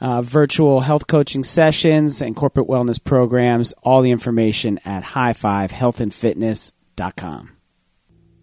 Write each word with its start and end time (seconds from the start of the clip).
uh, 0.00 0.22
virtual 0.22 0.80
health 0.80 1.06
coaching 1.06 1.44
sessions 1.44 2.20
and 2.20 2.36
corporate 2.36 2.68
wellness 2.68 3.02
programs. 3.02 3.72
All 3.82 4.02
the 4.02 4.10
information 4.10 4.78
at 4.84 5.04
highfivehealthandfitness.com. 5.04 7.50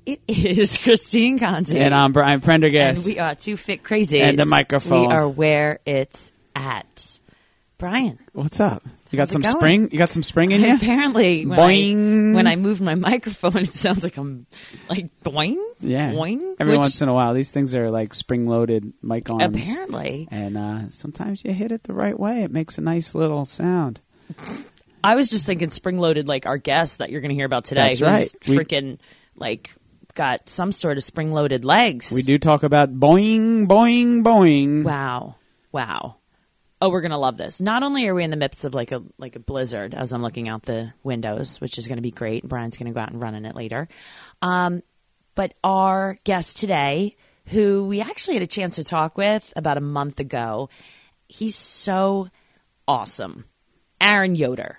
It 0.05 0.21
is 0.27 0.77
Christine 0.83 1.39
Conti. 1.39 1.79
And 1.79 1.93
I'm 1.93 2.11
Brian 2.11 2.41
Prendergast. 2.41 3.05
And 3.05 3.15
we 3.15 3.19
are 3.19 3.35
two 3.35 3.57
fit 3.57 3.83
crazy. 3.83 4.21
And 4.21 4.37
the 4.37 4.45
microphone. 4.45 5.07
We 5.07 5.13
are 5.13 5.27
where 5.27 5.79
it's 5.85 6.31
at. 6.55 7.19
Brian. 7.77 8.19
What's 8.33 8.59
up? 8.59 8.83
You 9.15 9.17
got 9.17 9.29
How's 9.31 9.43
some 9.43 9.43
spring? 9.43 9.89
You 9.93 9.97
got 9.97 10.11
some 10.11 10.23
spring 10.23 10.51
in 10.51 10.59
you? 10.59 10.75
Apparently, 10.75 11.45
when 11.45 11.57
Boing. 11.57 12.31
I, 12.31 12.35
when 12.35 12.47
I 12.47 12.55
moved 12.57 12.81
my 12.81 12.95
microphone, 13.11 13.55
it 13.59 13.73
sounds 13.73 14.03
like 14.03 14.17
I'm 14.17 14.45
like 14.89 15.09
boing, 15.23 15.55
Yeah. 15.79 16.11
boing. 16.11 16.55
Every 16.59 16.73
which 16.73 16.79
once 16.79 17.01
in 17.01 17.07
a 17.07 17.13
while, 17.13 17.33
these 17.33 17.51
things 17.51 17.73
are 17.75 17.89
like 17.89 18.13
spring-loaded 18.13 18.91
mic 19.01 19.29
arms. 19.29 19.43
apparently, 19.43 20.27
And 20.29 20.57
uh, 20.57 20.89
sometimes 20.89 21.45
you 21.45 21.53
hit 21.53 21.71
it 21.71 21.83
the 21.83 21.93
right 21.93 22.19
way. 22.19 22.43
It 22.43 22.51
makes 22.51 22.77
a 22.77 22.81
nice 22.81 23.15
little 23.15 23.45
sound. 23.45 24.01
I 25.01 25.15
was 25.15 25.29
just 25.29 25.45
thinking 25.45 25.69
spring-loaded, 25.69 26.27
like 26.27 26.45
our 26.45 26.57
guest 26.57 26.97
that 26.97 27.09
you're 27.09 27.21
going 27.21 27.29
to 27.29 27.35
hear 27.35 27.45
about 27.45 27.63
today, 27.63 27.93
That's 27.95 28.01
right. 28.01 28.27
Freaking 28.41 28.97
like 29.37 29.73
got 30.13 30.49
some 30.49 30.73
sort 30.73 30.97
of 30.97 31.05
spring-loaded 31.05 31.63
legs. 31.63 32.11
We 32.11 32.21
do 32.21 32.37
talk 32.37 32.63
about 32.63 32.93
boing, 32.93 33.67
boing, 33.67 34.23
boing. 34.23 34.83
Wow, 34.83 35.35
wow. 35.71 36.17
Oh, 36.85 36.89
we're 36.89 37.01
gonna 37.01 37.17
love 37.17 37.35
this. 37.35 37.59
Not 37.59 37.81
only 37.81 38.07
are 38.07 38.13
we 38.13 38.23
in 38.23 38.29
the 38.29 38.37
midst 38.37 38.63
of 38.63 38.75
like 38.75 38.91
a 38.91 39.01
like 39.17 39.35
a 39.35 39.39
blizzard 39.39 39.95
as 39.95 40.13
I'm 40.13 40.21
looking 40.21 40.47
out 40.47 40.61
the 40.61 40.93
windows, 41.01 41.59
which 41.59 41.79
is 41.79 41.87
going 41.87 41.95
to 41.95 42.03
be 42.03 42.11
great. 42.11 42.47
Brian's 42.47 42.77
going 42.77 42.85
to 42.85 42.93
go 42.93 42.99
out 42.99 43.09
and 43.09 43.19
run 43.19 43.33
in 43.33 43.43
it 43.43 43.55
later. 43.55 43.87
Um, 44.43 44.83
but 45.33 45.55
our 45.63 46.15
guest 46.25 46.57
today, 46.57 47.15
who 47.47 47.85
we 47.85 48.01
actually 48.01 48.35
had 48.35 48.43
a 48.43 48.47
chance 48.47 48.75
to 48.75 48.83
talk 48.83 49.17
with 49.17 49.51
about 49.55 49.77
a 49.77 49.81
month 49.81 50.19
ago, 50.19 50.69
he's 51.27 51.55
so 51.55 52.27
awesome. 52.87 53.45
Aaron 53.99 54.35
Yoder. 54.35 54.77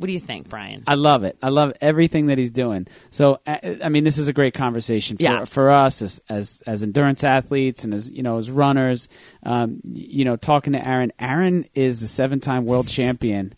What 0.00 0.06
do 0.06 0.14
you 0.14 0.18
think, 0.20 0.48
Brian? 0.48 0.82
I 0.86 0.94
love 0.94 1.24
it. 1.24 1.36
I 1.42 1.50
love 1.50 1.74
everything 1.82 2.28
that 2.28 2.38
he's 2.38 2.50
doing. 2.50 2.86
So, 3.10 3.38
I 3.46 3.90
mean, 3.90 4.02
this 4.02 4.16
is 4.16 4.28
a 4.28 4.32
great 4.32 4.54
conversation 4.54 5.18
for, 5.18 5.22
Yeah. 5.22 5.44
for 5.44 5.70
us 5.70 6.00
as, 6.00 6.22
as 6.26 6.62
as 6.66 6.82
endurance 6.82 7.22
athletes 7.22 7.84
and 7.84 7.92
as 7.92 8.10
you 8.10 8.22
know 8.22 8.38
as 8.38 8.50
runners. 8.50 9.08
Um, 9.42 9.80
you 9.84 10.24
know, 10.24 10.36
talking 10.36 10.72
to 10.72 10.82
Aaron. 10.82 11.12
Aaron 11.20 11.66
is 11.74 12.02
a 12.02 12.08
seven-time 12.08 12.64
world 12.64 12.88
champion, 12.88 13.52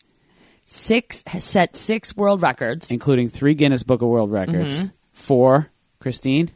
Six 0.64 1.22
has 1.28 1.44
set 1.44 1.76
six 1.76 2.16
world 2.16 2.42
records. 2.42 2.90
including 2.90 3.28
three 3.28 3.54
Guinness 3.54 3.82
Book 3.84 4.02
of 4.02 4.08
World 4.08 4.32
Records. 4.32 4.78
Mm-hmm. 4.80 4.86
Four, 5.12 5.68
Christine. 6.00 6.50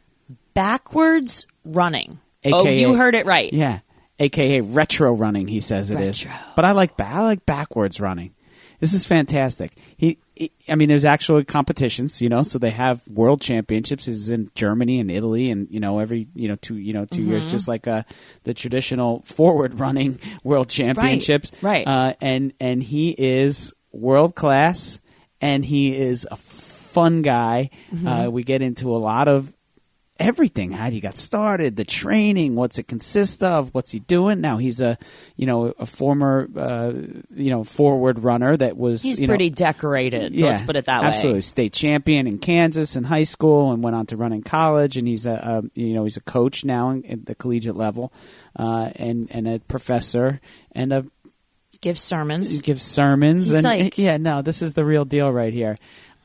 Backwards 0.53 1.45
running. 1.63 2.19
oh, 2.45 2.67
you 2.67 2.95
heard 2.95 3.15
it 3.15 3.25
right. 3.25 3.53
Yeah, 3.53 3.79
aka 4.19 4.61
retro 4.61 5.13
running. 5.13 5.47
He 5.47 5.59
says 5.61 5.91
it 5.91 5.99
is, 5.99 6.25
Retro. 6.25 6.39
but 6.55 6.65
I 6.65 6.71
like 6.71 6.99
I 6.99 7.21
like 7.21 7.45
backwards 7.45 7.99
running. 8.01 8.33
This 8.79 8.93
is 8.93 9.07
fantastic. 9.07 9.71
He, 9.97 10.19
he, 10.35 10.51
I 10.69 10.75
mean, 10.75 10.87
there's 10.87 11.05
actual 11.05 11.43
competitions, 11.43 12.21
you 12.21 12.29
know. 12.29 12.43
So 12.43 12.59
they 12.59 12.69
have 12.69 13.01
world 13.07 13.41
championships. 13.41 14.07
Is 14.07 14.29
in 14.29 14.51
Germany 14.53 14.99
and 14.99 15.09
Italy, 15.09 15.49
and 15.49 15.67
you 15.71 15.79
know 15.79 15.99
every 15.99 16.27
you 16.35 16.47
know 16.47 16.55
two 16.57 16.75
you 16.75 16.93
know 16.93 17.05
2 17.05 17.21
years, 17.21 17.45
just 17.45 17.67
like 17.67 17.87
uh, 17.87 18.03
the 18.43 18.53
traditional 18.53 19.21
forward 19.25 19.79
running 19.79 20.19
world 20.43 20.69
championships. 20.69 21.51
right. 21.61 21.87
Uh, 21.87 22.13
and 22.21 22.53
and 22.59 22.83
he 22.83 23.15
is 23.17 23.73
world 23.91 24.35
class, 24.35 24.99
and 25.41 25.65
he 25.65 25.97
is 25.97 26.27
a 26.29 26.37
fun 26.37 27.23
guy. 27.23 27.69
Uh, 28.05 28.29
we 28.29 28.43
get 28.43 28.61
into 28.61 28.95
a 28.95 28.97
lot 28.97 29.27
of 29.27 29.51
everything 30.19 30.71
how 30.71 30.89
he 30.89 30.99
got 30.99 31.15
started 31.17 31.75
the 31.75 31.83
training 31.85 32.55
what's 32.55 32.77
it 32.79 32.87
consist 32.87 33.43
of 33.43 33.73
what's 33.73 33.91
he 33.91 33.99
doing 33.99 34.41
now 34.41 34.57
he's 34.57 34.81
a 34.81 34.97
you 35.35 35.45
know 35.45 35.73
a 35.79 35.85
former 35.85 36.47
uh, 36.55 36.91
you 37.35 37.49
know 37.49 37.63
forward 37.63 38.19
runner 38.19 38.55
that 38.57 38.75
was 38.77 39.01
He's 39.01 39.19
you 39.19 39.27
know, 39.27 39.31
pretty 39.31 39.49
decorated. 39.49 40.33
yeah, 40.35 40.47
let's 40.47 40.63
put 40.63 40.75
it 40.75 40.85
that 40.85 41.01
way. 41.01 41.07
absolutely 41.07 41.41
state 41.41 41.73
champion 41.73 42.27
in 42.27 42.37
Kansas 42.39 42.95
in 42.95 43.03
high 43.03 43.23
school 43.23 43.71
and 43.71 43.83
went 43.83 43.95
on 43.95 44.05
to 44.07 44.17
run 44.17 44.33
in 44.33 44.41
college 44.43 44.97
and 44.97 45.07
he's 45.07 45.25
a, 45.25 45.31
a 45.33 45.79
you 45.79 45.93
know 45.93 46.03
he's 46.03 46.17
a 46.17 46.21
coach 46.21 46.65
now 46.65 46.89
in, 46.89 47.05
at 47.05 47.25
the 47.25 47.35
collegiate 47.35 47.75
level 47.75 48.11
uh, 48.57 48.89
and 48.95 49.27
and 49.31 49.47
a 49.47 49.59
professor 49.59 50.39
and 50.71 50.91
a 50.93 51.05
Give 51.79 51.99
sermons. 51.99 52.49
he 52.49 52.57
gives 52.59 52.81
sermons 52.81 53.47
He's 53.47 53.53
and 53.55 53.63
like- 53.63 53.97
yeah 53.99 54.17
no 54.17 54.41
this 54.41 54.63
is 54.63 54.73
the 54.73 54.83
real 54.83 55.05
deal 55.05 55.31
right 55.31 55.53
here 55.53 55.75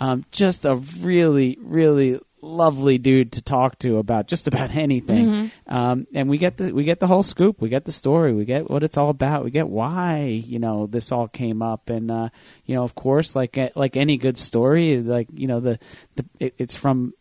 um, 0.01 0.25
just 0.33 0.65
a 0.65 0.77
really 0.77 1.59
really 1.61 2.19
lovely 2.43 2.99
dude 2.99 3.33
to 3.33 3.41
talk 3.43 3.79
to 3.79 3.99
about 3.99 4.27
just 4.27 4.49
about 4.49 4.71
anything 4.75 5.27
Mm-hmm. 5.27 5.75
um, 5.75 6.07
and 6.13 6.29
we 6.29 6.39
get 6.39 6.57
the 6.57 6.73
we 6.73 6.83
get 6.85 6.99
the 7.01 7.07
whole 7.07 7.23
scoop 7.23 7.61
we 7.61 7.69
get 7.69 7.85
the 7.85 7.93
story 7.93 8.33
we 8.35 8.45
get 8.45 8.69
what 8.69 8.83
it's 8.83 8.99
all 8.99 9.11
about 9.11 9.45
we 9.45 9.51
get 9.53 9.69
why 9.69 10.25
you 10.25 10.59
know 10.59 10.87
this 10.87 11.13
all 11.13 11.29
came 11.29 11.63
up 11.63 11.89
and 11.89 12.11
uh, 12.11 12.29
you 12.67 12.75
know 12.75 12.83
of 12.83 12.95
course 12.97 13.37
like 13.37 13.57
like 13.77 13.97
any 13.97 14.17
good 14.17 14.37
story 14.37 15.01
like 15.01 15.29
you 15.33 15.47
know 15.47 15.61
the, 15.61 15.79
the 16.17 16.25
it, 16.41 16.55
it's 16.59 16.77
from 16.77 17.15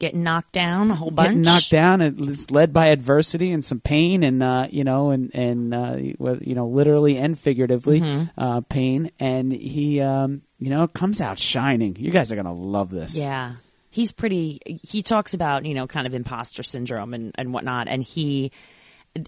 Getting 0.00 0.24
knocked 0.24 0.50
down 0.50 0.90
a 0.90 0.96
whole 0.96 1.12
bunch. 1.12 1.28
getting 1.28 1.42
knocked 1.42 1.70
down 1.70 2.00
and 2.00 2.28
it's 2.28 2.50
led 2.50 2.72
by 2.72 2.86
adversity 2.88 3.52
and 3.52 3.64
some 3.64 3.78
pain 3.78 4.24
and 4.24 4.42
uh, 4.42 4.66
you 4.68 4.82
know 4.82 5.10
and 5.10 5.32
and 5.34 5.72
uh, 5.72 5.94
you 5.96 6.54
know 6.54 6.66
literally 6.66 7.16
and 7.16 7.38
figuratively 7.38 8.00
Mm-hmm. 8.00 8.40
uh, 8.40 8.60
pain 8.62 9.12
and 9.20 9.52
he 9.52 10.00
um, 10.00 10.42
you 10.58 10.70
know 10.70 10.88
comes 10.88 11.20
out 11.20 11.38
shining. 11.38 11.94
You 11.96 12.10
guys 12.10 12.32
are 12.32 12.36
gonna 12.36 12.52
love 12.52 12.90
this. 12.90 13.14
Yeah. 13.14 13.54
He's 13.94 14.10
pretty, 14.10 14.58
he 14.82 15.02
talks 15.02 15.34
about, 15.34 15.64
you 15.64 15.72
know, 15.72 15.86
kind 15.86 16.04
of 16.08 16.14
imposter 16.14 16.64
syndrome 16.64 17.14
and, 17.14 17.32
and 17.36 17.52
whatnot. 17.54 17.86
And 17.86 18.02
he, 18.02 18.50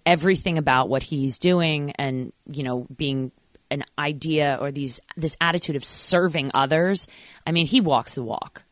everything 0.05 0.59
about 0.59 0.89
what 0.89 1.05
he's 1.05 1.39
doing 1.39 1.93
and, 2.01 2.33
you 2.51 2.65
know, 2.65 2.85
being 2.97 3.31
an 3.71 3.85
idea 3.97 4.59
or 4.61 4.73
these, 4.73 4.99
this 5.17 5.37
attitude 5.41 5.77
of 5.77 5.85
serving 5.85 6.51
others. 6.53 7.07
I 7.47 7.53
mean, 7.53 7.67
he 7.67 7.81
walks 7.81 8.17
the 8.17 8.25
walk. 8.25 8.65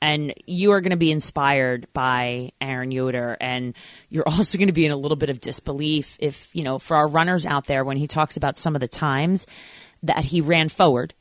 And 0.00 0.34
you 0.46 0.70
are 0.70 0.80
going 0.80 0.92
to 0.92 0.96
be 0.96 1.10
inspired 1.10 1.88
by 1.92 2.52
Aaron 2.60 2.92
Yoder, 2.92 3.36
and 3.40 3.74
you're 4.08 4.22
also 4.28 4.56
going 4.56 4.68
to 4.68 4.72
be 4.72 4.86
in 4.86 4.92
a 4.92 4.96
little 4.96 5.16
bit 5.16 5.30
of 5.30 5.40
disbelief 5.40 6.16
if, 6.20 6.54
you 6.54 6.62
know, 6.62 6.78
for 6.78 6.96
our 6.96 7.08
runners 7.08 7.44
out 7.44 7.66
there, 7.66 7.84
when 7.84 7.96
he 7.96 8.06
talks 8.06 8.36
about 8.36 8.56
some 8.56 8.76
of 8.76 8.80
the 8.80 8.86
times 8.86 9.48
that 10.04 10.24
he 10.26 10.40
ran 10.42 10.68
forward, 10.68 11.12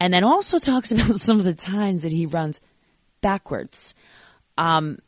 and 0.00 0.12
then 0.12 0.24
also 0.24 0.58
talks 0.58 0.90
about 0.92 1.14
some 1.20 1.38
of 1.38 1.44
the 1.44 1.54
times 1.54 2.02
that 2.02 2.10
he 2.10 2.26
runs 2.26 2.60
backwards. 3.20 3.94
Um, 4.58 4.98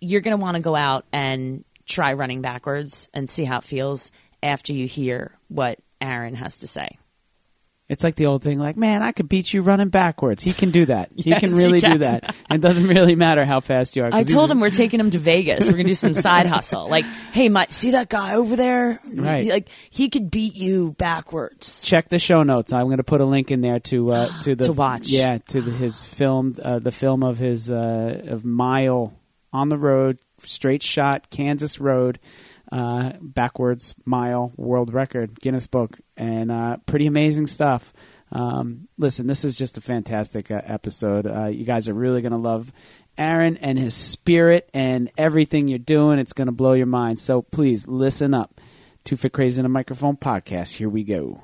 you're 0.00 0.20
going 0.20 0.36
to 0.36 0.42
want 0.42 0.56
to 0.56 0.62
go 0.62 0.76
out 0.76 1.04
and 1.12 1.64
try 1.86 2.12
running 2.12 2.42
backwards 2.42 3.08
and 3.14 3.28
see 3.28 3.44
how 3.44 3.58
it 3.58 3.64
feels 3.64 4.12
after 4.42 4.72
you 4.72 4.86
hear 4.86 5.32
what 5.48 5.78
Aaron 6.00 6.34
has 6.34 6.58
to 6.58 6.68
say. 6.68 6.98
It's 7.88 8.04
like 8.04 8.16
the 8.16 8.26
old 8.26 8.42
thing, 8.42 8.58
like, 8.58 8.76
man, 8.76 9.02
I 9.02 9.12
could 9.12 9.30
beat 9.30 9.54
you 9.54 9.62
running 9.62 9.88
backwards. 9.88 10.42
He 10.42 10.52
can 10.52 10.70
do 10.70 10.84
that. 10.86 11.08
he 11.16 11.30
Yes, 11.30 11.40
can 11.40 11.48
he 11.48 11.54
really 11.56 11.80
can. 11.80 11.92
do 11.92 11.98
that. 12.00 12.36
And 12.50 12.62
it 12.62 12.66
doesn't 12.68 12.86
really 12.86 13.14
matter 13.14 13.46
how 13.46 13.60
fast 13.60 13.96
you 13.96 14.04
are. 14.04 14.10
I 14.12 14.24
told 14.24 14.50
him 14.50 14.60
we're 14.60 14.68
taking 14.68 15.00
him 15.00 15.08
to 15.10 15.18
Vegas. 15.18 15.66
We're 15.66 15.72
going 15.72 15.86
to 15.86 15.90
do 15.92 15.94
some 15.94 16.12
side 16.12 16.44
hustle. 16.54 16.86
Like, 16.90 17.06
hey, 17.32 17.48
Mike, 17.48 17.72
see 17.72 17.92
that 17.92 18.10
guy 18.10 18.34
over 18.34 18.56
there? 18.56 19.00
Right. 19.10 19.44
He- 19.44 19.50
like, 19.50 19.70
he 19.88 20.10
could 20.10 20.30
beat 20.30 20.54
you 20.54 20.96
backwards. 20.98 21.80
check 21.82 22.10
the 22.10 22.18
show 22.18 22.42
notes. 22.42 22.74
I'm 22.74 22.86
going 22.88 22.98
to 22.98 23.04
put 23.04 23.22
a 23.22 23.24
link 23.24 23.50
in 23.50 23.62
there 23.62 23.80
to 23.80 24.12
uh, 24.12 24.38
to 24.42 24.54
the 24.54 24.64
To 24.64 24.72
watch. 24.74 25.08
Yeah, 25.08 25.38
to 25.48 25.62
the, 25.62 25.70
his 25.70 26.02
film, 26.02 26.52
uh, 26.62 26.80
the 26.80 26.92
film 26.92 27.22
of 27.24 27.38
his 27.38 27.70
uh, 27.70 28.22
of 28.26 28.44
Mile 28.44 29.14
on 29.50 29.70
the 29.70 29.78
road, 29.78 30.18
straight 30.42 30.82
shot, 30.82 31.30
Kansas 31.30 31.80
Road, 31.80 32.18
uh, 32.70 33.12
backwards 33.20 33.94
mile 34.04 34.52
world 34.56 34.92
record, 34.92 35.40
Guinness 35.40 35.66
Book, 35.66 35.98
and 36.16 36.50
uh, 36.50 36.76
pretty 36.86 37.06
amazing 37.06 37.46
stuff. 37.46 37.92
Um, 38.30 38.88
listen, 38.98 39.26
this 39.26 39.44
is 39.44 39.56
just 39.56 39.78
a 39.78 39.80
fantastic 39.80 40.50
uh, 40.50 40.60
episode. 40.64 41.26
Uh, 41.26 41.46
you 41.46 41.64
guys 41.64 41.88
are 41.88 41.94
really 41.94 42.20
going 42.20 42.32
to 42.32 42.38
love 42.38 42.72
Aaron 43.16 43.56
and 43.58 43.78
his 43.78 43.94
spirit 43.94 44.68
and 44.74 45.10
everything 45.16 45.68
you're 45.68 45.78
doing. 45.78 46.18
It's 46.18 46.32
going 46.34 46.46
to 46.46 46.52
blow 46.52 46.74
your 46.74 46.86
mind. 46.86 47.18
So 47.18 47.42
please 47.42 47.88
listen 47.88 48.34
up. 48.34 48.60
Two 49.04 49.16
Fit 49.16 49.32
Crazy 49.32 49.60
in 49.60 49.66
a 49.66 49.70
Microphone 49.70 50.16
podcast. 50.16 50.74
Here 50.74 50.88
we 50.88 51.04
go. 51.04 51.40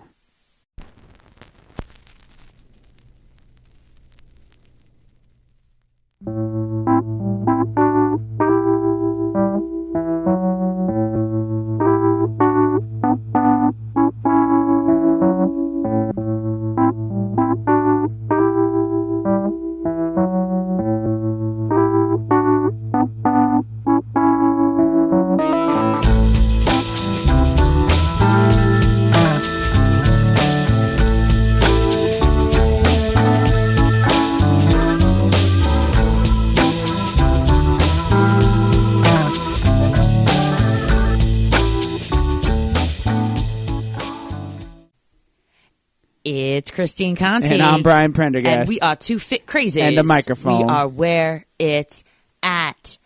Christine 46.75 47.17
Conti. 47.17 47.55
And 47.55 47.63
I'm 47.63 47.83
Brian 47.83 48.13
Prendergast. 48.13 48.57
And 48.57 48.69
we 48.69 48.81
are 48.81 48.97
two 48.97 49.19
fit 49.19 49.47
crazies. 49.47 49.83
And 49.83 49.99
a 49.99 50.05
microphone. 50.05 50.59
We 50.59 50.65
are 50.65 50.89
where 50.89 51.47
it's 51.59 52.05
at. 52.43 52.99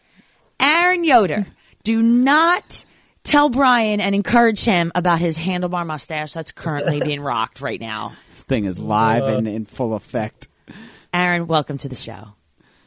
Aaron 0.58 1.04
Yoder, 1.04 1.46
do 1.84 2.02
not 2.02 2.84
tell 3.22 3.48
Brian 3.48 4.00
and 4.00 4.14
encourage 4.14 4.64
him 4.64 4.90
about 4.94 5.20
his 5.20 5.38
handlebar 5.38 5.86
mustache 5.86 6.32
that's 6.32 6.50
currently 6.50 7.00
being 7.04 7.20
rocked 7.20 7.60
right 7.60 7.80
now. 7.80 8.16
This 8.30 8.42
thing 8.42 8.64
is 8.64 8.78
live 8.78 9.24
and 9.24 9.46
in 9.46 9.66
full 9.66 9.94
effect. 9.94 10.48
Aaron, 11.12 11.46
welcome 11.46 11.78
to 11.78 11.88
the 11.88 11.94
show. 11.94 12.34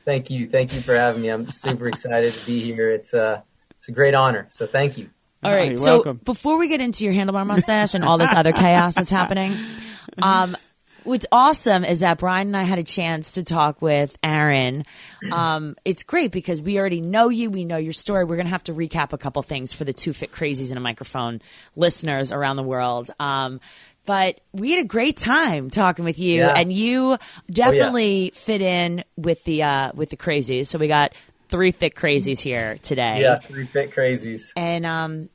Thank 0.04 0.30
you. 0.30 0.48
Thank 0.48 0.74
you 0.74 0.82
for 0.82 0.96
having 0.96 1.22
me. 1.22 1.30
I'm 1.30 1.48
super 1.50 1.88
excited 1.88 2.34
to 2.34 2.46
be 2.46 2.62
here. 2.64 2.92
It's 2.92 3.14
uh 3.14 3.42
it's 3.78 3.88
a 3.88 3.92
great 3.92 4.14
honor. 4.14 4.48
So 4.50 4.68
thank 4.68 4.98
you. 4.98 5.10
All 5.44 5.52
right. 5.52 5.74
Oh, 5.74 5.76
so 5.76 5.92
welcome. 5.94 6.18
before 6.24 6.60
we 6.60 6.68
get 6.68 6.82
into 6.82 7.04
your 7.04 7.14
handlebar 7.14 7.46
mustache 7.46 7.94
and 7.96 8.04
all 8.04 8.18
this 8.18 8.32
other 8.32 8.52
chaos 8.52 8.96
that's 8.96 9.10
happening, 9.10 9.58
um, 10.22 10.56
what's 11.04 11.26
awesome 11.32 11.84
is 11.86 12.02
that 12.02 12.18
Brian 12.18 12.48
and 12.48 12.58
I 12.58 12.64
had 12.64 12.80
a 12.80 12.84
chance 12.84 13.34
to 13.34 13.44
talk 13.44 13.82
with 13.82 14.16
Aaron. 14.24 14.86
Um, 15.32 15.76
it's 15.86 16.04
great 16.04 16.32
because 16.32 16.62
we 16.62 16.80
already 16.80 17.02
know 17.02 17.30
you. 17.30 17.50
We 17.50 17.66
know 17.66 17.78
your 17.78 17.94
story. 17.94 18.24
We're 18.24 18.36
going 18.36 18.46
to 18.48 18.52
have 18.52 18.64
to 18.66 18.74
recap 18.74 19.14
a 19.14 19.18
couple 19.18 19.42
things 19.44 19.74
for 19.74 19.84
the 19.84 19.94
two 19.94 20.14
fit 20.14 20.32
crazies 20.32 20.72
in 20.72 20.78
a 20.78 20.82
microphone 20.82 21.42
listeners 21.76 22.32
around 22.32 22.56
the 22.58 22.64
world. 22.64 23.10
Um, 23.20 23.60
but 24.06 24.40
we 24.52 24.72
had 24.72 24.84
a 24.84 24.88
great 24.88 25.18
time 25.18 25.70
talking 25.70 26.06
with 26.06 26.18
you 26.18 26.38
Yeah. 26.38 26.54
and 26.58 26.74
you 26.74 27.18
definitely 27.52 28.32
fit 28.34 28.62
in 28.62 29.04
with 29.16 29.44
the, 29.44 29.64
uh, 29.64 29.92
with 29.94 30.10
the 30.10 30.18
crazies. 30.18 30.68
So 30.68 30.80
we 30.80 30.88
got 30.88 31.14
three 31.50 31.72
fit 31.72 31.94
crazies 31.96 32.40
here 32.42 32.78
today. 32.82 33.22
Yeah, 33.22 33.40
three 33.40 33.66
fit 33.68 33.92
crazies. 33.94 34.52
And, 34.56 34.86
um, 34.86 35.30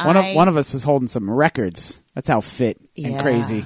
One 0.00 0.16
I- 0.16 0.28
of 0.28 0.36
one 0.36 0.48
of 0.48 0.56
us 0.56 0.74
is 0.74 0.84
holding 0.84 1.08
some 1.08 1.28
records. 1.28 2.00
That's 2.14 2.28
how 2.28 2.40
fit 2.40 2.78
and 2.96 3.14
Yeah. 3.14 3.22
crazy. 3.22 3.64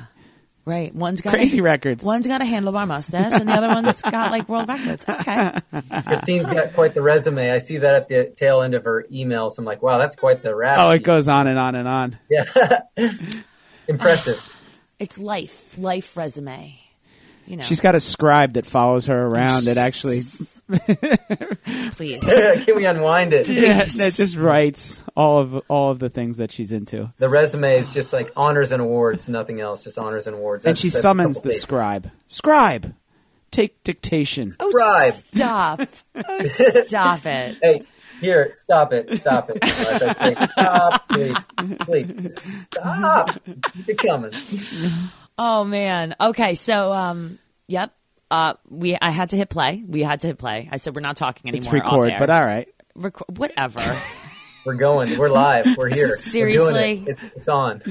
Right. 0.64 0.94
One's 0.94 1.20
got 1.22 1.34
Crazy 1.34 1.58
a, 1.58 1.62
records. 1.62 2.04
One's 2.04 2.26
got 2.26 2.40
a 2.40 2.44
handlebar 2.44 2.86
mustache, 2.86 3.32
and 3.32 3.48
the 3.48 3.52
other 3.52 3.68
one's 3.68 4.00
got 4.02 4.30
like 4.30 4.48
world 4.48 4.68
records. 4.68 5.04
Okay. 5.08 5.58
Christine's 6.06 6.46
got 6.46 6.72
quite 6.74 6.94
the 6.94 7.02
resume. 7.02 7.50
I 7.50 7.58
see 7.58 7.78
that 7.78 7.94
at 7.94 8.08
the 8.08 8.32
tail 8.36 8.62
end 8.62 8.74
of 8.74 8.84
her 8.84 9.04
emails. 9.10 9.58
I'm 9.58 9.64
like, 9.64 9.82
wow, 9.82 9.98
that's 9.98 10.14
quite 10.14 10.42
the 10.42 10.54
rap. 10.54 10.78
Oh, 10.78 10.90
it 10.90 11.02
goes 11.02 11.28
on 11.28 11.48
and 11.48 11.58
on 11.58 11.74
and 11.74 11.88
on. 11.88 12.18
Yeah. 12.30 12.80
Impressive. 13.88 14.40
It's 15.00 15.18
life, 15.18 15.76
life 15.76 16.16
resume. 16.16 16.78
You 17.46 17.56
know, 17.56 17.62
She's 17.64 17.80
got 17.80 17.94
a 17.94 18.00
scribe 18.00 18.52
that 18.54 18.66
follows 18.66 19.06
her 19.08 19.26
around 19.26 19.64
that 19.64 19.76
actually 19.76 20.20
please. 21.92 22.20
Can 22.64 22.76
we 22.76 22.86
unwind 22.86 23.32
it? 23.32 23.48
yeah, 23.48 23.84
that 23.84 24.12
just 24.14 24.36
writes 24.36 25.02
all 25.16 25.38
of 25.40 25.54
all 25.68 25.90
of 25.90 25.98
the 25.98 26.08
things 26.08 26.36
that 26.38 26.52
she's 26.52 26.72
into. 26.72 27.12
The 27.18 27.28
resume 27.28 27.78
is 27.78 27.92
just 27.92 28.12
like 28.12 28.30
honors 28.36 28.72
and 28.72 28.80
awards, 28.80 29.28
nothing 29.28 29.60
else, 29.60 29.84
just 29.84 29.98
honors 29.98 30.26
and 30.26 30.36
awards. 30.36 30.64
And 30.64 30.70
That's- 30.76 30.80
she 30.82 30.88
that's 30.88 31.02
summons 31.02 31.40
the 31.40 31.48
pages. 31.50 31.62
scribe. 31.62 32.10
Scribe, 32.28 32.94
take 33.50 33.82
dictation. 33.84 34.54
Oh, 34.60 34.70
Bribe. 34.70 35.12
stop. 35.34 35.80
Oh, 36.14 36.44
stop 36.44 37.26
it. 37.26 37.58
Hey, 37.62 37.82
here, 38.20 38.52
stop 38.56 38.92
it, 38.92 39.12
stop 39.18 39.50
it. 39.50 39.58
As 39.62 40.02
I 40.02 40.12
say, 40.14 40.46
Stop, 40.52 41.08
please, 41.08 41.36
please, 41.80 42.66
stop. 42.70 43.40
Keep 43.74 43.88
it 43.88 43.98
coming. 43.98 44.32
Oh 45.38 45.64
man. 45.64 46.14
Okay. 46.20 46.54
So, 46.54 46.92
um, 46.92 47.38
yep. 47.66 47.94
Uh, 48.30 48.54
we 48.68 48.96
I 49.00 49.10
had 49.10 49.30
to 49.30 49.36
hit 49.36 49.50
play. 49.50 49.82
We 49.86 50.02
had 50.02 50.20
to 50.20 50.28
hit 50.28 50.38
play. 50.38 50.68
I 50.72 50.76
said 50.78 50.94
we're 50.94 51.02
not 51.02 51.16
talking 51.16 51.48
anymore. 51.50 51.64
It's 51.76 51.84
record, 51.84 52.08
off 52.08 52.12
air. 52.12 52.18
but 52.18 52.30
all 52.30 52.44
right. 52.44 52.68
Reco- 52.96 53.38
whatever. 53.38 53.80
We're 54.64 54.74
going. 54.74 55.18
We're 55.18 55.28
live. 55.28 55.66
We're 55.76 55.88
here. 55.88 56.06
We're 56.06 56.16
Seriously? 56.16 56.72
doing 57.00 57.08
it. 57.08 57.18
It's, 57.20 57.36
it's 57.36 57.48
on. 57.48 57.82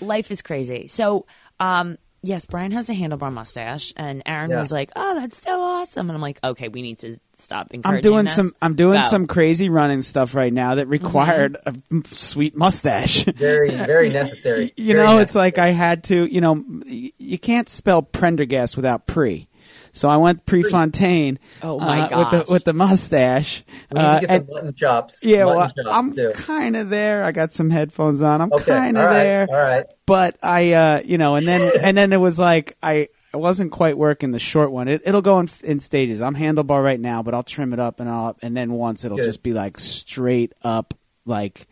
life 0.06 0.30
is 0.30 0.42
crazy. 0.42 0.86
So, 0.86 1.24
um, 1.58 1.96
yes, 2.22 2.46
Brian 2.46 2.72
has 2.72 2.88
a 2.88 2.94
handlebar 2.94 3.32
mustache, 3.32 3.92
and 3.96 4.22
Aaron 4.26 4.50
Yeah. 4.50 4.60
was 4.60 4.72
like, 4.72 4.90
"Oh, 4.96 5.20
that's 5.20 5.40
so 5.40 5.60
awesome!" 5.60 6.08
And 6.08 6.16
I'm 6.16 6.22
like, 6.22 6.38
"Okay, 6.42 6.68
we 6.68 6.82
need 6.82 6.98
to 7.00 7.16
stop 7.34 7.70
encouraging." 7.72 7.96
I'm 7.96 8.00
doing 8.12 8.24
this. 8.26 8.34
some. 8.36 8.52
I'm 8.62 8.74
doing 8.74 9.00
Go. 9.02 9.08
some 9.08 9.26
crazy 9.26 9.68
running 9.68 10.02
stuff 10.02 10.34
right 10.34 10.52
now 10.52 10.76
that 10.76 10.86
required 10.88 11.56
Mm-hmm. 11.66 11.98
a 12.10 12.14
sweet 12.14 12.56
mustache. 12.56 13.24
Very, 13.36 13.70
very 13.74 14.08
necessary. 14.20 14.72
you 14.76 14.94
Very 14.94 15.06
know, 15.06 15.18
it's 15.18 15.34
like. 15.34 15.58
I 15.58 15.70
had 15.70 16.04
to. 16.04 16.24
You 16.32 16.40
know, 16.40 16.64
y- 16.86 17.12
you 17.18 17.38
can't 17.38 17.68
spell 17.68 18.02
Prendergast 18.02 18.76
without 18.76 19.06
pre. 19.06 19.48
So 19.94 20.08
I 20.08 20.16
went 20.16 20.46
Prefontaine. 20.46 21.38
Oh, 21.62 21.78
my 21.78 22.08
uh. 22.08 22.18
With 22.18 22.46
the 22.46 22.52
with 22.52 22.64
the 22.64 22.72
mustache. 22.72 23.62
We 23.90 23.98
need 24.00 24.04
Uh, 24.06 24.14
to 24.20 24.26
get 24.26 24.30
and- 24.36 24.46
the 24.48 24.52
mutton 24.52 24.74
chops. 24.74 25.20
yeah, 25.22 25.44
mutton 25.44 25.56
well, 25.58 25.66
chops, 25.68 25.90
I'm 25.90 26.32
kind 26.44 26.76
of 26.76 26.88
there. 26.90 27.24
I 27.24 27.32
got 27.32 27.52
some 27.52 27.68
headphones 27.70 28.22
on. 28.22 28.40
I'm 28.40 28.52
Okay, 28.52 28.64
kind 28.72 28.96
of 28.96 29.04
right, 29.04 29.12
there. 29.22 29.46
all 29.50 29.54
right. 29.56 29.84
But 30.06 30.36
I, 30.42 30.72
uh, 30.72 31.00
you 31.04 31.18
know, 31.18 31.34
and 31.36 31.46
then 31.46 31.70
and 31.82 31.96
then 31.96 32.12
it 32.12 32.18
was 32.20 32.38
like 32.38 32.76
I. 32.82 33.08
I 33.34 33.38
wasn't 33.38 33.72
quite 33.72 33.96
working 33.96 34.30
the 34.30 34.38
short 34.38 34.72
one. 34.72 34.88
It, 34.88 35.00
it'll 35.06 35.22
go 35.22 35.40
in, 35.40 35.48
in 35.64 35.80
stages. 35.80 36.20
I'm 36.20 36.36
handlebar 36.36 36.84
right 36.84 37.00
now, 37.00 37.22
but 37.22 37.32
I'll 37.32 37.42
trim 37.42 37.72
it 37.72 37.80
up 37.80 37.98
and 37.98 38.06
I'll, 38.06 38.36
and 38.42 38.54
then 38.54 38.72
once 38.74 39.06
it'll 39.06 39.16
Good. 39.16 39.24
just 39.24 39.42
be 39.42 39.54
like 39.54 39.78
straight 39.78 40.52
up, 40.62 40.92
like, 41.24 41.66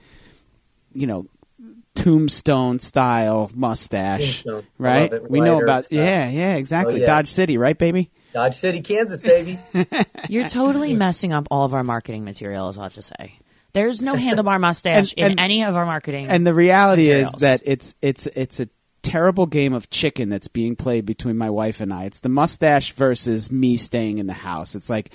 you 0.95 1.07
know, 1.07 1.27
tombstone 2.03 2.79
style 2.81 3.51
mustache, 3.55 4.43
Tombstone. 4.43 4.67
I 4.79 4.83
right? 4.83 5.13
love 5.13 5.25
it. 5.25 5.31
We 5.31 5.41
know 5.41 5.61
about, 5.63 5.85
stuff. 5.85 5.97
yeah, 5.97 6.29
yeah, 6.29 6.55
exactly. 6.55 6.95
Oh, 6.95 6.99
yeah. 6.99 7.07
Dodge 7.07 7.29
City, 7.29 7.59
right, 7.59 7.77
baby? 7.77 8.11
Dodge 8.33 8.55
City, 8.57 8.81
Kansas, 8.81 9.21
baby. 9.21 9.59
You're 10.29 10.49
totally 10.49 10.95
messing 10.95 11.33
up 11.33 11.49
all 11.51 11.65
of 11.65 11.75
our 11.75 11.83
marketing 11.85 12.25
materials. 12.25 12.77
I'll 12.77 12.85
have 12.85 12.95
to 12.95 13.03
say. 13.03 13.39
There's 13.73 14.03
no 14.03 14.15
handlebar 14.15 14.61
mustache 14.61 15.15
And- 15.17 15.33
in 15.33 15.39
any 15.39 15.65
of 15.65 15.77
our 15.77 15.87
marketing. 15.87 16.29
And 16.29 16.47
the 16.47 16.55
reality 16.55 17.03
Materials. 17.03 17.35
is 17.35 17.41
that 17.41 17.61
it's 17.65 17.95
it's 18.03 18.27
it's 18.27 18.61
a 18.61 18.69
terrible 19.03 19.47
game 19.47 19.73
of 19.73 19.91
chicken 19.91 20.29
that's 20.29 20.49
being 20.49 20.77
played 20.77 21.07
between 21.07 21.37
my 21.37 21.51
wife 21.51 21.81
and 21.81 21.93
I. 21.93 22.05
It's 22.05 22.21
the 22.21 22.29
mustache 22.29 22.93
versus 22.93 23.51
me 23.51 23.77
staying 23.77 24.19
in 24.19 24.27
the 24.27 24.33
house. 24.33 24.75
It's 24.75 24.91
like, 24.91 25.11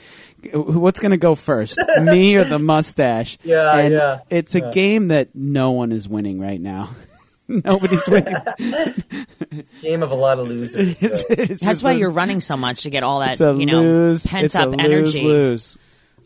what's 0.53 0.99
going 0.99 1.11
to 1.11 1.17
go 1.17 1.35
first, 1.35 1.77
me 2.01 2.35
or 2.35 2.43
the 2.43 2.59
mustache? 2.59 3.37
Yeah, 3.43 3.77
and 3.77 3.93
yeah, 3.93 4.19
It's 4.29 4.55
a 4.55 4.59
yeah. 4.59 4.69
game 4.71 5.07
that 5.09 5.29
no 5.35 5.71
one 5.71 5.91
is 5.91 6.07
winning 6.09 6.39
right 6.39 6.59
now. 6.61 6.89
Nobody's 7.47 8.07
winning. 8.07 8.35
Game 9.81 10.01
of 10.01 10.09
a 10.11 10.15
lot 10.15 10.39
of 10.39 10.47
losers. 10.47 10.97
so. 10.99 11.05
It's- 11.05 11.25
it's 11.29 11.61
That's 11.63 11.83
why 11.83 11.91
a- 11.91 11.95
you're 11.95 12.09
running 12.09 12.41
so 12.41 12.57
much 12.57 12.83
to 12.83 12.89
get 12.89 13.03
all 13.03 13.19
that, 13.19 13.33
It's 13.33 13.41
a 13.41 13.53
you 13.55 13.65
know, 13.67 13.81
lose. 13.81 14.25
pent 14.25 14.45
it's 14.45 14.55
up 14.55 14.67
a 14.69 14.71
lose, 14.71 14.79
energy. 15.15 15.23
lose. 15.23 15.77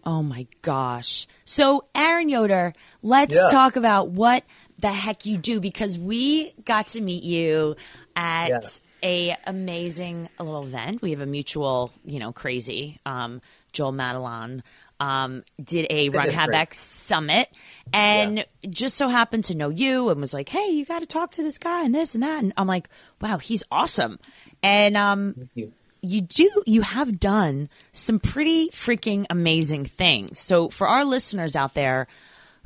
Oh 0.06 0.24
my 0.24 0.48
gosh. 0.62 1.28
So, 1.44 1.84
Aaron 1.94 2.30
Yoder, 2.30 2.74
let's 3.04 3.36
Yeah. 3.36 3.50
talk 3.52 3.76
about 3.76 4.10
what 4.10 4.44
the 4.80 4.92
heck 4.92 5.26
you 5.26 5.38
do 5.38 5.60
because 5.60 5.98
we 6.00 6.52
got 6.66 6.88
to 6.90 7.02
meet 7.02 7.24
you 7.24 7.76
at 8.16 8.50
Yeah. 8.50 8.60
a 9.04 9.38
amazing 9.48 10.30
little 10.40 10.64
event. 10.64 11.02
We 11.02 11.12
have 11.12 11.22
a 11.22 11.26
mutual, 11.26 11.92
you 12.06 12.20
know, 12.20 12.32
crazy, 12.32 13.00
um, 13.06 13.42
Joel 13.74 13.94
Madelon. 13.94 14.62
Um, 15.02 15.44
did 15.64 15.88
a 15.90 16.10
Run 16.10 16.24
Fitness 16.24 16.36
Have 16.36 16.48
break. 16.48 16.60
X 16.60 16.78
summit 16.78 17.48
and 17.94 18.40
Yeah. 18.40 18.44
just 18.70 18.98
so 18.98 19.08
happened 19.08 19.46
to 19.46 19.56
know 19.56 19.70
you 19.70 20.10
and 20.10 20.20
was 20.20 20.34
like, 20.34 20.50
Hey, 20.50 20.72
you 20.72 20.84
got 20.86 21.00
to 21.00 21.06
talk 21.06 21.32
to 21.32 21.44
this 21.44 21.58
guy 21.58 21.86
and 21.86 21.96
this 21.96 22.16
and 22.16 22.24
that. 22.24 22.44
And 22.44 22.52
I'm 22.58 22.68
like, 22.68 22.90
wow, 23.22 23.38
he's 23.38 23.64
awesome. 23.72 24.20
And, 24.62 24.98
um, 24.98 25.50
you. 25.56 25.72
you 26.02 26.20
do 26.22 26.50
you 26.66 26.82
have 26.82 27.18
done 27.18 27.70
some 27.94 28.20
pretty 28.20 28.70
freaking 28.72 29.26
amazing 29.30 29.86
things 29.86 30.40
so 30.40 30.70
for 30.70 30.88
our 30.88 31.04
listeners 31.06 31.56
out 31.58 31.74
there 31.74 32.08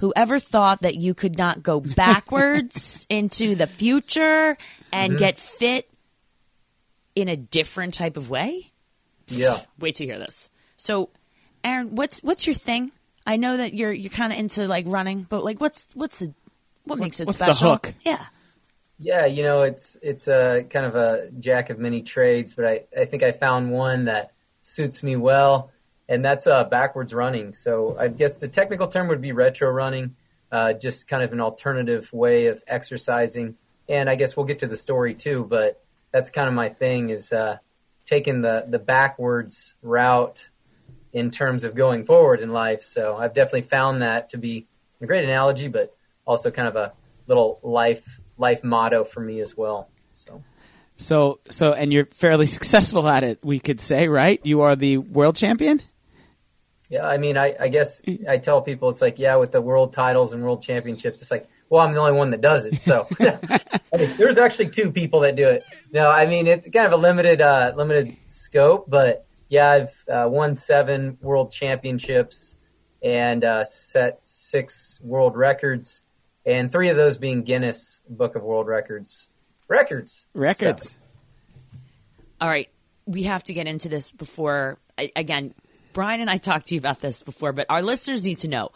whoever 0.04 0.38
thought 0.38 0.82
that 0.82 0.96
you 0.96 1.14
could 1.14 1.38
not 1.38 1.64
go 1.64 1.80
backwards 1.80 3.08
into 3.10 3.56
the 3.56 3.68
future 3.68 4.58
and 4.92 5.18
get 5.18 5.38
fit 5.38 5.90
in 7.16 7.30
a 7.30 7.38
different 7.38 7.94
type 7.94 8.18
of 8.18 8.30
way. 8.30 8.74
Yeah. 9.30 9.62
Wait 9.80 9.96
to 9.96 10.06
hear 10.06 10.20
this. 10.20 10.50
So, 10.76 11.10
Aaron, 11.64 11.96
what's 11.96 12.20
what's 12.20 12.46
your 12.46 12.54
thing? 12.54 12.92
I 13.26 13.38
know 13.38 13.56
that 13.56 13.74
you're 13.74 13.94
you're 13.94 14.10
kind 14.10 14.34
of 14.34 14.40
into 14.40 14.68
like 14.68 14.84
running, 14.90 15.26
but 15.30 15.46
like, 15.46 15.62
what's 15.62 15.88
what's 15.94 16.20
the 16.20 16.34
what 16.84 17.00
makes 17.00 17.22
it 17.22 17.28
what's 17.28 17.40
the 17.40 17.54
special? 17.54 17.72
hook? 17.72 17.94
Yeah. 18.02 18.26
Yeah, 19.00 19.26
you 19.26 19.42
know, 19.42 19.62
it's 19.62 19.96
it's 20.02 20.28
a 20.28 20.66
kind 20.70 20.86
of 20.86 20.96
a 20.98 21.30
jack 21.40 21.70
of 21.70 21.80
many 21.80 22.02
trades, 22.02 22.54
but 22.54 22.66
I, 22.66 22.82
I 23.00 23.06
think 23.06 23.24
I 23.24 23.32
found 23.32 23.72
one 23.72 24.04
that 24.06 24.34
suits 24.64 25.02
me 25.02 25.16
well, 25.16 25.72
and 26.10 26.24
that's 26.24 26.48
uh, 26.48 26.64
backwards 26.66 27.14
running. 27.14 27.54
So 27.54 27.96
I 27.98 28.08
guess 28.08 28.40
the 28.40 28.48
technical 28.48 28.88
term 28.88 29.08
would 29.08 29.22
be 29.22 29.32
retro 29.32 29.70
running, 29.70 30.16
uh, 30.52 30.74
just 30.74 31.08
kind 31.08 31.24
of 31.24 31.32
an 31.32 31.40
alternative 31.40 32.12
way 32.14 32.48
of 32.48 32.64
exercising. 32.68 33.56
And 33.88 34.10
I 34.10 34.16
guess 34.16 34.36
we'll 34.36 34.46
get 34.46 34.60
to 34.60 34.68
the 34.68 34.78
story 34.78 35.14
too, 35.14 35.46
but 35.50 35.84
that's 36.12 36.30
kind 36.30 36.48
of 36.48 36.54
my 36.54 36.70
thing 36.70 37.10
is 37.10 37.32
uh, 37.32 37.58
taking 38.06 38.42
the 38.42 38.66
the 38.68 38.80
backwards 38.80 39.76
route 39.82 40.50
in 41.12 41.32
terms 41.32 41.64
of 41.64 41.76
going 41.76 42.06
forward 42.06 42.40
in 42.40 42.52
life. 42.52 42.82
So 42.82 43.18
I've 43.18 43.34
definitely 43.34 43.62
found 43.62 44.02
that 44.02 44.30
to 44.30 44.38
be 44.38 44.68
a 45.02 45.06
great 45.06 45.24
analogy, 45.24 45.68
but 45.68 45.96
also 46.26 46.52
kind 46.52 46.68
of 46.68 46.76
a 46.76 46.94
little 47.28 47.60
life 47.64 48.20
life 48.38 48.64
motto 48.64 49.04
for 49.04 49.22
me 49.22 49.40
as 49.40 49.56
well. 49.56 49.90
So 50.14 50.44
So, 50.98 51.40
so, 51.50 51.74
and 51.74 51.92
you're 51.92 52.06
fairly 52.06 52.48
successful 52.58 53.08
at 53.08 53.24
it, 53.24 53.40
we 53.44 53.60
could 53.60 53.82
say, 53.82 54.08
right? 54.08 54.40
You 54.44 54.62
are 54.62 54.76
the 54.76 54.98
world 54.98 55.36
champion. 55.36 55.82
Yeah, 56.94 57.08
I 57.08 57.18
mean, 57.18 57.38
I, 57.38 57.56
I 57.60 57.70
guess 57.70 58.02
I 58.30 58.38
tell 58.38 58.62
people 58.62 58.90
it's 58.90 59.02
like, 59.02 59.18
yeah, 59.18 59.36
with 59.38 59.52
the 59.52 59.62
world 59.62 59.94
titles 59.94 60.32
and 60.34 60.44
world 60.44 60.62
championships, 60.62 61.22
it's 61.24 61.32
like, 61.32 61.48
well, 61.70 61.82
I'm 61.82 61.92
the 61.94 62.00
only 62.00 62.14
one 62.14 62.30
that 62.32 62.42
does 62.42 62.66
it. 62.66 62.80
So 62.82 63.08
I 63.20 63.98
mean, 63.98 64.16
there's 64.18 64.38
actually 64.38 64.70
two 64.70 64.92
people 64.92 65.22
that 65.22 65.36
do 65.36 65.50
it. 65.50 65.64
No, 65.92 66.12
I 66.12 66.28
mean, 66.28 66.46
it's 66.46 66.70
kind 66.70 66.86
of 66.86 66.94
a 66.94 66.98
limited, 66.98 67.42
uh, 67.42 67.74
limited 67.76 68.16
scope, 68.28 68.86
but 68.88 69.26
yeah, 69.50 69.70
I've 69.72 70.06
uh, 70.08 70.30
won 70.30 70.56
seven 70.56 71.18
world 71.22 71.52
championships 71.52 72.58
and 73.02 73.44
uh, 73.44 73.66
set 73.66 74.24
six 74.24 75.00
world 75.04 75.36
records, 75.36 76.04
and 76.46 76.72
three 76.72 76.90
of 76.90 76.96
those 76.96 77.18
being 77.18 77.42
Guinness 77.42 78.02
Book 78.08 78.36
of 78.36 78.44
World 78.44 78.68
Records 78.68 79.32
records. 79.68 80.28
Records. 80.36 80.92
So- 80.92 80.98
All 82.40 82.50
right, 82.50 82.70
we 83.06 83.24
have 83.24 83.44
to 83.46 83.54
get 83.54 83.68
into 83.68 83.90
this 83.90 84.12
before. 84.12 84.78
I- 84.98 85.12
Again, 85.16 85.54
Brian 85.94 86.22
and 86.22 86.30
I 86.30 86.38
talked 86.38 86.68
to 86.68 86.76
you 86.76 86.80
about 86.80 87.00
this 87.00 87.24
before, 87.24 87.54
but 87.54 87.68
our 87.70 87.82
listeners 87.82 88.24
need 88.24 88.40
to 88.40 88.48
know. 88.48 88.72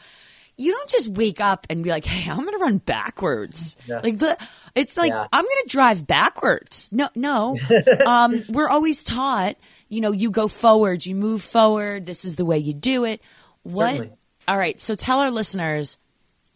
You 0.55 0.71
don't 0.71 0.89
just 0.89 1.09
wake 1.09 1.39
up 1.39 1.67
and 1.69 1.83
be 1.83 1.91
like, 1.91 2.05
"Hey, 2.05 2.29
I'm 2.29 2.38
going 2.38 2.51
to 2.53 2.57
run 2.57 2.77
backwards." 2.79 3.77
Yeah. 3.86 4.00
Like 4.03 4.17
the, 4.17 4.38
it's 4.74 4.97
like 4.97 5.12
Yeah. 5.12 5.27
I'm 5.31 5.43
going 5.43 5.63
to 5.65 5.69
drive 5.69 6.07
backwards. 6.07 6.89
No, 6.91 7.09
no. 7.15 7.57
um, 8.05 8.43
we're 8.50 8.69
always 8.69 9.03
taught, 9.03 9.55
you 9.89 10.01
know, 10.01 10.12
you 10.12 10.31
go 10.31 10.47
forward, 10.47 11.05
you 11.05 11.13
move 11.13 11.43
forward. 11.43 12.05
This 12.07 12.25
is 12.25 12.38
the 12.38 12.45
way 12.45 12.57
you 12.57 12.74
do 12.74 13.05
it. 13.05 13.21
What? 13.63 13.91
Certainly. 13.91 14.17
All 14.47 14.57
right. 14.57 14.79
So 14.81 14.95
tell 14.95 15.19
our 15.19 15.29
listeners 15.29 15.97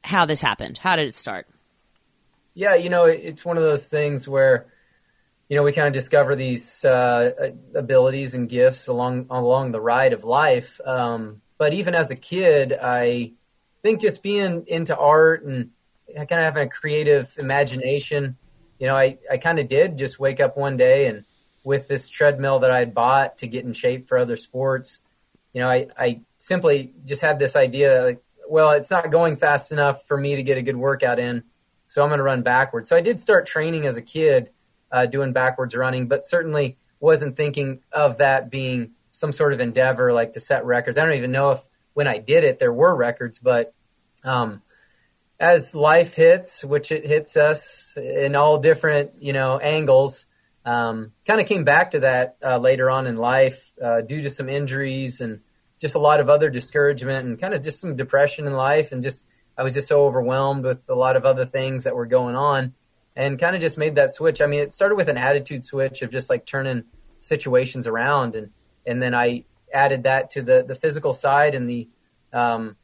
how 0.03 0.25
this 0.25 0.41
happened. 0.41 0.77
How 0.79 0.95
did 0.95 1.07
it 1.07 1.13
start? 1.13 1.47
Yeah, 2.53 2.75
you 2.75 2.89
know, 2.89 3.05
it's 3.05 3.45
one 3.45 3.57
of 3.57 3.63
those 3.63 3.87
things 3.87 4.27
where, 4.27 4.65
you 5.51 5.57
know, 5.57 5.63
we 5.63 5.73
kind 5.73 5.87
of 5.89 5.93
discover 5.93 6.33
these 6.33 6.85
uh, 6.85 7.51
abilities 7.75 8.35
and 8.35 8.47
gifts 8.47 8.87
along 8.87 9.25
along 9.29 9.73
the 9.73 9.81
ride 9.81 10.13
of 10.13 10.23
life. 10.23 10.79
Um, 10.85 11.41
but 11.57 11.73
even 11.73 11.93
as 11.93 12.09
a 12.09 12.15
kid, 12.15 12.73
I 12.81 13.33
think 13.83 13.99
just 13.99 14.23
being 14.23 14.63
into 14.67 14.97
art 14.97 15.43
and 15.43 15.71
kind 16.15 16.39
of 16.39 16.45
having 16.45 16.67
a 16.67 16.69
creative 16.69 17.35
imagination, 17.37 18.37
you 18.79 18.87
know, 18.87 18.95
I, 18.95 19.17
I 19.29 19.35
kind 19.35 19.59
of 19.59 19.67
did 19.67 19.97
just 19.97 20.21
wake 20.21 20.39
up 20.39 20.55
one 20.55 20.77
day 20.77 21.07
and 21.07 21.25
with 21.65 21.89
this 21.89 22.07
treadmill 22.07 22.59
that 22.59 22.71
I 22.71 22.79
had 22.79 22.93
bought 22.93 23.39
to 23.39 23.47
get 23.47 23.65
in 23.65 23.73
shape 23.73 24.07
for 24.07 24.17
other 24.17 24.37
sports, 24.37 25.01
you 25.51 25.59
know, 25.59 25.67
I, 25.67 25.87
I 25.99 26.21
simply 26.37 26.93
just 27.03 27.21
had 27.21 27.39
this 27.39 27.57
idea 27.57 28.03
like, 28.03 28.23
well, 28.47 28.71
it's 28.71 28.89
not 28.89 29.11
going 29.11 29.35
fast 29.35 29.73
enough 29.73 30.07
for 30.07 30.15
me 30.15 30.37
to 30.37 30.43
get 30.43 30.57
a 30.57 30.61
good 30.61 30.77
workout 30.77 31.19
in 31.19 31.43
so 31.91 32.01
I'm 32.01 32.07
going 32.07 32.19
to 32.19 32.23
run 32.23 32.41
backwards. 32.41 32.87
So 32.87 32.95
I 32.95 33.01
did 33.01 33.19
start 33.19 33.45
training 33.45 33.85
as 33.85 33.97
a 33.97 34.01
kid, 34.01 34.51
uh, 34.91 35.05
doing 35.05 35.33
backwards 35.33 35.75
running, 35.75 36.07
but 36.07 36.25
certainly 36.25 36.77
wasn't 36.99 37.35
thinking 37.35 37.81
of 37.91 38.17
that 38.17 38.49
being 38.49 38.91
some 39.11 39.31
sort 39.31 39.53
of 39.53 39.59
endeavor 39.59 40.13
like 40.13 40.33
to 40.33 40.39
set 40.39 40.65
records. 40.65 40.97
I 40.97 41.05
don't 41.05 41.15
even 41.15 41.31
know 41.31 41.51
if 41.51 41.61
when 41.93 42.07
I 42.07 42.17
did 42.17 42.43
it 42.43 42.59
there 42.59 42.73
were 42.73 42.95
records, 42.95 43.39
but 43.39 43.73
um, 44.23 44.61
as 45.39 45.75
life 45.75 46.15
hits, 46.15 46.63
which 46.63 46.91
it 46.91 47.05
hits 47.05 47.35
us 47.35 47.97
in 47.97 48.35
all 48.35 48.59
different 48.59 49.11
you 49.19 49.33
know 49.33 49.57
angles, 49.57 50.27
um, 50.65 51.11
kind 51.25 51.41
of 51.41 51.47
came 51.47 51.63
back 51.63 51.91
to 51.91 52.01
that 52.01 52.37
uh, 52.43 52.57
later 52.57 52.89
on 52.89 53.07
in 53.07 53.17
life 53.17 53.71
uh, 53.83 54.01
due 54.01 54.21
to 54.21 54.29
some 54.29 54.47
injuries 54.47 55.21
and 55.21 55.41
just 55.79 55.95
a 55.95 55.99
lot 55.99 56.19
of 56.19 56.29
other 56.29 56.49
discouragement 56.49 57.27
and 57.27 57.41
kind 57.41 57.55
of 57.55 57.63
just 57.63 57.81
some 57.81 57.95
depression 57.95 58.45
in 58.45 58.53
life 58.53 58.91
and 58.91 59.01
just 59.01 59.25
I 59.57 59.63
was 59.63 59.73
just 59.73 59.87
so 59.87 60.05
overwhelmed 60.05 60.63
with 60.63 60.87
a 60.89 60.95
lot 60.95 61.15
of 61.15 61.25
other 61.25 61.45
things 61.45 61.83
that 61.83 61.95
were 61.95 62.05
going 62.05 62.35
on 62.35 62.73
and 63.15 63.39
kind 63.39 63.55
of 63.55 63.61
just 63.61 63.77
made 63.77 63.95
that 63.95 64.13
switch. 64.13 64.41
I 64.41 64.45
mean, 64.45 64.61
it 64.61 64.71
started 64.71 64.95
with 64.95 65.09
an 65.09 65.17
attitude 65.17 65.63
switch 65.63 66.01
of 66.01 66.11
just 66.11 66.29
like 66.29 66.45
turning 66.45 66.83
situations 67.21 67.87
around 67.87 68.35
and 68.35 68.49
and 68.85 69.01
then 69.01 69.13
I 69.13 69.45
added 69.73 70.03
that 70.03 70.31
to 70.31 70.41
the 70.41 70.63
the 70.67 70.75
physical 70.75 71.13
side 71.13 71.55
and 71.55 71.69
the 71.69 71.87
um, 72.33 72.75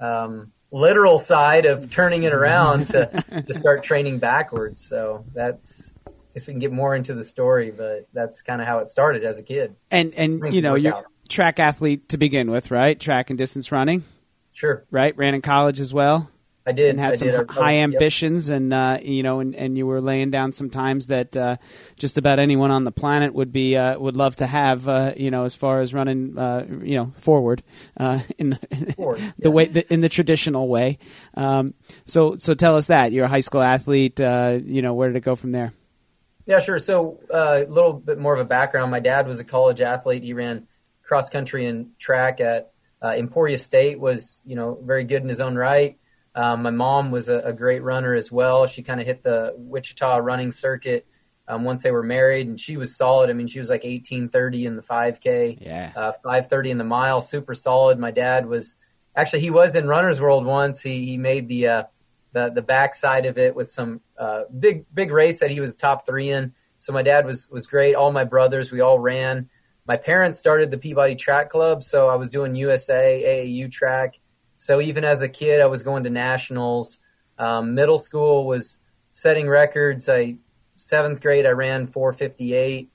um, 0.00 0.52
literal 0.70 1.18
side 1.18 1.66
of 1.66 1.90
turning 1.90 2.22
it 2.24 2.32
around 2.32 2.88
to 2.88 3.24
to 3.46 3.54
start 3.54 3.82
training 3.82 4.18
backwards. 4.18 4.80
So 4.80 5.24
that's 5.34 5.92
I 6.06 6.10
guess 6.34 6.46
we 6.46 6.52
can 6.52 6.60
get 6.60 6.72
more 6.72 6.94
into 6.94 7.14
the 7.14 7.24
story, 7.24 7.70
but 7.70 8.06
that's 8.12 8.42
kind 8.42 8.60
of 8.60 8.66
how 8.66 8.78
it 8.78 8.88
started 8.88 9.24
as 9.24 9.38
a 9.38 9.42
kid. 9.42 9.74
And 9.90 10.12
and 10.14 10.52
you 10.52 10.60
know, 10.60 10.74
you're 10.74 11.04
track 11.28 11.58
athlete 11.58 12.08
to 12.10 12.18
begin 12.18 12.50
with, 12.50 12.70
right? 12.70 12.98
Track 12.98 13.30
and 13.30 13.38
distance 13.38 13.70
running, 13.70 14.04
Sure, 14.52 14.84
right? 14.90 15.16
Ran 15.16 15.34
in 15.34 15.42
college 15.42 15.80
as 15.80 15.92
well. 15.92 16.30
I 16.66 16.72
did. 16.72 16.90
and 16.90 17.00
had 17.00 17.12
I 17.12 17.14
some 17.14 17.28
did. 17.28 17.50
High 17.50 17.74
yep. 17.74 17.84
ambitions, 17.84 18.50
and 18.50 18.72
uh, 18.74 18.98
you 19.02 19.22
know, 19.22 19.40
and, 19.40 19.54
and 19.54 19.78
you 19.78 19.86
were 19.86 20.00
laying 20.00 20.30
down 20.30 20.52
some 20.52 20.68
times 20.68 21.06
that 21.06 21.36
uh, 21.36 21.56
just 21.96 22.18
about 22.18 22.38
anyone 22.38 22.70
on 22.70 22.84
the 22.84 22.92
planet 22.92 23.32
would 23.32 23.52
be 23.52 23.76
uh, 23.76 23.98
would 23.98 24.16
love 24.16 24.36
to 24.36 24.46
have. 24.46 24.86
Uh, 24.86 25.12
you 25.16 25.30
know, 25.30 25.44
as 25.44 25.54
far 25.54 25.80
as 25.80 25.94
running, 25.94 26.38
uh, 26.38 26.66
you 26.82 26.96
know, 26.96 27.06
forward 27.18 27.62
uh, 27.96 28.20
in 28.38 28.50
the, 28.50 28.94
Forward, 28.96 29.18
the 29.38 29.48
yeah. 29.48 29.48
way 29.48 29.66
the, 29.66 29.92
in 29.92 30.00
the 30.00 30.08
traditional 30.08 30.68
way. 30.68 30.98
Um, 31.34 31.74
so, 32.06 32.36
so 32.36 32.54
tell 32.54 32.76
us 32.76 32.86
that 32.88 33.12
you're 33.12 33.24
a 33.24 33.28
high 33.28 33.40
school 33.40 33.62
athlete. 33.62 34.20
Uh, 34.20 34.58
you 34.62 34.82
know, 34.82 34.94
where 34.94 35.08
did 35.08 35.16
it 35.16 35.20
go 35.20 35.36
from 35.36 35.52
there? 35.52 35.72
Yeah, 36.46 36.60
sure. 36.60 36.78
So 36.78 37.20
uh, 37.32 37.64
a 37.66 37.70
little 37.70 37.92
bit 37.92 38.18
more 38.18 38.34
of 38.34 38.40
a 38.40 38.44
background. 38.44 38.90
My 38.90 39.00
dad 39.00 39.26
was 39.26 39.38
a 39.38 39.44
college 39.44 39.80
athlete. 39.80 40.22
He 40.22 40.32
ran 40.32 40.66
cross 41.02 41.28
country 41.28 41.66
and 41.66 41.98
track 41.98 42.40
at 42.40 42.72
uh, 43.02 43.14
Emporia 43.16 43.58
State. 43.58 44.00
Was 44.00 44.40
you 44.44 44.56
know 44.56 44.78
very 44.82 45.04
good 45.04 45.22
in 45.22 45.28
his 45.28 45.40
own 45.40 45.56
right. 45.56 45.98
Um, 46.34 46.62
my 46.62 46.70
mom 46.70 47.10
was 47.10 47.28
a, 47.28 47.38
a 47.40 47.52
great 47.52 47.82
runner 47.82 48.14
as 48.14 48.30
well. 48.30 48.66
She 48.66 48.82
kind 48.82 49.00
of 49.00 49.06
hit 49.06 49.22
the 49.22 49.54
Wichita 49.56 50.18
running 50.18 50.50
circuit 50.50 51.06
um, 51.48 51.64
once 51.64 51.82
they 51.82 51.90
were 51.90 52.02
married, 52.02 52.46
and 52.46 52.60
she 52.60 52.76
was 52.76 52.96
solid. 52.96 53.30
I 53.30 53.32
mean, 53.32 53.46
she 53.46 53.58
was 53.58 53.70
like 53.70 53.84
eighteen 53.84 54.28
thirty 54.28 54.66
in 54.66 54.76
the 54.76 54.82
five 54.82 55.20
k, 55.20 55.58
Yeah. 55.60 55.92
uh, 55.96 56.12
five 56.22 56.46
thirty 56.48 56.70
in 56.70 56.78
the 56.78 56.84
mile, 56.84 57.20
super 57.20 57.54
solid. 57.54 57.98
My 57.98 58.10
dad 58.10 58.46
was 58.46 58.76
actually 59.16 59.40
he 59.40 59.50
was 59.50 59.74
in 59.74 59.88
Runner's 59.88 60.20
World 60.20 60.44
once. 60.44 60.80
He 60.80 61.06
he 61.06 61.18
made 61.18 61.48
the 61.48 61.66
uh, 61.68 61.82
the 62.32 62.50
the 62.50 62.62
backside 62.62 63.24
of 63.26 63.38
it 63.38 63.56
with 63.56 63.70
some 63.70 64.00
uh, 64.18 64.42
big 64.58 64.84
big 64.94 65.10
race 65.10 65.40
that 65.40 65.50
he 65.50 65.60
was 65.60 65.74
top 65.74 66.06
three 66.06 66.30
in. 66.30 66.52
So 66.78 66.92
my 66.92 67.02
dad 67.02 67.24
was 67.26 67.48
was 67.50 67.66
great. 67.66 67.94
All 67.94 68.12
my 68.12 68.24
brothers, 68.24 68.70
we 68.70 68.80
all 68.80 68.98
ran. 68.98 69.48
My 69.86 69.96
parents 69.96 70.38
started 70.38 70.70
the 70.70 70.76
Peabody 70.76 71.16
Track 71.16 71.48
Club, 71.48 71.82
so 71.82 72.08
I 72.10 72.16
was 72.16 72.30
doing 72.30 72.54
USA 72.54 73.22
AAU 73.26 73.72
track. 73.72 74.20
So 74.58 74.80
even 74.80 75.04
as 75.04 75.22
a 75.22 75.28
kid, 75.28 75.60
I 75.60 75.66
was 75.66 75.82
going 75.82 76.04
to 76.04 76.10
nationals. 76.10 77.00
Um, 77.38 77.74
middle 77.74 77.98
school 77.98 78.46
was 78.46 78.80
setting 79.12 79.48
records. 79.48 80.08
I 80.08 80.38
seventh 80.76 81.20
grade, 81.20 81.46
I 81.46 81.50
ran 81.50 81.86
458 81.86 82.88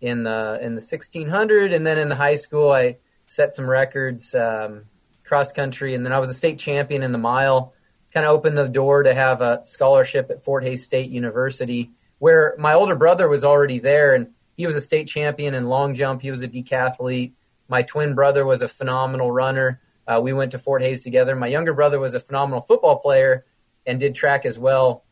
in 0.00 0.22
the 0.22 0.58
in 0.62 0.74
the 0.74 0.80
1600, 0.80 1.72
and 1.72 1.86
then 1.86 1.98
in 1.98 2.08
the 2.08 2.14
high 2.14 2.36
school, 2.36 2.70
I 2.70 2.98
set 3.26 3.54
some 3.54 3.68
records 3.68 4.34
um, 4.34 4.84
cross 5.24 5.52
country, 5.52 5.94
and 5.94 6.04
then 6.04 6.12
I 6.12 6.18
was 6.18 6.30
a 6.30 6.34
state 6.34 6.58
champion 6.58 7.02
in 7.02 7.12
the 7.12 7.18
mile. 7.18 7.74
Kind 8.12 8.24
of 8.24 8.32
opened 8.32 8.56
the 8.56 8.68
door 8.68 9.02
to 9.02 9.14
have 9.14 9.42
a 9.42 9.64
scholarship 9.64 10.30
at 10.30 10.44
Fort 10.44 10.64
Hays 10.64 10.84
State 10.84 11.10
University, 11.10 11.90
where 12.18 12.54
my 12.58 12.74
older 12.74 12.96
brother 12.96 13.28
was 13.28 13.44
already 13.44 13.80
there, 13.80 14.14
and 14.14 14.28
he 14.56 14.66
was 14.66 14.76
a 14.76 14.80
state 14.80 15.08
champion 15.08 15.54
in 15.54 15.68
long 15.68 15.94
jump. 15.94 16.22
He 16.22 16.30
was 16.30 16.42
a 16.42 16.48
decathlete. 16.48 17.32
My 17.68 17.82
twin 17.82 18.14
brother 18.14 18.46
was 18.46 18.62
a 18.62 18.68
phenomenal 18.68 19.30
runner. 19.30 19.80
Uh, 20.08 20.18
we 20.20 20.32
went 20.32 20.52
to 20.52 20.58
Fort 20.58 20.80
Hays 20.80 21.02
together. 21.04 21.36
My 21.36 21.48
younger 21.48 21.74
brother 21.74 22.00
was 22.00 22.14
a 22.14 22.20
phenomenal 22.20 22.62
football 22.62 22.96
player 22.96 23.44
and 23.86 24.00
did 24.00 24.14
track 24.14 24.46
as 24.46 24.58
well, 24.58 25.04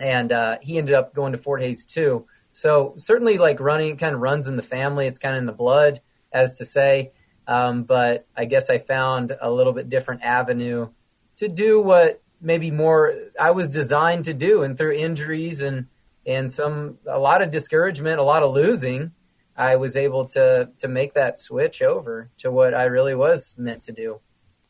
and 0.00 0.32
uh, 0.32 0.56
he 0.62 0.78
ended 0.78 0.94
up 0.94 1.14
going 1.14 1.32
to 1.32 1.38
Fort 1.38 1.60
Hays 1.60 1.84
too. 1.84 2.26
So 2.52 2.94
certainly, 2.96 3.36
like 3.36 3.60
running, 3.60 3.98
kind 3.98 4.14
of 4.14 4.20
runs 4.22 4.48
in 4.48 4.56
the 4.56 4.62
family. 4.62 5.06
It's 5.06 5.18
kind 5.18 5.36
of 5.36 5.40
in 5.40 5.46
the 5.46 5.52
blood, 5.52 6.00
as 6.32 6.58
to 6.58 6.64
say. 6.64 7.12
Um, 7.46 7.84
but 7.84 8.24
I 8.36 8.46
guess 8.46 8.70
I 8.70 8.78
found 8.78 9.36
a 9.40 9.50
little 9.50 9.72
bit 9.72 9.88
different 9.88 10.22
avenue 10.22 10.88
to 11.36 11.48
do 11.48 11.80
what 11.80 12.22
maybe 12.40 12.70
more 12.70 13.12
I 13.40 13.50
was 13.50 13.68
designed 13.68 14.24
to 14.26 14.34
do, 14.34 14.62
and 14.62 14.76
through 14.78 14.92
injuries 14.92 15.60
and 15.60 15.86
and 16.26 16.50
some 16.50 16.98
a 17.06 17.18
lot 17.18 17.42
of 17.42 17.50
discouragement, 17.50 18.18
a 18.18 18.22
lot 18.22 18.42
of 18.42 18.52
losing, 18.52 19.12
I 19.56 19.76
was 19.76 19.94
able 19.94 20.26
to 20.26 20.70
to 20.78 20.88
make 20.88 21.14
that 21.14 21.36
switch 21.36 21.82
over 21.82 22.30
to 22.38 22.50
what 22.50 22.74
I 22.74 22.84
really 22.84 23.14
was 23.14 23.54
meant 23.58 23.82
to 23.84 23.92
do. 23.92 24.20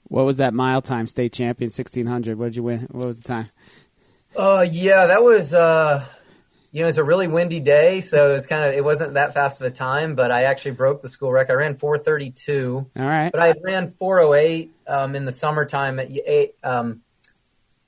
What 0.08 0.24
was 0.24 0.38
that 0.38 0.54
mile 0.54 0.82
time? 0.82 1.06
State 1.06 1.32
champion, 1.32 1.70
sixteen 1.70 2.06
hundred. 2.06 2.38
What 2.38 2.46
did 2.46 2.56
you 2.56 2.62
win? 2.62 2.88
What 2.90 3.06
was 3.06 3.20
the 3.20 3.28
time? 3.28 3.50
Uh, 4.36 4.66
yeah, 4.68 5.06
that 5.06 5.22
was 5.22 5.52
uh, 5.54 6.04
you 6.70 6.80
know, 6.80 6.86
it 6.86 6.88
was 6.88 6.98
a 6.98 7.04
really 7.04 7.28
windy 7.28 7.60
day, 7.60 8.02
so 8.02 8.30
it 8.30 8.32
was 8.32 8.46
kind 8.46 8.64
of 8.64 8.74
it 8.74 8.84
wasn't 8.84 9.14
that 9.14 9.32
fast 9.32 9.60
of 9.60 9.66
a 9.66 9.70
time, 9.70 10.14
but 10.14 10.30
I 10.30 10.44
actually 10.44 10.72
broke 10.72 11.00
the 11.00 11.08
school 11.08 11.32
record. 11.32 11.52
I 11.52 11.56
ran 11.56 11.76
432. 11.76 12.90
All 12.96 13.04
right. 13.04 13.32
But 13.32 13.40
I 13.40 13.54
ran 13.62 13.92
408 13.92 14.70
um, 14.86 15.16
in 15.16 15.24
the 15.24 15.32
summertime 15.32 15.98
at 15.98 16.08
um, 16.62 17.00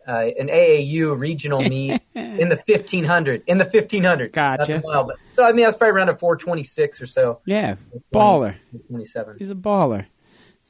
uh, 0.09 0.31
an 0.39 0.49
AAU 0.49 1.19
regional 1.19 1.61
meet 1.69 2.01
in 2.15 2.49
the 2.49 2.57
1500. 2.57 3.43
In 3.47 3.59
the 3.59 3.65
1500. 3.65 4.33
Gotcha. 4.33 4.83
Mile, 4.83 5.05
but, 5.05 5.17
so 5.31 5.45
I 5.45 5.53
mean, 5.53 5.65
I 5.65 5.69
was 5.69 5.77
probably 5.77 5.97
around 5.97 6.09
a 6.09 6.17
426 6.17 7.03
or 7.03 7.07
so. 7.07 7.41
Yeah, 7.45 7.77
baller. 8.15 8.57
27. 8.89 9.37
He's 9.39 9.51
a 9.51 9.55
baller. 9.55 10.07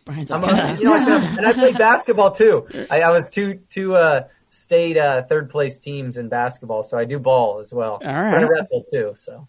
Brian's 0.05 0.31
I'm 0.31 0.43
a, 0.45 0.77
you 0.79 0.85
know, 0.85 0.95
and 0.95 1.47
I 1.47 1.53
played 1.53 1.79
basketball 1.79 2.33
too. 2.33 2.67
I, 2.91 3.03
I 3.03 3.11
was 3.11 3.29
two 3.29 3.61
two 3.69 3.95
uh, 3.95 4.25
state 4.51 4.97
uh, 4.97 5.23
third 5.23 5.51
place 5.51 5.79
teams 5.79 6.17
in 6.17 6.29
basketball, 6.29 6.83
so 6.83 6.99
I 6.99 7.05
do 7.05 7.19
ball 7.19 7.59
as 7.61 7.73
well. 7.73 8.01
All 8.05 8.21
right. 8.21 8.35
I 8.35 8.43
wrestle 8.43 8.85
too. 8.93 9.13
So 9.15 9.47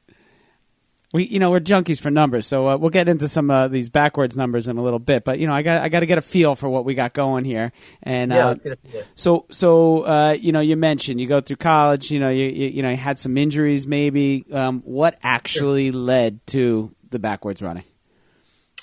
We, 1.14 1.26
you 1.26 1.40
know, 1.40 1.52
we're 1.52 1.60
junkies 1.60 2.00
for 2.00 2.10
numbers, 2.10 2.48
so 2.48 2.70
uh, 2.70 2.78
we'll 2.78 2.90
get 2.90 3.10
into 3.10 3.28
some 3.28 3.50
of 3.52 3.56
uh, 3.56 3.68
these 3.68 3.90
backwards 3.90 4.38
numbers 4.38 4.68
in 4.68 4.78
a 4.78 4.84
little 4.84 5.00
bit. 5.00 5.24
But 5.24 5.40
you 5.40 5.48
know, 5.48 5.54
I 5.54 5.62
got 5.62 5.82
I 5.82 5.90
got 5.90 6.02
to 6.02 6.06
get 6.06 6.18
a 6.18 6.22
feel 6.22 6.56
for 6.56 6.70
what 6.70 6.86
we 6.86 6.94
got 6.94 7.14
going 7.14 7.44
here. 7.44 7.72
And 8.04 8.32
yeah, 8.32 8.46
uh, 8.46 8.48
let's 8.50 8.62
get 8.62 8.80
it. 8.84 9.08
so 9.16 9.46
so 9.50 10.06
uh, 10.06 10.32
you 10.34 10.52
know, 10.52 10.62
you 10.62 10.78
mentioned 10.78 11.20
you 11.20 11.28
go 11.28 11.42
through 11.42 11.58
college. 11.58 12.12
You 12.12 12.20
know, 12.20 12.30
you 12.30 12.46
you, 12.46 12.68
you 12.68 12.82
know, 12.84 12.92
you 12.92 12.98
had 12.98 13.20
some 13.20 13.38
injuries. 13.38 13.88
Maybe 13.88 14.46
um, 14.54 14.82
what 14.86 15.18
actually 15.24 15.92
led 15.92 16.46
to 16.48 16.94
the 17.10 17.20
backwards 17.20 17.62
running? 17.62 17.84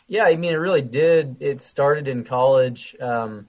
Yeah, 0.09 0.25
I 0.25 0.37
mean, 0.37 0.53
it 0.53 0.57
really 0.57 0.83
did. 0.83 1.37
It 1.41 1.61
started 1.61 2.09
in 2.09 2.25
college. 2.25 2.97
Um, 2.99 3.47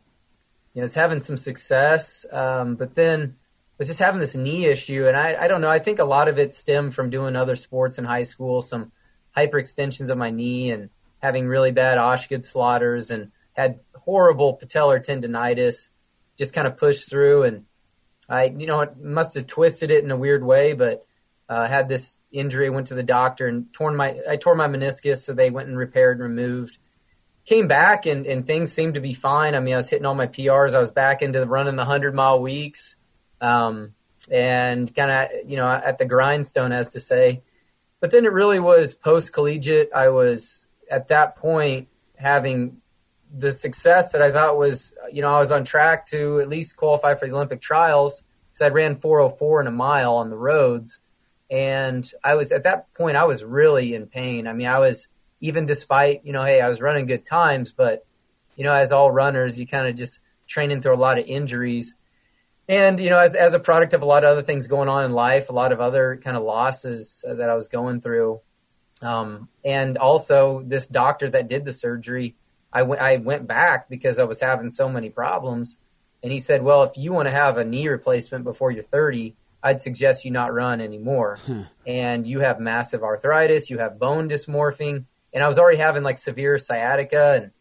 you 0.73 0.81
know, 0.81 0.83
was 0.83 0.93
having 0.93 1.21
some 1.21 1.37
success, 1.37 2.25
um, 2.31 2.75
but 2.75 2.95
then 2.95 3.37
was 3.77 3.87
just 3.87 3.99
having 3.99 4.19
this 4.19 4.35
knee 4.35 4.65
issue, 4.65 5.07
and 5.07 5.15
I, 5.15 5.35
I 5.41 5.47
don't 5.47 5.61
know. 5.61 5.69
I 5.69 5.79
think 5.79 5.99
a 5.99 6.05
lot 6.05 6.27
of 6.27 6.37
it 6.37 6.53
stemmed 6.53 6.93
from 6.93 7.09
doing 7.09 7.35
other 7.35 7.55
sports 7.55 7.97
in 7.97 8.03
high 8.03 8.23
school, 8.23 8.61
some 8.61 8.91
hyperextensions 9.35 10.09
of 10.09 10.17
my 10.17 10.29
knee, 10.29 10.71
and 10.71 10.89
having 11.21 11.47
really 11.47 11.71
bad 11.71 11.97
Osgood-Schlatter's, 11.97 13.09
and 13.09 13.31
had 13.53 13.79
horrible 13.95 14.57
patellar 14.57 15.03
tendonitis. 15.03 15.89
Just 16.37 16.53
kind 16.53 16.67
of 16.67 16.77
pushed 16.77 17.09
through, 17.09 17.43
and 17.43 17.65
I, 18.29 18.53
you 18.57 18.67
know, 18.67 18.81
it 18.81 18.97
must 18.97 19.33
have 19.35 19.47
twisted 19.47 19.91
it 19.91 20.03
in 20.03 20.11
a 20.11 20.17
weird 20.17 20.43
way, 20.43 20.73
but 20.73 21.05
uh, 21.49 21.67
had 21.67 21.89
this 21.89 22.19
injury. 22.31 22.69
Went 22.69 22.87
to 22.87 22.95
the 22.95 23.03
doctor 23.03 23.47
and 23.47 23.73
torn 23.73 23.95
my 23.95 24.15
I 24.29 24.37
tore 24.37 24.55
my 24.55 24.67
meniscus, 24.67 25.17
so 25.17 25.33
they 25.33 25.49
went 25.49 25.67
and 25.67 25.77
repaired 25.77 26.19
and 26.19 26.29
removed. 26.29 26.77
Came 27.45 27.67
back 27.67 28.05
and, 28.05 28.27
and 28.27 28.45
things 28.45 28.71
seemed 28.71 28.93
to 28.93 28.99
be 28.99 29.13
fine. 29.13 29.55
I 29.55 29.59
mean, 29.59 29.73
I 29.73 29.77
was 29.77 29.89
hitting 29.89 30.05
all 30.05 30.13
my 30.13 30.27
PRs. 30.27 30.75
I 30.75 30.79
was 30.79 30.91
back 30.91 31.21
into 31.23 31.43
running 31.45 31.75
the 31.75 31.85
hundred 31.85 32.13
mile 32.13 32.39
weeks, 32.39 32.95
um, 33.41 33.95
and 34.31 34.93
kind 34.93 35.09
of 35.11 35.49
you 35.49 35.57
know 35.57 35.67
at 35.67 35.97
the 35.97 36.05
grindstone, 36.05 36.71
as 36.71 36.89
to 36.89 36.99
say. 36.99 37.41
But 37.99 38.11
then 38.11 38.25
it 38.25 38.31
really 38.31 38.59
was 38.59 38.93
post 38.93 39.33
collegiate. 39.33 39.89
I 39.93 40.09
was 40.09 40.67
at 40.89 41.09
that 41.09 41.35
point 41.35 41.87
having 42.15 42.81
the 43.35 43.51
success 43.51 44.11
that 44.11 44.21
I 44.21 44.31
thought 44.31 44.57
was, 44.57 44.93
you 45.11 45.21
know, 45.21 45.29
I 45.29 45.39
was 45.39 45.51
on 45.51 45.63
track 45.63 46.07
to 46.07 46.39
at 46.39 46.49
least 46.49 46.77
qualify 46.77 47.13
for 47.13 47.27
the 47.27 47.33
Olympic 47.33 47.61
trials 47.61 48.23
because 48.49 48.61
I 48.65 48.69
ran 48.69 48.95
404 48.95 49.61
in 49.61 49.67
a 49.67 49.71
mile 49.71 50.15
on 50.15 50.29
the 50.29 50.37
roads. 50.37 51.01
And 51.49 52.09
I 52.23 52.35
was 52.35 52.51
at 52.51 52.63
that 52.63 52.93
point, 52.93 53.17
I 53.17 53.23
was 53.23 53.43
really 53.43 53.95
in 53.95 54.07
pain. 54.07 54.47
I 54.47 54.53
mean, 54.53 54.67
I 54.67 54.79
was 54.79 55.07
even 55.41 55.65
despite, 55.65 56.25
you 56.25 56.33
know, 56.33 56.43
hey, 56.43 56.61
I 56.61 56.67
was 56.67 56.81
running 56.81 57.07
good 57.07 57.25
times, 57.25 57.73
but, 57.73 58.05
you 58.55 58.63
know, 58.63 58.73
as 58.73 58.91
all 58.91 59.09
runners, 59.09 59.59
you 59.59 59.65
kind 59.65 59.87
of 59.87 59.95
just 59.95 60.19
training 60.47 60.81
through 60.81 60.95
a 60.95 60.97
lot 60.97 61.17
of 61.17 61.25
injuries. 61.25 61.95
And, 62.67 62.99
you 62.99 63.09
know, 63.09 63.17
as, 63.17 63.35
as 63.35 63.53
a 63.53 63.59
product 63.59 63.93
of 63.93 64.03
a 64.03 64.05
lot 64.05 64.23
of 64.23 64.29
other 64.29 64.41
things 64.43 64.67
going 64.67 64.89
on 64.89 65.05
in 65.05 65.13
life, 65.13 65.49
a 65.49 65.53
lot 65.53 65.71
of 65.71 65.81
other 65.81 66.19
kind 66.23 66.37
of 66.37 66.43
losses 66.43 67.25
that 67.27 67.49
I 67.49 67.55
was 67.55 67.69
going 67.69 68.01
through. 68.01 68.41
Um, 69.01 69.49
and 69.63 69.97
also 69.97 70.61
this 70.61 70.87
doctor 70.87 71.29
that 71.29 71.47
did 71.47 71.65
the 71.65 71.71
surgery, 71.71 72.35
I 72.71 73.17
went 73.17 73.47
back 73.47 73.89
because 73.89 74.19
I 74.19 74.25
was 74.25 74.39
having 74.39 74.69
so 74.69 74.87
many 74.87 75.09
problems. 75.09 75.79
And 76.21 76.31
he 76.31 76.39
said, 76.39 76.61
well, 76.61 76.83
if 76.83 76.97
you 76.97 77.13
want 77.13 77.27
to 77.27 77.31
have 77.31 77.57
a 77.57 77.63
knee 77.63 77.87
replacement 77.87 78.43
before 78.43 78.71
you're 78.71 78.83
30, 78.83 79.35
I'd 79.61 79.81
suggest 79.81 80.25
you 80.25 80.31
not 80.31 80.53
run 80.53 80.81
anymore. 80.81 81.37
Hmm. 81.45 81.63
And 81.85 82.27
you 82.27 82.39
have 82.39 82.59
massive 82.59 83.03
arthritis, 83.03 83.69
you 83.69 83.79
have 83.79 83.99
bone 83.99 84.29
dysmorphing, 84.29 85.05
and 85.33 85.43
I 85.43 85.47
was 85.47 85.59
already 85.59 85.77
having 85.77 86.03
like 86.03 86.17
severe 86.17 86.57
sciatica 86.57 87.33
and 87.35 87.51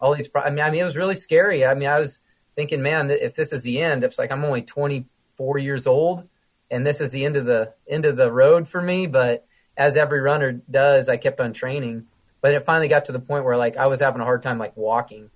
all 0.00 0.14
these. 0.14 0.28
Pro- 0.28 0.42
I 0.42 0.50
mean, 0.50 0.60
I 0.60 0.70
mean, 0.70 0.80
it 0.80 0.84
was 0.84 0.96
really 0.96 1.14
scary. 1.14 1.64
I 1.64 1.74
mean, 1.74 1.88
I 1.88 1.98
was 1.98 2.22
thinking, 2.54 2.82
man, 2.82 3.10
if 3.10 3.34
this 3.34 3.52
is 3.52 3.62
the 3.62 3.80
end, 3.80 4.04
it's 4.04 4.18
like 4.18 4.30
I'm 4.30 4.44
only 4.44 4.62
24 4.62 5.58
years 5.58 5.86
old, 5.86 6.28
and 6.70 6.86
this 6.86 7.00
is 7.00 7.10
the 7.10 7.24
end 7.24 7.36
of 7.36 7.46
the 7.46 7.74
end 7.88 8.04
of 8.04 8.16
the 8.16 8.30
road 8.30 8.68
for 8.68 8.82
me. 8.82 9.06
But 9.06 9.46
as 9.76 9.96
every 9.96 10.20
runner 10.20 10.52
does, 10.70 11.08
I 11.08 11.16
kept 11.16 11.40
on 11.40 11.52
training. 11.52 12.06
But 12.40 12.54
it 12.54 12.64
finally 12.64 12.88
got 12.88 13.06
to 13.06 13.12
the 13.12 13.20
point 13.20 13.44
where 13.44 13.56
like 13.56 13.76
I 13.76 13.86
was 13.86 14.00
having 14.00 14.20
a 14.20 14.24
hard 14.24 14.42
time 14.42 14.58
like 14.58 14.76
walking, 14.76 15.30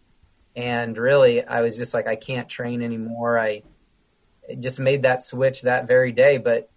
and 0.55 0.97
really 0.97 1.45
I 1.45 1.63
was 1.63 1.77
just 1.77 1.95
like 1.95 2.07
I 2.07 2.17
can't 2.17 2.49
train 2.49 2.83
anymore. 2.83 3.39
I 3.39 3.63
just 4.61 4.79
made 4.79 5.03
that 5.03 5.23
switch 5.23 5.63
that 5.63 5.89
very 5.89 6.13
day. 6.13 6.39
But 6.39 6.71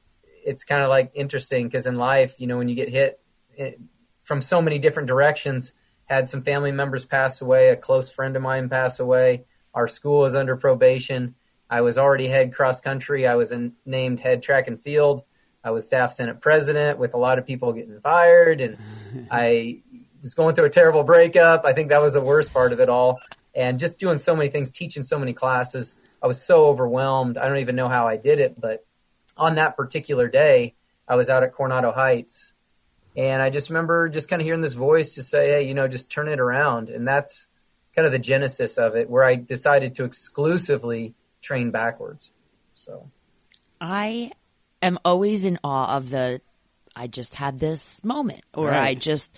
it's 0.46 0.64
kind 0.64 0.84
of 0.84 0.90
like 0.90 1.12
interesting 1.16 1.68
because 1.68 1.86
in 1.86 1.96
life, 1.96 2.40
you 2.40 2.48
know, 2.48 2.58
when 2.58 2.70
you 2.70 2.76
get 2.76 2.90
hit 2.90 3.20
it, 3.56 3.80
from 4.24 4.42
so 4.42 4.62
many 4.62 4.80
different 4.80 5.08
directions, 5.08 5.74
had 6.06 6.30
some 6.30 6.44
family 6.44 6.72
members 6.72 7.06
pass 7.06 7.42
away, 7.42 7.70
a 7.70 7.76
close 7.76 8.12
friend 8.12 8.36
of 8.36 8.42
mine 8.42 8.70
pass 8.70 9.00
away. 9.00 9.46
Our 9.74 9.88
school 9.88 10.22
was 10.22 10.36
under 10.36 10.56
probation. 10.56 11.36
I 11.70 11.82
was 11.82 11.98
already 11.98 12.28
head 12.28 12.54
cross 12.54 12.80
country. 12.80 13.28
I 13.28 13.36
was 13.36 13.52
in, 13.52 13.74
named 13.86 14.20
head 14.20 14.44
track 14.44 14.68
and 14.68 14.82
field. 14.82 15.24
I 15.64 15.72
was 15.72 15.86
staff 15.86 16.14
senate 16.14 16.42
president 16.42 17.00
with 17.00 17.16
a 17.16 17.18
lot 17.18 17.40
of 17.40 17.46
people 17.48 17.74
getting 17.74 18.00
fired, 18.02 18.62
and 18.62 18.78
I 19.32 19.82
was 20.22 20.36
going 20.36 20.54
through 20.54 20.66
a 20.66 20.70
terrible 20.70 21.04
breakup. 21.04 21.66
I 21.66 21.74
think 21.74 21.90
that 21.90 22.02
was 22.02 22.14
the 22.14 22.22
worst 22.22 22.54
part 22.54 22.72
of 22.72 22.80
it 22.80 22.90
all. 22.90 23.20
And 23.56 23.80
just 23.80 24.00
doing 24.00 24.20
so 24.20 24.36
many 24.36 24.50
things, 24.50 24.70
teaching 24.70 25.02
so 25.02 25.18
many 25.18 25.34
classes. 25.34 25.96
I 26.26 26.28
was 26.28 26.42
so 26.42 26.66
overwhelmed. 26.66 27.38
I 27.38 27.48
don't 27.48 27.60
even 27.60 27.76
know 27.76 27.88
how 27.88 28.08
I 28.08 28.18
did 28.18 28.40
it, 28.40 28.60
but 28.60 28.84
on 29.38 29.56
that 29.56 29.78
particular 29.78 30.28
day, 30.28 30.74
I 31.08 31.18
was 31.18 31.30
out 31.30 31.44
at 31.44 31.54
Coronado 31.54 31.92
Heights 31.92 32.56
and 33.16 33.44
I 33.44 33.52
just 33.52 33.70
remember 33.70 34.10
just 34.10 34.28
kind 34.28 34.42
of 34.42 34.44
hearing 34.44 34.62
this 34.62 34.74
voice 34.74 35.14
to 35.14 35.22
say, 35.22 35.50
hey, 35.50 35.68
you 35.68 35.76
know, 35.76 35.88
just 35.88 36.10
turn 36.10 36.28
it 36.28 36.40
around. 36.40 36.90
And 36.90 37.08
that's 37.08 37.48
kind 37.96 38.08
of 38.08 38.12
the 38.12 38.18
genesis 38.18 38.80
of 38.80 38.96
it, 38.96 39.08
where 39.08 39.24
I 39.24 39.36
decided 39.36 39.94
to 39.96 40.04
exclusively 40.04 41.14
train 41.44 41.70
backwards. 41.70 42.32
So 42.74 43.12
I 43.80 44.32
am 44.82 44.98
always 45.06 45.46
in 45.46 45.60
awe 45.64 45.96
of 45.96 46.10
the, 46.10 46.42
I 46.96 47.06
just 47.06 47.36
had 47.36 47.60
this 47.60 48.04
moment, 48.04 48.42
or 48.52 48.70
Right. 48.70 48.80
I 48.82 48.94
just 48.96 49.32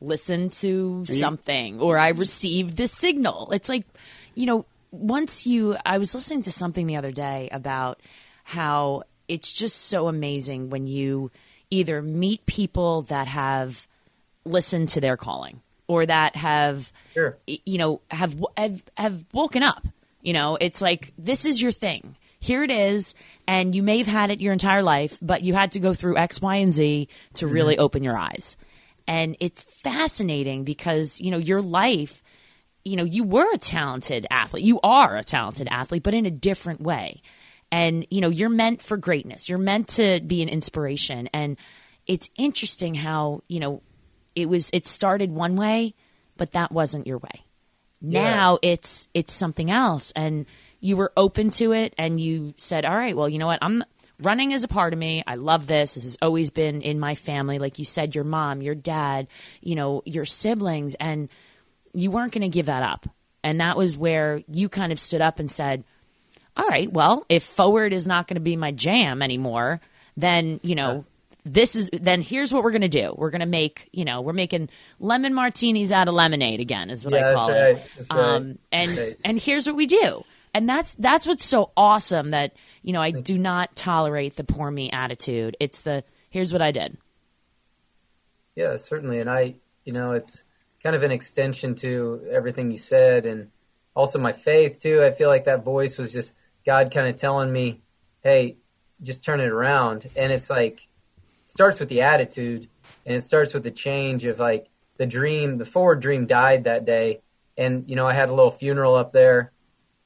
listened 0.00 0.52
to 0.52 1.04
something, 1.04 1.80
or 1.80 1.98
I 1.98 2.10
received 2.10 2.76
this 2.76 2.92
signal. 2.92 3.50
It's 3.50 3.68
like, 3.68 3.86
you 4.36 4.46
know, 4.46 4.66
once 4.90 5.46
you, 5.46 5.76
I 5.84 5.98
was 5.98 6.14
listening 6.14 6.42
to 6.42 6.52
something 6.52 6.86
the 6.86 6.96
other 6.96 7.12
day 7.12 7.48
about 7.52 8.00
how 8.44 9.02
it's 9.28 9.52
just 9.52 9.76
so 9.86 10.08
amazing 10.08 10.70
when 10.70 10.86
you 10.86 11.30
either 11.70 12.00
meet 12.00 12.46
people 12.46 13.02
that 13.02 13.28
have 13.28 13.86
listened 14.44 14.88
to 14.90 15.00
their 15.00 15.16
calling 15.16 15.60
or 15.86 16.06
that 16.06 16.36
have 16.36 16.92
Sure. 17.14 17.36
you 17.46 17.78
know 17.78 18.00
have 18.10 18.42
have 18.56 18.82
have 18.96 19.24
woken 19.32 19.62
up. 19.62 19.86
You 20.22 20.32
know 20.32 20.56
it's 20.60 20.80
like 20.80 21.12
this 21.18 21.44
is 21.44 21.60
your 21.60 21.72
thing. 21.72 22.16
Here 22.40 22.62
it 22.62 22.70
is. 22.70 23.14
And 23.46 23.74
you 23.74 23.82
may 23.82 23.98
have 23.98 24.06
had 24.06 24.30
it 24.30 24.40
your 24.40 24.52
entire 24.52 24.82
life 24.82 25.18
but 25.20 25.42
you 25.42 25.54
had 25.54 25.72
to 25.72 25.80
go 25.80 25.92
through 25.92 26.16
x 26.16 26.40
y 26.40 26.56
and 26.56 26.72
z 26.72 27.08
to 27.34 27.44
mm-hmm. 27.44 27.54
really 27.54 27.78
open 27.78 28.02
your 28.02 28.16
eyes. 28.16 28.56
And 29.06 29.36
it's 29.40 29.62
fascinating 29.62 30.64
because 30.64 31.20
you 31.20 31.30
know 31.30 31.38
your 31.38 31.62
life 31.62 32.22
you 32.88 32.96
know 32.96 33.04
you 33.04 33.24
were 33.24 33.52
a 33.52 33.58
talented 33.58 34.26
athlete. 34.30 34.64
You 34.64 34.80
are 34.82 35.16
a 35.16 35.24
talented 35.24 35.68
athlete 35.70 36.02
but 36.02 36.14
in 36.14 36.26
a 36.26 36.30
different 36.30 36.80
way. 36.80 37.22
And 37.70 38.06
you 38.10 38.20
know 38.20 38.28
you're 38.28 38.48
meant 38.48 38.82
for 38.82 38.96
greatness. 38.96 39.48
You're 39.48 39.58
meant 39.58 39.88
to 39.88 40.20
be 40.20 40.42
an 40.42 40.48
inspiration. 40.48 41.28
And 41.32 41.56
it's 42.06 42.30
interesting 42.36 42.94
how 42.94 43.42
you 43.48 43.60
know 43.60 43.82
it 44.34 44.48
was 44.48 44.70
it 44.72 44.86
started 44.86 45.32
one 45.32 45.56
way 45.56 45.94
but 46.36 46.52
that 46.52 46.72
wasn't 46.72 47.06
your 47.06 47.18
way. 47.18 47.44
Now 48.00 48.58
it's 48.62 49.08
it's 49.12 49.32
something 49.32 49.70
else. 49.70 50.12
And 50.16 50.46
you 50.80 50.96
were 50.96 51.12
open 51.16 51.50
to 51.50 51.72
it 51.72 51.94
and 51.98 52.20
you 52.20 52.54
said 52.56 52.84
all 52.84 52.96
right 52.96 53.16
well 53.16 53.28
you 53.28 53.38
know 53.38 53.46
what? 53.48 53.58
I'm 53.60 53.84
running 54.20 54.52
is 54.52 54.64
a 54.64 54.68
part 54.68 54.92
of 54.92 54.98
me. 54.98 55.22
I 55.26 55.34
love 55.34 55.66
this. 55.66 55.94
This 55.94 56.04
has 56.04 56.16
always 56.22 56.50
been 56.50 56.80
in 56.80 56.98
my 56.98 57.14
family. 57.14 57.58
Like 57.58 57.78
you 57.78 57.84
said 57.84 58.14
your 58.14 58.24
mom 58.24 58.62
your 58.62 58.74
dad 58.74 59.28
you 59.60 59.74
know 59.74 60.02
your 60.06 60.24
siblings. 60.24 60.94
And 60.94 61.28
you 61.92 62.10
weren't 62.10 62.32
going 62.32 62.42
to 62.42 62.48
give 62.48 62.66
that 62.66 62.82
up 62.82 63.06
and 63.44 63.60
that 63.60 63.76
was 63.76 63.96
where 63.96 64.42
you 64.52 64.68
kind 64.68 64.92
of 64.92 64.98
stood 64.98 65.20
up 65.20 65.38
and 65.38 65.50
said 65.50 65.84
all 66.56 66.66
right 66.68 66.92
well 66.92 67.24
if 67.28 67.42
forward 67.44 67.92
is 67.92 68.06
not 68.06 68.26
going 68.26 68.34
to 68.36 68.40
be 68.40 68.56
my 68.56 68.70
jam 68.72 69.22
anymore 69.22 69.80
then 70.16 70.58
you 70.62 70.74
know 70.74 71.04
this 71.44 71.76
is 71.76 71.88
then 71.92 72.20
here's 72.20 72.52
what 72.52 72.62
we're 72.62 72.72
gonna 72.72 72.88
do. 72.90 73.14
We're 73.16 73.30
gonna 73.30 73.46
make 73.46 73.88
you 73.90 74.04
know 74.04 74.20
we're 74.20 74.34
making 74.34 74.68
lemon 75.00 75.32
martinis 75.32 75.92
out 75.92 76.06
of 76.06 76.12
lemonade 76.14 76.60
again 76.60 76.90
is 76.90 77.06
what 77.06 77.14
Yeah, 77.14 77.30
I 77.30 77.34
call 77.34 77.48
it. 77.50 77.60
right. 77.62 77.82
That's 77.96 78.10
right. 78.10 78.18
Um, 78.36 78.58
and 78.70 78.98
Right. 78.98 79.16
and 79.24 79.38
here's 79.40 79.66
what 79.66 79.74
we 79.74 79.86
do. 79.86 80.24
And 80.52 80.68
that's 80.68 80.92
that's 80.94 81.26
what's 81.26 81.46
so 81.46 81.70
awesome 81.74 82.32
that 82.32 82.52
you 82.82 82.92
know 82.92 83.00
I 83.00 83.12
do 83.12 83.38
not 83.38 83.76
tolerate 83.76 84.36
the 84.36 84.44
poor 84.44 84.70
me 84.70 84.90
attitude. 84.90 85.56
It's 85.58 85.80
the 85.80 86.04
here's 86.28 86.52
what 86.52 86.60
I 86.60 86.70
did. 86.70 86.98
Yeah, 88.56 88.76
certainly. 88.76 89.20
And 89.20 89.30
I, 89.30 89.54
you 89.84 89.92
know, 89.92 90.12
it's 90.12 90.42
kind 90.82 90.94
of 90.96 91.02
an 91.02 91.10
extension 91.10 91.74
to 91.76 92.26
everything 92.30 92.70
you 92.70 92.78
said 92.78 93.26
and 93.26 93.50
also 93.94 94.18
my 94.18 94.32
faith 94.32 94.80
too. 94.80 95.02
I 95.02 95.10
feel 95.10 95.28
like 95.28 95.44
that 95.44 95.64
voice 95.64 95.98
was 95.98 96.12
just 96.12 96.34
God 96.64 96.92
kind 96.92 97.08
of 97.08 97.16
telling 97.16 97.52
me, 97.52 97.80
"Hey, 98.22 98.58
just 99.02 99.24
turn 99.24 99.40
it 99.40 99.48
around." 99.48 100.08
And 100.16 100.32
it's 100.32 100.50
like 100.50 100.80
starts 101.46 101.80
with 101.80 101.88
the 101.88 102.02
attitude 102.02 102.68
and 103.06 103.16
it 103.16 103.22
starts 103.22 103.54
with 103.54 103.62
the 103.62 103.70
change 103.70 104.24
of 104.24 104.38
like 104.38 104.68
the 104.98 105.06
dream, 105.06 105.58
the 105.58 105.64
forward 105.64 106.00
dream 106.00 106.26
died 106.26 106.64
that 106.64 106.84
day. 106.84 107.20
And 107.56 107.88
you 107.88 107.96
know, 107.96 108.06
I 108.06 108.12
had 108.12 108.28
a 108.28 108.34
little 108.34 108.50
funeral 108.50 108.94
up 108.94 109.12
there 109.12 109.52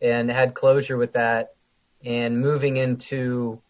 and 0.01 0.31
had 0.31 0.55
closure 0.55 0.97
with 0.97 1.13
that 1.15 1.55
and 2.05 2.41
moving 2.41 2.77
into 2.77 3.61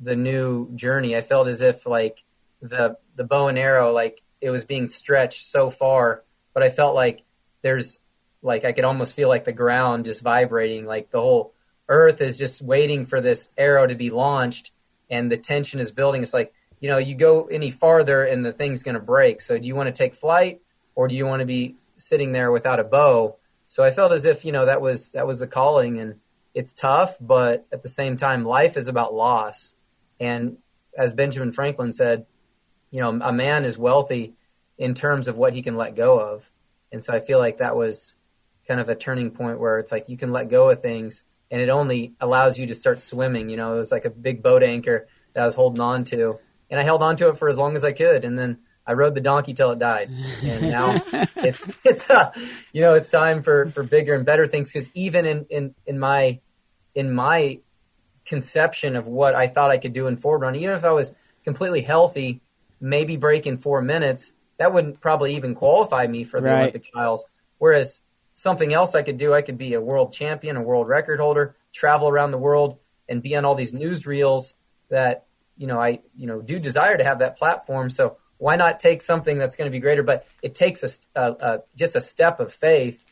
the 0.00 0.16
new 0.16 0.74
journey. 0.74 1.16
I 1.16 1.20
felt 1.20 1.48
as 1.48 1.62
if 1.62 1.86
like 1.86 2.22
the 2.60 2.96
the 3.14 3.24
bow 3.24 3.48
and 3.48 3.58
arrow 3.58 3.92
like 3.92 4.22
it 4.40 4.50
was 4.50 4.64
being 4.64 4.88
stretched 4.88 5.46
so 5.46 5.70
far, 5.70 6.22
but 6.56 6.62
I 6.62 6.70
felt 6.70 6.94
like 6.94 7.22
there's 7.60 7.98
like 8.40 8.64
I 8.64 8.72
could 8.72 8.86
almost 8.86 9.12
feel 9.12 9.28
like 9.28 9.44
the 9.44 9.52
ground 9.52 10.06
just 10.06 10.22
vibrating, 10.22 10.86
like 10.86 11.10
the 11.10 11.20
whole 11.20 11.52
earth 11.86 12.22
is 12.22 12.38
just 12.38 12.62
waiting 12.62 13.04
for 13.04 13.20
this 13.20 13.52
arrow 13.58 13.86
to 13.86 13.94
be 13.94 14.08
launched 14.08 14.72
and 15.10 15.30
the 15.30 15.36
tension 15.36 15.80
is 15.80 15.92
building. 15.92 16.22
It's 16.22 16.32
like, 16.32 16.54
you 16.80 16.88
know, 16.88 16.96
you 16.96 17.14
go 17.14 17.44
any 17.44 17.70
farther 17.70 18.24
and 18.24 18.42
the 18.42 18.54
thing's 18.54 18.82
going 18.82 18.94
to 18.94 19.02
break. 19.02 19.42
So 19.42 19.58
do 19.58 19.68
you 19.68 19.76
want 19.76 19.88
to 19.88 19.92
take 19.92 20.14
flight 20.14 20.62
or 20.94 21.08
do 21.08 21.14
you 21.14 21.26
want 21.26 21.40
to 21.40 21.46
be 21.46 21.76
sitting 21.96 22.32
there 22.32 22.50
without 22.50 22.80
a 22.80 22.84
bow? 22.84 23.36
So 23.66 23.84
I 23.84 23.90
felt 23.90 24.12
as 24.12 24.24
if, 24.24 24.46
you 24.46 24.52
know, 24.52 24.64
that 24.64 24.80
was 24.80 25.12
that 25.12 25.26
was 25.26 25.42
a 25.42 25.46
calling 25.46 25.98
and 25.98 26.14
it's 26.54 26.72
tough, 26.72 27.18
but 27.20 27.66
at 27.70 27.82
the 27.82 27.90
same 27.90 28.16
time 28.16 28.46
life 28.46 28.78
is 28.78 28.88
about 28.88 29.12
loss. 29.12 29.76
And 30.18 30.56
as 30.96 31.12
Benjamin 31.12 31.52
Franklin 31.52 31.92
said, 31.92 32.24
you 32.90 33.02
know, 33.02 33.10
a 33.10 33.30
man 33.30 33.66
is 33.66 33.76
wealthy 33.76 34.36
in 34.78 34.94
terms 34.94 35.28
of 35.28 35.36
what 35.36 35.54
he 35.54 35.62
can 35.62 35.76
let 35.76 35.94
go 35.94 36.18
of. 36.18 36.50
And 36.92 37.02
so 37.02 37.12
I 37.12 37.20
feel 37.20 37.38
like 37.38 37.58
that 37.58 37.76
was 37.76 38.16
kind 38.66 38.80
of 38.80 38.88
a 38.88 38.94
turning 38.94 39.30
point 39.30 39.58
where 39.58 39.78
it's 39.78 39.92
like 39.92 40.08
you 40.08 40.16
can 40.16 40.32
let 40.32 40.48
go 40.48 40.70
of 40.70 40.82
things 40.82 41.24
and 41.50 41.60
it 41.60 41.68
only 41.68 42.14
allows 42.20 42.58
you 42.58 42.66
to 42.66 42.74
start 42.74 43.00
swimming. 43.00 43.50
You 43.50 43.56
know, 43.56 43.74
it 43.74 43.78
was 43.78 43.92
like 43.92 44.04
a 44.04 44.10
big 44.10 44.42
boat 44.42 44.62
anchor 44.62 45.06
that 45.32 45.42
I 45.42 45.46
was 45.46 45.54
holding 45.54 45.80
on 45.80 46.04
to. 46.04 46.38
And 46.70 46.80
I 46.80 46.82
held 46.82 47.02
on 47.02 47.16
to 47.16 47.28
it 47.28 47.38
for 47.38 47.48
as 47.48 47.56
long 47.56 47.76
as 47.76 47.84
I 47.84 47.92
could. 47.92 48.24
And 48.24 48.38
then 48.38 48.58
I 48.86 48.94
rode 48.94 49.14
the 49.14 49.20
donkey 49.20 49.54
till 49.54 49.70
it 49.70 49.78
died. 49.78 50.10
And 50.42 50.62
now 50.62 51.00
it's, 51.36 51.62
it's 51.84 52.10
uh, 52.10 52.32
you 52.72 52.82
know, 52.82 52.94
it's 52.94 53.08
time 53.08 53.42
for, 53.42 53.70
for 53.70 53.82
bigger 53.82 54.14
and 54.14 54.24
better 54.24 54.46
things. 54.46 54.72
Cause 54.72 54.90
even 54.94 55.26
in, 55.26 55.46
in, 55.48 55.74
in 55.86 55.98
my, 55.98 56.40
in 56.94 57.12
my 57.12 57.60
conception 58.24 58.96
of 58.96 59.06
what 59.06 59.34
I 59.34 59.46
thought 59.46 59.70
I 59.70 59.78
could 59.78 59.92
do 59.92 60.08
in 60.08 60.16
forward 60.16 60.42
run, 60.42 60.56
even 60.56 60.74
if 60.74 60.84
I 60.84 60.90
was 60.90 61.14
completely 61.44 61.82
healthy, 61.82 62.40
maybe 62.80 63.16
break 63.16 63.46
in 63.46 63.58
four 63.58 63.80
minutes, 63.80 64.32
that 64.58 64.72
wouldn't 64.72 65.00
probably 65.00 65.36
even 65.36 65.54
qualify 65.54 66.06
me 66.06 66.24
for 66.24 66.40
the 66.40 66.48
Right. 66.48 66.60
Olympic 66.60 66.84
trials. 66.84 67.26
Whereas 67.58 68.00
something 68.34 68.72
else 68.72 68.94
I 68.94 69.02
could 69.02 69.18
do, 69.18 69.34
I 69.34 69.42
could 69.42 69.58
be 69.58 69.74
a 69.74 69.80
world 69.80 70.12
champion, 70.12 70.56
a 70.56 70.62
world 70.62 70.88
record 70.88 71.20
holder, 71.20 71.56
travel 71.72 72.08
around 72.08 72.30
the 72.30 72.38
world 72.38 72.78
and 73.08 73.22
be 73.22 73.36
on 73.36 73.44
all 73.44 73.54
these 73.54 73.72
newsreels 73.72 74.54
that, 74.90 75.26
you 75.56 75.66
know, 75.66 75.80
I, 75.80 76.00
you 76.14 76.26
know, 76.26 76.40
do 76.42 76.58
desire 76.58 76.96
to 76.96 77.04
have 77.04 77.20
that 77.20 77.38
platform. 77.38 77.90
So 77.90 78.18
why 78.38 78.56
not 78.56 78.80
take 78.80 79.00
something 79.00 79.38
that's 79.38 79.56
going 79.56 79.66
to 79.66 79.72
be 79.72 79.80
greater? 79.80 80.02
But 80.02 80.26
it 80.42 80.54
takes 80.54 80.82
a, 80.82 81.20
a, 81.20 81.32
a 81.32 81.62
just 81.76 81.96
a 81.96 82.00
step 82.00 82.40
of 82.40 82.52
faith 82.52 83.04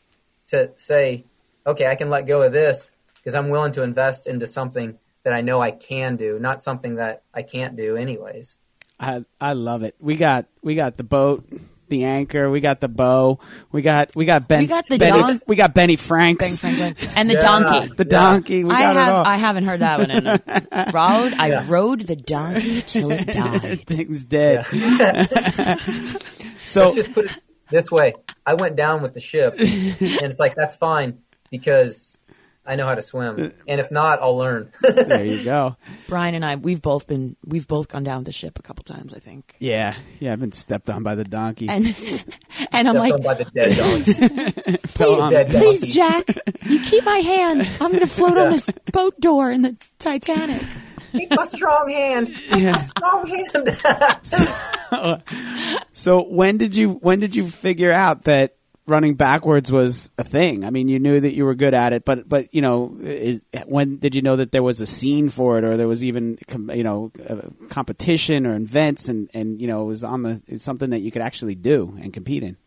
to 0.47 0.71
say, 0.77 1.25
okay, 1.65 1.87
I 1.87 1.95
can 1.95 2.09
let 2.09 2.27
go 2.27 2.43
of 2.43 2.51
this 2.51 2.91
because 3.15 3.35
I'm 3.35 3.49
willing 3.49 3.71
to 3.73 3.83
invest 3.83 4.27
into 4.27 4.45
something 4.45 4.99
that 5.23 5.33
I 5.33 5.41
know 5.41 5.59
I 5.59 5.71
can 5.71 6.17
do, 6.17 6.37
not 6.37 6.61
something 6.61 6.95
that 6.95 7.23
I 7.33 7.41
can't 7.41 7.75
do 7.75 7.97
anyways. 7.97 8.57
I 8.99 9.25
I 9.41 9.53
love 9.53 9.83
it. 9.83 9.95
We 9.99 10.15
got 10.15 10.45
we 10.63 10.75
got 10.75 10.95
the 10.97 11.03
boat, 11.03 11.43
the 11.89 12.05
anchor, 12.05 12.49
we 12.49 12.61
got 12.61 12.79
the 12.79 12.87
bow, 12.87 13.39
we 13.71 13.81
got 13.81 14.15
we 14.15 14.25
got 14.25 14.47
Ben. 14.47 14.59
We 14.61 14.67
got 14.67 14.87
the 14.87 14.97
Benny, 14.97 15.11
don- 15.21 15.41
We 15.47 15.55
got 15.57 15.73
Benny 15.73 15.95
Franks. 15.97 16.45
Ben 16.45 16.57
Franklin 16.57 16.95
and 17.17 17.29
the 17.29 17.33
Yeah. 17.33 17.39
donkey. 17.41 17.93
The 17.97 18.05
donkey. 18.05 18.63
We 18.63 18.69
got 18.69 18.79
I 18.97 19.03
have 19.03 19.25
I 19.27 19.35
haven't 19.37 19.65
heard 19.65 19.81
that 19.81 19.99
one. 19.99 20.11
In 20.11 20.23
rode 20.93 21.33
I 21.33 21.47
Yeah. 21.49 21.65
rode 21.67 22.01
the 22.01 22.15
donkey 22.15 22.81
till 22.83 23.11
it 23.11 23.25
died. 23.33 23.83
it 23.91 24.09
was 24.09 24.23
dead. 24.25 24.65
so 26.63 26.95
Just 26.95 27.13
put 27.13 27.25
it 27.25 27.31
this 27.69 27.91
way: 27.91 28.13
I 28.45 28.53
went 28.53 28.75
down 28.75 29.01
with 29.01 29.13
the 29.13 29.19
ship, 29.21 29.55
and 29.59 29.67
it's 29.99 30.39
like 30.39 30.55
that's 30.55 30.75
fine 30.75 31.19
because 31.51 32.21
I 32.67 32.75
know 32.75 32.87
how 32.87 32.95
to 32.95 33.01
swim, 33.01 33.39
uh, 33.39 33.49
and 33.67 33.79
if 33.79 33.91
not, 33.91 34.21
I'll 34.21 34.37
learn. 34.37 34.71
there 34.81 35.23
you 35.23 35.43
go. 35.43 35.75
Brian 36.07 36.33
and 36.33 36.43
I 36.43 36.55
we've 36.55 36.81
both 36.81 37.05
been 37.07 37.35
we've 37.45 37.67
both 37.67 37.87
gone 37.87 38.03
down 38.03 38.23
the 38.23 38.31
ship 38.31 38.57
a 38.57 38.61
couple 38.61 38.83
times 38.83 39.13
I 39.13 39.19
think. 39.19 39.53
Yeah, 39.59 39.95
yeah. 40.19 40.33
I've 40.33 40.39
been 40.39 40.51
stepped 40.51 40.89
on 40.89 41.03
by 41.03 41.15
the 41.15 41.23
donkey. 41.23 41.67
And 41.69 41.85
and 42.71 42.87
I'm 42.87 42.95
Stepped 42.95 42.97
like 42.97 43.13
on 43.13 43.21
by 43.21 43.33
the 43.35 43.45
dead 43.45 43.77
donkey. 43.77 44.77
Fell 44.87 45.21
on- 45.21 45.31
dead 45.31 45.47
Please. 45.49 45.93
Jack, 45.93 46.27
you 46.63 46.79
keep 46.81 47.03
my 47.03 47.19
hand. 47.19 47.67
I'm 47.79 47.91
going 47.91 47.99
to 48.01 48.07
float 48.07 48.37
on 48.37 48.51
this 48.51 48.69
boat 48.91 49.19
door 49.19 49.51
in 49.51 49.61
the 49.61 49.77
Titanic. 49.99 50.63
Keep 51.11 51.31
a 51.31 51.45
strong 51.45 51.89
hand. 51.89 52.29
Yeah. 52.49 52.77
Strong 52.79 53.27
hand. 53.27 55.15
So 55.93 56.23
when 56.23 56.57
did 56.57 56.75
you 56.75 56.93
when 56.93 57.19
did 57.19 57.35
you 57.35 57.47
figure 57.47 57.91
out 57.91 58.23
that 58.23 58.55
running 58.87 59.15
backwards 59.15 59.71
was 59.71 60.11
a 60.17 60.23
thing? 60.23 60.63
I 60.63 60.69
mean, 60.69 60.87
you 60.87 60.99
knew 60.99 61.19
that 61.19 61.33
you 61.33 61.45
were 61.45 61.55
good 61.55 61.73
at 61.73 61.93
it, 61.93 62.05
but 62.05 62.27
but 62.27 62.53
you 62.53 62.61
know, 62.61 62.97
is, 63.01 63.45
when 63.65 63.97
did 63.97 64.15
you 64.15 64.21
know 64.21 64.35
that 64.35 64.51
there 64.51 64.63
was 64.63 64.81
a 64.81 64.85
scene 64.85 65.29
for 65.29 65.57
it, 65.57 65.63
or 65.63 65.77
there 65.77 65.87
was 65.87 66.03
even 66.03 66.37
you 66.49 66.83
know 66.83 67.11
competition 67.69 68.45
or 68.45 68.55
events, 68.55 69.09
and 69.09 69.29
and 69.33 69.61
you 69.61 69.67
know 69.67 69.83
it 69.83 69.87
was 69.87 70.03
on 70.03 70.23
the 70.23 70.41
was 70.49 70.63
something 70.63 70.91
that 70.91 70.99
you 70.99 71.11
could 71.11 71.21
actually 71.21 71.55
do 71.55 71.97
and 72.01 72.13
compete 72.13 72.43
in? 72.43 72.57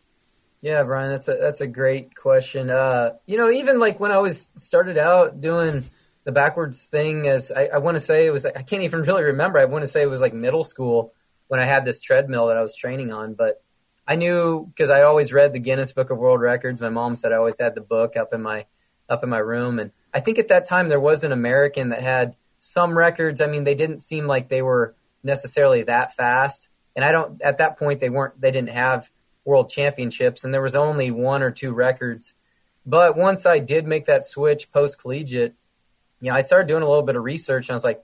Yeah, 0.61 0.83
Brian, 0.83 1.09
that's 1.09 1.27
a 1.27 1.35
that's 1.35 1.61
a 1.61 1.67
great 1.67 2.15
question. 2.15 2.69
Uh, 2.69 3.11
you 3.25 3.37
know, 3.37 3.49
even 3.49 3.79
like 3.79 3.99
when 3.99 4.11
I 4.11 4.17
was 4.17 4.51
started 4.55 4.97
out 4.97 5.39
doing 5.39 5.85
the 6.25 6.33
backwards 6.33 6.87
thing, 6.87 7.27
as 7.27 7.51
I, 7.51 7.69
I 7.73 7.77
want 7.77 7.95
to 7.95 8.01
say 8.01 8.27
it 8.27 8.31
was, 8.31 8.45
I 8.45 8.61
can't 8.61 8.83
even 8.83 9.01
really 9.03 9.23
remember. 9.23 9.57
I 9.57 9.65
want 9.65 9.83
to 9.83 9.87
say 9.87 10.01
it 10.01 10.09
was 10.09 10.21
like 10.21 10.33
middle 10.33 10.63
school 10.65 11.13
when 11.47 11.59
I 11.59 11.65
had 11.65 11.85
this 11.85 12.01
treadmill 12.01 12.47
that 12.47 12.57
I 12.57 12.61
was 12.61 12.75
training 12.75 13.11
on. 13.11 13.35
But 13.35 13.63
I 14.09 14.15
knew 14.15 14.65
because 14.65 14.89
I 14.89 15.03
always 15.03 15.31
read 15.31 15.53
the 15.53 15.59
Guinness 15.59 15.91
Book 15.91 16.09
of 16.09 16.17
World 16.17 16.41
Records. 16.41 16.81
My 16.81 16.89
mom 16.89 17.15
said 17.15 17.31
I 17.31 17.35
always 17.35 17.59
had 17.59 17.75
the 17.75 17.81
book 17.81 18.17
up 18.17 18.33
in 18.33 18.41
my 18.41 18.65
up 19.07 19.23
in 19.23 19.29
my 19.29 19.37
room, 19.37 19.79
and 19.79 19.91
I 20.13 20.19
think 20.19 20.39
at 20.39 20.49
that 20.49 20.65
time 20.65 20.89
there 20.89 20.99
was 20.99 21.23
an 21.23 21.31
American 21.31 21.89
that 21.89 22.01
had 22.01 22.35
some 22.59 22.97
records. 22.97 23.39
I 23.39 23.47
mean, 23.47 23.63
they 23.63 23.75
didn't 23.75 23.99
seem 23.99 24.25
like 24.27 24.49
they 24.49 24.63
were 24.63 24.95
necessarily 25.23 25.83
that 25.83 26.13
fast, 26.15 26.69
and 26.95 27.05
I 27.05 27.11
don't. 27.11 27.41
At 27.41 27.59
that 27.59 27.77
point, 27.77 27.99
they 27.99 28.09
weren't. 28.09 28.41
They 28.41 28.51
didn't 28.51 28.71
have 28.71 29.09
world 29.49 29.69
championships 29.69 30.43
and 30.43 30.53
there 30.53 30.61
was 30.61 30.75
only 30.75 31.11
one 31.11 31.41
or 31.41 31.51
two 31.51 31.73
records. 31.73 32.35
But 32.85 33.17
once 33.17 33.45
I 33.45 33.59
did 33.59 33.87
make 33.87 34.05
that 34.05 34.23
switch 34.23 34.71
post 34.71 35.01
collegiate, 35.01 35.55
you 36.21 36.29
know, 36.29 36.35
I 36.35 36.41
started 36.41 36.67
doing 36.67 36.83
a 36.83 36.87
little 36.87 37.03
bit 37.03 37.15
of 37.15 37.23
research 37.23 37.67
and 37.67 37.71
I 37.71 37.75
was 37.75 37.83
like, 37.83 38.03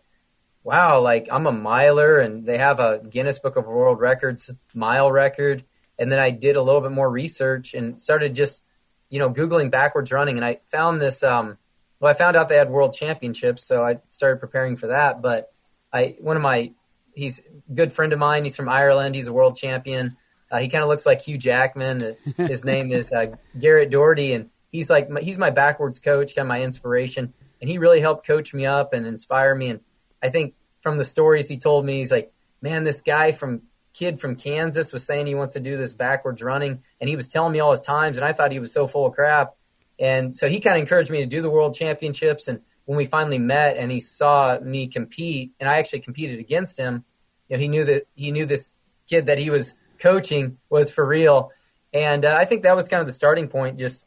wow, 0.64 1.00
like 1.00 1.28
I'm 1.32 1.48
a 1.48 1.52
miler 1.52 2.20
and 2.20 2.46
they 2.46 2.58
have 2.58 2.80
a 2.80 3.00
Guinness 3.00 3.40
Book 3.40 3.56
of 3.56 3.66
World 3.66 4.00
Records 4.00 4.52
mile 4.74 5.12
record. 5.12 5.64
And 5.98 6.12
then 6.12 6.20
I 6.20 6.32
did 6.32 6.56
a 6.56 6.62
little 6.62 6.82
bit 6.82 6.92
more 6.92 7.10
research 7.10 7.74
and 7.74 8.00
started 8.00 8.36
just, 8.36 8.64
you 9.10 9.20
know, 9.20 9.32
Googling 9.32 9.72
backwards 9.72 10.12
running. 10.12 10.38
And 10.38 10.46
I 10.46 10.60
found 10.72 11.02
this, 11.02 11.24
um, 11.24 11.58
well, 12.00 12.12
I 12.12 12.14
found 12.14 12.36
out 12.36 12.50
they 12.50 12.58
had 12.58 12.70
world 12.70 12.94
championships. 12.94 13.64
So 13.64 13.84
I 13.84 14.00
started 14.10 14.40
preparing 14.40 14.76
for 14.76 14.88
that. 14.88 15.22
But 15.22 15.52
I, 15.94 16.16
one 16.20 16.36
of 16.36 16.44
my, 16.44 16.74
he's 17.14 17.40
a 17.40 17.74
good 17.74 17.94
friend 17.94 18.14
of 18.14 18.20
mine. 18.20 18.44
He's 18.44 18.56
from 18.56 18.70
Ireland. 18.70 19.16
He's 19.16 19.28
a 19.28 19.34
world 19.34 19.56
champion. 19.56 20.18
Uh, 20.52 20.60
he 20.60 20.68
kind 20.68 20.84
of 20.84 20.90
looks 20.90 21.06
like 21.06 21.22
Hugh 21.22 21.38
Jackman. 21.38 22.04
Uh, 22.04 22.14
His 22.48 22.64
name 22.64 22.92
is 22.92 23.12
uh, 23.12 23.36
Garrett 23.60 23.90
Doherty, 23.90 24.34
and 24.34 24.50
he's 24.72 24.90
like 24.90 25.10
my, 25.10 25.22
he's 25.22 25.38
my 25.38 25.50
backwards 25.50 26.00
coach, 26.00 26.36
kind 26.36 26.46
of 26.46 26.50
my 26.50 26.62
inspiration. 26.62 27.34
And 27.62 27.70
he 27.70 27.78
really 27.78 28.02
helped 28.02 28.28
coach 28.28 28.54
me 28.54 28.66
up 28.66 28.94
and 28.94 29.06
inspire 29.06 29.56
me. 29.56 29.70
And 29.70 29.80
I 30.22 30.30
think 30.30 30.54
from 30.82 30.98
the 30.98 31.06
stories 31.06 31.48
he 31.48 31.58
told 31.58 31.86
me, 31.86 32.00
he's 32.00 32.12
like, 32.12 32.32
man, 32.62 32.84
this 32.84 33.02
guy 33.02 33.32
from 33.32 33.64
kid 33.96 34.20
from 34.20 34.36
Kansas 34.36 34.92
was 34.92 35.06
saying 35.06 35.26
he 35.26 35.36
wants 35.36 35.54
to 35.54 35.60
do 35.60 35.78
this 35.78 35.94
backwards 35.94 36.42
running, 36.42 36.84
and 37.00 37.10
he 37.10 37.16
was 37.16 37.30
telling 37.30 37.54
me 37.54 37.60
all 37.60 37.72
his 37.72 37.82
times, 37.82 38.18
and 38.18 38.26
I 38.26 38.34
thought 38.34 38.52
he 38.52 38.60
was 38.60 38.72
so 38.72 38.88
full 38.88 39.06
of 39.06 39.14
crap. 39.14 39.56
And 39.98 40.36
so 40.36 40.50
he 40.50 40.60
kind 40.60 40.76
of 40.76 40.82
encouraged 40.82 41.10
me 41.10 41.20
to 41.20 41.26
do 41.26 41.42
the 41.42 41.50
world 41.50 41.76
championships. 41.76 42.50
And 42.50 42.60
when 42.84 42.98
we 42.98 43.06
finally 43.06 43.40
met, 43.40 43.78
and 43.78 43.90
he 43.90 44.02
saw 44.02 44.60
me 44.60 44.88
compete, 44.88 45.54
and 45.60 45.70
I 45.70 45.78
actually 45.78 46.02
competed 46.02 46.40
against 46.40 46.78
him, 46.78 47.06
you 47.48 47.56
know, 47.56 47.62
he 47.62 47.70
knew 47.70 47.86
that 47.86 48.04
he 48.16 48.32
knew 48.32 48.46
this 48.46 48.74
kid 49.08 49.28
that 49.28 49.38
he 49.38 49.50
was 49.50 49.74
coaching 50.00 50.58
was 50.70 50.92
for 50.92 51.06
real. 51.08 51.52
And 51.94 52.26
uh, 52.26 52.36
I 52.38 52.46
think 52.46 52.64
that 52.64 52.76
was 52.76 52.90
kind 52.90 53.00
of 53.00 53.08
the 53.08 53.14
starting 53.14 53.48
point. 53.48 53.80
Just 53.80 54.06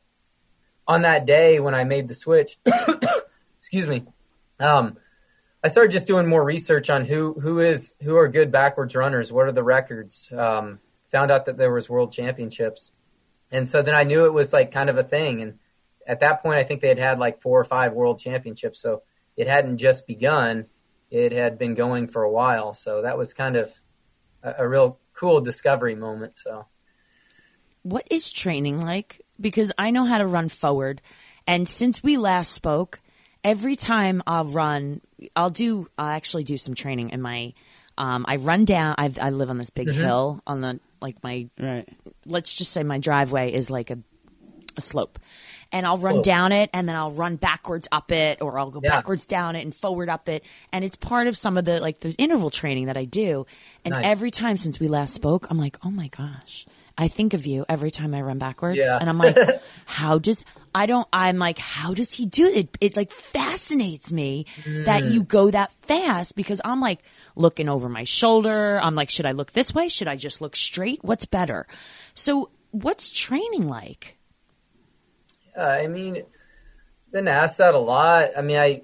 on 0.87 1.03
that 1.03 1.25
day 1.25 1.61
when 1.61 1.75
I 1.75 1.85
made 1.85 2.09
the 2.09 2.15
switch, 2.15 2.59
excuse 3.59 3.89
me, 3.89 4.05
um, 4.61 4.99
I 5.63 5.69
started 5.69 5.91
just 5.91 6.07
doing 6.07 6.29
more 6.29 6.45
research 6.45 6.89
on 6.89 7.05
who 7.05 7.35
who 7.35 7.59
is 7.59 7.97
who 8.03 8.17
are 8.17 8.29
good 8.29 8.53
backwards 8.53 8.95
runners. 8.95 9.33
What 9.33 9.47
are 9.47 9.53
the 9.53 9.65
records? 9.65 10.33
Um, 10.33 10.79
found 11.11 11.31
out 11.31 11.47
that 11.47 11.57
there 11.57 11.73
was 11.73 11.91
world 11.91 12.13
championships, 12.13 12.93
and 13.51 13.69
so 13.69 13.83
then 13.83 13.95
I 13.95 14.05
knew 14.05 14.27
it 14.27 14.33
was 14.33 14.53
like 14.53 14.71
kind 14.71 14.89
of 14.89 14.99
a 14.99 15.03
thing. 15.03 15.41
And 15.41 15.59
at 16.07 16.21
that 16.21 16.43
point, 16.43 16.59
I 16.59 16.63
think 16.63 16.81
they 16.81 16.89
had 16.89 16.99
had 16.99 17.19
like 17.19 17.41
four 17.41 17.59
or 17.59 17.65
five 17.65 17.93
world 17.93 18.21
championships, 18.21 18.81
so 18.81 19.03
it 19.37 19.49
hadn't 19.49 19.79
just 19.79 20.07
begun; 20.07 20.67
it 21.11 21.33
had 21.33 21.59
been 21.59 21.75
going 21.75 22.07
for 22.07 22.23
a 22.23 22.31
while. 22.31 22.73
So 22.73 23.03
that 23.03 23.19
was 23.19 23.35
kind 23.35 23.57
of 23.57 23.73
a, 24.45 24.55
a 24.59 24.69
real 24.69 25.01
cool 25.13 25.41
discovery 25.41 25.97
moment. 25.97 26.37
So, 26.37 26.67
what 27.83 28.07
is 28.11 28.31
training 28.31 28.81
like? 28.81 29.23
Because 29.41 29.73
I 29.77 29.91
know 29.91 30.05
how 30.05 30.19
to 30.19 30.27
run 30.27 30.51
forward, 30.51 31.03
and 31.49 31.67
since 31.67 32.01
we 32.01 32.17
last 32.17 32.53
spoke 32.53 33.01
every 33.45 33.77
time 33.77 34.23
I'll 34.27 34.45
run, 34.45 35.01
I'll 35.37 35.51
do, 35.51 35.89
I'll 35.99 36.09
actually 36.09 36.45
do 36.45 36.57
some 36.57 36.75
training 36.75 37.11
in 37.11 37.23
my, 37.23 37.53
um, 37.97 38.25
I 38.29 38.37
run 38.37 38.65
down, 38.65 38.95
i 38.99 39.13
I 39.21 39.31
live 39.31 39.51
on 39.51 39.59
this 39.59 39.71
big 39.71 39.89
mm-hmm. 39.89 40.01
hill 40.01 40.43
on 40.47 40.61
the, 40.61 40.81
like 41.01 41.23
my, 41.23 41.49
right. 41.59 41.89
let's 42.27 42.53
just 42.53 42.73
say 42.73 42.83
my 42.83 42.99
driveway 42.99 43.53
is 43.53 43.71
like 43.71 43.91
a, 43.91 43.99
a 44.77 44.81
slope. 44.81 45.19
And 45.71 45.87
I'll 45.87 45.99
run 45.99 46.15
slope. 46.15 46.25
down 46.25 46.53
it 46.53 46.71
and 46.73 46.89
then 46.89 46.97
I'll 46.97 47.13
run 47.13 47.37
backwards 47.37 47.89
up 47.93 48.11
it 48.11 48.41
or 48.41 48.59
I'll 48.59 48.71
go 48.71 48.81
yeah. 48.83 48.91
backwards 48.91 49.27
down 49.27 49.55
it 49.55 49.63
and 49.63 49.75
forward 49.75 50.09
up 50.09 50.29
it. 50.29 50.43
And 50.73 50.85
it's 50.85 50.97
part 50.97 51.27
of 51.27 51.37
some 51.37 51.59
of 51.59 51.65
the, 51.65 51.81
like 51.81 52.01
the 52.01 52.13
interval 52.13 52.51
training 52.51 52.87
that 52.87 52.97
I 52.97 53.05
do. 53.05 53.47
And 53.85 53.93
nice. 53.93 54.05
every 54.07 54.31
time 54.31 54.57
since 54.57 54.81
we 54.81 54.89
last 54.89 55.13
spoke, 55.15 55.47
I'm 55.51 55.59
like, 55.59 55.77
oh 55.85 55.91
my 55.91 56.09
gosh. 56.09 56.67
I 57.01 57.07
think 57.07 57.33
of 57.33 57.47
you 57.47 57.65
every 57.69 57.93
time 57.93 58.13
I 58.13 58.23
run 58.23 58.39
backwards, 58.39 58.77
yeah. 58.77 58.99
and 59.01 59.09
I'm 59.09 59.19
like, 59.19 59.37
how 59.87 60.19
does 60.19 60.45
I 60.75 60.87
don't? 60.87 61.07
I'm 61.13 61.39
like, 61.39 61.59
how 61.59 61.95
does 61.95 62.13
he 62.13 62.27
do 62.27 62.47
it? 62.47 62.77
It 62.81 62.97
like 62.97 63.13
fascinates 63.13 64.13
me 64.13 64.47
mm. 64.65 64.85
that 64.85 65.05
you 65.05 65.23
go 65.23 65.49
that 65.49 65.73
fast 65.75 66.35
because 66.35 66.61
I'm 66.65 66.81
like 66.81 66.99
looking 67.37 67.69
over 67.69 67.89
my 67.89 68.03
shoulder. 68.03 68.81
I'm 68.83 68.97
like, 68.97 69.11
should 69.11 69.27
I 69.27 69.33
look 69.33 69.53
this 69.53 69.73
way? 69.73 69.89
Should 69.89 70.09
I 70.09 70.17
just 70.17 70.41
look 70.41 70.57
straight? 70.57 70.99
What's 71.03 71.25
better? 71.25 71.69
So, 72.15 72.51
what's 72.73 73.11
training 73.11 73.69
like? 73.69 74.19
I 75.57 75.87
mean, 75.87 76.25
been 77.13 77.29
asked 77.29 77.59
that 77.59 77.75
a 77.75 77.79
lot. 77.79 78.31
I 78.37 78.43
mean, 78.43 78.59
I 78.59 78.83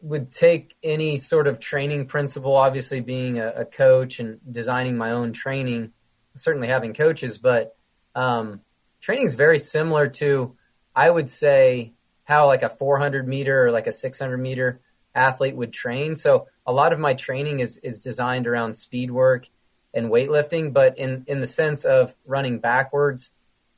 would 0.00 0.30
take 0.30 0.76
any 0.84 1.18
sort 1.18 1.48
of 1.48 1.58
training 1.58 2.06
principle, 2.06 2.54
obviously 2.54 3.00
being 3.00 3.40
a, 3.40 3.48
a 3.48 3.64
coach 3.64 4.20
and 4.20 4.38
designing 4.52 4.96
my 4.96 5.10
own 5.10 5.32
training 5.32 5.92
certainly 6.38 6.68
having 6.68 6.94
coaches, 6.94 7.38
but 7.38 7.76
um, 8.14 8.60
training 9.00 9.26
is 9.26 9.34
very 9.34 9.58
similar 9.58 10.08
to, 10.08 10.56
I 10.94 11.08
would 11.08 11.30
say, 11.30 11.94
how 12.24 12.46
like 12.46 12.62
a 12.62 12.68
400 12.68 13.26
meter 13.26 13.66
or 13.66 13.70
like 13.70 13.86
a 13.86 13.92
600 13.92 14.36
meter 14.38 14.80
athlete 15.14 15.56
would 15.56 15.72
train. 15.72 16.14
So 16.14 16.46
a 16.66 16.72
lot 16.72 16.92
of 16.92 16.98
my 16.98 17.14
training 17.14 17.60
is 17.60 17.78
is 17.78 17.98
designed 17.98 18.46
around 18.46 18.74
speed 18.74 19.10
work 19.10 19.48
and 19.94 20.10
weightlifting, 20.10 20.72
but 20.72 20.98
in 20.98 21.24
in 21.26 21.40
the 21.40 21.46
sense 21.46 21.84
of 21.84 22.14
running 22.26 22.58
backwards, 22.58 23.30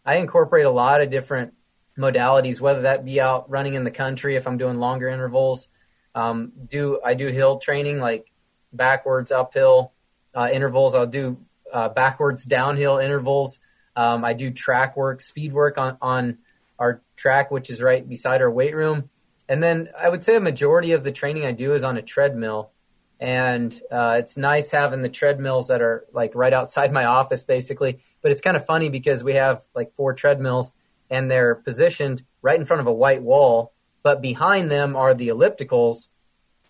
I 0.05 0.17
incorporate 0.17 0.67
a 0.67 0.71
lot 0.71 1.01
of 1.01 1.11
different 1.11 1.55
modalities, 1.97 2.61
whether 2.61 2.83
that 2.83 3.05
be 3.05 3.21
out 3.21 3.49
running 3.49 3.75
in 3.75 3.85
the 3.85 3.91
country 3.91 4.37
if 4.37 4.47
I'm 4.47 4.59
doing 4.59 4.79
longer 4.79 5.09
intervals. 5.09 5.69
Um, 6.15 6.53
do 6.67 7.01
I 7.05 7.15
do 7.15 7.29
hill 7.29 7.59
training 7.59 8.01
like 8.01 8.33
backwards, 8.73 9.31
uphill 9.31 9.93
uh, 10.35 10.49
intervals? 10.53 10.95
I'll 10.95 11.07
do 11.07 11.39
uh, 11.73 11.89
backwards 11.89 12.45
downhill 12.45 12.99
intervals. 12.99 13.61
Um, 13.97 14.25
I 14.25 14.33
do 14.33 14.51
track 14.51 14.97
work, 14.97 15.21
speed 15.21 15.53
work 15.53 15.79
on, 15.79 15.97
on 16.01 16.39
our 16.79 17.03
track, 17.17 17.51
which 17.51 17.71
is 17.71 17.83
right 17.83 18.09
beside 18.09 18.41
our 18.41 18.51
weight 18.51 18.75
room. 18.75 19.11
And 19.49 19.63
then 19.63 19.89
I 19.99 20.09
would 20.09 20.23
say 20.23 20.37
a 20.37 20.41
majority 20.41 20.93
of 20.93 21.05
the 21.05 21.13
training 21.13 21.45
I 21.45 21.53
do 21.53 21.75
is 21.75 21.83
on 21.83 21.97
a 21.97 22.03
treadmill. 22.03 22.71
And 23.19 23.79
uh, 23.91 24.17
it's 24.19 24.39
nice 24.39 24.71
having 24.71 25.03
the 25.03 25.09
treadmills 25.09 25.69
that 25.69 25.83
are 25.83 26.07
like 26.13 26.35
right 26.35 26.55
outside 26.55 26.93
my 26.93 27.05
office, 27.05 27.43
basically. 27.43 27.99
But 28.23 28.33
it's 28.33 28.41
kind 28.41 28.57
of 28.57 28.65
funny 28.65 28.89
because 28.89 29.23
we 29.23 29.35
have 29.35 29.63
like 29.75 29.93
four 29.95 30.15
treadmills 30.15 30.75
and 31.11 31.31
they're 31.31 31.57
positioned 31.57 32.23
right 32.41 32.59
in 32.59 32.65
front 32.65 32.81
of 32.81 32.87
a 32.87 32.93
white 32.93 33.23
wall. 33.23 33.73
But 34.03 34.23
behind 34.23 34.71
them 34.71 34.97
are 34.97 35.13
the 35.13 35.29
ellipticals 35.29 36.09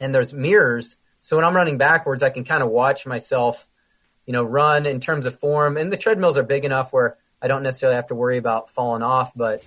and 0.00 0.14
there's 0.14 0.32
mirrors. 0.32 0.96
So 1.20 1.36
when 1.36 1.44
I'm 1.44 1.54
running 1.54 1.78
backwards, 1.78 2.22
I 2.22 2.30
can 2.30 2.44
kind 2.44 2.62
of 2.62 2.70
watch 2.70 3.06
myself 3.06 3.68
you 4.30 4.32
know, 4.32 4.44
run 4.44 4.86
in 4.86 5.00
terms 5.00 5.26
of 5.26 5.36
form. 5.40 5.76
And 5.76 5.92
the 5.92 5.96
treadmills 5.96 6.36
are 6.36 6.44
big 6.44 6.64
enough 6.64 6.92
where 6.92 7.16
I 7.42 7.48
don't 7.48 7.64
necessarily 7.64 7.96
have 7.96 8.06
to 8.06 8.14
worry 8.14 8.36
about 8.36 8.70
falling 8.70 9.02
off. 9.02 9.32
But 9.34 9.64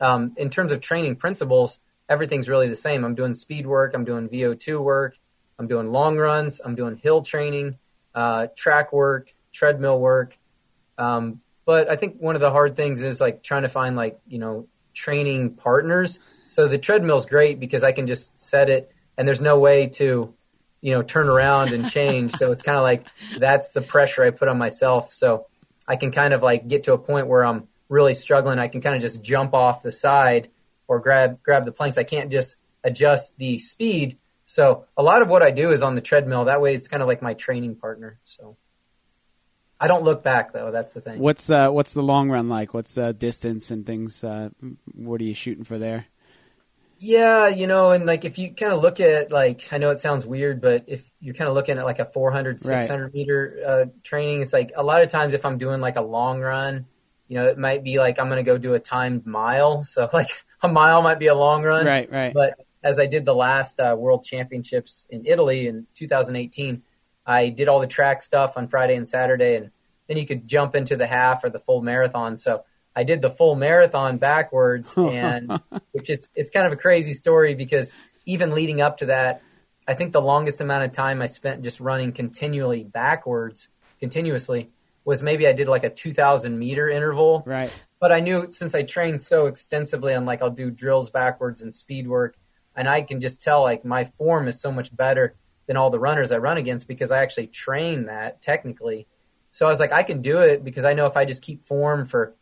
um, 0.00 0.32
in 0.38 0.48
terms 0.48 0.72
of 0.72 0.80
training 0.80 1.16
principles, 1.16 1.78
everything's 2.08 2.48
really 2.48 2.66
the 2.66 2.76
same. 2.76 3.04
I'm 3.04 3.14
doing 3.14 3.34
speed 3.34 3.66
work, 3.66 3.92
I'm 3.92 4.06
doing 4.06 4.30
VO2 4.30 4.82
work, 4.82 5.18
I'm 5.58 5.66
doing 5.66 5.88
long 5.88 6.16
runs, 6.16 6.62
I'm 6.64 6.74
doing 6.74 6.96
hill 6.96 7.20
training, 7.20 7.76
uh, 8.14 8.46
track 8.56 8.90
work, 8.90 9.34
treadmill 9.52 10.00
work. 10.00 10.38
Um, 10.96 11.42
but 11.66 11.90
I 11.90 11.96
think 11.96 12.16
one 12.18 12.36
of 12.36 12.40
the 12.40 12.50
hard 12.50 12.74
things 12.74 13.02
is 13.02 13.20
like 13.20 13.42
trying 13.42 13.64
to 13.64 13.68
find 13.68 13.96
like, 13.96 14.18
you 14.26 14.38
know, 14.38 14.66
training 14.94 15.56
partners. 15.56 16.20
So 16.46 16.68
the 16.68 16.78
treadmill's 16.78 17.26
great 17.26 17.60
because 17.60 17.84
I 17.84 17.92
can 17.92 18.06
just 18.06 18.40
set 18.40 18.70
it 18.70 18.90
and 19.18 19.28
there's 19.28 19.42
no 19.42 19.60
way 19.60 19.88
to 19.88 20.32
you 20.80 20.92
know, 20.92 21.02
turn 21.02 21.28
around 21.28 21.72
and 21.72 21.90
change. 21.90 22.34
so 22.36 22.50
it's 22.50 22.62
kind 22.62 22.76
of 22.76 22.82
like 22.82 23.06
that's 23.38 23.72
the 23.72 23.82
pressure 23.82 24.22
I 24.22 24.30
put 24.30 24.48
on 24.48 24.58
myself. 24.58 25.12
So 25.12 25.46
I 25.88 25.96
can 25.96 26.10
kind 26.10 26.34
of 26.34 26.42
like 26.42 26.68
get 26.68 26.84
to 26.84 26.92
a 26.92 26.98
point 26.98 27.26
where 27.26 27.44
I'm 27.44 27.68
really 27.88 28.14
struggling. 28.14 28.58
I 28.58 28.68
can 28.68 28.80
kind 28.80 28.96
of 28.96 29.02
just 29.02 29.22
jump 29.22 29.54
off 29.54 29.82
the 29.82 29.92
side 29.92 30.50
or 30.88 31.00
grab 31.00 31.42
grab 31.42 31.64
the 31.64 31.72
planks. 31.72 31.98
I 31.98 32.04
can't 32.04 32.30
just 32.30 32.56
adjust 32.84 33.38
the 33.38 33.58
speed. 33.58 34.18
So 34.46 34.86
a 34.96 35.02
lot 35.02 35.22
of 35.22 35.28
what 35.28 35.42
I 35.42 35.50
do 35.50 35.70
is 35.70 35.82
on 35.82 35.94
the 35.94 36.00
treadmill. 36.00 36.44
That 36.44 36.60
way, 36.60 36.74
it's 36.74 36.88
kind 36.88 37.02
of 37.02 37.08
like 37.08 37.20
my 37.20 37.34
training 37.34 37.76
partner. 37.76 38.18
So 38.24 38.56
I 39.80 39.88
don't 39.88 40.04
look 40.04 40.22
back 40.22 40.52
though. 40.52 40.70
That's 40.70 40.94
the 40.94 41.00
thing. 41.00 41.18
What's 41.18 41.48
the 41.48 41.68
what's 41.68 41.94
the 41.94 42.02
long 42.02 42.30
run 42.30 42.48
like? 42.48 42.72
What's 42.74 42.94
the 42.94 43.12
distance 43.12 43.70
and 43.70 43.84
things? 43.84 44.22
Uh, 44.22 44.50
what 44.94 45.20
are 45.20 45.24
you 45.24 45.34
shooting 45.34 45.64
for 45.64 45.78
there? 45.78 46.06
Yeah, 46.98 47.48
you 47.48 47.66
know, 47.66 47.90
and 47.90 48.06
like 48.06 48.24
if 48.24 48.38
you 48.38 48.52
kind 48.52 48.72
of 48.72 48.80
look 48.80 49.00
at 49.00 49.30
like 49.30 49.70
I 49.72 49.78
know 49.78 49.90
it 49.90 49.98
sounds 49.98 50.24
weird, 50.24 50.62
but 50.62 50.84
if 50.86 51.10
you're 51.20 51.34
kind 51.34 51.48
of 51.48 51.54
looking 51.54 51.78
at 51.78 51.84
like 51.84 51.98
a 51.98 52.06
400, 52.06 52.60
600 52.60 53.02
right. 53.04 53.14
meter 53.14 53.60
uh, 53.66 53.84
training, 54.02 54.40
it's 54.40 54.52
like 54.52 54.72
a 54.76 54.82
lot 54.82 55.02
of 55.02 55.10
times 55.10 55.34
if 55.34 55.44
I'm 55.44 55.58
doing 55.58 55.80
like 55.80 55.96
a 55.96 56.02
long 56.02 56.40
run, 56.40 56.86
you 57.28 57.36
know, 57.36 57.46
it 57.46 57.58
might 57.58 57.84
be 57.84 57.98
like 57.98 58.18
I'm 58.18 58.28
going 58.28 58.42
to 58.42 58.50
go 58.50 58.56
do 58.56 58.74
a 58.74 58.78
timed 58.78 59.26
mile, 59.26 59.82
so 59.82 60.08
like 60.12 60.30
a 60.62 60.68
mile 60.68 61.02
might 61.02 61.18
be 61.18 61.26
a 61.26 61.34
long 61.34 61.62
run, 61.62 61.84
right? 61.84 62.10
Right. 62.10 62.32
But 62.32 62.54
as 62.82 62.98
I 62.98 63.06
did 63.06 63.24
the 63.24 63.34
last 63.34 63.78
uh, 63.78 63.94
World 63.98 64.24
Championships 64.24 65.06
in 65.10 65.26
Italy 65.26 65.66
in 65.66 65.86
2018, 65.94 66.82
I 67.26 67.48
did 67.50 67.68
all 67.68 67.80
the 67.80 67.86
track 67.86 68.22
stuff 68.22 68.56
on 68.56 68.68
Friday 68.68 68.96
and 68.96 69.06
Saturday, 69.06 69.56
and 69.56 69.70
then 70.06 70.16
you 70.16 70.24
could 70.24 70.46
jump 70.46 70.74
into 70.74 70.96
the 70.96 71.06
half 71.06 71.44
or 71.44 71.50
the 71.50 71.58
full 71.58 71.82
marathon. 71.82 72.36
So 72.36 72.64
I 72.96 73.04
did 73.04 73.20
the 73.20 73.28
full 73.28 73.54
marathon 73.54 74.16
backwards, 74.16 74.94
and 74.96 75.60
which 75.92 76.08
is 76.08 76.28
it's 76.34 76.50
kind 76.50 76.66
of 76.66 76.72
a 76.72 76.76
crazy 76.76 77.12
story 77.12 77.54
because 77.54 77.92
even 78.24 78.54
leading 78.54 78.80
up 78.80 78.98
to 78.98 79.06
that, 79.06 79.42
I 79.86 79.94
think 79.94 80.12
the 80.12 80.20
longest 80.20 80.60
amount 80.60 80.84
of 80.84 80.92
time 80.92 81.20
I 81.20 81.26
spent 81.26 81.62
just 81.62 81.78
running 81.78 82.12
continually 82.12 82.82
backwards, 82.82 83.68
continuously, 84.00 84.70
was 85.04 85.22
maybe 85.22 85.46
I 85.46 85.52
did 85.52 85.68
like 85.68 85.84
a 85.84 85.90
2,000 85.90 86.58
meter 86.58 86.88
interval. 86.88 87.44
Right. 87.46 87.72
But 88.00 88.10
I 88.10 88.20
knew 88.20 88.50
since 88.50 88.74
I 88.74 88.82
trained 88.82 89.20
so 89.20 89.46
extensively 89.46 90.14
on 90.14 90.24
like 90.24 90.42
I'll 90.42 90.50
do 90.50 90.70
drills 90.70 91.10
backwards 91.10 91.62
and 91.62 91.74
speed 91.74 92.08
work, 92.08 92.34
and 92.74 92.88
I 92.88 93.02
can 93.02 93.20
just 93.20 93.42
tell 93.42 93.62
like 93.62 93.84
my 93.84 94.04
form 94.04 94.48
is 94.48 94.60
so 94.60 94.72
much 94.72 94.94
better 94.94 95.36
than 95.66 95.76
all 95.76 95.90
the 95.90 95.98
runners 95.98 96.32
I 96.32 96.38
run 96.38 96.56
against 96.56 96.88
because 96.88 97.10
I 97.10 97.22
actually 97.22 97.48
train 97.48 98.06
that 98.06 98.40
technically. 98.40 99.06
So 99.50 99.66
I 99.66 99.68
was 99.68 99.80
like, 99.80 99.92
I 99.92 100.02
can 100.02 100.22
do 100.22 100.40
it 100.40 100.64
because 100.64 100.84
I 100.84 100.92
know 100.92 101.06
if 101.06 101.16
I 101.16 101.24
just 101.24 101.42
keep 101.42 101.64
form 101.64 102.04
for 102.04 102.34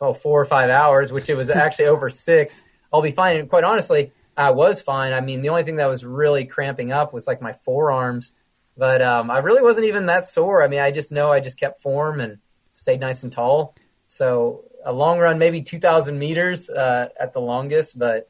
oh 0.00 0.14
four 0.14 0.40
or 0.40 0.44
five 0.44 0.70
hours, 0.70 1.12
which 1.12 1.28
it 1.28 1.34
was 1.34 1.50
actually 1.50 1.86
over 1.86 2.10
six, 2.10 2.62
I'll 2.92 3.02
be 3.02 3.10
fine. 3.10 3.36
And 3.36 3.48
quite 3.48 3.64
honestly, 3.64 4.12
I 4.36 4.50
was 4.50 4.80
fine. 4.80 5.12
I 5.12 5.20
mean, 5.20 5.42
the 5.42 5.50
only 5.50 5.62
thing 5.62 5.76
that 5.76 5.86
was 5.86 6.04
really 6.04 6.44
cramping 6.44 6.92
up 6.92 7.12
was 7.12 7.26
like 7.26 7.42
my 7.42 7.52
forearms, 7.52 8.32
but 8.76 9.02
um, 9.02 9.30
I 9.30 9.38
really 9.38 9.62
wasn't 9.62 9.86
even 9.86 10.06
that 10.06 10.24
sore. 10.24 10.62
I 10.62 10.68
mean, 10.68 10.80
I 10.80 10.90
just 10.90 11.12
know 11.12 11.30
I 11.30 11.40
just 11.40 11.58
kept 11.58 11.78
form 11.78 12.20
and 12.20 12.38
stayed 12.72 13.00
nice 13.00 13.22
and 13.22 13.32
tall. 13.32 13.74
So 14.06 14.64
a 14.84 14.92
long 14.92 15.18
run, 15.18 15.38
maybe 15.38 15.60
2,000 15.60 16.18
meters 16.18 16.70
uh, 16.70 17.08
at 17.18 17.32
the 17.32 17.40
longest, 17.40 17.98
but 17.98 18.28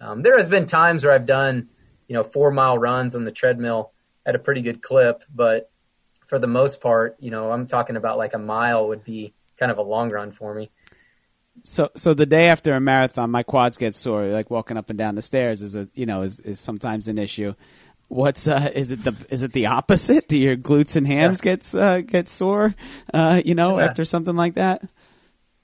um, 0.00 0.22
there 0.22 0.36
has 0.36 0.48
been 0.48 0.66
times 0.66 1.04
where 1.04 1.14
I've 1.14 1.26
done, 1.26 1.68
you 2.08 2.14
know, 2.14 2.24
four 2.24 2.50
mile 2.50 2.76
runs 2.76 3.14
on 3.14 3.24
the 3.24 3.30
treadmill 3.30 3.92
at 4.26 4.34
a 4.34 4.38
pretty 4.38 4.60
good 4.60 4.82
clip, 4.82 5.22
but 5.32 5.70
for 6.26 6.38
the 6.38 6.46
most 6.46 6.80
part, 6.80 7.16
you 7.20 7.30
know, 7.30 7.52
I'm 7.52 7.66
talking 7.66 7.96
about 7.96 8.18
like 8.18 8.34
a 8.34 8.38
mile 8.38 8.88
would 8.88 9.04
be 9.04 9.34
kind 9.56 9.70
of 9.70 9.78
a 9.78 9.82
long 9.82 10.10
run 10.10 10.32
for 10.32 10.52
me 10.52 10.70
so 11.62 11.90
so 11.96 12.14
the 12.14 12.26
day 12.26 12.48
after 12.48 12.74
a 12.74 12.80
marathon, 12.80 13.30
my 13.30 13.42
quads 13.42 13.76
get 13.76 13.94
sore. 13.94 14.26
Like 14.26 14.50
walking 14.50 14.76
up 14.76 14.90
and 14.90 14.98
down 14.98 15.14
the 15.14 15.22
stairs 15.22 15.62
is 15.62 15.74
a 15.74 15.88
you 15.94 16.06
know 16.06 16.22
is 16.22 16.40
is 16.40 16.60
sometimes 16.60 17.08
an 17.08 17.18
issue. 17.18 17.54
What's 18.08 18.46
uh, 18.46 18.70
is 18.74 18.90
it 18.90 19.02
the 19.02 19.14
is 19.30 19.42
it 19.42 19.52
the 19.52 19.66
opposite? 19.66 20.28
Do 20.28 20.38
your 20.38 20.56
glutes 20.56 20.96
and 20.96 21.06
hams 21.06 21.40
yeah. 21.44 21.56
get 21.56 21.74
uh, 21.74 22.00
get 22.02 22.28
sore? 22.28 22.74
Uh, 23.12 23.40
you 23.44 23.54
know, 23.54 23.78
yeah. 23.78 23.86
after 23.86 24.04
something 24.04 24.36
like 24.36 24.54
that. 24.54 24.86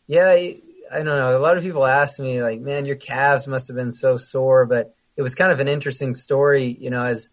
Yeah, 0.07 0.29
I, 0.29 0.61
I 0.91 0.97
don't 0.97 1.07
know. 1.07 1.37
A 1.37 1.39
lot 1.39 1.57
of 1.57 1.63
people 1.63 1.87
ask 1.87 2.19
me 2.19 2.43
like, 2.43 2.61
"Man, 2.61 2.87
your 2.87 2.97
calves 2.97 3.47
must 3.47 3.69
have 3.69 3.77
been 3.77 3.93
so 3.93 4.17
sore," 4.17 4.67
but 4.67 4.95
it 5.17 5.23
was 5.23 5.35
kind 5.35 5.53
of 5.53 5.61
an 5.61 5.69
interesting 5.69 6.15
story. 6.15 6.77
You 6.81 6.91
know, 6.91 7.03
as 7.03 7.31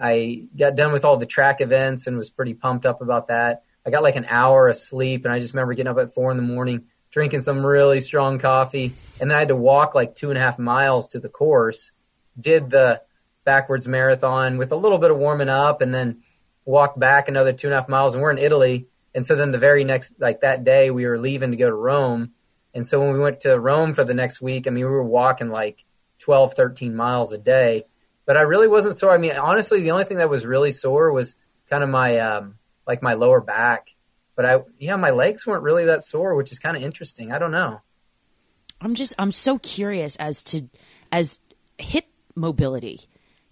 I 0.00 0.44
got 0.56 0.76
done 0.76 0.92
with 0.92 1.04
all 1.04 1.16
the 1.16 1.26
track 1.26 1.60
events 1.60 2.06
and 2.06 2.16
was 2.16 2.30
pretty 2.30 2.54
pumped 2.54 2.86
up 2.86 3.00
about 3.00 3.28
that. 3.28 3.64
I 3.86 3.90
got 3.90 4.02
like 4.02 4.16
an 4.16 4.26
hour 4.28 4.68
of 4.68 4.76
sleep, 4.76 5.24
and 5.24 5.32
I 5.32 5.40
just 5.40 5.54
remember 5.54 5.74
getting 5.74 5.90
up 5.90 5.98
at 5.98 6.14
four 6.14 6.30
in 6.30 6.36
the 6.36 6.42
morning, 6.42 6.84
drinking 7.10 7.40
some 7.40 7.64
really 7.64 8.00
strong 8.00 8.38
coffee, 8.38 8.92
and 9.20 9.30
then 9.30 9.36
I 9.36 9.40
had 9.40 9.48
to 9.48 9.56
walk 9.56 9.94
like 9.94 10.14
two 10.14 10.30
and 10.30 10.38
a 10.38 10.40
half 10.40 10.58
miles 10.58 11.08
to 11.08 11.20
the 11.20 11.28
course. 11.28 11.92
Did 12.38 12.70
the 12.70 13.02
backwards 13.44 13.88
marathon 13.88 14.58
with 14.58 14.72
a 14.72 14.76
little 14.76 14.98
bit 14.98 15.10
of 15.10 15.18
warming 15.18 15.48
up, 15.48 15.80
and 15.80 15.94
then 15.94 16.22
walked 16.64 16.98
back 16.98 17.28
another 17.28 17.52
two 17.52 17.68
and 17.68 17.74
a 17.74 17.80
half 17.80 17.88
miles. 17.88 18.14
And 18.14 18.22
we're 18.22 18.30
in 18.30 18.38
Italy, 18.38 18.86
and 19.14 19.24
so 19.24 19.34
then 19.34 19.52
the 19.52 19.58
very 19.58 19.84
next 19.84 20.20
like 20.20 20.42
that 20.42 20.64
day 20.64 20.90
we 20.90 21.06
were 21.06 21.18
leaving 21.18 21.50
to 21.50 21.56
go 21.56 21.68
to 21.68 21.76
Rome, 21.76 22.32
and 22.74 22.86
so 22.86 23.00
when 23.00 23.12
we 23.12 23.18
went 23.18 23.40
to 23.40 23.58
Rome 23.58 23.94
for 23.94 24.04
the 24.04 24.14
next 24.14 24.40
week, 24.40 24.66
I 24.66 24.70
mean 24.70 24.84
we 24.84 24.90
were 24.90 25.02
walking 25.02 25.50
like 25.50 25.84
12, 26.18 26.54
13 26.54 26.94
miles 26.94 27.32
a 27.32 27.38
day. 27.38 27.84
But 28.26 28.36
I 28.36 28.42
really 28.42 28.68
wasn't 28.68 28.96
sore. 28.96 29.12
I 29.12 29.18
mean, 29.18 29.32
honestly, 29.32 29.80
the 29.80 29.92
only 29.92 30.04
thing 30.04 30.18
that 30.18 30.28
was 30.28 30.44
really 30.44 30.70
sore 30.70 31.10
was 31.10 31.34
kind 31.70 31.82
of 31.82 31.88
my 31.88 32.18
um, 32.18 32.56
like 32.86 33.02
my 33.02 33.14
lower 33.14 33.40
back. 33.40 33.94
But 34.38 34.46
I, 34.46 34.60
yeah, 34.78 34.94
my 34.94 35.10
legs 35.10 35.44
weren't 35.48 35.64
really 35.64 35.86
that 35.86 36.00
sore, 36.04 36.36
which 36.36 36.52
is 36.52 36.60
kind 36.60 36.76
of 36.76 36.82
interesting. 36.84 37.32
I 37.32 37.40
don't 37.40 37.50
know. 37.50 37.80
I'm 38.80 38.94
just 38.94 39.12
I'm 39.18 39.32
so 39.32 39.58
curious 39.58 40.14
as 40.14 40.44
to 40.44 40.68
as 41.10 41.40
hip 41.76 42.04
mobility. 42.36 43.00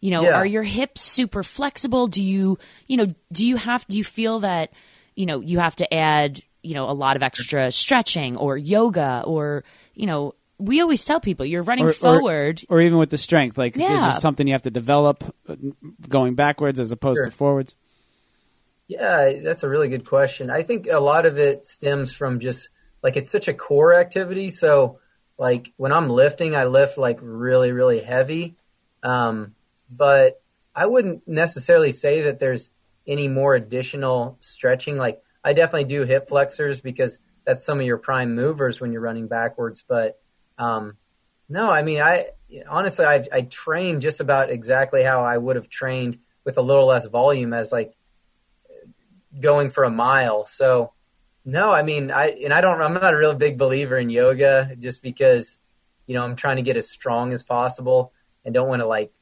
You 0.01 0.13
know, 0.13 0.23
Yeah. 0.23 0.35
are 0.35 0.47
your 0.47 0.63
hips 0.63 1.03
super 1.03 1.43
flexible? 1.43 2.07
Do 2.07 2.23
you, 2.23 2.59
you 2.87 2.99
know, 2.99 3.13
do 3.33 3.45
you 3.45 3.57
have 3.57 3.85
do 3.89 3.99
you 3.99 4.05
feel 4.05 4.39
that, 4.41 4.71
you 5.17 5.27
know, 5.27 5.41
you 5.41 5.59
have 5.59 5.75
to 5.77 5.93
add, 5.93 6.41
you 6.63 6.75
know, 6.75 6.89
a 6.89 6.93
lot 6.95 7.17
of 7.17 7.25
extra 7.25 7.73
stretching 7.73 8.37
or 8.37 8.57
yoga 8.57 9.25
or, 9.27 9.65
you 9.95 10.07
know, 10.07 10.37
we 10.59 10.81
always 10.83 11.05
tell 11.05 11.19
people 11.19 11.45
you're 11.45 11.65
running 11.65 11.87
Or- 11.87 11.91
or- 11.91 11.95
forward. 11.95 12.63
or 12.69 12.81
even 12.81 12.99
with 12.99 13.11
the 13.11 13.19
strength. 13.19 13.59
Like, 13.59 13.75
is 13.75 13.83
Yeah. 13.83 14.11
there 14.11 14.21
something 14.21 14.47
you 14.47 14.55
have 14.55 14.63
to 14.63 14.71
develop 14.71 15.25
uh, 15.49 15.57
going 16.09 16.37
backwards 16.37 16.79
as 16.79 16.93
opposed 16.93 17.19
Sure. 17.19 17.27
to 17.27 17.33
forwards? 17.33 17.75
Yeah, 18.89 19.33
that's 19.43 19.65
a 19.65 19.69
really 19.69 19.89
good 19.89 20.05
question. 20.05 20.51
I 20.51 20.63
think 20.63 20.87
a 20.87 21.01
lot 21.01 21.27
of 21.27 21.39
it 21.39 21.67
stems 21.67 22.13
from 22.13 22.39
just 22.39 22.71
like 23.03 23.17
it's 23.17 23.31
such 23.31 23.49
a 23.49 23.55
core 23.55 23.95
activity. 23.95 24.51
So, 24.51 25.01
like 25.39 25.73
when 25.77 25.93
I'm 25.93 26.09
lifting, 26.09 26.55
I 26.55 26.65
lift 26.67 26.97
like 26.97 27.19
really, 27.21 27.73
really 27.73 28.01
heavy. 28.01 28.57
Um, 29.03 29.55
but 29.95 30.41
I 30.75 30.87
wouldn't 30.87 31.27
necessarily 31.27 31.93
say 31.93 32.23
that 32.23 32.39
there's 32.41 32.71
any 33.07 33.29
more 33.29 33.55
additional 33.55 34.39
stretching. 34.41 34.97
Like 34.99 35.21
I 35.45 35.53
definitely 35.53 35.85
do 35.85 36.05
hip 36.05 36.29
flexors 36.29 36.81
because 36.81 37.19
that's 37.45 37.65
some 37.65 37.81
of 37.81 37.87
your 37.87 37.99
prime 37.99 38.35
movers 38.35 38.81
when 38.81 38.93
you're 38.93 39.03
running 39.03 39.27
backwards. 39.29 39.85
But 39.87 40.19
um, 40.59 40.97
no, 41.49 41.71
I 41.71 41.83
mean, 41.83 42.01
I 42.03 42.27
honestly, 42.69 43.05
I 43.05 43.25
I 43.33 43.43
train 43.43 44.01
just 44.01 44.21
about 44.21 44.51
exactly 44.51 45.03
how 45.03 45.25
I 45.25 45.37
would 45.37 45.57
have 45.57 45.69
trained 45.69 46.19
with 46.45 46.57
a 46.59 46.63
little 46.63 46.87
less 46.87 47.07
volume 47.07 47.53
as 47.53 47.73
like 47.73 47.97
going 49.41 49.71
for 49.71 49.85
a 49.85 49.91
mile. 49.91 50.45
So 50.47 50.93
no, 51.45 51.73
I 51.73 51.83
mean, 51.83 52.11
I 52.11 52.31
and 52.45 52.53
I 52.53 52.61
don't. 52.61 52.83
I'm 52.83 52.95
not 52.95 53.15
a 53.15 53.17
real 53.17 53.35
big 53.35 53.57
believer 53.57 53.97
in 53.97 54.11
yoga 54.11 54.75
just 54.79 55.03
because 55.03 55.59
you 56.07 56.15
know 56.15 56.25
I'm 56.25 56.35
trying 56.35 56.57
to 56.57 56.63
get 56.63 56.77
as 56.77 56.91
strong 56.91 57.33
as 57.33 57.45
possible 57.45 58.13
and 58.45 58.53
don't 58.53 58.69
want 58.69 58.81
to 58.83 58.87
like 58.87 59.13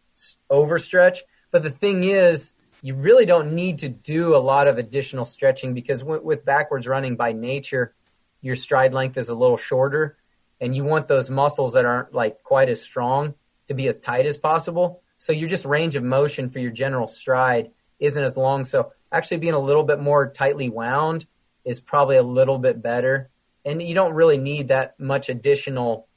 overstretch. 0.50 1.18
But 1.50 1.62
the 1.62 1.70
thing 1.70 2.04
is, 2.04 2.52
you 2.80 2.94
really 2.94 3.26
don't 3.26 3.54
need 3.54 3.78
to 3.80 3.90
do 3.90 4.34
a 4.34 4.38
lot 4.38 4.66
of 4.66 4.78
additional 4.78 5.26
stretching 5.26 5.74
because 5.74 6.00
w- 6.00 6.22
with 6.24 6.44
backwards 6.44 6.88
running 6.88 7.14
by 7.16 7.32
nature, 7.32 7.94
your 8.40 8.56
stride 8.56 8.94
length 8.94 9.18
is 9.18 9.28
a 9.28 9.34
little 9.34 9.58
shorter, 9.58 10.16
and 10.60 10.74
you 10.74 10.82
want 10.82 11.08
those 11.08 11.28
muscles 11.28 11.74
that 11.74 11.84
aren't 11.84 12.14
like 12.14 12.42
quite 12.42 12.70
as 12.70 12.80
strong 12.80 13.34
to 13.66 13.74
be 13.74 13.86
as 13.86 14.00
tight 14.00 14.24
as 14.24 14.38
possible. 14.38 15.02
So 15.18 15.32
your 15.32 15.48
just 15.48 15.64
range 15.64 15.94
of 15.94 16.02
motion 16.02 16.48
for 16.48 16.58
your 16.58 16.70
general 16.70 17.06
stride 17.06 17.70
isn't 17.98 18.22
as 18.22 18.36
long. 18.36 18.64
So 18.64 18.92
actually 19.14 19.36
being 19.38 19.54
a 19.54 19.58
little 19.58 19.84
bit 19.84 20.00
more 20.00 20.30
tightly 20.30 20.68
wound 20.68 21.26
is 21.64 21.80
probably 21.80 22.16
a 22.16 22.22
little 22.22 22.58
bit 22.58 22.82
better. 22.82 23.30
And 23.64 23.82
you 23.82 23.94
don't 23.94 24.14
really 24.14 24.38
need 24.38 24.68
that 24.68 24.98
much 24.98 25.28
additional 25.28 26.08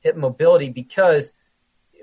hip 0.00 0.16
mobility 0.16 0.70
because 0.70 1.32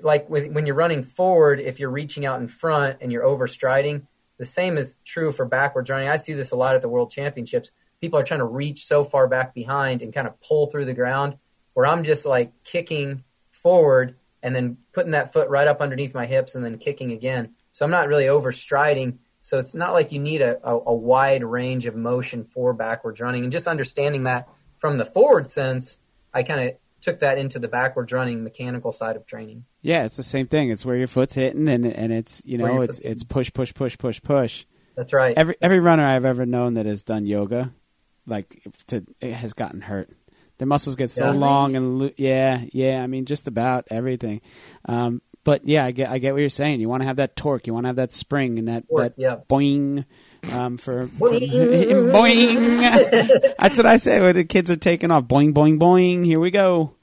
like 0.02 0.28
with, 0.30 0.50
when 0.52 0.66
you're 0.66 0.76
running 0.76 1.02
forward, 1.02 1.60
if 1.60 1.80
you're 1.80 1.90
reaching 1.90 2.24
out 2.24 2.40
in 2.40 2.48
front 2.48 2.98
and 3.00 3.10
you're 3.10 3.24
overstriding, 3.24 4.06
the 4.38 4.46
same 4.46 4.78
is 4.78 5.00
true 5.04 5.32
for 5.32 5.44
backwards 5.44 5.90
running. 5.90 6.08
I 6.08 6.16
see 6.16 6.32
this 6.32 6.52
a 6.52 6.56
lot 6.56 6.74
at 6.74 6.82
the 6.82 6.88
world 6.88 7.10
championships. 7.10 7.70
People 8.00 8.18
are 8.18 8.24
trying 8.24 8.40
to 8.40 8.46
reach 8.46 8.86
so 8.86 9.04
far 9.04 9.26
back 9.26 9.54
behind 9.54 10.02
and 10.02 10.12
kind 10.12 10.26
of 10.26 10.40
pull 10.40 10.66
through 10.66 10.84
the 10.84 10.94
ground 10.94 11.36
where 11.74 11.86
I'm 11.86 12.04
just 12.04 12.24
like 12.24 12.52
kicking 12.64 13.24
forward 13.50 14.16
and 14.42 14.54
then 14.54 14.78
putting 14.92 15.12
that 15.12 15.32
foot 15.32 15.48
right 15.48 15.66
up 15.66 15.80
underneath 15.80 16.14
my 16.14 16.26
hips 16.26 16.54
and 16.54 16.64
then 16.64 16.78
kicking 16.78 17.12
again. 17.12 17.54
So 17.72 17.84
I'm 17.84 17.90
not 17.90 18.08
really 18.08 18.26
overstriding. 18.26 19.18
So 19.44 19.58
it's 19.58 19.74
not 19.74 19.92
like 19.92 20.10
you 20.10 20.18
need 20.20 20.40
a, 20.40 20.56
a, 20.66 20.74
a 20.86 20.94
wide 20.94 21.44
range 21.44 21.84
of 21.84 21.94
motion 21.94 22.44
for 22.44 22.72
backwards 22.72 23.20
running. 23.20 23.42
And 23.44 23.52
just 23.52 23.66
understanding 23.66 24.24
that 24.24 24.48
from 24.78 24.96
the 24.96 25.04
forward 25.04 25.46
sense, 25.46 25.98
I 26.32 26.42
kind 26.42 26.66
of 26.70 26.76
took 27.02 27.18
that 27.18 27.36
into 27.36 27.58
the 27.58 27.68
backwards 27.68 28.10
running 28.10 28.42
mechanical 28.42 28.90
side 28.90 29.16
of 29.16 29.26
training. 29.26 29.66
Yeah, 29.82 30.04
it's 30.06 30.16
the 30.16 30.22
same 30.22 30.46
thing. 30.46 30.70
It's 30.70 30.86
where 30.86 30.96
your 30.96 31.08
foot's 31.08 31.34
hitting, 31.34 31.68
and 31.68 31.84
and 31.84 32.10
it's 32.10 32.40
you 32.46 32.56
know 32.56 32.80
it's 32.80 33.00
it's 33.00 33.22
push 33.22 33.52
push 33.52 33.74
push 33.74 33.98
push 33.98 34.22
push. 34.22 34.64
That's 34.96 35.12
right. 35.12 35.36
Every 35.36 35.56
every 35.60 35.78
runner 35.78 36.06
I've 36.06 36.24
ever 36.24 36.46
known 36.46 36.74
that 36.74 36.86
has 36.86 37.02
done 37.02 37.26
yoga, 37.26 37.74
like 38.26 38.62
to 38.86 39.04
it 39.20 39.34
has 39.34 39.52
gotten 39.52 39.82
hurt. 39.82 40.08
Their 40.56 40.66
muscles 40.66 40.96
get 40.96 41.10
so 41.10 41.26
Yeah. 41.26 41.32
long 41.32 41.76
and 41.76 41.98
lo- 41.98 42.10
yeah, 42.16 42.64
yeah. 42.72 43.02
I 43.02 43.06
mean, 43.08 43.26
just 43.26 43.46
about 43.46 43.88
everything. 43.90 44.40
Um, 44.86 45.20
but 45.44 45.66
yeah, 45.66 45.84
I 45.84 45.90
get 45.92 46.10
I 46.10 46.18
get 46.18 46.32
what 46.32 46.40
you're 46.40 46.48
saying. 46.48 46.80
You 46.80 46.88
want 46.88 47.02
to 47.02 47.06
have 47.06 47.16
that 47.16 47.36
torque. 47.36 47.66
You 47.66 47.74
want 47.74 47.84
to 47.84 47.88
have 47.88 47.96
that 47.96 48.12
spring 48.12 48.58
and 48.58 48.68
that 48.68 48.88
Torque, 48.88 49.14
that 49.14 49.14
yeah. 49.16 49.36
boing. 49.48 50.04
Um, 50.52 50.76
for, 50.76 51.06
for 51.06 51.30
Boing. 51.30 51.50
boing. 52.12 53.54
That's 53.58 53.78
what 53.78 53.86
I 53.86 53.96
say 53.96 54.20
when 54.20 54.34
the 54.34 54.44
kids 54.44 54.70
are 54.70 54.76
taking 54.76 55.10
off. 55.10 55.24
Boing, 55.24 55.54
boing, 55.54 55.78
boing. 55.78 56.24
Here 56.24 56.38
we 56.38 56.50
go. 56.50 56.94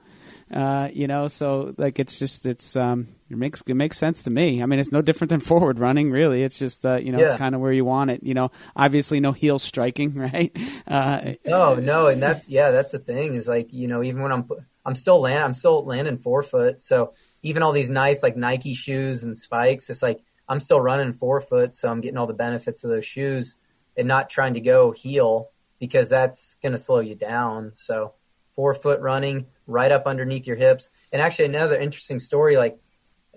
Uh, 0.53 0.89
you 0.91 1.07
know, 1.07 1.27
so 1.27 1.73
like 1.77 1.97
it's 1.97 2.19
just 2.19 2.45
it's 2.45 2.75
um 2.75 3.07
it 3.29 3.37
makes 3.37 3.63
it 3.65 3.73
makes 3.73 3.97
sense 3.97 4.23
to 4.23 4.29
me. 4.29 4.61
I 4.61 4.65
mean, 4.65 4.79
it's 4.79 4.91
no 4.91 5.01
different 5.01 5.29
than 5.29 5.39
forward 5.39 5.79
running, 5.79 6.11
really. 6.11 6.43
It's 6.43 6.59
just 6.59 6.85
uh, 6.85 6.97
you 6.97 7.13
know, 7.13 7.19
it's 7.19 7.35
kind 7.35 7.55
of 7.55 7.61
where 7.61 7.71
you 7.71 7.85
want 7.85 8.11
it. 8.11 8.21
You 8.23 8.33
know, 8.33 8.51
obviously 8.75 9.21
no 9.21 9.31
heel 9.31 9.59
striking, 9.59 10.13
right? 10.15 10.55
Uh, 10.85 11.33
No, 11.45 11.75
no, 11.75 12.07
and 12.07 12.21
that's 12.21 12.47
yeah, 12.49 12.71
that's 12.71 12.91
the 12.91 12.99
thing 12.99 13.33
is 13.33 13.47
like 13.47 13.71
you 13.71 13.87
know 13.87 14.03
even 14.03 14.21
when 14.21 14.33
I'm 14.33 14.49
I'm 14.85 14.95
still 14.95 15.21
land 15.21 15.43
I'm 15.43 15.53
still 15.53 15.85
landing 15.85 16.17
forefoot, 16.17 16.83
so 16.83 17.13
even 17.43 17.63
all 17.63 17.71
these 17.71 17.89
nice 17.89 18.23
like 18.23 18.35
Nike 18.35 18.73
shoes 18.73 19.23
and 19.23 19.35
spikes, 19.35 19.89
it's 19.89 20.01
like 20.01 20.23
I'm 20.47 20.59
still 20.59 20.81
running 20.81 21.13
forefoot, 21.13 21.75
so 21.75 21.89
I'm 21.89 22.01
getting 22.01 22.17
all 22.17 22.27
the 22.27 22.33
benefits 22.33 22.83
of 22.83 22.89
those 22.89 23.05
shoes 23.05 23.55
and 23.97 24.07
not 24.07 24.29
trying 24.29 24.53
to 24.55 24.61
go 24.61 24.91
heel 24.91 25.49
because 25.79 26.09
that's 26.09 26.55
going 26.55 26.73
to 26.73 26.77
slow 26.77 26.99
you 26.99 27.15
down. 27.15 27.71
So 27.73 28.13
forefoot 28.53 28.99
running 28.99 29.47
right 29.65 29.91
up 29.91 30.05
underneath 30.05 30.45
your 30.45 30.57
hips, 30.57 30.89
and 31.11 31.21
actually 31.21 31.45
another 31.45 31.79
interesting 31.79 32.19
story 32.19 32.57
like 32.57 32.79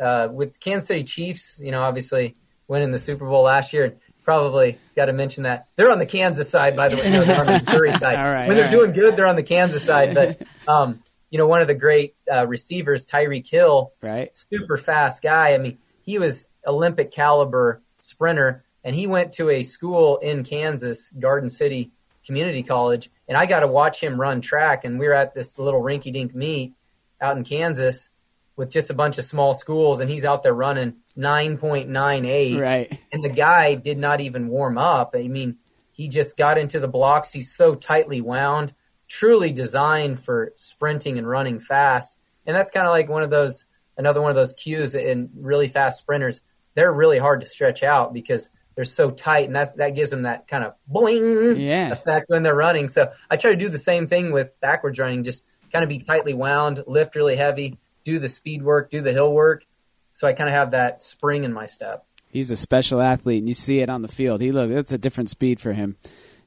uh, 0.00 0.28
with 0.30 0.60
Kansas 0.60 0.88
City 0.88 1.04
Chiefs, 1.04 1.60
you 1.62 1.70
know, 1.70 1.82
obviously 1.82 2.34
winning 2.66 2.90
the 2.90 2.98
Super 2.98 3.26
Bowl 3.26 3.42
last 3.42 3.72
year. 3.72 3.84
And 3.84 3.96
probably 4.24 4.78
got 4.96 5.06
to 5.06 5.12
mention 5.12 5.44
that 5.44 5.68
they're 5.76 5.90
on 5.90 5.98
the 5.98 6.06
Kansas 6.06 6.48
side, 6.48 6.76
by 6.76 6.88
the 6.88 6.96
way. 6.96 7.10
No, 7.10 7.24
they're 7.24 7.40
on 7.40 7.46
the 7.46 7.62
Missouri 7.64 7.92
side. 7.98 8.14
Right, 8.14 8.48
when 8.48 8.56
they're 8.56 8.66
all 8.66 8.72
doing 8.72 8.92
good, 8.92 9.16
they're 9.16 9.26
on 9.28 9.36
the 9.36 9.42
Kansas 9.42 9.84
side. 9.84 10.14
But 10.14 10.42
um, 10.66 11.02
you 11.34 11.38
know, 11.38 11.48
one 11.48 11.60
of 11.60 11.66
the 11.66 11.74
great 11.74 12.14
uh, 12.32 12.46
receivers, 12.46 13.04
Tyreek 13.04 13.50
Hill, 13.50 13.92
right? 14.00 14.30
super 14.52 14.78
fast 14.78 15.20
guy. 15.20 15.52
I 15.52 15.58
mean, 15.58 15.78
he 16.02 16.20
was 16.20 16.46
Olympic 16.64 17.10
caliber 17.10 17.82
sprinter, 17.98 18.62
and 18.84 18.94
he 18.94 19.08
went 19.08 19.32
to 19.32 19.50
a 19.50 19.64
school 19.64 20.18
in 20.18 20.44
Kansas, 20.44 21.10
Garden 21.10 21.48
City 21.48 21.90
Community 22.24 22.62
College, 22.62 23.10
and 23.26 23.36
I 23.36 23.46
got 23.46 23.60
to 23.60 23.66
watch 23.66 23.98
him 24.00 24.20
run 24.20 24.42
track. 24.42 24.84
And 24.84 24.96
we 25.00 25.08
were 25.08 25.12
at 25.12 25.34
this 25.34 25.58
little 25.58 25.82
rinky-dink 25.82 26.36
meet 26.36 26.72
out 27.20 27.36
in 27.36 27.42
Kansas 27.42 28.10
with 28.54 28.70
just 28.70 28.90
a 28.90 28.94
bunch 28.94 29.18
of 29.18 29.24
small 29.24 29.54
schools, 29.54 29.98
and 29.98 30.08
he's 30.08 30.24
out 30.24 30.44
there 30.44 30.54
running 30.54 30.94
9.98 31.18 32.60
Right. 32.60 32.96
and 33.12 33.24
the 33.24 33.28
guy 33.28 33.74
did 33.74 33.98
not 33.98 34.20
even 34.20 34.46
warm 34.46 34.78
up. 34.78 35.16
I 35.18 35.26
mean, 35.26 35.56
he 35.90 36.08
just 36.08 36.36
got 36.36 36.58
into 36.58 36.78
the 36.78 36.86
blocks. 36.86 37.32
He's 37.32 37.52
so 37.52 37.74
tightly 37.74 38.20
wound, 38.20 38.72
truly 39.08 39.52
designed 39.52 40.18
for 40.18 40.52
sprinting 40.54 41.18
and 41.18 41.28
running 41.28 41.60
fast. 41.60 42.16
And 42.46 42.54
that's 42.56 42.70
kind 42.70 42.86
of 42.86 42.90
like 42.92 43.08
one 43.08 43.22
of 43.22 43.30
those, 43.30 43.66
another 43.96 44.20
one 44.20 44.30
of 44.30 44.36
those 44.36 44.52
cues 44.52 44.94
in 44.94 45.30
really 45.36 45.68
fast 45.68 45.98
sprinters. 46.00 46.42
They're 46.74 46.92
really 46.92 47.18
hard 47.18 47.40
to 47.40 47.46
stretch 47.46 47.82
out 47.82 48.12
because 48.12 48.50
they're 48.74 48.84
so 48.84 49.10
tight, 49.10 49.46
and 49.46 49.54
that's 49.54 49.70
that 49.72 49.90
gives 49.94 50.10
them 50.10 50.22
that 50.22 50.48
kind 50.48 50.64
of 50.64 50.74
boing 50.92 51.58
Yeah. 51.64 51.92
effect 51.92 52.28
when 52.28 52.42
they're 52.42 52.56
running. 52.56 52.88
So 52.88 53.12
I 53.30 53.36
try 53.36 53.52
to 53.52 53.56
do 53.56 53.68
the 53.68 53.78
same 53.78 54.08
thing 54.08 54.32
with 54.32 54.58
backwards 54.60 54.98
running, 54.98 55.22
just 55.22 55.46
kind 55.72 55.84
of 55.84 55.88
be 55.88 56.00
tightly 56.00 56.34
wound, 56.34 56.82
lift 56.88 57.14
really 57.14 57.36
heavy, 57.36 57.78
do 58.02 58.18
the 58.18 58.28
speed 58.28 58.62
work, 58.62 58.90
do 58.90 59.00
the 59.00 59.12
hill 59.12 59.32
work. 59.32 59.64
So 60.12 60.26
I 60.26 60.32
kind 60.32 60.48
of 60.48 60.54
have 60.54 60.72
that 60.72 61.02
spring 61.02 61.44
in 61.44 61.52
my 61.52 61.66
step. 61.66 62.04
He's 62.28 62.50
a 62.50 62.56
special 62.56 63.00
athlete, 63.00 63.38
and 63.38 63.48
you 63.48 63.54
see 63.54 63.78
it 63.78 63.88
on 63.88 64.02
the 64.02 64.08
field. 64.08 64.40
He 64.40 64.50
look, 64.50 64.70
it's 64.70 64.92
a 64.92 64.98
different 64.98 65.30
speed 65.30 65.60
for 65.60 65.72
him. 65.72 65.96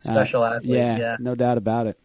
Uh, 0.06 0.12
Special 0.12 0.44
athlete, 0.44 0.70
yeah, 0.78 0.98
yeah. 1.00 1.16
no 1.20 1.34
doubt 1.34 1.58
about 1.58 1.88
it. 1.88 1.98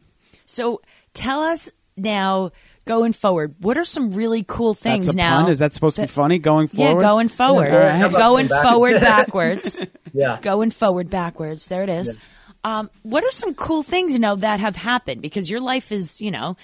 So 0.52 0.82
tell 1.14 1.40
us 1.42 1.70
now 1.96 2.50
going 2.84 3.12
forward, 3.12 3.54
what 3.60 3.78
are 3.78 3.84
some 3.84 4.10
really 4.12 4.44
cool 4.46 4.74
things 4.74 5.06
That's 5.06 5.14
a 5.14 5.16
now? 5.16 5.42
pun. 5.42 5.50
Is 5.50 5.60
that 5.60 5.72
supposed 5.72 5.96
to 5.96 6.02
be 6.02 6.08
funny? 6.08 6.38
Going 6.38 6.68
forward? 6.68 7.00
yeah, 7.00 7.08
going 7.08 7.28
forward, 7.28 7.72
All 7.72 7.78
right. 7.78 7.98
How 7.98 8.06
about 8.06 8.18
going 8.18 8.46
going 8.48 8.62
forward 8.62 9.00
backwards? 9.00 9.78
backwards, 9.78 9.96
Yeah. 10.12 10.38
going 10.42 10.70
forward 10.70 11.08
backwards. 11.10 11.66
There 11.66 11.82
it 11.82 11.88
is. 11.88 12.18
Um, 12.64 12.90
what 13.02 13.24
are 13.24 13.30
some 13.30 13.54
cool 13.54 13.82
things 13.82 14.12
you 14.12 14.18
know 14.18 14.36
that 14.36 14.60
have 14.60 14.76
happened? 14.76 15.22
Because 15.22 15.48
your 15.50 15.60
life 15.60 15.90
is, 15.90 16.20
you 16.20 16.30
know, 16.30 16.56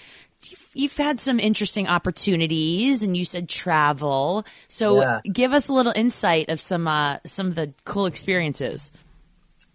you've, 0.49 0.71
you've 0.75 0.97
had 0.97 1.19
some 1.19 1.41
interesting 1.41 1.89
opportunities, 1.89 3.03
and 3.03 3.17
you 3.17 3.25
said 3.25 3.49
travel. 3.49 4.45
So 4.69 5.01
Yeah. 5.01 5.21
give 5.33 5.53
us 5.53 5.69
a 5.69 5.73
little 5.73 5.93
insight 5.97 6.51
of 6.51 6.61
some 6.61 6.87
uh, 6.87 7.19
some 7.27 7.47
of 7.49 7.55
the 7.57 7.73
cool 7.85 8.07
experiences. 8.07 8.93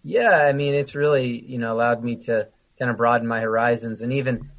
Yeah, 0.03 0.45
I 0.47 0.53
mean, 0.53 0.75
it's 0.75 0.95
really 0.95 1.39
you 1.45 1.57
know 1.57 1.73
allowed 1.73 2.03
me 2.03 2.17
to 2.27 2.47
kind 2.79 2.91
of 2.91 2.97
broaden 2.97 3.27
my 3.27 3.41
horizons, 3.41 4.01
and 4.01 4.13
even 4.13 4.49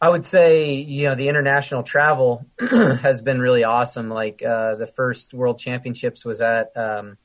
I 0.00 0.08
would 0.08 0.24
say 0.24 0.74
you 0.74 1.08
know 1.08 1.14
the 1.14 1.28
international 1.28 1.82
travel 1.82 2.46
has 2.60 3.22
been 3.22 3.40
really 3.40 3.64
awesome. 3.64 4.08
Like 4.08 4.42
uh, 4.42 4.76
the 4.76 4.86
first 4.86 5.34
World 5.34 5.58
Championships 5.58 6.24
was 6.24 6.40
at 6.40 6.76
um, 6.76 7.18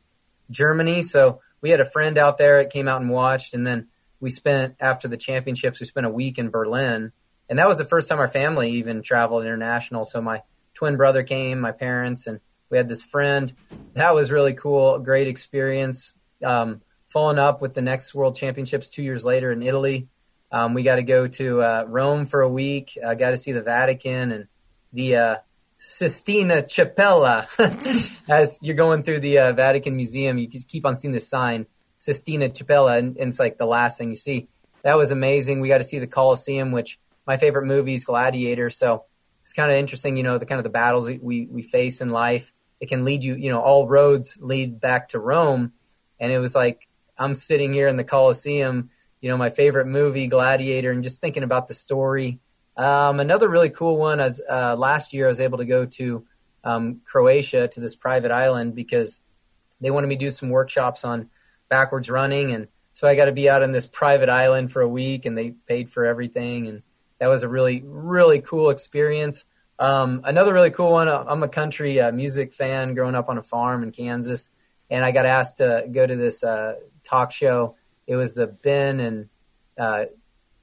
Germany, 0.49 1.01
so 1.01 1.41
we 1.61 1.69
had 1.69 1.79
a 1.79 1.85
friend 1.85 2.17
out 2.17 2.37
there 2.37 2.61
that 2.61 2.71
came 2.71 2.87
out 2.87 3.01
and 3.01 3.09
watched, 3.09 3.53
and 3.53 3.65
then 3.65 3.87
we 4.19 4.29
spent 4.29 4.75
after 4.79 5.07
the 5.07 5.17
championships, 5.17 5.79
we 5.79 5.85
spent 5.85 6.05
a 6.05 6.11
week 6.11 6.37
in 6.37 6.49
Berlin, 6.49 7.11
and 7.49 7.59
that 7.59 7.67
was 7.67 7.77
the 7.77 7.85
first 7.85 8.09
time 8.09 8.19
our 8.19 8.27
family 8.27 8.71
even 8.71 9.01
traveled 9.01 9.45
international. 9.45 10.05
So 10.05 10.21
my 10.21 10.41
twin 10.73 10.97
brother 10.97 11.23
came, 11.23 11.59
my 11.59 11.71
parents, 11.71 12.27
and 12.27 12.39
we 12.69 12.77
had 12.77 12.89
this 12.89 13.01
friend. 13.01 13.51
That 13.93 14.13
was 14.13 14.31
really 14.31 14.53
cool, 14.53 14.99
great 14.99 15.27
experience. 15.27 16.13
Um, 16.43 16.81
following 17.07 17.39
up 17.39 17.61
with 17.61 17.73
the 17.73 17.81
next 17.81 18.13
World 18.13 18.35
Championships 18.35 18.89
two 18.89 19.03
years 19.03 19.23
later 19.23 19.51
in 19.51 19.63
Italy, 19.63 20.09
um, 20.51 20.73
we 20.73 20.83
got 20.83 20.95
to 20.95 21.03
go 21.03 21.27
to 21.27 21.61
uh, 21.61 21.85
Rome 21.87 22.25
for 22.25 22.41
a 22.41 22.49
week. 22.49 22.97
I 23.05 23.15
got 23.15 23.31
to 23.31 23.37
see 23.37 23.51
the 23.51 23.61
Vatican 23.61 24.31
and 24.31 24.47
the 24.93 25.15
uh, 25.15 25.35
Sistina 25.79 26.63
Chapella. 26.63 27.47
As 28.29 28.59
you're 28.61 28.75
going 28.75 29.03
through 29.03 29.19
the 29.19 29.39
uh, 29.39 29.53
Vatican 29.53 29.95
Museum, 29.95 30.37
you 30.37 30.47
just 30.47 30.69
keep 30.69 30.85
on 30.85 30.95
seeing 30.95 31.11
this 31.11 31.27
sign, 31.27 31.65
Sistina 31.99 32.55
Chapella, 32.55 32.97
and, 32.97 33.17
and 33.17 33.29
it's 33.29 33.39
like 33.39 33.57
the 33.57 33.65
last 33.65 33.97
thing 33.97 34.09
you 34.09 34.15
see. 34.15 34.47
That 34.83 34.97
was 34.97 35.11
amazing. 35.11 35.61
We 35.61 35.67
got 35.67 35.79
to 35.79 35.83
see 35.83 35.99
the 35.99 36.07
Colosseum, 36.07 36.71
which 36.71 36.99
my 37.25 37.37
favorite 37.37 37.65
movie 37.65 37.95
is 37.95 38.03
Gladiator. 38.03 38.69
So 38.69 39.05
it's 39.41 39.53
kind 39.53 39.71
of 39.71 39.77
interesting, 39.77 40.17
you 40.17 40.23
know, 40.23 40.37
the 40.37 40.45
kind 40.45 40.59
of 40.59 40.63
the 40.63 40.69
battles 40.69 41.09
we, 41.21 41.47
we 41.51 41.63
face 41.63 42.01
in 42.01 42.11
life. 42.11 42.53
It 42.79 42.89
can 42.89 43.05
lead 43.05 43.23
you, 43.23 43.35
you 43.35 43.49
know, 43.49 43.59
all 43.59 43.87
roads 43.87 44.37
lead 44.39 44.79
back 44.79 45.09
to 45.09 45.19
Rome. 45.19 45.73
And 46.19 46.31
it 46.31 46.39
was 46.39 46.55
like, 46.55 46.87
I'm 47.17 47.35
sitting 47.35 47.73
here 47.73 47.87
in 47.87 47.97
the 47.97 48.03
Colosseum, 48.03 48.89
you 49.21 49.29
know, 49.29 49.37
my 49.37 49.49
favorite 49.49 49.87
movie, 49.87 50.27
Gladiator, 50.27 50.91
and 50.91 51.03
just 51.03 51.21
thinking 51.21 51.43
about 51.43 51.67
the 51.67 51.73
story. 51.73 52.39
Um, 52.77 53.19
another 53.19 53.47
really 53.47 53.69
cool 53.69 53.97
one 53.97 54.19
is 54.19 54.41
uh, 54.49 54.75
last 54.75 55.13
year 55.13 55.25
I 55.25 55.29
was 55.29 55.41
able 55.41 55.59
to 55.59 55.65
go 55.65 55.85
to 55.85 56.25
um, 56.63 57.01
Croatia 57.05 57.67
to 57.69 57.79
this 57.79 57.95
private 57.95 58.31
island 58.31 58.75
because 58.75 59.21
they 59.79 59.91
wanted 59.91 60.07
me 60.07 60.15
to 60.15 60.25
do 60.25 60.31
some 60.31 60.49
workshops 60.49 61.05
on 61.05 61.29
backwards 61.69 62.09
running, 62.09 62.51
and 62.51 62.67
so 62.93 63.07
I 63.07 63.15
got 63.15 63.25
to 63.25 63.31
be 63.31 63.49
out 63.49 63.63
on 63.63 63.71
this 63.71 63.85
private 63.85 64.29
island 64.29 64.71
for 64.71 64.81
a 64.81 64.87
week, 64.87 65.25
and 65.25 65.37
they 65.37 65.51
paid 65.51 65.89
for 65.89 66.05
everything, 66.05 66.67
and 66.67 66.81
that 67.19 67.27
was 67.27 67.43
a 67.43 67.49
really 67.49 67.81
really 67.85 68.41
cool 68.41 68.69
experience. 68.69 69.45
Um, 69.77 70.21
another 70.23 70.53
really 70.53 70.71
cool 70.71 70.91
one. 70.91 71.07
uh, 71.07 71.23
I'm 71.27 71.43
a 71.43 71.49
country 71.49 71.99
uh, 71.99 72.11
music 72.11 72.53
fan, 72.53 72.93
growing 72.93 73.15
up 73.15 73.29
on 73.29 73.37
a 73.37 73.43
farm 73.43 73.83
in 73.83 73.91
Kansas, 73.91 74.49
and 74.89 75.03
I 75.03 75.11
got 75.11 75.25
asked 75.25 75.57
to 75.57 75.87
go 75.91 76.05
to 76.05 76.15
this 76.15 76.43
uh, 76.43 76.75
talk 77.03 77.31
show. 77.31 77.75
It 78.07 78.15
was 78.15 78.35
the 78.35 78.47
Ben 78.47 78.99
and 78.99 79.29
uh, 79.77 80.05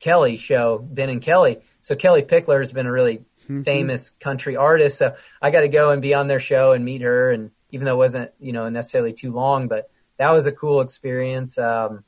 Kelly 0.01 0.37
show, 0.37 0.79
Ben 0.79 1.09
and 1.09 1.23
Kelly. 1.23 1.59
So 1.81 1.95
Kellie 1.95 2.23
Pickler 2.23 2.61
has 2.61 2.73
been 2.73 2.87
a 2.87 2.93
really 2.93 3.25
famous 3.65 4.11
country 4.11 4.57
artist. 4.57 4.99
So 4.99 5.15
I 5.41 5.51
got 5.51 5.61
to 5.61 5.69
go 5.69 5.91
and 5.91 6.01
be 6.01 6.15
on 6.15 6.27
their 6.27 6.41
show 6.41 6.73
and 6.73 6.85
meet 6.85 7.03
her. 7.03 7.31
And 7.31 7.51
even 7.71 7.85
though 7.85 7.95
it 7.95 7.99
wasn't, 7.99 8.31
you 8.41 8.53
know, 8.53 8.69
necessarily 8.69 9.13
too 9.13 9.33
long, 9.33 9.69
but 9.69 9.91
that 10.19 10.31
was 10.31 10.47
a 10.47 10.53
cool 10.53 10.81
experience. 10.81 11.59
Um, 11.59 12.05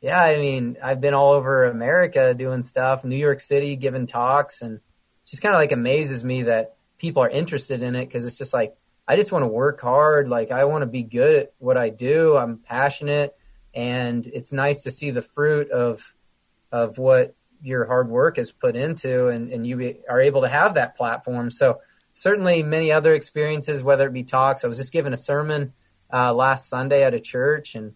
yeah, 0.00 0.20
I 0.20 0.38
mean, 0.38 0.78
I've 0.82 1.00
been 1.00 1.14
all 1.14 1.32
over 1.32 1.64
America 1.64 2.32
doing 2.34 2.62
stuff, 2.62 3.04
New 3.04 3.16
York 3.16 3.40
City, 3.40 3.76
giving 3.76 4.06
talks, 4.06 4.62
and 4.62 4.76
it 4.76 4.82
just 5.26 5.42
kind 5.42 5.54
of 5.54 5.58
like 5.58 5.72
amazes 5.72 6.24
me 6.24 6.44
that 6.44 6.76
people 6.96 7.22
are 7.22 7.28
interested 7.28 7.82
in 7.82 7.94
it 7.94 8.06
because 8.06 8.24
it's 8.24 8.38
just 8.38 8.54
like, 8.54 8.76
I 9.06 9.16
just 9.16 9.32
want 9.32 9.42
to 9.42 9.48
work 9.48 9.80
hard. 9.80 10.28
Like, 10.28 10.52
I 10.52 10.64
want 10.64 10.82
to 10.82 10.86
be 10.86 11.02
good 11.02 11.34
at 11.34 11.52
what 11.58 11.76
I 11.76 11.90
do. 11.90 12.36
I'm 12.36 12.58
passionate, 12.58 13.36
and 13.74 14.26
it's 14.26 14.52
nice 14.52 14.82
to 14.82 14.90
see 14.90 15.10
the 15.10 15.22
fruit 15.22 15.70
of 15.70 16.14
of 16.72 16.98
what 16.98 17.34
your 17.62 17.84
hard 17.86 18.08
work 18.08 18.38
is 18.38 18.52
put 18.52 18.76
into 18.76 19.28
and, 19.28 19.50
and 19.50 19.66
you 19.66 19.96
are 20.08 20.20
able 20.20 20.42
to 20.42 20.48
have 20.48 20.74
that 20.74 20.96
platform. 20.96 21.50
So 21.50 21.80
certainly 22.14 22.62
many 22.62 22.90
other 22.92 23.12
experiences, 23.14 23.82
whether 23.82 24.06
it 24.06 24.12
be 24.12 24.22
talks, 24.24 24.64
I 24.64 24.68
was 24.68 24.78
just 24.78 24.92
giving 24.92 25.12
a 25.12 25.16
sermon 25.16 25.72
uh, 26.12 26.32
last 26.32 26.68
Sunday 26.68 27.02
at 27.02 27.14
a 27.14 27.20
church 27.20 27.74
and, 27.74 27.92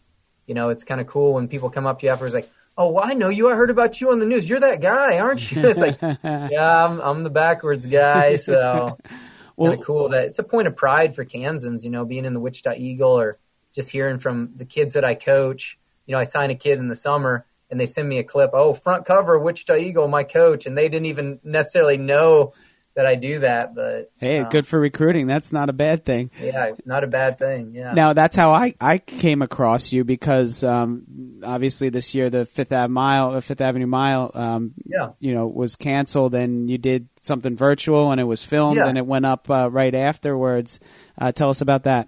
you 0.47 0.55
know, 0.55 0.68
it's 0.68 0.85
kind 0.85 1.01
of 1.01 1.07
cool 1.07 1.33
when 1.33 1.49
people 1.49 1.70
come 1.70 1.87
up 1.87 2.01
to 2.01 2.07
you 2.07 2.12
afterwards 2.12 2.35
like, 2.35 2.51
Oh, 2.77 2.91
well, 2.91 3.05
I 3.07 3.14
know 3.14 3.29
you. 3.29 3.49
I 3.49 3.55
heard 3.55 3.70
about 3.70 4.01
you 4.01 4.11
on 4.11 4.18
the 4.18 4.27
news. 4.27 4.49
You're 4.49 4.59
that 4.59 4.81
guy, 4.81 5.20
aren't 5.20 5.53
you? 5.53 5.62
It's 5.68 5.79
like, 5.79 5.99
yeah, 6.03 6.85
I'm, 6.85 7.01
I'm 7.01 7.22
the 7.22 7.31
backwards 7.31 7.87
guy. 7.87 8.35
So 8.37 8.99
Well- 9.57 9.70
kind 9.70 9.81
of 9.81 9.87
cool 9.87 10.09
that 10.09 10.25
it's 10.25 10.41
a 10.41 10.43
point 10.43 10.66
of 10.66 10.77
pride 10.77 11.14
for 11.14 11.25
Kansans, 11.25 11.85
you 11.85 11.91
know, 11.91 12.05
being 12.05 12.25
in 12.25 12.33
the 12.33 12.41
Wichita 12.41 12.75
Eagle 12.77 13.18
or 13.18 13.37
just 13.75 13.91
hearing 13.91 14.18
from 14.18 14.51
the 14.57 14.64
kids 14.64 14.95
that 14.95 15.05
I 15.05 15.14
coach. 15.14 15.79
You 16.07 16.12
know, 16.12 16.18
I 16.18 16.25
sign 16.25 16.51
a 16.51 16.55
kid 16.55 16.79
in 16.79 16.89
the 16.89 16.95
summer 16.95 17.45
and 17.70 17.81
they 17.81 17.87
send 17.87 18.09
me 18.09 18.18
a 18.18 18.25
clip. 18.25 18.51
Oh, 18.53 18.75
front 18.75 19.05
cover 19.05 19.39
Wichita 19.39 19.77
Eagle, 19.77 20.07
my 20.09 20.22
coach, 20.25 20.66
and 20.66 20.77
they 20.77 20.89
didn't 20.89 21.07
even 21.07 21.41
necessarily 21.43 21.97
know 21.97 22.53
that 22.95 23.07
I 23.07 23.16
do 23.16 23.41
that. 23.41 23.75
But 23.75 24.12
Hey, 24.18 24.39
um, 24.39 24.49
good 24.51 24.66
for 24.68 24.79
recruiting. 24.79 25.27
That's 25.27 25.51
not 25.53 25.68
a 25.68 25.72
bad 25.72 26.05
thing. 26.05 26.31
yeah, 26.39 26.72
not 26.85 27.03
a 27.03 27.09
bad 27.09 27.39
thing. 27.39 27.72
Yeah. 27.75 27.93
Now 27.95 28.12
that's 28.12 28.37
how 28.37 28.53
I, 28.53 28.75
I 28.81 28.99
came 28.99 29.43
across 29.43 29.91
you 29.93 30.05
because 30.05 30.62
um, 30.62 31.41
obviously 31.43 31.89
this 31.89 32.14
year 32.14 32.31
the 32.31 32.45
Fifth 32.45 32.70
Ave 32.70 32.93
Mile, 32.93 33.35
uh, 33.35 33.41
Fifth 33.41 33.61
Avenue 33.62 33.87
Mile, 33.89 34.31
um, 34.35 34.75
Yeah. 34.85 35.11
you 35.18 35.35
know, 35.35 35.49
was 35.49 35.75
canceled, 35.75 36.35
and 36.37 36.70
you 36.70 36.79
did 36.79 37.09
something 37.22 37.57
virtual, 37.57 38.12
and 38.12 38.20
it 38.20 38.25
was 38.25 38.45
filmed, 38.45 38.77
Yeah. 38.77 38.87
and 38.87 38.97
it 38.97 39.07
went 39.07 39.27
up 39.27 39.51
uh, 39.51 39.68
right 39.72 39.95
afterwards. 39.95 40.79
Uh, 41.18 41.33
tell 41.33 41.51
us 41.51 41.62
about 41.62 41.85
that. 41.85 42.07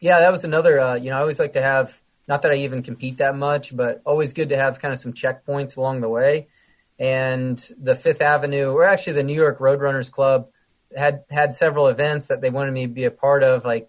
Yeah, 0.00 0.20
that 0.20 0.32
was 0.32 0.44
another. 0.44 0.80
Uh, 0.80 0.94
you 0.94 1.10
know, 1.10 1.16
I 1.16 1.20
always 1.20 1.38
like 1.38 1.54
to 1.54 1.62
have. 1.62 2.00
Not 2.26 2.42
that 2.42 2.52
I 2.52 2.56
even 2.56 2.82
compete 2.82 3.18
that 3.18 3.34
much, 3.34 3.74
but 3.74 4.02
always 4.04 4.34
good 4.34 4.50
to 4.50 4.56
have 4.56 4.80
kind 4.80 4.92
of 4.92 5.00
some 5.00 5.14
checkpoints 5.14 5.78
along 5.78 6.02
the 6.02 6.10
way. 6.10 6.48
And 6.98 7.58
the 7.80 7.94
Fifth 7.94 8.20
Avenue, 8.20 8.70
or 8.72 8.84
actually 8.84 9.14
the 9.14 9.22
New 9.22 9.34
York 9.34 9.60
Roadrunners 9.60 10.10
Club, 10.10 10.48
had 10.94 11.24
had 11.30 11.54
several 11.54 11.88
events 11.88 12.26
that 12.26 12.42
they 12.42 12.50
wanted 12.50 12.72
me 12.72 12.86
to 12.86 12.92
be 12.92 13.04
a 13.04 13.10
part 13.10 13.42
of, 13.42 13.64
like 13.64 13.88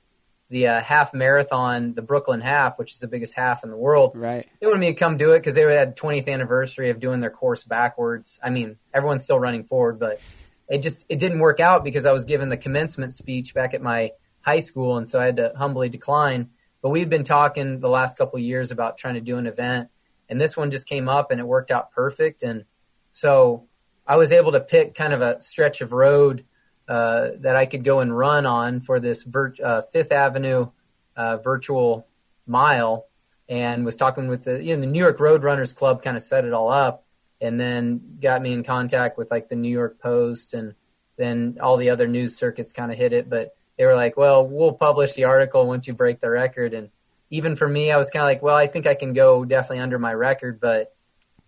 the 0.49 0.67
uh, 0.67 0.81
half 0.81 1.13
marathon, 1.13 1.93
the 1.93 2.01
Brooklyn 2.01 2.41
Half, 2.41 2.79
which 2.79 2.91
is 2.91 2.99
the 2.99 3.07
biggest 3.07 3.35
half 3.35 3.63
in 3.63 3.69
the 3.69 3.77
world. 3.77 4.13
Right. 4.15 4.47
They 4.59 4.67
wanted 4.67 4.79
me 4.79 4.87
to 4.87 4.93
come 4.93 5.17
do 5.17 5.33
it 5.33 5.39
because 5.39 5.55
they 5.55 5.61
had 5.61 5.95
20th 5.95 6.27
anniversary 6.27 6.89
of 6.89 6.99
doing 6.99 7.19
their 7.19 7.29
course 7.29 7.63
backwards. 7.63 8.39
I 8.43 8.49
mean, 8.49 8.77
everyone's 8.93 9.23
still 9.23 9.39
running 9.39 9.63
forward, 9.63 9.99
but 9.99 10.21
it 10.67 10.79
just 10.79 11.05
it 11.07 11.19
didn't 11.19 11.39
work 11.39 11.59
out 11.59 11.83
because 11.83 12.05
I 12.05 12.11
was 12.11 12.25
given 12.25 12.49
the 12.49 12.57
commencement 12.57 13.13
speech 13.13 13.53
back 13.53 13.73
at 13.73 13.81
my 13.81 14.11
high 14.41 14.59
school, 14.59 14.97
and 14.97 15.07
so 15.07 15.19
I 15.19 15.25
had 15.25 15.37
to 15.37 15.53
humbly 15.57 15.89
decline. 15.89 16.49
But 16.81 16.89
we've 16.89 17.09
been 17.09 17.23
talking 17.23 17.79
the 17.79 17.89
last 17.89 18.17
couple 18.17 18.39
years 18.39 18.71
about 18.71 18.97
trying 18.97 19.15
to 19.15 19.21
do 19.21 19.37
an 19.37 19.47
event, 19.47 19.89
and 20.29 20.39
this 20.39 20.55
one 20.55 20.71
just 20.71 20.87
came 20.87 21.09
up, 21.09 21.31
and 21.31 21.39
it 21.39 21.47
worked 21.47 21.71
out 21.71 21.91
perfect. 21.91 22.43
And 22.43 22.65
so 23.11 23.67
I 24.07 24.15
was 24.15 24.31
able 24.31 24.53
to 24.53 24.59
pick 24.59 24.95
kind 24.95 25.13
of 25.13 25.21
a 25.21 25.41
stretch 25.41 25.81
of 25.81 25.91
road 25.91 26.45
uh, 26.87 27.31
that 27.39 27.55
I 27.55 27.65
could 27.65 27.83
go 27.83 27.99
and 27.99 28.15
run 28.15 28.45
on 28.45 28.81
for 28.81 28.99
this 28.99 29.27
uh, 29.63 29.81
Fifth 29.93 30.11
Avenue 30.11 30.71
uh, 31.15 31.37
virtual 31.37 32.07
mile, 32.47 33.07
and 33.47 33.85
was 33.85 33.95
talking 33.95 34.27
with 34.27 34.43
the 34.45 34.63
you 34.63 34.75
know 34.75 34.81
the 34.81 34.87
New 34.87 34.99
York 34.99 35.19
Roadrunners 35.19 35.75
Club 35.75 36.01
kind 36.01 36.17
of 36.17 36.23
set 36.23 36.45
it 36.45 36.53
all 36.53 36.71
up, 36.71 37.05
and 37.41 37.59
then 37.59 38.17
got 38.21 38.41
me 38.41 38.53
in 38.53 38.63
contact 38.63 39.17
with 39.17 39.29
like 39.29 39.49
the 39.49 39.55
New 39.55 39.69
York 39.69 39.99
Post, 39.99 40.53
and 40.53 40.73
then 41.17 41.57
all 41.61 41.77
the 41.77 41.89
other 41.89 42.07
news 42.07 42.37
circuits 42.37 42.71
kind 42.71 42.91
of 42.91 42.97
hit 42.97 43.13
it, 43.13 43.29
but 43.29 43.55
they 43.79 43.85
were 43.85 43.95
like, 43.95 44.17
well, 44.17 44.45
we'll 44.45 44.73
publish 44.73 45.13
the 45.13 45.23
article 45.23 45.65
once 45.65 45.87
you 45.87 45.93
break 45.93 46.19
the 46.19 46.29
record, 46.29 46.73
and 46.73 46.89
even 47.29 47.55
for 47.55 47.67
me, 47.67 47.91
I 47.91 47.97
was 47.97 48.09
kind 48.09 48.21
of 48.21 48.27
like, 48.27 48.43
well, 48.43 48.57
I 48.57 48.67
think 48.67 48.85
I 48.85 48.93
can 48.93 49.13
go 49.13 49.45
definitely 49.45 49.79
under 49.79 49.97
my 49.97 50.13
record, 50.13 50.59
but 50.59 50.81
it 50.81 50.91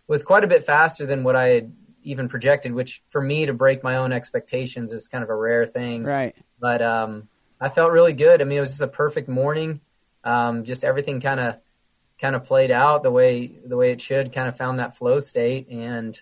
was 0.07 0.23
quite 0.23 0.45
a 0.45 0.47
bit 0.47 0.63
faster 0.63 1.05
than 1.05 1.23
what 1.23 1.35
I 1.35 1.47
had 1.49 1.73
even 2.03 2.29
projected, 2.29 2.71
which 2.71 3.03
for 3.09 3.21
me 3.21 3.47
to 3.47 3.53
break 3.53 3.83
my 3.83 3.97
own 3.97 4.13
expectations 4.13 4.93
is 4.93 5.09
kind 5.09 5.25
of 5.25 5.29
a 5.29 5.35
rare 5.35 5.67
thing. 5.67 6.03
Right. 6.03 6.33
But 6.57 6.81
um, 6.81 7.27
I 7.59 7.67
felt 7.67 7.91
really 7.91 8.13
good. 8.13 8.41
I 8.41 8.45
mean, 8.45 8.59
it 8.59 8.61
was 8.61 8.69
just 8.69 8.81
a 8.81 8.87
perfect 8.87 9.27
morning. 9.27 9.81
Um, 10.23 10.63
just 10.63 10.85
everything 10.85 11.19
kind 11.19 11.39
of 11.41 11.57
kind 12.17 12.35
of 12.35 12.45
played 12.45 12.71
out 12.71 13.03
the 13.03 13.11
way 13.11 13.47
the 13.65 13.75
way 13.75 13.91
it 13.91 13.99
should. 13.99 14.31
Kind 14.31 14.47
of 14.47 14.55
found 14.55 14.79
that 14.79 14.95
flow 14.95 15.19
state 15.19 15.67
and 15.69 16.19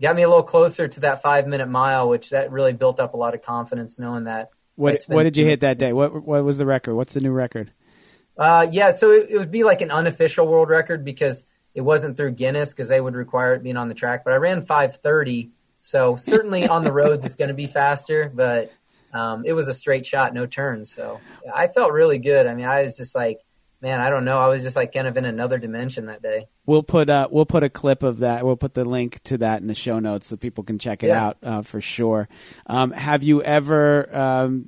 got 0.00 0.16
me 0.16 0.22
a 0.22 0.28
little 0.28 0.42
closer 0.42 0.88
to 0.88 1.00
that 1.00 1.20
five 1.20 1.46
minute 1.46 1.68
mile, 1.68 2.08
which 2.08 2.30
that 2.30 2.50
really 2.50 2.72
built 2.72 2.98
up 2.98 3.12
a 3.12 3.18
lot 3.18 3.34
of 3.34 3.42
confidence 3.42 3.98
knowing 3.98 4.24
that. 4.24 4.50
What 4.76 4.98
What 5.06 5.22
did 5.22 5.36
you 5.36 5.44
hit 5.44 5.60
that 5.60 5.78
day? 5.78 5.92
What 5.92 6.24
What 6.24 6.44
was 6.44 6.58
the 6.58 6.66
record? 6.66 6.94
What's 6.94 7.14
the 7.14 7.20
new 7.20 7.32
record? 7.32 7.72
Uh, 8.36 8.66
yeah, 8.70 8.90
so 8.90 9.12
it, 9.12 9.28
it 9.30 9.38
would 9.38 9.52
be 9.52 9.62
like 9.62 9.80
an 9.80 9.90
unofficial 9.90 10.46
world 10.46 10.68
record 10.68 11.04
because 11.04 11.46
it 11.74 11.82
wasn't 11.82 12.16
through 12.16 12.32
Guinness 12.32 12.70
because 12.70 12.88
they 12.88 13.00
would 13.00 13.14
require 13.14 13.54
it 13.54 13.62
being 13.62 13.76
on 13.76 13.88
the 13.88 13.94
track. 13.94 14.24
But 14.24 14.32
I 14.32 14.36
ran 14.36 14.62
5:30, 14.62 15.50
So 15.80 16.16
certainly 16.16 16.66
on 16.68 16.84
the 16.84 16.92
roads, 16.92 17.24
it's 17.24 17.36
going 17.36 17.48
to 17.48 17.54
be 17.54 17.66
faster, 17.66 18.30
but 18.34 18.72
um, 19.12 19.44
it 19.46 19.52
was 19.52 19.68
a 19.68 19.74
straight 19.74 20.04
shot, 20.04 20.34
no 20.34 20.46
turns. 20.46 20.92
So 20.92 21.20
I 21.54 21.68
felt 21.68 21.92
really 21.92 22.18
good. 22.18 22.46
I 22.46 22.54
mean, 22.54 22.66
I 22.66 22.82
was 22.82 22.96
just 22.96 23.14
like, 23.14 23.38
man, 23.80 24.00
I 24.00 24.10
don't 24.10 24.24
know. 24.24 24.38
I 24.38 24.48
was 24.48 24.62
just 24.62 24.76
like 24.76 24.92
kind 24.92 25.06
of 25.06 25.16
in 25.16 25.24
another 25.24 25.58
dimension 25.58 26.06
that 26.06 26.22
day. 26.22 26.48
We'll 26.66 26.82
put 26.82 27.10
uh, 27.10 27.28
we'll 27.30 27.44
put 27.46 27.62
a 27.62 27.68
clip 27.68 28.02
of 28.02 28.18
that. 28.18 28.44
We'll 28.46 28.56
put 28.56 28.72
the 28.74 28.84
link 28.86 29.22
to 29.24 29.38
that 29.38 29.60
in 29.60 29.66
the 29.66 29.74
show 29.74 29.98
notes 29.98 30.28
so 30.28 30.36
people 30.36 30.64
can 30.64 30.78
check 30.78 31.02
it 31.02 31.08
Yeah. 31.08 31.22
out 31.26 31.36
uh, 31.42 31.62
for 31.62 31.80
sure. 31.80 32.28
Um, 32.66 32.90
have 32.92 33.22
you 33.22 33.42
ever 33.42 34.16
um, 34.16 34.64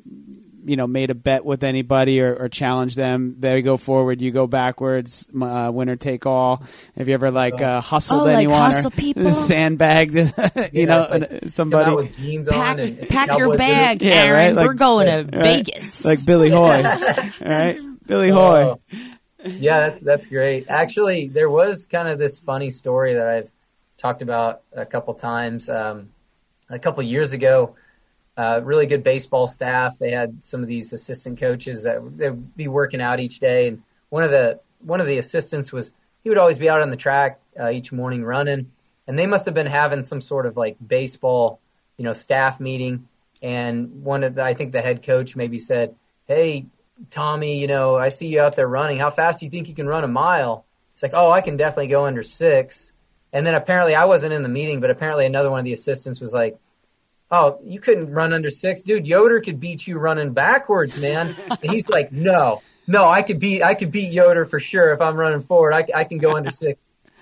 you 0.66 0.76
know 0.76 0.86
made 0.86 1.08
a 1.10 1.14
bet 1.14 1.42
with 1.44 1.64
anybody 1.64 2.20
or, 2.20 2.34
or 2.34 2.48
challenged 2.50 2.96
them? 2.96 3.36
They 3.38 3.62
go 3.62 3.78
forward, 3.78 4.20
you 4.20 4.30
go 4.30 4.46
backwards. 4.46 5.26
Uh, 5.40 5.70
winner 5.72 5.96
take 5.96 6.26
all. 6.26 6.62
Have 6.98 7.08
you 7.08 7.14
ever 7.14 7.30
like 7.30 7.62
uh, 7.62 7.80
hustled 7.80 8.22
Oh, 8.22 8.24
like 8.26 8.46
hustle 8.48 8.88
or 8.88 8.90
people? 8.90 9.30
sandbagged 9.32 10.14
you 10.16 10.24
Yeah, 10.72 10.84
know 10.84 11.06
like, 11.10 11.28
Come 11.30 11.38
out 11.42 11.50
somebody? 11.50 11.96
with 11.96 12.16
jeans 12.18 12.48
Pack, 12.48 12.74
on 12.74 12.80
and, 12.80 12.98
and 12.98 13.08
pack 13.08 13.28
your 13.28 13.38
cowboy 13.38 13.50
boots. 13.52 13.58
bag, 13.58 14.02
Yeah, 14.02 14.12
Aaron. 14.12 14.32
right? 14.34 14.54
Like- 14.56 14.66
We're 14.66 14.74
going 14.74 15.06
to 15.30 15.38
Right? 15.38 15.64
Vegas. 15.66 16.04
Like 16.04 16.26
Billy 16.26 16.50
Hoyle, 16.50 16.84
all 16.86 17.30
right? 17.40 17.78
Billy 18.06 18.28
Hoyle. 18.30 18.80
Yeah, 19.46 19.88
that's 19.88 20.02
that's 20.02 20.26
great. 20.26 20.66
Actually, 20.68 21.28
there 21.28 21.50
was 21.50 21.86
kind 21.86 22.08
of 22.08 22.18
this 22.18 22.40
funny 22.40 22.70
story 22.70 23.14
that 23.14 23.26
I've 23.26 23.52
talked 23.96 24.22
about 24.22 24.62
a 24.72 24.86
couple 24.86 25.14
times. 25.14 25.68
Um, 25.68 26.10
a 26.68 26.78
couple 26.78 27.02
years 27.02 27.32
ago, 27.32 27.76
uh, 28.36 28.60
really 28.64 28.86
good 28.86 29.04
baseball 29.04 29.46
staff. 29.46 29.98
They 29.98 30.10
had 30.10 30.42
some 30.42 30.62
of 30.62 30.68
these 30.68 30.92
assistant 30.92 31.38
coaches 31.38 31.84
that 31.84 32.00
they'd 32.16 32.56
be 32.56 32.68
working 32.68 33.00
out 33.00 33.20
each 33.20 33.38
day, 33.40 33.68
and 33.68 33.82
one 34.10 34.22
of 34.22 34.30
the 34.30 34.60
one 34.80 35.00
of 35.00 35.06
the 35.06 35.18
assistants 35.18 35.72
was 35.72 35.94
he 36.22 36.28
would 36.28 36.38
always 36.38 36.58
be 36.58 36.68
out 36.68 36.80
on 36.80 36.90
the 36.90 36.96
track 36.96 37.40
uh, 37.58 37.70
each 37.70 37.92
morning 37.92 38.24
running, 38.24 38.70
and 39.06 39.18
they 39.18 39.26
must 39.26 39.44
have 39.44 39.54
been 39.54 39.66
having 39.66 40.02
some 40.02 40.20
sort 40.20 40.46
of 40.46 40.56
like 40.56 40.76
baseball, 40.86 41.60
you 41.96 42.04
know, 42.04 42.12
staff 42.12 42.60
meeting. 42.60 43.08
And 43.42 44.02
one 44.02 44.24
of 44.24 44.34
the, 44.34 44.42
I 44.42 44.54
think 44.54 44.72
the 44.72 44.80
head 44.82 45.02
coach 45.02 45.36
maybe 45.36 45.58
said, 45.58 45.94
"Hey, 46.26 46.66
Tommy, 47.10 47.58
you 47.60 47.66
know, 47.66 47.96
I 47.96 48.08
see 48.08 48.28
you 48.28 48.40
out 48.40 48.56
there 48.56 48.68
running. 48.68 48.98
How 48.98 49.10
fast 49.10 49.40
do 49.40 49.46
you 49.46 49.50
think 49.50 49.68
you 49.68 49.74
can 49.74 49.86
run 49.86 50.04
a 50.04 50.08
mile?" 50.08 50.64
It's 50.94 51.02
like, 51.02 51.14
"Oh, 51.14 51.30
I 51.30 51.40
can 51.40 51.56
definitely 51.56 51.88
go 51.88 52.06
under 52.06 52.22
six. 52.22 52.92
And 53.32 53.44
then 53.44 53.54
apparently 53.54 53.94
I 53.94 54.06
wasn't 54.06 54.32
in 54.32 54.42
the 54.42 54.48
meeting, 54.48 54.80
but 54.80 54.90
apparently 54.90 55.26
another 55.26 55.50
one 55.50 55.58
of 55.58 55.64
the 55.64 55.72
assistants 55.72 56.20
was 56.20 56.32
like, 56.32 56.58
"Oh, 57.30 57.58
you 57.64 57.80
couldn't 57.80 58.12
run 58.12 58.32
under 58.32 58.50
six, 58.50 58.82
dude. 58.82 59.06
Yoder 59.06 59.40
could 59.40 59.60
beat 59.60 59.86
you 59.86 59.98
running 59.98 60.32
backwards, 60.32 60.96
man." 60.96 61.36
and 61.48 61.72
he's 61.72 61.88
like, 61.88 62.12
"No, 62.12 62.62
no, 62.86 63.04
I 63.08 63.22
could 63.22 63.40
beat 63.40 63.62
I 63.62 63.74
could 63.74 63.90
beat 63.90 64.12
Yoder 64.12 64.44
for 64.44 64.60
sure 64.60 64.92
if 64.92 65.00
I'm 65.00 65.16
running 65.16 65.42
forward. 65.42 65.72
I, 65.72 65.86
I 65.94 66.04
can 66.04 66.18
go 66.18 66.36
under 66.36 66.50
six. 66.50 66.78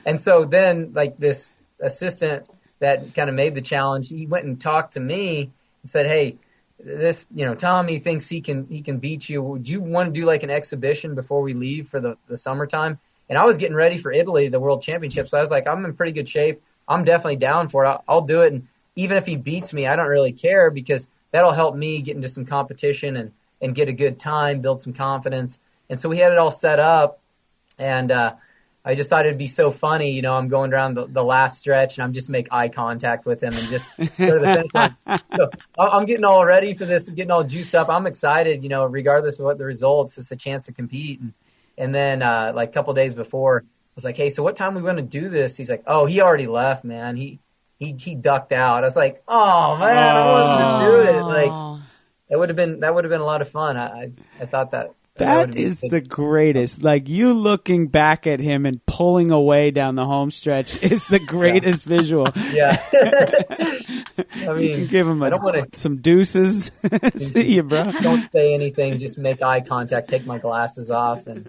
And 0.06 0.20
so 0.20 0.44
then 0.44 0.92
like 0.92 1.16
this 1.16 1.54
assistant 1.80 2.46
that 2.80 3.14
kind 3.14 3.28
of 3.28 3.34
made 3.34 3.54
the 3.54 3.62
challenge, 3.62 4.08
he 4.08 4.26
went 4.26 4.44
and 4.44 4.60
talked 4.60 4.94
to 4.94 5.00
me 5.00 5.50
and 5.82 5.90
said, 5.90 6.06
"Hey, 6.06 6.36
this, 6.84 7.26
you 7.34 7.44
know, 7.44 7.54
Tommy 7.54 7.98
thinks 7.98 8.28
he 8.28 8.40
can 8.40 8.66
he 8.68 8.82
can 8.82 8.98
beat 8.98 9.28
you. 9.28 9.42
Would 9.42 9.68
you 9.68 9.80
want 9.80 10.12
to 10.12 10.20
do 10.20 10.26
like 10.26 10.42
an 10.42 10.50
exhibition 10.50 11.14
before 11.14 11.42
we 11.42 11.54
leave 11.54 11.88
for 11.88 12.00
the 12.00 12.16
the 12.28 12.36
summertime?" 12.36 12.98
And 13.28 13.38
I 13.38 13.44
was 13.44 13.56
getting 13.56 13.76
ready 13.76 13.96
for 13.96 14.12
Italy, 14.12 14.48
the 14.48 14.60
World 14.60 14.82
Championship, 14.82 15.28
so 15.28 15.38
I 15.38 15.40
was 15.40 15.50
like, 15.50 15.66
"I'm 15.66 15.84
in 15.84 15.94
pretty 15.94 16.12
good 16.12 16.28
shape. 16.28 16.62
I'm 16.86 17.04
definitely 17.04 17.36
down 17.36 17.68
for 17.68 17.84
it. 17.84 17.88
I'll, 17.88 18.04
I'll 18.06 18.20
do 18.20 18.42
it." 18.42 18.52
And 18.52 18.68
even 18.96 19.16
if 19.16 19.26
he 19.26 19.36
beats 19.36 19.72
me, 19.72 19.86
I 19.86 19.96
don't 19.96 20.08
really 20.08 20.32
care 20.32 20.70
because 20.70 21.08
that'll 21.30 21.52
help 21.52 21.74
me 21.74 22.02
get 22.02 22.16
into 22.16 22.28
some 22.28 22.44
competition 22.44 23.16
and 23.16 23.32
and 23.62 23.74
get 23.74 23.88
a 23.88 23.92
good 23.92 24.18
time, 24.18 24.60
build 24.60 24.82
some 24.82 24.92
confidence. 24.92 25.58
And 25.88 25.98
so 25.98 26.08
we 26.08 26.18
had 26.18 26.32
it 26.32 26.38
all 26.38 26.50
set 26.50 26.78
up, 26.78 27.20
and 27.78 28.12
uh, 28.12 28.34
I 28.86 28.94
just 28.94 29.08
thought 29.08 29.24
it'd 29.24 29.38
be 29.38 29.46
so 29.46 29.70
funny. 29.70 30.10
You 30.12 30.20
know, 30.22 30.34
I'm 30.34 30.48
going 30.48 30.72
around 30.72 30.94
the, 30.94 31.06
the 31.06 31.24
last 31.24 31.58
stretch 31.58 31.96
and 31.96 32.04
I'm 32.04 32.12
just 32.12 32.28
make 32.28 32.48
eye 32.52 32.68
contact 32.68 33.24
with 33.24 33.42
him 33.42 33.54
and 33.54 33.62
just 33.68 33.90
go 33.96 34.04
to 34.04 34.10
the 34.16 34.54
finish 34.54 34.74
line. 34.74 34.96
So 35.36 35.50
I'm 35.78 36.04
getting 36.04 36.24
all 36.24 36.44
ready 36.44 36.74
for 36.74 36.84
this, 36.84 37.08
getting 37.08 37.30
all 37.30 37.44
juiced 37.44 37.74
up. 37.74 37.88
I'm 37.88 38.06
excited. 38.06 38.62
You 38.62 38.68
know, 38.68 38.84
regardless 38.84 39.38
of 39.38 39.46
what 39.46 39.58
the 39.58 39.64
results, 39.64 40.18
it's 40.18 40.30
a 40.30 40.36
chance 40.36 40.66
to 40.66 40.72
compete. 40.72 41.20
And 41.20 41.32
and 41.78 41.94
then 41.94 42.22
uh, 42.22 42.52
like 42.54 42.68
a 42.68 42.72
couple 42.72 42.92
days 42.94 43.14
before, 43.14 43.64
I 43.64 43.92
was 43.96 44.04
like, 44.04 44.16
hey, 44.16 44.30
so 44.30 44.42
what 44.42 44.54
time 44.56 44.74
we 44.74 44.82
going 44.82 44.96
to 44.96 45.02
do 45.02 45.28
this? 45.28 45.56
He's 45.56 45.70
like, 45.70 45.82
oh, 45.86 46.04
he 46.06 46.20
already 46.20 46.46
left, 46.46 46.84
man. 46.84 47.16
He 47.16 47.40
he 47.78 47.96
he 47.98 48.14
ducked 48.14 48.52
out. 48.52 48.84
I 48.84 48.86
was 48.86 48.96
like, 48.96 49.22
oh 49.26 49.76
man, 49.78 49.96
I 49.96 50.30
wanted 50.30 51.04
to 51.04 51.12
do 51.12 51.18
it. 51.18 51.22
Like 51.22 51.50
Oh. 51.50 51.80
that 52.28 52.38
would 52.38 52.48
have 52.50 52.56
been 52.56 52.80
that 52.80 52.94
would 52.94 53.04
have 53.04 53.10
been 53.10 53.20
a 53.22 53.24
lot 53.26 53.40
of 53.40 53.48
fun. 53.48 53.76
I 53.76 53.86
I, 53.86 54.10
I 54.42 54.46
thought 54.46 54.70
that. 54.72 54.92
That 55.16 55.56
is 55.56 55.80
the 55.80 56.00
greatest. 56.00 56.82
Like 56.82 57.08
you 57.08 57.32
looking 57.34 57.86
back 57.86 58.26
at 58.26 58.40
him 58.40 58.66
and 58.66 58.84
pulling 58.84 59.30
away 59.30 59.70
down 59.70 59.94
the 59.94 60.04
home 60.04 60.32
stretch 60.32 60.82
is 60.82 61.04
the 61.04 61.20
greatest 61.20 61.84
visual. 61.84 62.28
yeah. 62.52 62.76
I 64.48 64.52
mean, 64.54 64.88
Give 64.88 65.06
him 65.06 65.22
I 65.22 65.28
a, 65.28 65.30
don't 65.30 65.42
want 65.44 65.72
to 65.72 65.78
some 65.78 65.98
deuces. 65.98 66.72
See 67.16 67.54
you, 67.54 67.62
bro. 67.62 67.92
don't 67.92 68.30
say 68.32 68.54
anything, 68.54 68.98
just 68.98 69.16
make 69.16 69.40
eye 69.40 69.60
contact, 69.60 70.08
take 70.08 70.26
my 70.26 70.38
glasses 70.38 70.90
off, 70.90 71.26
and 71.28 71.48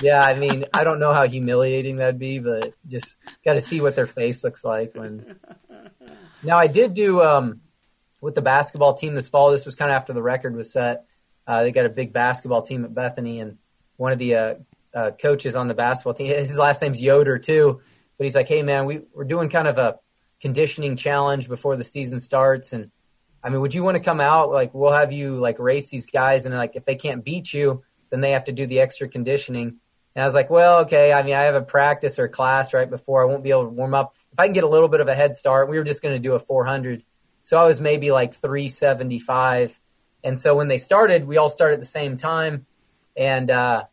yeah, 0.00 0.22
I 0.22 0.36
mean, 0.38 0.64
I 0.72 0.84
don't 0.84 1.00
know 1.00 1.12
how 1.12 1.26
humiliating 1.26 1.96
that'd 1.96 2.18
be, 2.18 2.38
but 2.38 2.72
just 2.86 3.16
got 3.44 3.54
to 3.54 3.60
see 3.60 3.80
what 3.80 3.96
their 3.96 4.06
face 4.06 4.44
looks 4.44 4.64
like 4.64 4.94
when. 4.94 5.38
Now, 6.42 6.58
I 6.58 6.68
did 6.68 6.94
do 6.94 7.22
um, 7.22 7.60
with 8.20 8.34
the 8.34 8.42
basketball 8.42 8.94
team 8.94 9.14
this 9.14 9.28
fall. 9.28 9.50
This 9.50 9.64
was 9.64 9.74
kind 9.74 9.90
of 9.90 9.96
after 9.96 10.12
the 10.12 10.22
record 10.22 10.54
was 10.54 10.72
set. 10.72 11.04
Uh, 11.46 11.62
they 11.62 11.72
got 11.72 11.86
a 11.86 11.90
big 11.90 12.12
basketball 12.12 12.62
team 12.62 12.84
at 12.84 12.94
Bethany, 12.94 13.40
and 13.40 13.58
one 13.96 14.12
of 14.12 14.18
the 14.18 14.34
uh, 14.34 14.54
uh, 14.94 15.10
coaches 15.12 15.54
on 15.54 15.66
the 15.66 15.74
basketball 15.74 16.14
team, 16.14 16.26
his 16.34 16.58
last 16.58 16.82
name's 16.82 17.02
Yoder 17.02 17.38
too, 17.38 17.80
but 18.18 18.24
he's 18.24 18.34
like, 18.34 18.48
"Hey, 18.48 18.62
man, 18.62 18.86
we 18.86 19.02
we're 19.14 19.24
doing 19.24 19.48
kind 19.48 19.68
of 19.68 19.78
a 19.78 19.98
conditioning 20.40 20.96
challenge 20.96 21.48
before 21.48 21.76
the 21.76 21.84
season 21.84 22.18
starts, 22.18 22.72
and 22.72 22.90
I 23.42 23.50
mean, 23.50 23.60
would 23.60 23.74
you 23.74 23.84
want 23.84 23.96
to 23.96 24.02
come 24.02 24.20
out? 24.20 24.50
Like, 24.50 24.74
we'll 24.74 24.92
have 24.92 25.12
you 25.12 25.36
like 25.36 25.58
race 25.58 25.90
these 25.90 26.06
guys, 26.06 26.46
and 26.46 26.54
like 26.54 26.74
if 26.74 26.84
they 26.84 26.96
can't 26.96 27.24
beat 27.24 27.52
you, 27.52 27.82
then 28.10 28.20
they 28.20 28.32
have 28.32 28.44
to 28.46 28.52
do 28.52 28.66
the 28.66 28.80
extra 28.80 29.08
conditioning." 29.08 29.78
And 30.16 30.22
I 30.22 30.26
was 30.26 30.34
like, 30.34 30.50
"Well, 30.50 30.80
okay. 30.80 31.12
I 31.12 31.22
mean, 31.22 31.34
I 31.34 31.42
have 31.42 31.54
a 31.54 31.62
practice 31.62 32.18
or 32.18 32.26
class 32.26 32.74
right 32.74 32.88
before. 32.88 33.22
I 33.22 33.26
won't 33.26 33.44
be 33.44 33.50
able 33.50 33.64
to 33.64 33.70
warm 33.70 33.94
up. 33.94 34.14
If 34.32 34.40
I 34.40 34.46
can 34.46 34.54
get 34.54 34.64
a 34.64 34.68
little 34.68 34.88
bit 34.88 35.00
of 35.00 35.08
a 35.08 35.14
head 35.14 35.34
start, 35.34 35.68
we 35.68 35.78
were 35.78 35.84
just 35.84 36.02
going 36.02 36.14
to 36.14 36.18
do 36.18 36.32
a 36.32 36.38
400, 36.38 37.04
so 37.44 37.58
I 37.58 37.66
was 37.66 37.80
maybe 37.80 38.10
like 38.10 38.34
375." 38.34 39.78
And 40.26 40.36
so 40.36 40.56
when 40.56 40.66
they 40.66 40.78
started, 40.78 41.24
we 41.24 41.36
all 41.36 41.48
started 41.48 41.74
at 41.74 41.80
the 41.80 41.86
same 41.86 42.16
time, 42.16 42.66
and 43.16 43.48
uh, 43.48 43.84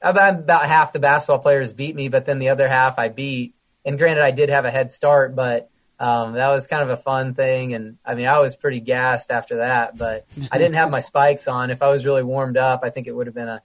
about, 0.00 0.34
about 0.40 0.66
half 0.66 0.94
the 0.94 0.98
basketball 0.98 1.38
players 1.38 1.74
beat 1.74 1.94
me, 1.94 2.08
but 2.08 2.24
then 2.24 2.38
the 2.38 2.48
other 2.48 2.66
half 2.66 2.98
I 2.98 3.10
beat. 3.10 3.54
And 3.84 3.98
granted, 3.98 4.24
I 4.24 4.30
did 4.30 4.48
have 4.48 4.64
a 4.64 4.70
head 4.70 4.90
start, 4.90 5.36
but 5.36 5.68
um, 6.00 6.32
that 6.32 6.48
was 6.48 6.66
kind 6.66 6.82
of 6.82 6.88
a 6.88 6.96
fun 6.96 7.34
thing. 7.34 7.74
And 7.74 7.98
I 8.06 8.14
mean, 8.14 8.26
I 8.26 8.38
was 8.38 8.56
pretty 8.56 8.80
gassed 8.80 9.30
after 9.30 9.58
that, 9.58 9.98
but 9.98 10.26
I 10.50 10.56
didn't 10.56 10.76
have 10.76 10.90
my 10.90 11.00
spikes 11.00 11.46
on. 11.46 11.70
If 11.70 11.82
I 11.82 11.88
was 11.88 12.06
really 12.06 12.22
warmed 12.22 12.56
up, 12.56 12.80
I 12.82 12.88
think 12.88 13.06
it 13.06 13.14
would 13.14 13.26
have 13.26 13.34
been 13.34 13.48
a, 13.48 13.62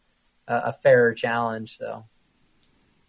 a, 0.48 0.74
fairer 0.74 1.14
challenge. 1.14 1.78
So 1.78 2.04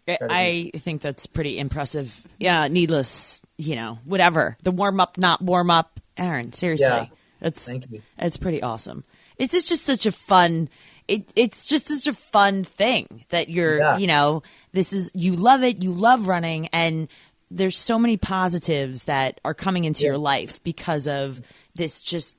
I 0.07 0.71
I 0.73 0.77
think 0.77 1.01
that's 1.01 1.25
pretty 1.25 1.59
impressive. 1.59 2.25
Yeah, 2.39 2.69
needless, 2.69 3.41
you 3.57 3.75
know, 3.75 3.99
whatever. 4.05 4.55
The 4.63 4.71
warm 4.71 5.01
up, 5.01 5.17
not 5.17 5.41
warm 5.41 5.69
up. 5.69 5.99
Aaron, 6.15 6.53
seriously. 6.53 6.87
Yeah. 6.87 7.07
That's 7.43 7.63
Thank 7.67 7.91
you. 7.91 8.01
That's 8.17 8.37
pretty 8.37 8.63
awesome. 8.63 9.03
It's 9.37 9.51
just, 9.51 9.69
just 9.69 9.83
such 9.85 10.05
a 10.07 10.11
fun 10.11 10.69
it 11.07 11.29
it's 11.35 11.67
just 11.67 11.87
such 11.89 12.07
a 12.07 12.13
fun 12.17 12.63
thing 12.63 13.25
that 13.29 13.49
you're 13.49 13.77
Yeah. 13.77 13.97
you 13.97 14.07
know, 14.07 14.41
this 14.71 14.93
is 14.93 15.11
you 15.13 15.35
love 15.35 15.61
it, 15.61 15.83
you 15.83 15.91
love 15.91 16.27
running 16.27 16.69
and 16.73 17.07
there's 17.51 17.77
so 17.77 17.99
many 17.99 18.15
positives 18.17 19.03
that 19.03 19.39
are 19.45 19.53
coming 19.53 19.83
into 19.85 20.05
your 20.05 20.17
life 20.17 20.63
because 20.63 21.07
of 21.07 21.41
this 21.75 22.01
just 22.01 22.35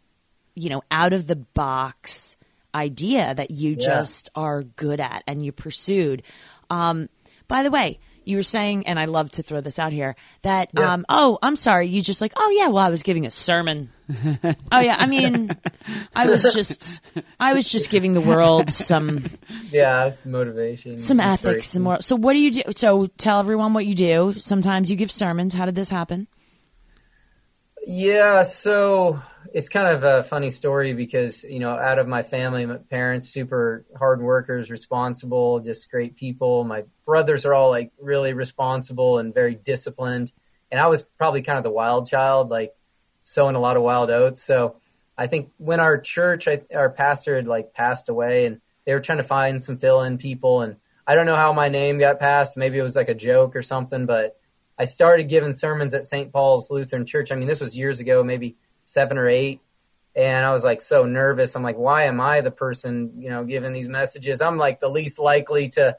you 0.56 0.70
know, 0.70 0.82
out 0.90 1.12
of 1.12 1.26
the 1.26 1.36
box 1.36 2.36
idea 2.74 3.34
that 3.34 3.50
you 3.50 3.70
Yeah. 3.72 3.86
just 3.86 4.30
are 4.34 4.62
good 4.62 5.00
at 5.00 5.22
and 5.26 5.44
you 5.44 5.52
pursued. 5.52 6.22
Um, 6.70 7.08
by 7.48 7.62
the 7.62 7.70
way, 7.70 7.98
you 8.24 8.36
were 8.36 8.42
saying, 8.42 8.86
and 8.86 8.98
I 8.98 9.04
love 9.06 9.30
to 9.32 9.42
throw 9.42 9.60
this 9.60 9.78
out 9.78 9.92
here, 9.92 10.16
that, 10.42 10.70
Yeah. 10.74 10.92
um, 10.92 11.06
oh, 11.08 11.38
I'm 11.42 11.56
sorry, 11.56 11.88
you 11.88 12.02
just 12.02 12.20
like, 12.20 12.32
oh 12.36 12.50
yeah, 12.56 12.68
well, 12.68 12.84
I 12.84 12.90
was 12.90 13.02
giving 13.02 13.26
a 13.26 13.30
sermon. 13.30 13.90
oh 14.70 14.80
yeah, 14.80 14.96
I 14.98 15.06
mean, 15.06 15.50
I 16.14 16.26
was 16.26 16.42
just, 16.54 17.00
I 17.40 17.54
was 17.54 17.68
just 17.68 17.88
giving 17.90 18.14
the 18.14 18.20
world 18.20 18.70
some, 18.70 19.24
yeah, 19.70 20.06
it's 20.06 20.24
motivation, 20.26 20.98
some 20.98 21.20
ethics 21.20 21.68
some 21.68 21.82
more. 21.84 22.00
So 22.02 22.14
what 22.16 22.34
do 22.34 22.38
you 22.40 22.50
do? 22.50 22.62
So 22.76 23.06
tell 23.16 23.40
everyone 23.40 23.72
what 23.72 23.86
you 23.86 23.94
do. 23.94 24.34
Sometimes 24.36 24.90
you 24.90 24.96
give 24.96 25.10
sermons. 25.10 25.54
How 25.54 25.64
did 25.64 25.74
this 25.74 25.88
happen? 25.88 26.26
Yeah, 27.86 28.42
so 28.44 29.20
it's 29.54 29.68
kind 29.68 29.86
of 29.86 30.02
a 30.02 30.24
funny 30.24 30.50
story 30.50 30.94
because 30.94 31.44
you 31.44 31.60
know, 31.60 31.70
out 31.70 32.00
of 32.00 32.08
my 32.08 32.24
family, 32.24 32.66
my 32.66 32.76
parents 32.76 33.28
super 33.28 33.86
hard 33.96 34.20
workers, 34.20 34.68
responsible, 34.68 35.60
just 35.60 35.88
great 35.92 36.16
people. 36.16 36.64
My 36.64 36.82
brothers 37.06 37.44
are 37.44 37.54
all 37.54 37.70
like 37.70 37.92
really 38.00 38.32
responsible 38.32 39.18
and 39.18 39.32
very 39.32 39.54
disciplined, 39.54 40.32
and 40.72 40.80
I 40.80 40.88
was 40.88 41.02
probably 41.02 41.42
kind 41.42 41.56
of 41.56 41.62
the 41.62 41.70
wild 41.70 42.08
child, 42.08 42.50
like 42.50 42.72
sowing 43.22 43.54
a 43.54 43.60
lot 43.60 43.76
of 43.76 43.84
wild 43.84 44.10
oats. 44.10 44.42
So 44.42 44.80
I 45.16 45.28
think 45.28 45.52
when 45.58 45.78
our 45.78 46.00
church, 46.00 46.48
I, 46.48 46.62
our 46.74 46.90
pastor 46.90 47.36
had 47.36 47.46
like 47.46 47.72
passed 47.72 48.08
away, 48.08 48.46
and 48.46 48.60
they 48.84 48.92
were 48.92 49.00
trying 49.00 49.18
to 49.18 49.24
find 49.24 49.62
some 49.62 49.78
fill-in 49.78 50.18
people, 50.18 50.62
and 50.62 50.80
I 51.06 51.14
don't 51.14 51.26
know 51.26 51.36
how 51.36 51.52
my 51.52 51.68
name 51.68 52.00
got 52.00 52.18
passed. 52.18 52.56
Maybe 52.56 52.76
it 52.76 52.82
was 52.82 52.96
like 52.96 53.08
a 53.08 53.14
joke 53.14 53.54
or 53.54 53.62
something, 53.62 54.04
but 54.04 54.36
I 54.76 54.84
started 54.84 55.28
giving 55.28 55.52
sermons 55.52 55.94
at 55.94 56.06
St. 56.06 56.32
Paul's 56.32 56.72
Lutheran 56.72 57.06
Church. 57.06 57.30
I 57.30 57.36
mean, 57.36 57.46
this 57.46 57.60
was 57.60 57.78
years 57.78 58.00
ago, 58.00 58.24
maybe 58.24 58.56
seven 58.86 59.18
or 59.18 59.28
eight. 59.28 59.60
And 60.16 60.46
I 60.46 60.52
was 60.52 60.62
like 60.62 60.80
so 60.80 61.06
nervous. 61.06 61.56
I'm 61.56 61.62
like, 61.62 61.76
why 61.76 62.04
am 62.04 62.20
I 62.20 62.40
the 62.40 62.50
person, 62.50 63.14
you 63.18 63.30
know, 63.30 63.44
giving 63.44 63.72
these 63.72 63.88
messages? 63.88 64.40
I'm 64.40 64.56
like 64.56 64.80
the 64.80 64.88
least 64.88 65.18
likely 65.18 65.70
to 65.70 65.96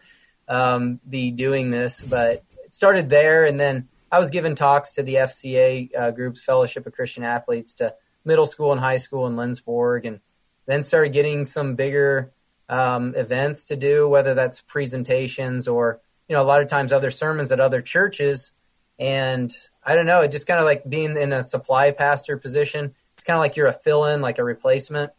um, 0.47 0.99
be 1.07 1.31
doing 1.31 1.69
this. 1.69 2.01
But 2.01 2.43
it 2.63 2.73
started 2.73 3.09
there. 3.09 3.45
And 3.45 3.59
then 3.59 3.89
I 4.11 4.19
was 4.19 4.29
giving 4.29 4.55
talks 4.55 4.93
to 4.93 5.03
the 5.03 5.15
FCA 5.15 5.89
uh, 5.97 6.11
groups, 6.11 6.43
Fellowship 6.43 6.87
of 6.87 6.93
Christian 6.93 7.23
Athletes, 7.23 7.73
to 7.75 7.93
middle 8.23 8.45
school 8.45 8.71
and 8.71 8.79
high 8.79 8.97
school 8.97 9.27
in 9.27 9.35
Lindsborg. 9.35 10.07
And 10.07 10.21
then 10.65 10.81
started 10.81 11.11
getting 11.11 11.45
some 11.45 11.75
bigger 11.75 12.31
um, 12.69 13.13
events 13.15 13.65
to 13.65 13.75
do, 13.75 14.07
whether 14.07 14.33
that's 14.33 14.61
presentations 14.61 15.67
or, 15.67 16.01
you 16.27 16.35
know, 16.35 16.41
a 16.41 16.45
lot 16.45 16.61
of 16.61 16.67
times 16.67 16.91
other 16.91 17.11
sermons 17.11 17.51
at 17.51 17.59
other 17.59 17.81
churches. 17.81 18.53
And 18.97 19.51
I 19.83 19.95
don't 19.95 20.05
know, 20.05 20.21
it 20.21 20.31
just 20.31 20.47
kind 20.47 20.59
of 20.59 20.65
like 20.65 20.87
being 20.87 21.17
in 21.17 21.33
a 21.33 21.43
supply 21.43 21.91
pastor 21.91 22.37
position 22.37 22.93
it's 23.15 23.23
kind 23.23 23.35
of 23.35 23.41
like 23.41 23.55
you're 23.55 23.67
a 23.67 23.73
fill 23.73 24.05
in, 24.05 24.21
like 24.21 24.39
a 24.39 24.43
replacement. 24.43 25.11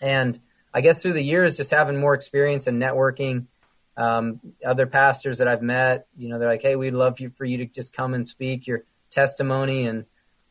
And 0.00 0.38
I 0.72 0.80
guess 0.80 1.02
through 1.02 1.12
the 1.12 1.22
years, 1.22 1.56
just 1.56 1.70
having 1.70 1.96
more 1.96 2.14
experience 2.14 2.66
and 2.66 2.82
networking, 2.82 3.46
um, 3.96 4.40
other 4.64 4.86
pastors 4.86 5.38
that 5.38 5.46
I've 5.46 5.62
met, 5.62 6.06
you 6.16 6.28
know, 6.28 6.38
they're 6.38 6.48
like, 6.48 6.62
"Hey, 6.62 6.74
we'd 6.74 6.94
love 6.94 7.20
you 7.20 7.30
for 7.30 7.44
you 7.44 7.58
to 7.58 7.66
just 7.66 7.94
come 7.94 8.14
and 8.14 8.26
speak 8.26 8.66
your 8.66 8.84
testimony." 9.10 9.86
And 9.86 10.06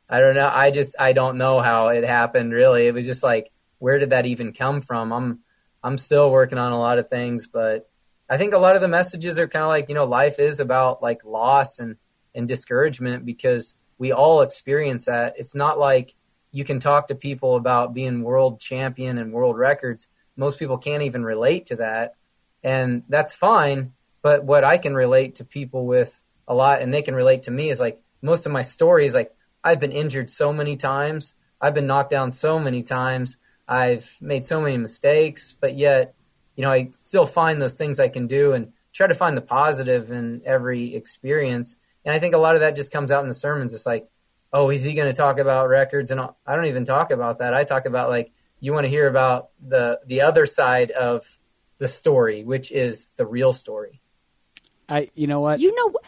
I 0.08 0.20
don't 0.20 0.36
know, 0.36 0.50
I 0.54 0.72
just 0.72 0.96
I 1.00 1.14
don't 1.14 1.38
know 1.38 1.62
how 1.62 1.90
it 1.90 2.04
happened. 2.04 2.54
Really, 2.54 2.88
it 2.88 2.94
was 2.94 3.06
just 3.06 3.24
like, 3.24 3.52
where 3.80 4.00
did 4.00 4.12
that 4.12 4.28
even 4.28 4.54
come 4.54 4.80
from? 4.82 5.12
I'm 5.12 5.40
I'm 5.84 5.98
still 5.98 6.32
working 6.32 6.58
on 6.58 6.72
a 6.72 6.80
lot 6.80 7.00
of 7.00 7.10
things, 7.10 7.48
but 7.48 7.90
I 8.30 8.38
think 8.38 8.54
a 8.54 8.60
lot 8.60 8.76
of 8.76 8.82
the 8.82 8.88
messages 8.88 9.38
are 9.38 9.48
kind 9.48 9.64
of 9.64 9.70
like, 9.70 9.90
you 9.90 9.96
know, 9.96 10.06
life 10.06 10.40
is 10.40 10.60
about 10.60 11.02
like 11.04 11.26
loss 11.26 11.80
and 11.80 11.98
and 12.36 12.48
discouragement 12.48 13.26
because 13.26 13.78
we 13.98 14.12
all 14.12 14.42
experience 14.42 15.06
that. 15.06 15.36
It's 15.38 15.56
not 15.56 15.80
like 15.80 16.16
you 16.52 16.64
can 16.64 16.80
talk 16.80 17.08
to 17.08 17.16
people 17.16 17.56
about 17.56 17.94
being 17.94 18.22
world 18.22 18.60
champion 18.60 19.18
and 19.18 19.34
world 19.34 19.58
records. 19.58 20.08
Most 20.36 20.60
people 20.60 20.78
can't 20.78 21.04
even 21.04 21.24
relate 21.24 21.68
to 21.68 21.78
that. 21.78 22.16
And 22.64 23.04
that's 23.10 23.34
fine. 23.34 23.94
But 24.22 24.44
what 24.46 24.64
I 24.64 24.78
can 24.78 24.96
relate 24.96 25.36
to 25.36 25.46
people 25.46 25.86
with 25.86 26.20
a 26.48 26.54
lot 26.54 26.82
and 26.82 26.94
they 26.94 27.02
can 27.02 27.16
relate 27.16 27.44
to 27.44 27.52
me 27.52 27.70
is 27.70 27.80
like 27.80 28.02
most 28.22 28.46
of 28.46 28.52
my 28.52 28.62
stories, 28.62 29.14
like 29.14 29.36
I've 29.64 29.80
been 29.80 29.92
injured 29.92 30.30
so 30.30 30.54
many 30.54 30.78
times. 30.78 31.34
I've 31.60 31.74
been 31.74 31.88
knocked 31.88 32.12
down 32.12 32.32
so 32.32 32.60
many 32.60 32.84
times. 32.84 33.38
I've 33.68 34.16
made 34.20 34.44
so 34.44 34.60
many 34.60 34.78
mistakes, 34.78 35.56
but 35.60 35.76
yet, 35.76 36.14
you 36.56 36.64
know, 36.64 36.70
I 36.70 36.90
still 36.94 37.26
find 37.26 37.62
those 37.62 37.78
things 37.78 38.00
I 38.00 38.10
can 38.10 38.28
do 38.28 38.54
and 38.54 38.74
try 38.92 39.08
to 39.08 39.16
find 39.16 39.36
the 39.36 39.42
positive 39.42 40.12
in 40.12 40.42
every 40.46 40.96
experience. 40.96 41.78
And 42.06 42.14
I 42.14 42.20
think 42.20 42.34
a 42.34 42.38
lot 42.38 42.56
of 42.56 42.62
that 42.62 42.76
just 42.76 42.92
comes 42.92 43.12
out 43.12 43.22
in 43.22 43.28
the 43.28 43.34
sermons. 43.34 43.74
It's 43.74 43.86
like, 43.86 44.10
oh, 44.52 44.70
is 44.70 44.84
he 44.84 44.94
going 44.94 45.10
to 45.10 45.16
talk 45.16 45.40
about 45.40 45.70
records? 45.70 46.12
And 46.12 46.20
I 46.20 46.56
don't 46.56 46.66
even 46.66 46.86
talk 46.86 47.12
about 47.12 47.40
that. 47.40 47.54
I 47.54 47.64
talk 47.64 47.86
about 47.86 48.10
like 48.10 48.32
you 48.60 48.74
want 48.74 48.86
to 48.86 48.90
hear 48.90 49.08
about 49.08 49.50
the 49.62 50.00
the 50.06 50.22
other 50.22 50.46
side 50.46 50.92
of 50.92 51.40
the 51.80 51.88
story, 51.88 52.44
which 52.44 52.72
is 52.72 53.12
the 53.18 53.26
real 53.26 53.52
story. 53.52 54.00
I, 54.88 55.10
you 55.16 55.28
know 55.28 55.40
what? 55.40 55.60
You 55.60 55.76
know, 55.76 56.00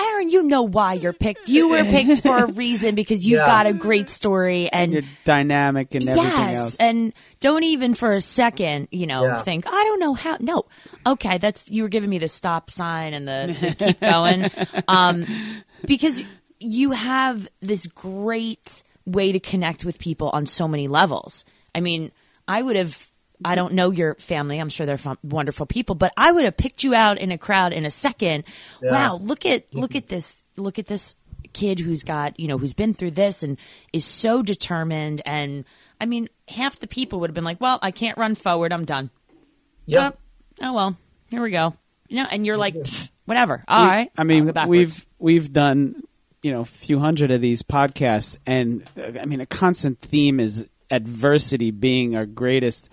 Aaron, 0.00 0.30
you 0.30 0.44
know 0.44 0.62
why 0.62 0.94
you're 0.94 1.12
picked. 1.12 1.48
You 1.48 1.68
were 1.68 1.84
picked 1.84 2.22
for 2.22 2.44
a 2.44 2.46
reason 2.46 2.94
because 2.94 3.26
you've 3.26 3.38
yeah. 3.38 3.46
got 3.46 3.66
a 3.66 3.72
great 3.72 4.08
story 4.10 4.70
and, 4.70 4.84
and, 4.84 4.92
you're 4.92 5.12
dynamic 5.24 5.94
and 5.94 6.08
everything 6.08 6.30
yes, 6.30 6.60
else. 6.60 6.76
And 6.76 7.12
don't 7.40 7.64
even 7.64 7.94
for 7.94 8.12
a 8.12 8.20
second, 8.20 8.88
you 8.90 9.06
know, 9.06 9.24
yeah. 9.24 9.42
think 9.42 9.66
I 9.66 9.70
don't 9.70 10.00
know 10.00 10.14
how. 10.14 10.36
No, 10.40 10.64
okay, 11.06 11.38
that's 11.38 11.70
you 11.70 11.82
were 11.82 11.88
giving 11.88 12.10
me 12.10 12.18
the 12.18 12.28
stop 12.28 12.70
sign 12.70 13.14
and 13.14 13.28
the, 13.28 13.56
the 13.60 13.84
keep 13.84 14.00
going, 14.00 14.50
um, 14.88 15.26
because 15.86 16.22
you 16.58 16.92
have 16.92 17.48
this 17.60 17.86
great 17.86 18.82
way 19.06 19.32
to 19.32 19.40
connect 19.40 19.84
with 19.84 19.98
people 19.98 20.30
on 20.30 20.46
so 20.46 20.68
many 20.68 20.88
levels. 20.88 21.44
I 21.74 21.80
mean, 21.80 22.10
I 22.46 22.60
would 22.60 22.76
have 22.76 23.10
I 23.44 23.54
don't 23.54 23.74
know 23.74 23.90
your 23.90 24.16
family. 24.16 24.58
I'm 24.58 24.68
sure 24.68 24.86
they're 24.86 24.98
fun, 24.98 25.18
wonderful 25.22 25.66
people, 25.66 25.94
but 25.94 26.12
I 26.16 26.32
would 26.32 26.44
have 26.44 26.56
picked 26.56 26.82
you 26.82 26.94
out 26.94 27.18
in 27.18 27.30
a 27.30 27.38
crowd 27.38 27.72
in 27.72 27.84
a 27.84 27.90
second. 27.90 28.44
Yeah. 28.82 28.90
Wow, 28.90 29.18
look 29.18 29.46
at 29.46 29.72
look 29.74 29.94
at 29.94 30.08
this. 30.08 30.44
Look 30.56 30.78
at 30.78 30.86
this 30.86 31.14
kid 31.52 31.78
who's 31.78 32.02
got, 32.02 32.38
you 32.38 32.48
know, 32.48 32.58
who's 32.58 32.74
been 32.74 32.94
through 32.94 33.12
this 33.12 33.42
and 33.42 33.58
is 33.92 34.04
so 34.04 34.42
determined 34.42 35.22
and 35.24 35.64
I 36.00 36.06
mean, 36.06 36.28
half 36.48 36.78
the 36.78 36.86
people 36.86 37.20
would 37.20 37.30
have 37.30 37.34
been 37.34 37.44
like, 37.44 37.60
"Well, 37.60 37.78
I 37.82 37.90
can't 37.90 38.18
run 38.18 38.34
forward. 38.34 38.72
I'm 38.72 38.84
done." 38.84 39.10
Yep. 39.86 40.18
Oh, 40.62 40.72
well, 40.72 40.96
here 41.30 41.42
we 41.42 41.50
go. 41.50 41.74
You 42.08 42.22
know, 42.22 42.28
and 42.30 42.44
you're 42.44 42.56
like, 42.56 42.74
whatever. 43.24 43.64
All 43.68 43.84
we, 43.84 43.88
right. 43.88 44.10
I 44.16 44.24
mean, 44.24 44.52
we've 44.66 45.06
we've 45.18 45.52
done 45.52 46.02
you 46.42 46.52
know, 46.52 46.60
a 46.60 46.64
few 46.64 46.98
hundred 46.98 47.30
of 47.30 47.40
these 47.40 47.62
podcasts, 47.62 48.36
and 48.46 48.88
I 48.96 49.24
mean, 49.24 49.40
a 49.40 49.46
constant 49.46 50.00
theme 50.00 50.40
is 50.40 50.66
adversity 50.90 51.70
being 51.70 52.16
our 52.16 52.26
greatest. 52.26 52.88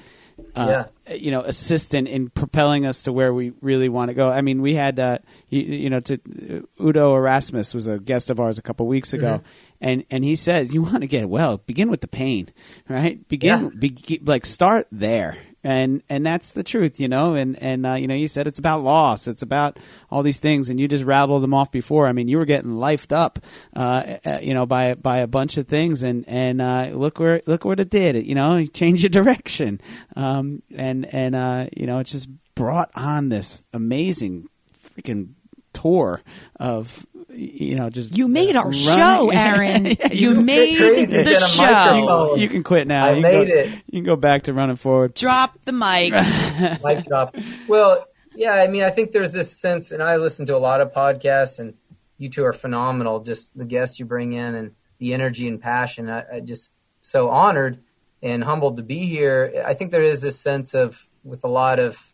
Uh, 0.53 0.83
yeah. 1.07 1.15
you 1.15 1.31
know, 1.31 1.39
assistant 1.41 2.09
in 2.09 2.29
propelling 2.29 2.85
us 2.85 3.03
to 3.03 3.13
where 3.13 3.33
we 3.33 3.53
really 3.61 3.87
want 3.87 4.09
to 4.09 4.13
go. 4.13 4.29
I 4.29 4.41
mean, 4.41 4.61
we 4.61 4.75
had, 4.75 4.99
uh, 4.99 5.19
you, 5.47 5.61
you, 5.61 5.89
know, 5.89 6.01
to, 6.01 6.15
uh, 6.15 6.83
Udo 6.83 7.15
Erasmus 7.15 7.73
was 7.73 7.87
a 7.87 7.99
guest 7.99 8.29
of 8.29 8.41
ours 8.41 8.57
a 8.57 8.61
couple 8.61 8.85
weeks 8.85 9.13
ago, 9.13 9.37
mm-hmm. 9.37 9.47
And 9.85 10.03
and 10.09 10.23
he 10.23 10.35
says 10.35 10.73
you 10.73 10.81
want 10.81 11.01
to 11.01 11.07
get 11.07 11.29
well, 11.29 11.57
begin 11.57 11.89
with 11.89 12.01
the 12.01 12.07
pain, 12.07 12.49
right? 12.89 13.25
Begin, 13.27 13.65
yeah. 13.65 13.69
be, 13.77 14.19
like 14.23 14.45
start 14.45 14.87
there, 14.91 15.37
and 15.63 16.01
and 16.09 16.25
that's 16.25 16.53
the 16.53 16.63
truth, 16.63 16.99
you 16.99 17.07
know. 17.07 17.35
And 17.35 17.61
and 17.61 17.85
uh, 17.85 17.93
you 17.93 18.07
know, 18.07 18.15
you 18.15 18.27
said 18.27 18.47
it's 18.47 18.57
about 18.57 18.81
loss, 18.81 19.27
it's 19.27 19.43
about 19.43 19.77
all 20.09 20.23
these 20.23 20.39
things, 20.39 20.69
and 20.69 20.79
you 20.79 20.87
just 20.87 21.03
rattled 21.03 21.43
them 21.43 21.53
off 21.53 21.71
before. 21.71 22.07
I 22.07 22.13
mean, 22.13 22.27
you 22.27 22.39
were 22.39 22.45
getting 22.45 22.71
lifed 22.71 23.11
up, 23.11 23.37
uh, 23.75 24.17
uh, 24.25 24.39
you 24.41 24.55
know, 24.55 24.65
by 24.65 24.95
by 24.95 25.19
a 25.19 25.27
bunch 25.27 25.57
of 25.57 25.67
things, 25.67 26.01
and 26.01 26.25
and 26.27 26.61
uh, 26.61 26.89
look 26.91 27.19
where 27.19 27.43
look 27.45 27.63
what 27.63 27.79
it 27.79 27.91
did. 27.91 28.25
You 28.25 28.33
know, 28.33 28.57
you 28.57 28.67
changed 28.67 29.03
your 29.03 29.09
direction, 29.23 29.79
um, 30.15 30.63
and 30.75 31.05
and 31.13 31.35
uh, 31.35 31.67
you 31.77 31.85
know, 31.85 31.99
it 31.99 32.05
just 32.05 32.27
brought 32.55 32.89
on 32.95 33.29
this 33.29 33.65
amazing 33.71 34.49
freaking 34.97 35.35
tour 35.73 36.21
of 36.59 37.05
you 37.35 37.75
know, 37.75 37.89
just 37.89 38.17
you 38.17 38.27
made 38.27 38.55
our 38.55 38.65
running. 38.65 38.79
show, 38.79 39.29
Aaron. 39.33 39.85
yeah, 39.85 40.11
you, 40.11 40.33
you 40.33 40.41
made 40.41 41.09
the 41.09 41.35
show. 41.39 42.35
You 42.35 42.47
can 42.49 42.63
quit 42.63 42.87
now. 42.87 43.07
I 43.07 43.13
you 43.13 43.21
made 43.21 43.47
go, 43.47 43.53
it. 43.53 43.69
You 43.87 43.99
can 43.99 44.03
go 44.03 44.15
back 44.15 44.43
to 44.43 44.53
running 44.53 44.75
forward. 44.75 45.13
Drop 45.13 45.59
the 45.65 45.71
mic. 45.71 46.13
mic 46.83 47.05
drop. 47.05 47.35
Well, 47.67 48.05
yeah. 48.35 48.53
I 48.53 48.67
mean, 48.67 48.83
I 48.83 48.89
think 48.89 49.11
there's 49.11 49.33
this 49.33 49.55
sense, 49.55 49.91
and 49.91 50.01
I 50.01 50.17
listen 50.17 50.45
to 50.47 50.55
a 50.55 50.59
lot 50.59 50.81
of 50.81 50.93
podcasts, 50.93 51.59
and 51.59 51.73
you 52.17 52.29
two 52.29 52.45
are 52.45 52.53
phenomenal. 52.53 53.19
Just 53.19 53.57
the 53.57 53.65
guests 53.65 53.99
you 53.99 54.05
bring 54.05 54.33
in, 54.33 54.55
and 54.55 54.71
the 54.99 55.13
energy 55.13 55.47
and 55.47 55.61
passion. 55.61 56.09
I, 56.09 56.23
I 56.35 56.39
just 56.39 56.71
so 57.01 57.29
honored 57.29 57.79
and 58.21 58.43
humbled 58.43 58.77
to 58.77 58.83
be 58.83 59.05
here. 59.05 59.63
I 59.65 59.73
think 59.73 59.91
there 59.91 60.03
is 60.03 60.21
this 60.21 60.39
sense 60.39 60.73
of 60.73 61.07
with 61.23 61.43
a 61.43 61.49
lot 61.49 61.79
of 61.79 62.13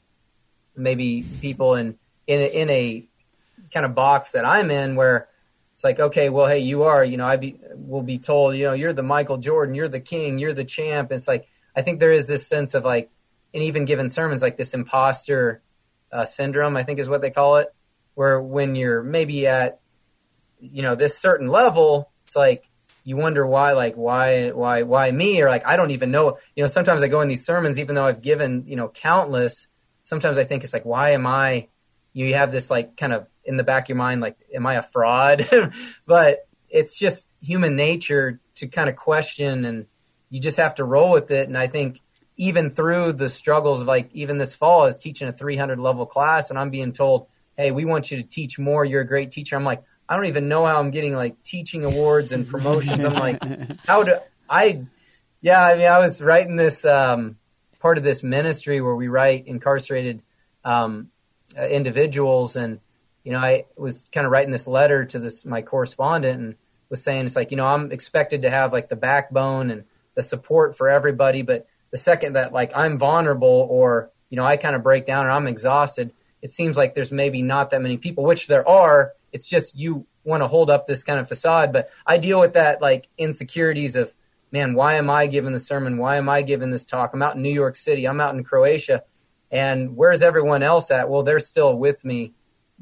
maybe 0.75 1.25
people 1.41 1.75
in 1.75 1.97
in 2.27 2.39
a, 2.39 2.45
in 2.45 2.69
a 2.69 3.07
kind 3.71 3.85
of 3.85 3.95
box 3.95 4.31
that 4.31 4.45
I'm 4.45 4.71
in 4.71 4.95
where 4.95 5.27
it's 5.73 5.83
like, 5.83 5.99
okay, 5.99 6.29
well, 6.29 6.47
hey, 6.47 6.59
you 6.59 6.83
are, 6.83 7.03
you 7.03 7.17
know, 7.17 7.25
I 7.25 7.37
be 7.37 7.59
will 7.73 8.03
be 8.03 8.19
told, 8.19 8.55
you 8.55 8.65
know, 8.65 8.73
you're 8.73 8.93
the 8.93 9.03
Michael 9.03 9.37
Jordan, 9.37 9.73
you're 9.73 9.87
the 9.87 9.99
king, 9.99 10.37
you're 10.37 10.53
the 10.53 10.63
champ. 10.63 11.11
It's 11.11 11.27
like 11.27 11.47
I 11.75 11.81
think 11.81 11.99
there 11.99 12.11
is 12.11 12.27
this 12.27 12.47
sense 12.47 12.73
of 12.73 12.85
like, 12.85 13.09
and 13.53 13.63
even 13.63 13.85
given 13.85 14.09
sermons 14.09 14.41
like 14.41 14.57
this 14.57 14.73
imposter 14.73 15.61
uh, 16.11 16.25
syndrome, 16.25 16.77
I 16.77 16.83
think 16.83 16.99
is 16.99 17.09
what 17.09 17.21
they 17.21 17.31
call 17.31 17.57
it, 17.57 17.73
where 18.15 18.39
when 18.39 18.75
you're 18.75 19.01
maybe 19.01 19.47
at, 19.47 19.79
you 20.59 20.83
know, 20.83 20.95
this 20.95 21.17
certain 21.17 21.47
level, 21.47 22.11
it's 22.25 22.35
like 22.35 22.69
you 23.03 23.17
wonder 23.17 23.45
why, 23.47 23.71
like 23.71 23.95
why, 23.95 24.49
why, 24.51 24.83
why 24.83 25.09
me, 25.09 25.41
or 25.41 25.49
like 25.49 25.65
I 25.65 25.75
don't 25.75 25.91
even 25.91 26.11
know. 26.11 26.37
You 26.55 26.63
know, 26.63 26.69
sometimes 26.69 27.01
I 27.01 27.07
go 27.07 27.21
in 27.21 27.27
these 27.27 27.45
sermons, 27.45 27.79
even 27.79 27.95
though 27.95 28.05
I've 28.05 28.21
given, 28.21 28.65
you 28.67 28.75
know, 28.75 28.89
countless. 28.89 29.67
Sometimes 30.03 30.37
I 30.37 30.43
think 30.43 30.63
it's 30.63 30.73
like, 30.73 30.85
why 30.85 31.11
am 31.11 31.25
I? 31.25 31.69
You 32.13 32.35
have 32.35 32.51
this 32.51 32.69
like 32.69 32.97
kind 32.97 33.13
of 33.13 33.27
in 33.43 33.57
the 33.57 33.63
back 33.63 33.85
of 33.85 33.89
your 33.89 33.97
mind, 33.97 34.21
like, 34.21 34.37
am 34.53 34.65
I 34.65 34.75
a 34.75 34.81
fraud? 34.81 35.47
but 36.05 36.47
it's 36.69 36.97
just 36.97 37.29
human 37.41 37.75
nature 37.75 38.39
to 38.55 38.67
kind 38.67 38.89
of 38.89 38.95
question 38.95 39.65
and 39.65 39.85
you 40.29 40.39
just 40.39 40.57
have 40.57 40.75
to 40.75 40.83
roll 40.83 41.11
with 41.11 41.31
it. 41.31 41.47
And 41.47 41.57
I 41.57 41.67
think 41.67 41.99
even 42.37 42.69
through 42.69 43.13
the 43.13 43.29
struggles 43.29 43.81
of 43.81 43.87
like, 43.87 44.09
even 44.13 44.37
this 44.37 44.53
fall 44.53 44.85
is 44.85 44.97
teaching 44.97 45.27
a 45.27 45.33
300 45.33 45.79
level 45.79 46.05
class 46.05 46.49
and 46.49 46.57
I'm 46.57 46.69
being 46.69 46.93
told, 46.93 47.27
Hey, 47.57 47.71
we 47.71 47.85
want 47.85 48.09
you 48.09 48.17
to 48.17 48.23
teach 48.23 48.57
more. 48.57 48.85
You're 48.85 49.01
a 49.01 49.07
great 49.07 49.31
teacher. 49.31 49.55
I'm 49.55 49.65
like, 49.65 49.83
I 50.07 50.15
don't 50.15 50.25
even 50.25 50.47
know 50.47 50.65
how 50.65 50.79
I'm 50.79 50.91
getting 50.91 51.15
like 51.15 51.43
teaching 51.43 51.83
awards 51.83 52.31
and 52.31 52.47
promotions. 52.47 53.03
I'm 53.03 53.13
like, 53.13 53.41
how 53.85 54.03
do 54.03 54.15
I, 54.49 54.85
yeah, 55.41 55.63
I 55.63 55.77
mean, 55.77 55.87
I 55.87 55.99
was 55.99 56.21
writing 56.21 56.55
this, 56.55 56.85
um, 56.85 57.37
part 57.79 57.97
of 57.97 58.03
this 58.03 58.23
ministry 58.23 58.79
where 58.79 58.95
we 58.95 59.07
write 59.07 59.47
incarcerated, 59.47 60.21
um, 60.63 61.09
uh, 61.57 61.65
individuals 61.67 62.55
and, 62.55 62.79
you 63.23 63.31
know, 63.31 63.39
I 63.39 63.65
was 63.77 64.05
kind 64.11 64.25
of 64.25 64.31
writing 64.31 64.51
this 64.51 64.67
letter 64.67 65.05
to 65.05 65.19
this 65.19 65.45
my 65.45 65.61
correspondent 65.61 66.39
and 66.39 66.55
was 66.89 67.03
saying 67.03 67.25
it's 67.25 67.35
like, 67.35 67.51
you 67.51 67.57
know, 67.57 67.67
I'm 67.67 67.91
expected 67.91 68.41
to 68.43 68.49
have 68.49 68.73
like 68.73 68.89
the 68.89 68.95
backbone 68.95 69.69
and 69.69 69.85
the 70.15 70.23
support 70.23 70.77
for 70.77 70.89
everybody, 70.89 71.41
but 71.41 71.67
the 71.91 71.97
second 71.97 72.33
that 72.33 72.53
like 72.53 72.75
I'm 72.75 72.97
vulnerable 72.97 73.67
or 73.69 74.11
you 74.29 74.37
know 74.37 74.43
I 74.43 74.57
kind 74.57 74.75
of 74.75 74.83
break 74.83 75.05
down 75.05 75.25
or 75.25 75.31
I'm 75.31 75.47
exhausted, 75.47 76.13
it 76.41 76.51
seems 76.51 76.77
like 76.77 76.95
there's 76.95 77.11
maybe 77.11 77.41
not 77.41 77.69
that 77.71 77.81
many 77.81 77.97
people, 77.97 78.23
which 78.23 78.47
there 78.47 78.67
are. 78.67 79.13
It's 79.31 79.47
just 79.47 79.77
you 79.77 80.05
want 80.23 80.41
to 80.43 80.47
hold 80.47 80.69
up 80.69 80.87
this 80.87 81.03
kind 81.03 81.19
of 81.19 81.27
facade, 81.27 81.73
but 81.73 81.89
I 82.05 82.17
deal 82.17 82.39
with 82.39 82.53
that 82.53 82.81
like 82.81 83.07
insecurities 83.17 83.95
of, 83.95 84.13
man, 84.51 84.73
why 84.73 84.95
am 84.95 85.09
I 85.09 85.27
giving 85.27 85.53
the 85.53 85.59
sermon? 85.59 85.97
Why 85.97 86.17
am 86.17 86.29
I 86.29 86.41
giving 86.41 86.71
this 86.71 86.85
talk? 86.85 87.11
I'm 87.13 87.21
out 87.21 87.35
in 87.35 87.41
New 87.41 87.53
York 87.53 87.75
City. 87.75 88.05
I'm 88.05 88.21
out 88.21 88.35
in 88.35 88.43
Croatia. 88.43 89.03
And 89.49 89.95
where's 89.95 90.21
everyone 90.21 90.63
else 90.63 90.91
at? 90.91 91.09
Well, 91.09 91.23
they're 91.23 91.39
still 91.39 91.77
with 91.77 92.05
me 92.05 92.33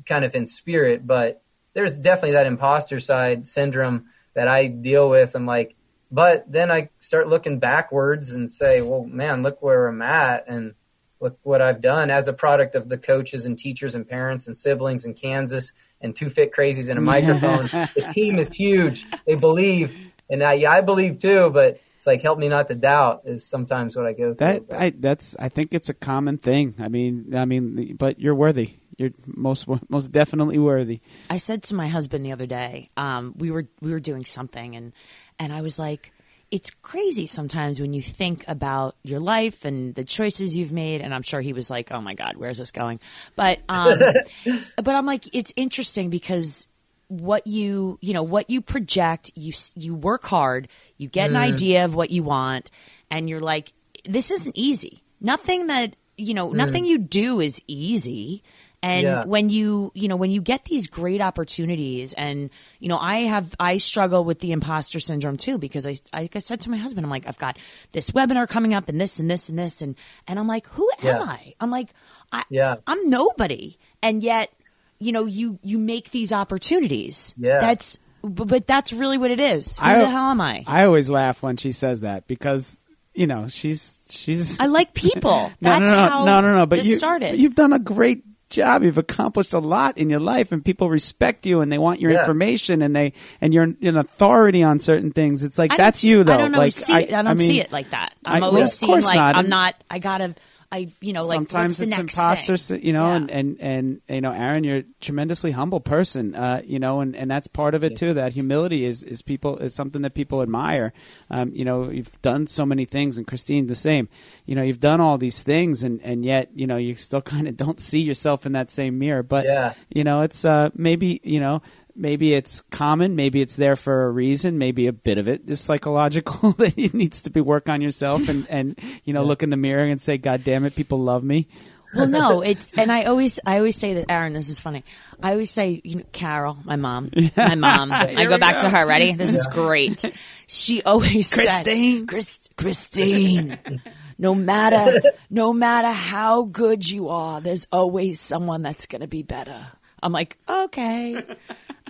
kind 0.05 0.25
of 0.25 0.35
in 0.35 0.47
spirit, 0.47 1.05
but 1.05 1.41
there's 1.73 1.97
definitely 1.97 2.31
that 2.31 2.47
imposter 2.47 2.99
side 2.99 3.47
syndrome 3.47 4.05
that 4.33 4.47
I 4.47 4.67
deal 4.67 5.09
with. 5.09 5.35
I'm 5.35 5.45
like, 5.45 5.75
but 6.11 6.51
then 6.51 6.71
I 6.71 6.89
start 6.99 7.27
looking 7.27 7.59
backwards 7.59 8.31
and 8.31 8.49
say, 8.49 8.81
well, 8.81 9.03
man, 9.03 9.43
look 9.43 9.61
where 9.61 9.87
I'm 9.87 10.01
at 10.01 10.47
and 10.47 10.73
look 11.19 11.37
what 11.43 11.61
I've 11.61 11.81
done 11.81 12.09
as 12.09 12.27
a 12.27 12.33
product 12.33 12.75
of 12.75 12.89
the 12.89 12.97
coaches 12.97 13.45
and 13.45 13.57
teachers 13.57 13.95
and 13.95 14.07
parents 14.07 14.47
and 14.47 14.55
siblings 14.55 15.05
in 15.05 15.13
Kansas 15.13 15.73
and 16.01 16.15
two 16.15 16.29
fit 16.29 16.53
crazies 16.53 16.89
and 16.89 16.97
a 16.97 17.01
microphone. 17.01 17.65
the 17.95 18.11
team 18.13 18.39
is 18.39 18.49
huge. 18.49 19.05
They 19.27 19.35
believe, 19.35 19.95
and 20.29 20.43
I, 20.43 20.53
yeah, 20.53 20.71
I 20.71 20.81
believe 20.81 21.19
too. 21.19 21.49
But 21.49 21.81
it's 21.97 22.07
like 22.07 22.21
help 22.21 22.39
me 22.39 22.47
not 22.47 22.69
to 22.69 22.75
doubt 22.75 23.23
is 23.25 23.45
sometimes 23.45 23.95
what 23.95 24.05
I 24.05 24.13
go 24.13 24.33
through. 24.33 24.65
That 24.69 24.73
I, 24.73 24.89
that's 24.91 25.35
I 25.37 25.49
think 25.49 25.73
it's 25.73 25.89
a 25.89 25.93
common 25.93 26.37
thing. 26.37 26.75
I 26.79 26.87
mean, 26.87 27.35
I 27.35 27.45
mean, 27.45 27.97
but 27.97 28.19
you're 28.19 28.35
worthy. 28.35 28.78
You're 28.99 29.11
most 29.25 29.65
most 29.89 30.11
definitely 30.11 30.57
worthy. 30.57 30.99
I 31.29 31.37
said 31.37 31.63
to 31.63 31.75
my 31.75 31.87
husband 31.87 32.25
the 32.25 32.33
other 32.33 32.45
day, 32.45 32.89
um, 32.97 33.33
we 33.37 33.49
were 33.49 33.65
we 33.81 33.91
were 33.91 34.01
doing 34.01 34.25
something, 34.25 34.75
and 34.75 34.91
and 35.39 35.53
I 35.53 35.61
was 35.61 35.79
like, 35.79 36.11
it's 36.51 36.71
crazy 36.81 37.27
sometimes 37.27 37.79
when 37.79 37.93
you 37.93 38.01
think 38.01 38.43
about 38.47 38.95
your 39.03 39.19
life 39.19 39.65
and 39.65 39.95
the 39.95 40.03
choices 40.03 40.57
you've 40.57 40.71
made. 40.71 41.01
And 41.01 41.13
I'm 41.13 41.21
sure 41.21 41.41
he 41.41 41.53
was 41.53 41.69
like, 41.69 41.91
"Oh 41.91 42.01
my 42.01 42.13
God, 42.13 42.35
where's 42.37 42.57
this 42.57 42.71
going?" 42.71 42.99
But 43.35 43.59
um, 43.69 43.99
but 44.75 44.95
I'm 44.95 45.05
like, 45.05 45.33
it's 45.33 45.53
interesting 45.55 46.09
because 46.09 46.67
what 47.07 47.47
you 47.47 47.97
you 48.01 48.13
know 48.13 48.23
what 48.23 48.49
you 48.49 48.61
project, 48.61 49.31
you 49.35 49.53
you 49.75 49.95
work 49.95 50.25
hard, 50.25 50.67
you 50.97 51.07
get 51.07 51.31
mm. 51.31 51.35
an 51.35 51.37
idea 51.37 51.85
of 51.85 51.95
what 51.95 52.09
you 52.09 52.23
want, 52.23 52.69
and 53.09 53.29
you're 53.29 53.39
like, 53.39 53.71
this 54.05 54.31
isn't 54.31 54.57
easy. 54.57 55.03
Nothing 55.21 55.67
that 55.67 55.95
you 56.17 56.33
know, 56.33 56.49
mm. 56.49 56.55
nothing 56.55 56.85
you 56.85 56.97
do 56.97 57.39
is 57.39 57.61
easy. 57.67 58.43
And 58.81 59.03
yeah. 59.03 59.23
when 59.25 59.49
you, 59.49 59.91
you 59.93 60.07
know, 60.07 60.15
when 60.15 60.31
you 60.31 60.41
get 60.41 60.63
these 60.63 60.87
great 60.87 61.21
opportunities 61.21 62.13
and, 62.13 62.49
you 62.79 62.87
know, 62.87 62.97
I 62.97 63.17
have, 63.17 63.53
I 63.59 63.77
struggle 63.77 64.23
with 64.23 64.39
the 64.39 64.53
imposter 64.53 65.01
syndrome 65.01 65.35
too, 65.35 65.57
because 65.57 65.85
I, 65.85 65.97
like 66.13 66.37
I 66.37 66.39
said 66.39 66.61
to 66.61 66.69
my 66.69 66.77
husband, 66.77 67.05
I'm 67.05 67.09
like, 67.09 67.27
I've 67.27 67.37
got 67.37 67.57
this 67.91 68.11
webinar 68.11 68.47
coming 68.47 68.73
up 68.73 68.87
and 68.87 68.99
this 68.99 69.19
and 69.19 69.29
this 69.29 69.49
and 69.49 69.59
this. 69.59 69.81
And, 69.81 69.95
and 70.27 70.39
I'm 70.39 70.47
like, 70.47 70.67
who 70.67 70.89
am 70.99 71.05
yeah. 71.05 71.21
I? 71.21 71.53
I'm 71.59 71.71
like, 71.71 71.89
I, 72.31 72.43
yeah. 72.49 72.75
I'm 72.87 73.09
nobody. 73.09 73.77
And 74.01 74.23
yet, 74.23 74.49
you 74.97 75.11
know, 75.11 75.25
you, 75.25 75.59
you 75.61 75.77
make 75.77 76.11
these 76.11 76.31
opportunities. 76.31 77.35
Yeah. 77.37 77.59
That's, 77.59 77.99
but, 78.21 78.47
but 78.47 78.67
that's 78.67 78.93
really 78.93 79.17
what 79.17 79.31
it 79.31 79.41
is. 79.41 79.77
Who 79.77 79.85
I, 79.85 79.99
the 79.99 80.09
hell 80.09 80.31
am 80.31 80.39
I? 80.39 80.63
I 80.65 80.85
always 80.85 81.09
laugh 81.09 81.43
when 81.43 81.57
she 81.57 81.73
says 81.73 82.01
that 82.01 82.27
because 82.27 82.77
you 83.13 83.27
know 83.27 83.47
she's 83.47 84.05
she's 84.09 84.59
I 84.59 84.67
like 84.67 84.93
people. 84.93 85.31
no, 85.61 85.69
That's 85.69 85.91
no, 85.91 85.91
no, 85.91 86.09
how 86.09 86.25
no, 86.25 86.41
no, 86.41 86.55
no. 86.55 86.65
But 86.65 86.85
you 86.85 86.97
started. 86.97 87.39
You've 87.39 87.55
done 87.55 87.73
a 87.73 87.79
great 87.79 88.23
job. 88.49 88.83
You've 88.83 88.97
accomplished 88.97 89.53
a 89.53 89.59
lot 89.59 89.97
in 89.97 90.09
your 90.09 90.19
life, 90.19 90.51
and 90.51 90.63
people 90.63 90.89
respect 90.89 91.45
you, 91.45 91.61
and 91.61 91.71
they 91.71 91.77
want 91.77 91.99
your 91.99 92.11
yeah. 92.11 92.19
information, 92.19 92.81
and 92.81 92.95
they 92.95 93.13
and 93.41 93.53
you're 93.53 93.63
an 93.63 93.97
authority 93.97 94.63
on 94.63 94.79
certain 94.79 95.11
things. 95.11 95.43
It's 95.43 95.57
like 95.57 95.75
that's 95.75 96.03
you, 96.03 96.23
though. 96.23 96.33
I 96.33 96.37
don't 96.37 96.51
like, 96.51 96.73
see 96.73 96.93
it. 96.93 97.13
I, 97.13 97.19
I 97.19 97.21
don't 97.23 97.27
I 97.27 97.33
mean, 97.33 97.47
see 97.47 97.61
it 97.61 97.71
like 97.71 97.91
that. 97.91 98.13
I'm 98.25 98.43
always 98.43 98.59
well, 98.59 98.67
seeing 98.67 99.01
like 99.01 99.15
not. 99.15 99.37
I'm 99.37 99.49
not. 99.49 99.75
I 99.89 99.99
gotta 99.99 100.35
I, 100.71 100.89
you 101.01 101.13
know, 101.13 101.21
like 101.21 101.35
sometimes 101.35 101.81
it's 101.81 101.97
imposter, 101.97 102.55
thing? 102.55 102.83
you 102.85 102.93
know, 102.93 103.07
yeah. 103.07 103.15
and, 103.15 103.31
and, 103.31 103.57
and, 103.59 104.01
you 104.07 104.21
know, 104.21 104.31
Aaron, 104.31 104.63
you're 104.63 104.77
a 104.77 104.83
tremendously 105.01 105.49
humble 105.49 105.79
person, 105.79 106.35
uh, 106.35 106.61
you 106.63 106.77
know, 106.77 107.01
and, 107.01 107.15
and 107.15 107.29
that's 107.29 107.47
part 107.47 107.73
of 107.73 107.83
it 107.83 107.95
too. 107.95 108.13
That 108.13 108.33
humility 108.33 108.85
is, 108.85 109.01
is 109.01 109.23
people, 109.23 109.57
is 109.57 109.73
something 109.73 110.03
that 110.03 110.13
people 110.13 110.43
admire. 110.43 110.93
Um, 111.31 111.51
you 111.55 111.65
know, 111.65 111.89
you've 111.89 112.21
done 112.21 112.45
so 112.45 112.67
many 112.67 112.85
things 112.85 113.17
and 113.17 113.25
Christine 113.25 113.65
the 113.65 113.73
same, 113.73 114.09
you 114.45 114.53
know, 114.53 114.61
you've 114.61 114.79
done 114.79 115.01
all 115.01 115.17
these 115.17 115.41
things 115.41 115.81
and, 115.81 116.01
and 116.03 116.23
yet, 116.23 116.49
you 116.53 116.67
know, 116.67 116.77
you 116.77 116.93
still 116.93 117.21
kind 117.23 117.47
of 117.47 117.57
don't 117.57 117.79
see 117.79 118.01
yourself 118.01 118.45
in 118.45 118.51
that 118.51 118.69
same 118.69 118.99
mirror. 118.99 119.23
But, 119.23 119.45
yeah. 119.45 119.73
you 119.89 120.03
know, 120.03 120.21
it's, 120.21 120.45
uh, 120.45 120.69
maybe, 120.75 121.19
you 121.23 121.39
know, 121.39 121.63
maybe 121.99 122.33
it's 122.33 122.61
common, 122.71 123.15
maybe 123.15 123.41
it's 123.41 123.55
there 123.55 123.75
for 123.75 124.05
a 124.05 124.11
reason, 124.11 124.57
maybe 124.57 124.87
a 124.87 124.93
bit 124.93 125.17
of 125.17 125.27
it 125.27 125.43
is 125.47 125.59
psychological 125.59 126.51
that 126.57 126.77
it 126.77 126.93
needs 126.93 127.23
to 127.23 127.29
be 127.29 127.41
work 127.41 127.69
on 127.69 127.81
yourself 127.81 128.29
and, 128.29 128.47
and 128.49 128.79
you 129.03 129.13
know, 129.13 129.21
yeah. 129.21 129.27
look 129.27 129.43
in 129.43 129.49
the 129.49 129.57
mirror 129.57 129.83
and 129.83 130.01
say, 130.01 130.17
God 130.17 130.43
damn 130.43 130.65
it, 130.65 130.75
people 130.75 130.99
love 130.99 131.23
me. 131.23 131.47
Well, 131.95 132.07
no, 132.07 132.41
it's 132.45 132.71
and 132.77 132.91
I 132.91 133.03
always 133.03 133.39
I 133.45 133.57
always 133.57 133.75
say 133.75 133.95
that 133.95 134.05
Aaron. 134.09 134.33
This 134.33 134.49
is 134.49 134.59
funny. 134.59 134.83
I 135.21 135.31
always 135.31 135.51
say, 135.51 135.81
you 135.83 135.95
know, 135.95 136.03
Carol, 136.11 136.57
my 136.63 136.75
mom, 136.75 137.11
my 137.35 137.55
mom. 137.55 137.91
I 137.91 138.25
go 138.25 138.37
back 138.37 138.57
go. 138.57 138.61
to 138.61 138.69
her. 138.69 138.85
Ready? 138.85 139.13
This 139.13 139.33
is 139.33 139.47
great. 139.47 140.05
She 140.47 140.83
always 140.83 141.33
Christine, 141.33 141.99
said, 142.01 142.07
Christ, 142.07 142.49
Christine. 142.55 143.81
No 144.17 144.35
matter 144.35 144.99
no 145.29 145.53
matter 145.53 145.91
how 145.91 146.43
good 146.43 146.87
you 146.87 147.09
are, 147.09 147.41
there's 147.41 147.67
always 147.71 148.19
someone 148.19 148.61
that's 148.61 148.85
going 148.85 149.01
to 149.01 149.07
be 149.07 149.23
better. 149.23 149.67
I'm 150.01 150.11
like, 150.11 150.37
okay. 150.47 151.23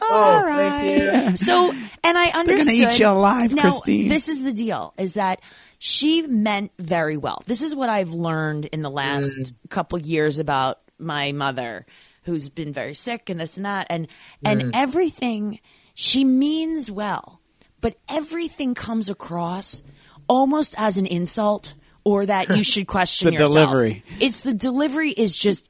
Oh, 0.01 0.13
All 0.13 0.45
right. 0.45 1.37
So, 1.37 1.71
and 1.71 2.17
I 2.17 2.27
understood. 2.27 2.47
They're 2.47 2.55
going 2.55 2.87
to 2.87 2.95
eat 2.95 2.99
you 2.99 3.07
alive, 3.07 3.53
now, 3.53 3.63
Christine. 3.63 4.07
This 4.07 4.29
is 4.29 4.43
the 4.43 4.53
deal: 4.53 4.93
is 4.97 5.15
that 5.15 5.41
she 5.77 6.21
meant 6.21 6.71
very 6.79 7.17
well. 7.17 7.43
This 7.47 7.61
is 7.61 7.75
what 7.75 7.89
I've 7.89 8.11
learned 8.11 8.65
in 8.65 8.81
the 8.81 8.89
last 8.89 9.37
mm. 9.37 9.53
couple 9.69 9.99
years 9.99 10.39
about 10.39 10.79
my 10.97 11.31
mother, 11.31 11.85
who's 12.23 12.49
been 12.49 12.71
very 12.71 12.93
sick 12.93 13.29
and 13.29 13.39
this 13.39 13.57
and 13.57 13.65
that, 13.65 13.87
and 13.89 14.07
and 14.43 14.61
mm. 14.61 14.71
everything. 14.73 15.59
She 15.95 16.23
means 16.23 16.89
well, 16.89 17.41
but 17.81 17.97
everything 18.07 18.75
comes 18.75 19.09
across 19.09 19.83
almost 20.29 20.75
as 20.77 20.97
an 20.97 21.07
insult 21.07 21.75
or 22.05 22.25
that 22.25 22.55
you 22.55 22.63
should 22.63 22.87
question 22.87 23.27
the 23.27 23.33
yourself. 23.33 23.53
delivery. 23.53 24.03
It's 24.21 24.41
the 24.41 24.53
delivery 24.53 25.11
is 25.11 25.37
just 25.37 25.67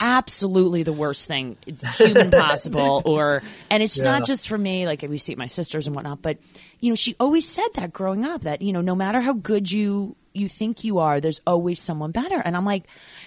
absolutely 0.00 0.82
the 0.82 0.92
worst 0.92 1.26
thing 1.26 1.56
human 1.94 2.30
possible 2.30 3.02
or 3.06 3.42
and 3.70 3.82
it's 3.82 3.98
yeah. 3.98 4.04
not 4.04 4.24
just 4.24 4.48
for 4.48 4.58
me 4.58 4.86
like 4.86 5.02
we 5.02 5.18
see 5.18 5.34
my 5.34 5.46
sisters 5.46 5.86
and 5.86 5.96
whatnot 5.96 6.22
but 6.22 6.38
you 6.80 6.90
know 6.90 6.94
she 6.94 7.14
always 7.18 7.48
said 7.48 7.68
that 7.74 7.92
growing 7.92 8.24
up 8.24 8.42
that 8.42 8.62
you 8.62 8.72
know 8.72 8.80
no 8.80 8.94
matter 8.94 9.20
how 9.20 9.32
good 9.32 9.70
you 9.70 10.16
you 10.32 10.48
think 10.48 10.84
you 10.84 10.98
are 10.98 11.20
there's 11.20 11.40
always 11.46 11.80
someone 11.80 12.10
better 12.10 12.40
and 12.44 12.56
i'm 12.56 12.64
like 12.64 12.84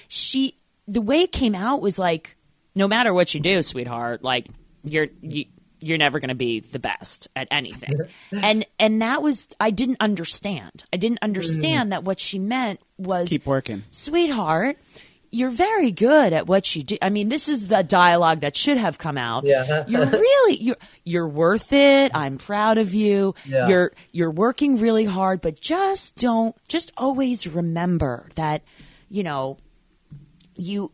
she 0.08 0.56
the 0.88 1.02
way 1.02 1.22
it 1.22 1.32
came 1.32 1.56
out 1.56 1.82
was 1.82 2.00
like 2.00 2.36
no 2.76 2.88
matter 2.88 3.14
what 3.14 3.34
you 3.34 3.40
do 3.40 3.62
sweetheart 3.62 4.24
like 4.24 4.48
you're 4.84 5.08
you, 5.22 5.46
you're 5.82 5.98
never 5.98 6.20
going 6.20 6.30
to 6.30 6.36
be 6.36 6.60
the 6.60 6.80
best 6.80 7.28
at 7.36 7.48
anything 7.52 7.90
and 8.32 8.66
and 8.80 9.02
that 9.02 9.22
was 9.22 9.48
i 9.60 9.72
didn't 9.72 9.98
understand 10.00 10.84
i 10.94 10.98
didn't 10.98 11.20
understand 11.22 11.88
mm. 11.88 11.90
that 11.92 12.04
what 12.04 12.20
she 12.20 12.40
meant 12.40 12.80
was 12.98 13.30
keep 13.30 13.46
working 13.46 13.84
sweetheart 13.92 14.78
you're 15.32 15.50
very 15.50 15.92
good 15.92 16.34
at 16.34 16.46
what 16.46 16.76
you 16.76 16.84
do. 16.84 16.98
I 17.02 17.10
mean, 17.10 17.30
this 17.30 17.48
is 17.48 17.70
the 17.70 17.84
dialogue 17.84 18.42
that 18.42 18.58
should 18.58 18.78
have 18.78 18.98
come 18.98 19.18
out. 19.18 19.46
Yeah. 19.46 19.86
you're 19.88 20.06
really 20.06 20.58
you're 20.58 20.78
you're 21.06 21.28
worth 21.28 21.72
it. 21.72 22.12
I'm 22.14 22.38
proud 22.38 22.78
of 22.78 22.94
you. 22.94 23.34
Yeah. 23.46 23.68
You're 23.68 23.92
you're 24.12 24.32
working 24.32 24.78
really 24.78 25.06
hard, 25.06 25.42
but 25.42 25.60
just 25.60 26.18
don't 26.18 26.56
just 26.68 26.92
always 26.98 27.48
remember 27.48 28.28
that, 28.36 28.64
you 29.10 29.24
know, 29.24 29.58
you 30.56 30.92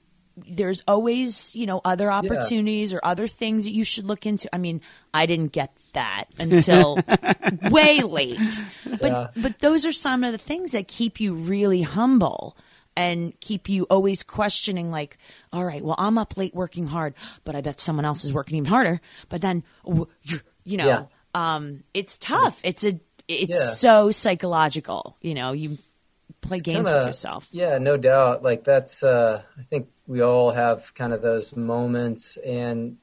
there's 0.48 0.84
always, 0.88 1.56
you 1.56 1.66
know, 1.66 1.82
other 1.84 2.12
opportunities 2.12 2.92
yeah. 2.92 3.00
or 3.00 3.06
other 3.06 3.28
things 3.28 3.64
that 3.64 3.72
you 3.72 3.84
should 3.84 4.06
look 4.06 4.28
into. 4.28 4.54
I 4.54 4.60
mean, 4.60 4.82
I 5.12 5.26
didn't 5.26 5.52
get 5.52 5.76
that 5.94 6.26
until 6.38 7.00
way 7.72 8.02
late. 8.02 8.62
But 8.86 9.12
yeah. 9.12 9.28
but 9.36 9.60
those 9.60 9.84
are 9.86 9.92
some 9.92 10.24
of 10.24 10.32
the 10.32 10.38
things 10.38 10.74
that 10.74 10.88
keep 10.88 11.20
you 11.20 11.34
really 11.34 11.82
humble 11.82 12.56
and 12.98 13.40
keep 13.40 13.70
you 13.70 13.84
always 13.84 14.24
questioning 14.24 14.90
like 14.92 15.18
all 15.54 15.64
right 15.64 15.84
well 15.84 15.96
i'm 16.00 16.18
up 16.18 16.36
late 16.36 16.54
working 16.54 16.88
hard 16.88 17.14
but 17.46 17.56
i 17.56 17.62
bet 17.62 17.80
someone 17.80 18.04
else 18.04 18.26
is 18.26 18.34
working 18.34 18.58
even 18.58 18.68
harder 18.68 19.00
but 19.30 19.40
then 19.40 19.64
you're, 20.24 20.42
know 20.66 20.86
yeah. 20.86 21.04
um, 21.56 21.84
it's 21.94 22.18
tough 22.18 22.60
it's 22.64 22.84
a 22.84 23.00
it's 23.28 23.52
yeah. 23.52 23.60
so 23.60 24.12
psychological 24.12 25.16
you 25.22 25.36
know 25.36 25.54
you 25.54 25.78
play 26.42 26.58
it's 26.58 26.66
games 26.66 26.86
kinda, 26.86 26.98
with 26.98 27.06
yourself 27.06 27.48
yeah 27.52 27.78
no 27.78 27.96
doubt 27.96 28.44
like 28.44 28.64
that's 28.64 29.04
uh, 29.04 29.42
i 29.58 29.64
think 29.64 29.88
we 30.08 30.22
all 30.22 30.52
have 30.52 30.94
kind 30.96 31.14
of 31.14 31.22
those 31.22 31.56
moments 31.56 32.38
and 32.38 32.98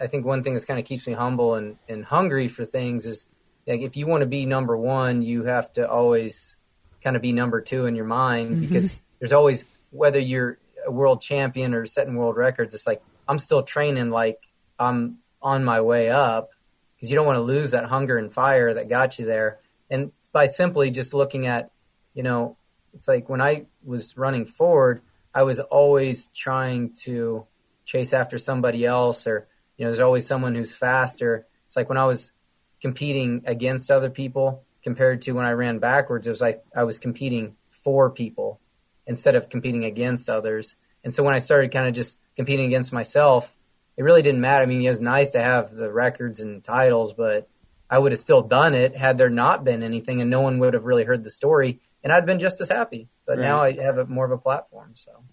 i 0.00 0.06
think 0.06 0.26
one 0.26 0.42
thing 0.42 0.54
that 0.54 0.66
kind 0.66 0.78
of 0.78 0.84
keeps 0.84 1.06
me 1.06 1.14
humble 1.14 1.54
and, 1.54 1.78
and 1.88 2.04
hungry 2.04 2.48
for 2.48 2.66
things 2.66 3.06
is 3.06 3.26
like 3.66 3.80
if 3.80 3.96
you 3.96 4.06
want 4.06 4.20
to 4.20 4.26
be 4.26 4.44
number 4.44 4.76
one 4.76 5.22
you 5.22 5.44
have 5.44 5.72
to 5.72 5.88
always 5.88 6.56
kind 7.02 7.16
of 7.16 7.22
be 7.22 7.32
number 7.32 7.62
two 7.62 7.86
in 7.86 7.94
your 7.94 8.04
mind 8.04 8.50
mm-hmm. 8.50 8.60
because 8.60 9.00
there's 9.18 9.32
always 9.32 9.64
whether 9.90 10.18
you're 10.18 10.58
a 10.86 10.90
world 10.90 11.20
champion 11.20 11.74
or 11.74 11.86
setting 11.86 12.16
world 12.16 12.36
records. 12.36 12.74
It's 12.74 12.86
like 12.86 13.02
I'm 13.26 13.38
still 13.38 13.62
training 13.62 14.10
like 14.10 14.38
I'm 14.78 15.18
on 15.42 15.64
my 15.64 15.80
way 15.80 16.10
up 16.10 16.50
because 16.96 17.10
you 17.10 17.16
don't 17.16 17.26
want 17.26 17.36
to 17.36 17.42
lose 17.42 17.72
that 17.72 17.84
hunger 17.84 18.18
and 18.18 18.32
fire 18.32 18.74
that 18.74 18.88
got 18.88 19.18
you 19.18 19.26
there. 19.26 19.58
And 19.90 20.12
by 20.32 20.46
simply 20.46 20.90
just 20.90 21.14
looking 21.14 21.46
at, 21.46 21.70
you 22.14 22.22
know, 22.22 22.56
it's 22.94 23.08
like 23.08 23.28
when 23.28 23.40
I 23.40 23.66
was 23.84 24.16
running 24.16 24.46
forward, 24.46 25.02
I 25.34 25.42
was 25.42 25.60
always 25.60 26.28
trying 26.28 26.94
to 27.04 27.46
chase 27.84 28.12
after 28.12 28.38
somebody 28.38 28.84
else 28.84 29.26
or 29.26 29.48
you 29.76 29.84
know, 29.84 29.90
there's 29.90 30.00
always 30.00 30.26
someone 30.26 30.54
who's 30.54 30.74
faster. 30.74 31.46
It's 31.66 31.76
like 31.76 31.88
when 31.88 31.98
I 31.98 32.04
was 32.04 32.32
competing 32.80 33.42
against 33.46 33.90
other 33.90 34.10
people 34.10 34.64
compared 34.82 35.22
to 35.22 35.32
when 35.32 35.44
I 35.44 35.52
ran 35.52 35.78
backwards, 35.78 36.26
it 36.26 36.30
was 36.30 36.40
like 36.40 36.64
I 36.74 36.82
was 36.82 36.98
competing 36.98 37.54
for 37.70 38.10
people 38.10 38.60
instead 39.08 39.34
of 39.34 39.48
competing 39.48 39.84
against 39.84 40.30
others. 40.30 40.76
And 41.02 41.12
so 41.12 41.24
when 41.24 41.34
I 41.34 41.38
started 41.38 41.72
kind 41.72 41.88
of 41.88 41.94
just 41.94 42.20
competing 42.36 42.66
against 42.66 42.92
myself, 42.92 43.56
it 43.96 44.04
really 44.04 44.22
didn't 44.22 44.40
matter. 44.40 44.62
I 44.62 44.66
mean, 44.66 44.82
it 44.82 44.88
was 44.88 45.00
nice 45.00 45.32
to 45.32 45.40
have 45.40 45.72
the 45.72 45.90
records 45.90 46.38
and 46.38 46.62
titles, 46.62 47.12
but 47.14 47.48
I 47.90 47.98
would 47.98 48.12
have 48.12 48.20
still 48.20 48.42
done 48.42 48.74
it 48.74 48.94
had 48.94 49.18
there 49.18 49.30
not 49.30 49.64
been 49.64 49.82
anything 49.82 50.20
and 50.20 50.30
no 50.30 50.42
one 50.42 50.60
would 50.60 50.74
have 50.74 50.84
really 50.84 51.02
heard 51.02 51.24
the 51.24 51.30
story 51.30 51.80
and 52.04 52.12
I'd 52.12 52.26
been 52.26 52.38
just 52.38 52.60
as 52.60 52.68
happy. 52.68 53.08
But 53.26 53.38
right. 53.38 53.44
now 53.44 53.62
I 53.62 53.72
have 53.82 53.98
a, 53.98 54.06
more 54.06 54.24
of 54.24 54.30
a 54.30 54.38
platform, 54.38 54.92
so. 54.94 55.24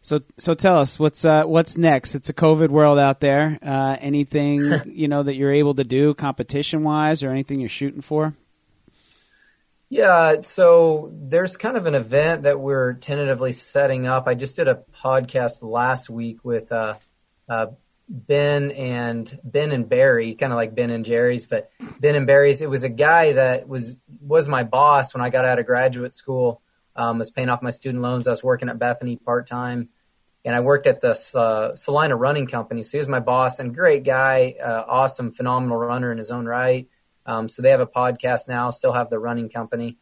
So, 0.00 0.20
so 0.38 0.54
tell 0.54 0.78
us 0.78 1.00
what's 1.00 1.24
uh, 1.24 1.44
what's 1.44 1.76
next. 1.76 2.14
It's 2.14 2.28
a 2.28 2.32
COVID 2.32 2.68
world 2.68 2.96
out 2.96 3.18
there. 3.18 3.58
Uh, 3.60 3.96
anything 4.00 4.82
you 4.86 5.08
know 5.08 5.24
that 5.24 5.34
you're 5.34 5.52
able 5.52 5.74
to 5.74 5.82
do 5.82 6.14
competition 6.14 6.84
wise, 6.84 7.24
or 7.24 7.30
anything 7.30 7.58
you're 7.58 7.68
shooting 7.68 8.02
for? 8.02 8.32
Yeah, 9.88 10.40
so 10.42 11.12
there's 11.14 11.56
kind 11.56 11.76
of 11.76 11.86
an 11.86 11.94
event 11.94 12.42
that 12.42 12.58
we're 12.58 12.94
tentatively 12.94 13.52
setting 13.52 14.06
up. 14.06 14.26
I 14.26 14.34
just 14.34 14.56
did 14.56 14.66
a 14.66 14.82
podcast 14.92 15.62
last 15.62 16.10
week 16.10 16.44
with 16.44 16.72
uh, 16.72 16.94
uh, 17.48 17.68
Ben 18.08 18.72
and 18.72 19.38
Ben 19.44 19.70
and 19.70 19.88
Barry, 19.88 20.34
kind 20.34 20.52
of 20.52 20.56
like 20.56 20.74
Ben 20.74 20.90
and 20.90 21.04
Jerry's, 21.04 21.46
but 21.46 21.70
Ben 22.00 22.16
and 22.16 22.26
Barry's. 22.26 22.60
It 22.60 22.68
was 22.70 22.82
a 22.82 22.88
guy 22.88 23.34
that 23.34 23.68
was 23.68 23.96
was 24.20 24.48
my 24.48 24.64
boss 24.64 25.14
when 25.14 25.22
I 25.22 25.30
got 25.30 25.44
out 25.44 25.60
of 25.60 25.66
graduate 25.66 26.14
school. 26.14 26.62
Um, 26.96 27.18
was 27.18 27.30
paying 27.30 27.50
off 27.50 27.62
my 27.62 27.70
student 27.70 28.02
loans. 28.02 28.26
I 28.26 28.30
was 28.30 28.42
working 28.42 28.68
at 28.68 28.78
Bethany 28.80 29.16
part 29.16 29.46
time, 29.46 29.90
and 30.44 30.56
I 30.56 30.60
worked 30.60 30.88
at 30.88 31.00
the 31.00 31.16
uh, 31.34 31.76
Salina 31.76 32.16
Running 32.16 32.48
Company. 32.48 32.82
So 32.82 32.92
he 32.92 32.98
was 32.98 33.08
my 33.08 33.20
boss 33.20 33.60
and 33.60 33.74
great 33.74 34.02
guy, 34.02 34.56
uh, 34.60 34.84
awesome, 34.88 35.30
phenomenal 35.30 35.76
runner 35.76 36.10
in 36.10 36.18
his 36.18 36.30
own 36.32 36.46
right. 36.46 36.88
Um, 37.26 37.48
so 37.48 37.60
they 37.60 37.70
have 37.70 37.80
a 37.80 37.86
podcast 37.86 38.48
now, 38.48 38.70
still 38.70 38.92
have 38.92 39.10
the 39.10 39.18
running 39.18 39.48
company. 39.48 39.98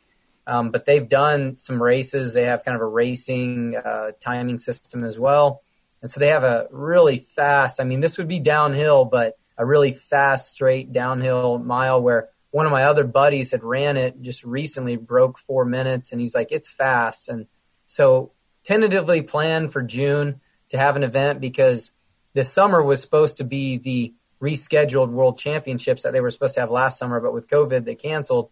Um, 0.47 0.71
but 0.71 0.85
they've 0.85 1.09
done 1.09 1.57
some 1.57 1.83
races. 1.83 2.35
They 2.35 2.45
have 2.45 2.65
kind 2.65 2.75
of 2.75 2.83
a 2.83 2.87
racing 2.87 3.77
uh, 3.77 4.13
timing 4.21 4.59
system 4.59 5.03
as 5.03 5.19
well. 5.19 5.63
And 6.03 6.11
so 6.11 6.21
they 6.21 6.29
have 6.29 6.45
a 6.45 6.69
really 6.71 7.17
fast, 7.17 7.81
I 7.81 7.85
mean, 7.85 8.01
this 8.01 8.19
would 8.19 8.29
be 8.29 8.41
downhill, 8.41 9.07
but 9.07 9.39
a 9.57 9.65
really 9.65 9.93
fast, 9.93 10.53
straight 10.53 10.93
downhill 10.93 11.59
mile 11.59 12.03
where 12.03 12.29
one 12.51 12.67
of 12.67 12.73
my 12.73 12.85
other 12.85 13.05
buddies 13.05 13.53
had 13.53 13.65
ran 13.65 13.97
it 13.97 14.21
just 14.21 14.45
recently, 14.45 14.97
broke 14.97 15.39
four 15.39 15.65
minutes, 15.65 16.13
and 16.13 16.21
he's 16.21 16.35
like, 16.35 16.53
it's 16.53 16.71
fast. 16.71 17.29
And 17.29 17.47
so 17.87 18.33
tentatively 18.65 19.23
planned 19.23 19.73
for 19.73 19.83
June 19.83 20.41
to 20.69 20.79
have 20.79 20.97
an 20.97 21.03
event 21.03 21.41
because 21.41 21.93
this 22.35 22.53
summer 22.53 22.83
was 22.83 23.01
supposed 23.01 23.39
to 23.39 23.45
be 23.45 23.79
the 23.79 24.15
rescheduled 24.41 25.11
world 25.11 25.39
championships 25.39 26.03
that 26.03 26.13
they 26.13 26.21
were 26.21 26.31
supposed 26.31 26.55
to 26.55 26.61
have 26.61 26.71
last 26.71 26.99
summer, 26.99 27.21
but 27.21 27.33
with 27.33 27.49
COVID, 27.49 27.85
they 27.85 27.95
canceled 27.95 28.51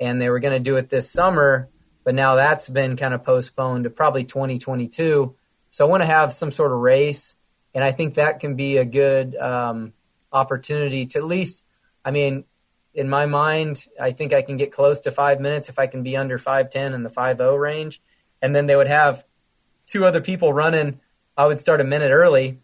and 0.00 0.20
they 0.20 0.30
were 0.30 0.40
going 0.40 0.54
to 0.54 0.60
do 0.60 0.76
it 0.76 0.88
this 0.88 1.10
summer. 1.10 1.68
But 2.02 2.14
now 2.14 2.34
that's 2.34 2.68
been 2.68 2.96
kind 2.96 3.14
of 3.14 3.24
postponed 3.24 3.84
to 3.84 3.90
probably 3.90 4.24
2022. 4.24 5.34
So 5.70 5.86
I 5.86 5.88
want 5.88 6.02
to 6.02 6.06
have 6.06 6.32
some 6.32 6.50
sort 6.50 6.72
of 6.72 6.78
race. 6.78 7.36
And 7.74 7.82
I 7.82 7.92
think 7.92 8.14
that 8.14 8.40
can 8.40 8.56
be 8.56 8.76
a 8.76 8.84
good 8.84 9.34
um, 9.36 9.92
opportunity 10.32 11.06
to 11.06 11.18
at 11.18 11.24
least, 11.24 11.64
I 12.04 12.10
mean, 12.10 12.44
in 12.92 13.08
my 13.08 13.26
mind, 13.26 13.86
I 14.00 14.12
think 14.12 14.32
I 14.32 14.42
can 14.42 14.56
get 14.56 14.70
close 14.70 15.00
to 15.02 15.10
five 15.10 15.40
minutes 15.40 15.68
if 15.68 15.78
I 15.78 15.88
can 15.88 16.02
be 16.02 16.16
under 16.16 16.38
5'10 16.38 16.94
in 16.94 17.02
the 17.02 17.10
5'0 17.10 17.58
range. 17.58 18.00
And 18.40 18.54
then 18.54 18.66
they 18.66 18.76
would 18.76 18.86
have 18.86 19.24
two 19.86 20.04
other 20.04 20.20
people 20.20 20.52
running. 20.52 21.00
I 21.36 21.46
would 21.46 21.58
start 21.58 21.80
a 21.80 21.84
minute 21.84 22.10
early, 22.12 22.60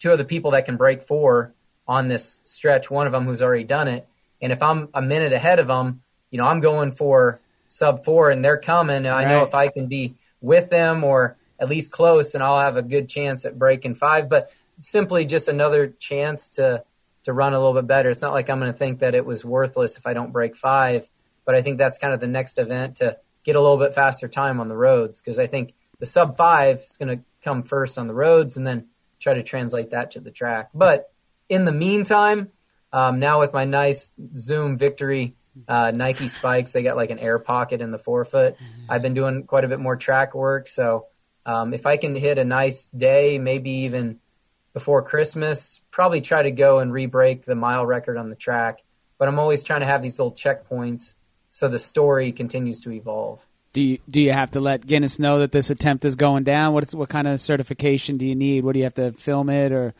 two 0.00 0.10
other 0.10 0.24
people 0.24 0.52
that 0.52 0.64
can 0.64 0.76
break 0.76 1.02
four 1.02 1.54
on 1.90 2.06
this 2.06 2.40
stretch, 2.44 2.88
one 2.88 3.08
of 3.08 3.12
them 3.12 3.24
who's 3.24 3.42
already 3.42 3.64
done 3.64 3.88
it. 3.88 4.06
And 4.40 4.52
if 4.52 4.62
I'm 4.62 4.88
a 4.94 5.02
minute 5.02 5.32
ahead 5.32 5.58
of 5.58 5.66
them, 5.66 6.02
you 6.30 6.38
know, 6.38 6.46
I'm 6.46 6.60
going 6.60 6.92
for 6.92 7.40
sub 7.66 8.04
four 8.04 8.30
and 8.30 8.44
they're 8.44 8.60
coming. 8.60 8.98
And 8.98 9.08
I 9.08 9.24
know 9.24 9.42
if 9.42 9.56
I 9.56 9.66
can 9.66 9.88
be 9.88 10.14
with 10.40 10.70
them 10.70 11.02
or 11.02 11.36
at 11.58 11.68
least 11.68 11.90
close, 11.90 12.34
and 12.34 12.44
I'll 12.44 12.60
have 12.60 12.76
a 12.76 12.82
good 12.82 13.08
chance 13.08 13.44
at 13.44 13.58
breaking 13.58 13.96
five. 13.96 14.28
But 14.28 14.52
simply 14.78 15.24
just 15.24 15.48
another 15.48 15.88
chance 15.88 16.50
to 16.50 16.84
to 17.24 17.32
run 17.32 17.54
a 17.54 17.58
little 17.58 17.74
bit 17.74 17.88
better. 17.88 18.08
It's 18.08 18.22
not 18.22 18.32
like 18.32 18.48
I'm 18.48 18.60
going 18.60 18.72
to 18.72 18.78
think 18.78 19.00
that 19.00 19.16
it 19.16 19.26
was 19.26 19.44
worthless 19.44 19.98
if 19.98 20.06
I 20.06 20.14
don't 20.14 20.32
break 20.32 20.56
five, 20.56 21.08
but 21.44 21.56
I 21.56 21.60
think 21.60 21.76
that's 21.76 21.98
kind 21.98 22.14
of 22.14 22.20
the 22.20 22.28
next 22.28 22.56
event 22.56 22.96
to 22.96 23.18
get 23.42 23.56
a 23.56 23.60
little 23.60 23.76
bit 23.76 23.94
faster 23.94 24.28
time 24.28 24.60
on 24.60 24.68
the 24.68 24.76
roads 24.76 25.20
because 25.20 25.40
I 25.40 25.48
think 25.48 25.74
the 25.98 26.06
sub 26.06 26.36
five 26.36 26.76
is 26.78 26.96
going 26.96 27.18
to 27.18 27.24
come 27.42 27.64
first 27.64 27.98
on 27.98 28.06
the 28.06 28.14
roads 28.14 28.56
and 28.56 28.64
then 28.64 28.86
try 29.18 29.34
to 29.34 29.42
translate 29.42 29.90
that 29.90 30.12
to 30.12 30.20
the 30.20 30.30
track. 30.30 30.70
But 30.72 31.12
in 31.50 31.66
the 31.66 31.72
meantime, 31.72 32.48
um, 32.92 33.18
now 33.18 33.40
with 33.40 33.52
my 33.52 33.66
nice 33.66 34.14
Zoom 34.34 34.78
Victory 34.78 35.34
uh, 35.68 35.90
Nike 35.94 36.28
spikes, 36.28 36.72
they 36.72 36.82
got 36.82 36.96
like 36.96 37.10
an 37.10 37.18
air 37.18 37.38
pocket 37.38 37.82
in 37.82 37.90
the 37.90 37.98
forefoot. 37.98 38.56
I've 38.88 39.02
been 39.02 39.14
doing 39.14 39.42
quite 39.44 39.64
a 39.64 39.68
bit 39.68 39.80
more 39.80 39.96
track 39.96 40.34
work, 40.34 40.68
so 40.68 41.06
um, 41.44 41.74
if 41.74 41.86
I 41.86 41.96
can 41.96 42.14
hit 42.14 42.38
a 42.38 42.44
nice 42.44 42.88
day, 42.88 43.38
maybe 43.38 43.70
even 43.70 44.20
before 44.72 45.02
Christmas, 45.02 45.82
probably 45.90 46.20
try 46.20 46.44
to 46.44 46.52
go 46.52 46.78
and 46.78 46.92
re-break 46.92 47.44
the 47.44 47.56
mile 47.56 47.84
record 47.84 48.16
on 48.16 48.30
the 48.30 48.36
track. 48.36 48.82
But 49.18 49.28
I'm 49.28 49.38
always 49.38 49.62
trying 49.62 49.80
to 49.80 49.86
have 49.86 50.02
these 50.02 50.18
little 50.18 50.32
checkpoints 50.32 51.14
so 51.50 51.66
the 51.68 51.78
story 51.78 52.30
continues 52.30 52.80
to 52.82 52.92
evolve. 52.92 53.44
Do 53.72 53.82
you 53.82 53.98
do 54.08 54.20
you 54.20 54.32
have 54.32 54.52
to 54.52 54.60
let 54.60 54.86
Guinness 54.86 55.18
know 55.18 55.40
that 55.40 55.52
this 55.52 55.70
attempt 55.70 56.04
is 56.04 56.16
going 56.16 56.44
down? 56.44 56.74
What 56.74 56.92
what 56.92 57.08
kind 57.08 57.28
of 57.28 57.40
certification 57.40 58.16
do 58.16 58.26
you 58.26 58.34
need? 58.34 58.64
What 58.64 58.72
do 58.72 58.78
you 58.78 58.84
have 58.84 58.94
to 58.94 59.12
film 59.12 59.48
it 59.48 59.72
or 59.72 59.94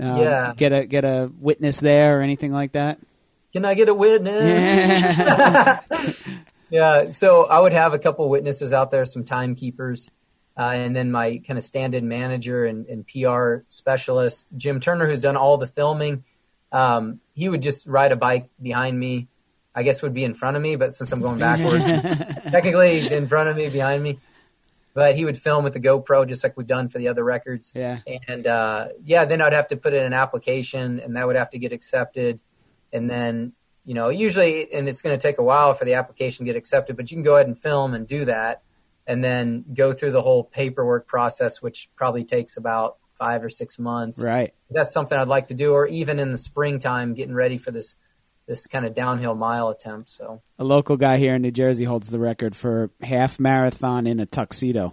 um, 0.00 0.16
yeah. 0.16 0.54
get 0.56 0.72
a 0.72 0.86
get 0.86 1.04
a 1.04 1.30
witness 1.38 1.80
there 1.80 2.18
or 2.18 2.22
anything 2.22 2.52
like 2.52 2.72
that? 2.72 2.98
Can 3.52 3.64
I 3.64 3.74
get 3.74 3.88
a 3.88 3.94
witness? 3.94 4.62
Yeah. 5.18 5.80
yeah. 6.70 7.10
So 7.10 7.44
I 7.46 7.60
would 7.60 7.72
have 7.72 7.92
a 7.92 7.98
couple 7.98 8.28
witnesses 8.28 8.72
out 8.72 8.90
there, 8.90 9.04
some 9.04 9.24
timekeepers, 9.24 10.10
uh, 10.56 10.70
and 10.70 10.94
then 10.94 11.10
my 11.10 11.38
kind 11.38 11.58
of 11.58 11.64
stand-in 11.64 12.08
manager 12.08 12.64
and, 12.64 12.86
and, 12.86 13.06
PR 13.06 13.64
specialist, 13.68 14.48
Jim 14.56 14.78
Turner, 14.78 15.08
who's 15.08 15.20
done 15.20 15.36
all 15.36 15.58
the 15.58 15.66
filming. 15.66 16.24
Um, 16.70 17.20
he 17.34 17.48
would 17.48 17.62
just 17.62 17.86
ride 17.86 18.12
a 18.12 18.16
bike 18.16 18.48
behind 18.62 18.98
me. 18.98 19.26
I 19.74 19.82
guess 19.82 20.02
would 20.02 20.14
be 20.14 20.24
in 20.24 20.34
front 20.34 20.56
of 20.56 20.62
me, 20.62 20.76
but 20.76 20.94
since 20.94 21.12
I'm 21.12 21.20
going 21.20 21.38
backwards, 21.38 21.84
technically 22.50 23.12
in 23.12 23.28
front 23.28 23.48
of 23.48 23.56
me, 23.56 23.68
behind 23.68 24.02
me 24.02 24.18
but 24.94 25.16
he 25.16 25.24
would 25.24 25.38
film 25.38 25.64
with 25.64 25.72
the 25.72 25.80
GoPro 25.80 26.26
just 26.26 26.42
like 26.42 26.56
we've 26.56 26.66
done 26.66 26.88
for 26.88 26.98
the 26.98 27.08
other 27.08 27.24
records. 27.24 27.72
Yeah. 27.74 28.00
And 28.28 28.46
uh, 28.46 28.88
yeah, 29.04 29.24
then 29.24 29.40
I'd 29.40 29.52
have 29.52 29.68
to 29.68 29.76
put 29.76 29.94
in 29.94 30.04
an 30.04 30.12
application, 30.12 31.00
and 31.00 31.16
that 31.16 31.26
would 31.26 31.36
have 31.36 31.50
to 31.50 31.58
get 31.58 31.72
accepted, 31.72 32.40
and 32.92 33.08
then 33.08 33.52
you 33.84 33.94
know 33.94 34.08
usually, 34.08 34.72
and 34.72 34.88
it's 34.88 35.02
going 35.02 35.16
to 35.16 35.22
take 35.22 35.38
a 35.38 35.42
while 35.42 35.74
for 35.74 35.84
the 35.84 35.94
application 35.94 36.44
to 36.44 36.52
get 36.52 36.58
accepted, 36.58 36.96
but 36.96 37.10
you 37.10 37.16
can 37.16 37.22
go 37.22 37.36
ahead 37.36 37.46
and 37.46 37.58
film 37.58 37.94
and 37.94 38.06
do 38.06 38.24
that, 38.24 38.62
and 39.06 39.22
then 39.22 39.64
go 39.74 39.92
through 39.92 40.12
the 40.12 40.22
whole 40.22 40.44
paperwork 40.44 41.06
process, 41.06 41.62
which 41.62 41.88
probably 41.96 42.24
takes 42.24 42.56
about 42.56 42.96
five 43.14 43.44
or 43.44 43.50
six 43.50 43.78
months. 43.78 44.18
Right. 44.22 44.54
That's 44.70 44.92
something 44.92 45.16
I'd 45.16 45.28
like 45.28 45.48
to 45.48 45.54
do, 45.54 45.72
or 45.72 45.86
even 45.86 46.18
in 46.18 46.32
the 46.32 46.38
springtime, 46.38 47.14
getting 47.14 47.34
ready 47.34 47.58
for 47.58 47.70
this 47.70 47.96
this 48.50 48.66
kind 48.66 48.84
of 48.84 48.94
downhill 48.94 49.36
mile 49.36 49.68
attempt. 49.68 50.10
So 50.10 50.42
a 50.58 50.64
local 50.64 50.96
guy 50.96 51.18
here 51.18 51.36
in 51.36 51.42
New 51.42 51.52
Jersey 51.52 51.84
holds 51.84 52.10
the 52.10 52.18
record 52.18 52.56
for 52.56 52.90
half 53.00 53.38
marathon 53.38 54.08
in 54.08 54.18
a 54.18 54.26
tuxedo 54.26 54.92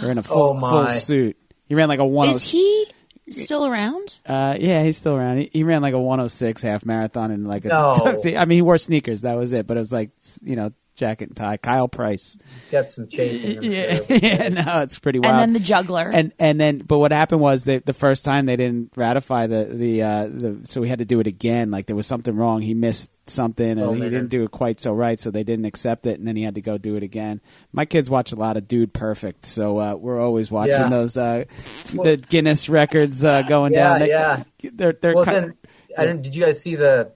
or 0.00 0.12
in 0.12 0.18
a 0.18 0.22
full 0.22 0.56
oh 0.62 0.70
full 0.70 0.88
suit. 0.88 1.36
He 1.66 1.74
ran 1.74 1.88
like 1.88 1.98
a 1.98 2.06
one. 2.06 2.28
Is 2.28 2.44
he 2.44 2.86
still 3.28 3.66
around? 3.66 4.14
Uh, 4.24 4.56
yeah, 4.58 4.84
he's 4.84 4.98
still 4.98 5.16
around. 5.16 5.38
He, 5.38 5.50
he, 5.52 5.62
ran 5.64 5.82
like 5.82 5.94
a 5.94 6.00
106 6.00 6.62
half 6.62 6.86
marathon 6.86 7.32
in 7.32 7.44
like 7.44 7.64
a 7.64 7.68
no. 7.68 7.96
tuxedo. 7.98 8.38
I 8.38 8.44
mean, 8.44 8.58
he 8.58 8.62
wore 8.62 8.78
sneakers. 8.78 9.22
That 9.22 9.36
was 9.36 9.52
it. 9.52 9.66
But 9.66 9.78
it 9.78 9.80
was 9.80 9.92
like 9.92 10.10
you 10.44 10.54
know 10.54 10.72
jacket 10.94 11.28
and 11.28 11.36
tie. 11.36 11.56
Kyle 11.56 11.88
Price. 11.88 12.36
Got 12.70 12.90
some 12.90 13.08
chasing. 13.08 13.62
yeah, 13.70 14.00
yeah, 14.08 14.48
no, 14.48 14.80
it's 14.82 14.98
pretty 14.98 15.18
wild. 15.18 15.34
And 15.34 15.40
then 15.40 15.52
the 15.52 15.60
juggler. 15.60 16.10
And 16.12 16.32
and 16.38 16.60
then, 16.60 16.78
but 16.78 16.98
what 16.98 17.12
happened 17.12 17.40
was 17.40 17.64
that 17.64 17.86
the 17.86 17.92
first 17.92 18.24
time 18.24 18.46
they 18.46 18.56
didn't 18.56 18.92
ratify 18.96 19.46
the 19.46 19.64
the 19.64 20.02
uh, 20.02 20.26
the, 20.26 20.60
so 20.64 20.80
we 20.80 20.88
had 20.88 20.98
to 20.98 21.04
do 21.04 21.20
it 21.20 21.26
again. 21.26 21.70
Like 21.70 21.86
there 21.86 21.96
was 21.96 22.06
something 22.06 22.34
wrong. 22.34 22.62
He 22.62 22.74
missed 22.74 23.12
something, 23.26 23.70
and 23.70 23.80
oh, 23.80 23.92
he 23.92 24.00
didn't 24.00 24.28
do 24.28 24.44
it 24.44 24.50
quite 24.50 24.80
so 24.80 24.92
right, 24.92 25.18
so 25.18 25.30
they 25.30 25.44
didn't 25.44 25.64
accept 25.64 26.06
it, 26.06 26.18
and 26.18 26.26
then 26.26 26.36
he 26.36 26.42
had 26.42 26.56
to 26.56 26.62
go 26.62 26.78
do 26.78 26.96
it 26.96 27.02
again. 27.02 27.40
My 27.72 27.84
kids 27.84 28.10
watch 28.10 28.32
a 28.32 28.36
lot 28.36 28.56
of 28.56 28.68
Dude 28.68 28.92
Perfect, 28.92 29.46
so 29.46 29.78
uh, 29.78 29.94
we're 29.94 30.20
always 30.20 30.50
watching 30.50 30.72
yeah. 30.72 30.88
those 30.88 31.16
uh, 31.16 31.44
the 31.92 32.16
Guinness 32.16 32.68
records 32.68 33.24
uh, 33.24 33.42
going 33.42 33.72
yeah, 33.72 33.80
down. 33.80 34.00
They, 34.00 34.08
yeah, 34.08 34.42
they're 34.72 34.92
they're. 34.92 35.14
Well, 35.14 35.24
kind 35.24 35.36
then, 35.36 35.56
I 35.96 36.06
didn't. 36.06 36.22
Did 36.22 36.36
you 36.36 36.44
guys 36.44 36.60
see 36.60 36.76
the? 36.76 37.12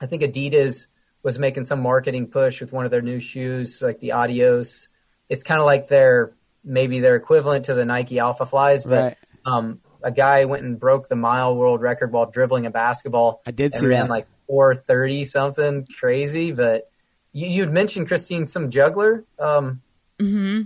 I 0.00 0.06
think 0.06 0.22
Adidas 0.22 0.86
was 1.28 1.38
making 1.38 1.62
some 1.62 1.82
marketing 1.82 2.26
push 2.26 2.58
with 2.58 2.72
one 2.72 2.86
of 2.86 2.90
their 2.90 3.02
new 3.02 3.20
shoes, 3.20 3.82
like 3.82 4.00
the 4.00 4.12
Adios. 4.12 4.88
It's 5.28 5.42
kind 5.42 5.60
of 5.60 5.66
like 5.66 5.86
their 5.86 6.32
maybe 6.64 7.00
their 7.00 7.16
equivalent 7.16 7.66
to 7.66 7.74
the 7.74 7.84
Nike 7.84 8.18
Alpha 8.18 8.46
Flies, 8.46 8.82
but 8.82 9.02
right. 9.02 9.16
um, 9.44 9.82
a 10.02 10.10
guy 10.10 10.46
went 10.46 10.64
and 10.64 10.80
broke 10.80 11.10
the 11.10 11.16
mile 11.16 11.54
world 11.54 11.82
record 11.82 12.12
while 12.12 12.30
dribbling 12.30 12.64
a 12.64 12.70
basketball. 12.70 13.42
I 13.46 13.50
did 13.50 13.74
and 13.74 13.80
see 13.80 13.86
ran 13.88 14.06
that. 14.06 14.10
like 14.10 14.26
four 14.46 14.74
thirty 14.74 15.26
something 15.26 15.86
crazy. 15.98 16.52
But 16.52 16.90
you, 17.34 17.46
you 17.48 17.60
had 17.60 17.74
mentioned 17.74 18.08
Christine, 18.08 18.46
some 18.46 18.70
juggler. 18.70 19.26
Um, 19.38 19.82
mm-hmm. 20.18 20.62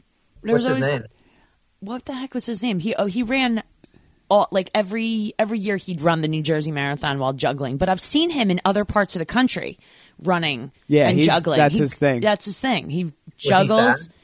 What's 0.48 0.64
his 0.64 0.76
always, 0.76 0.88
name? 0.88 1.04
What 1.80 2.04
the 2.04 2.14
heck 2.14 2.34
was 2.34 2.46
his 2.46 2.62
name? 2.62 2.78
He 2.78 2.94
oh 2.94 3.06
he 3.06 3.24
ran 3.24 3.64
all 4.30 4.46
like 4.52 4.70
every 4.76 5.34
every 5.40 5.58
year 5.58 5.76
he'd 5.76 6.02
run 6.02 6.22
the 6.22 6.28
New 6.28 6.42
Jersey 6.42 6.70
Marathon 6.70 7.18
while 7.18 7.32
juggling. 7.32 7.78
But 7.78 7.88
I've 7.88 8.00
seen 8.00 8.30
him 8.30 8.48
in 8.48 8.60
other 8.64 8.84
parts 8.84 9.16
of 9.16 9.18
the 9.18 9.26
country 9.26 9.80
running 10.24 10.72
Yeah, 10.88 11.08
and 11.08 11.20
juggling. 11.20 11.58
that's 11.58 11.74
He- 11.74 11.80
his 11.80 11.94
thing. 11.94 12.20
That's 12.20 12.44
his 12.44 12.58
thing. 12.58 12.90
He 12.90 13.12
he 13.36 13.48
juggles. 13.50 14.06
fat? 14.06 14.14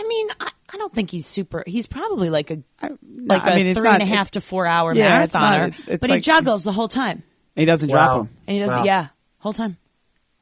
I 0.00 0.02
mean, 0.06 0.28
I, 0.40 0.50
I 0.72 0.76
don't 0.76 0.92
think 0.94 1.10
he's 1.10 1.26
super. 1.26 1.64
He's 1.66 1.86
probably 1.86 2.30
like 2.30 2.50
a 2.50 2.56
No, 2.82 2.98
like 3.24 3.42
a 3.44 3.52
I 3.52 3.56
mean, 3.56 3.66
it's 3.66 3.78
three 3.78 3.88
not- 3.88 4.00
and 4.00 4.10
a 4.10 4.14
half 4.14 4.30
to 4.32 4.40
four 4.40 4.66
hour 4.66 4.94
Yeah, 4.94 5.24
it's 5.24 5.34
not- 5.34 5.60
it's- 5.68 5.82
it's 5.88 6.00
but 6.06 6.10
he 6.14 6.20
juggles 6.20 6.64
the 6.64 6.72
whole 6.72 6.88
time, 6.88 7.22
He 7.56 7.64
doesn't 7.64 7.90
Wow. 7.90 7.94
drop 7.96 8.16
him. 8.26 8.28
and 8.46 8.54
he 8.54 8.58
does 8.60 8.70
Wow. 8.70 8.84
yeah, 8.84 9.06
whole 9.38 9.52
time. 9.52 9.76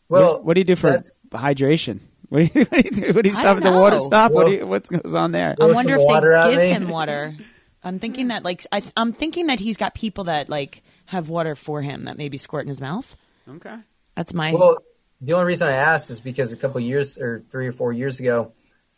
Well, 0.08 0.34
what, 0.34 0.44
what 0.44 0.54
do 0.54 0.60
you 0.60 0.64
do 0.64 0.76
for 0.76 1.02
hydration? 1.32 2.00
What 2.28 2.52
do 2.52 2.58
you, 2.58 2.64
what 2.66 2.82
do 2.82 2.88
you 2.88 2.90
do? 3.06 3.12
What 3.12 3.22
do 3.22 3.28
you 3.28 3.36
stop 3.36 3.56
at 3.58 3.62
the 3.62 3.70
water 3.70 3.96
know. 3.98 4.02
stop? 4.02 4.32
what 4.32 4.46
do 4.48 4.52
you, 4.54 4.66
what 4.66 4.88
goes 4.88 5.14
on 5.14 5.30
there? 5.30 5.54
I 5.60 5.66
wonder 5.66 5.94
if 5.94 6.00
they 6.08 6.50
give 6.50 6.58
me. 6.58 6.68
him 6.70 6.88
water. 6.88 7.36
I'm 7.84 8.00
thinking 8.00 8.28
that 8.28 8.42
like 8.44 8.66
I, 8.72 8.82
I'm 8.96 9.12
thinking 9.12 9.46
that 9.46 9.60
he's 9.60 9.76
got 9.76 9.94
people 9.94 10.24
that 10.24 10.48
like 10.48 10.82
have 11.04 11.28
water 11.28 11.54
for 11.54 11.82
him 11.82 12.06
that 12.06 12.18
maybe 12.18 12.36
squirt 12.36 12.62
in 12.62 12.68
his 12.68 12.80
mouth. 12.80 13.14
Okay. 13.48 13.76
That's 14.16 14.34
my 14.34 14.52
Well, 14.52 14.78
the 15.20 15.34
only 15.34 15.46
reason 15.46 15.68
I 15.68 15.72
asked 15.72 16.10
is 16.10 16.20
because 16.20 16.52
a 16.52 16.56
couple 16.56 16.80
years 16.80 17.18
or 17.18 17.44
three 17.50 17.68
or 17.68 17.72
four 17.72 17.92
years 17.92 18.18
ago, 18.20 18.52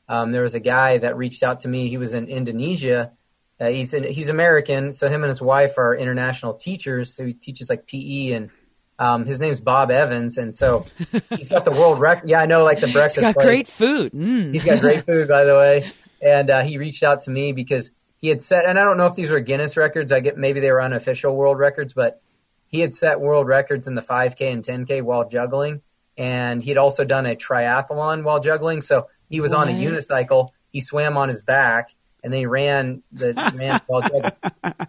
um, 0.08 0.32
there 0.32 0.42
was 0.42 0.54
a 0.54 0.60
guy 0.60 0.98
that 0.98 1.16
reached 1.16 1.42
out 1.42 1.60
to 1.60 1.68
me. 1.68 1.88
He 1.88 1.98
was 1.98 2.14
in 2.14 2.28
Indonesia. 2.28 3.12
Uh, 3.60 3.68
he's 3.68 3.92
in, 3.92 4.04
he's 4.04 4.28
American, 4.28 4.92
so 4.92 5.08
him 5.08 5.22
and 5.22 5.28
his 5.28 5.42
wife 5.42 5.78
are 5.78 5.94
international 5.94 6.54
teachers. 6.54 7.14
So 7.14 7.26
he 7.26 7.32
teaches 7.32 7.68
like 7.68 7.86
PE, 7.86 8.30
and 8.30 8.50
um, 8.98 9.26
his 9.26 9.40
name's 9.40 9.60
Bob 9.60 9.90
Evans, 9.90 10.38
and 10.38 10.54
so 10.54 10.86
he's 11.30 11.48
got 11.48 11.64
the 11.64 11.72
world 11.72 12.00
record. 12.00 12.28
Yeah, 12.28 12.40
I 12.40 12.46
know, 12.46 12.64
like 12.64 12.80
the 12.80 12.86
breakfast. 12.92 13.16
He's 13.16 13.24
got 13.24 13.34
place. 13.34 13.46
great 13.46 13.68
food. 13.68 14.12
Mm. 14.12 14.52
He's 14.52 14.64
got 14.64 14.80
great 14.80 15.06
food, 15.06 15.28
by 15.28 15.44
the 15.44 15.54
way. 15.54 15.90
And 16.22 16.50
uh, 16.50 16.62
he 16.62 16.78
reached 16.78 17.02
out 17.02 17.22
to 17.22 17.30
me 17.30 17.52
because 17.52 17.90
he 18.20 18.28
had 18.28 18.42
set, 18.42 18.64
and 18.64 18.78
I 18.78 18.84
don't 18.84 18.96
know 18.96 19.06
if 19.06 19.14
these 19.14 19.30
were 19.30 19.40
Guinness 19.40 19.76
records. 19.76 20.12
I 20.12 20.20
get 20.20 20.36
maybe 20.36 20.60
they 20.60 20.70
were 20.70 20.82
unofficial 20.82 21.34
world 21.34 21.58
records, 21.58 21.92
but 21.92 22.22
he 22.68 22.80
had 22.80 22.94
set 22.94 23.20
world 23.20 23.46
records 23.46 23.86
in 23.86 23.94
the 23.94 24.02
5K 24.02 24.52
and 24.52 24.64
10K 24.64 25.02
while 25.02 25.28
juggling, 25.28 25.82
and 26.16 26.62
he'd 26.62 26.78
also 26.78 27.04
done 27.04 27.26
a 27.26 27.34
triathlon 27.34 28.22
while 28.22 28.40
juggling. 28.40 28.80
So 28.82 29.08
he 29.28 29.40
was 29.40 29.52
on 29.52 29.68
a 29.68 29.72
unicycle. 29.72 30.50
He 30.70 30.80
swam 30.80 31.16
on 31.16 31.28
his 31.28 31.42
back, 31.42 31.94
and 32.22 32.32
then 32.32 32.40
he 32.40 32.46
ran 32.46 33.02
the 33.10 33.32
ran 33.54 33.80
while 33.86 34.02
juggling. 34.02 34.32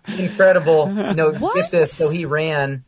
Incredible, 0.07 0.89
you 0.89 1.13
know. 1.13 1.31
What? 1.31 1.55
Get 1.55 1.71
this. 1.71 1.93
So 1.93 2.09
he 2.09 2.25
ran. 2.25 2.83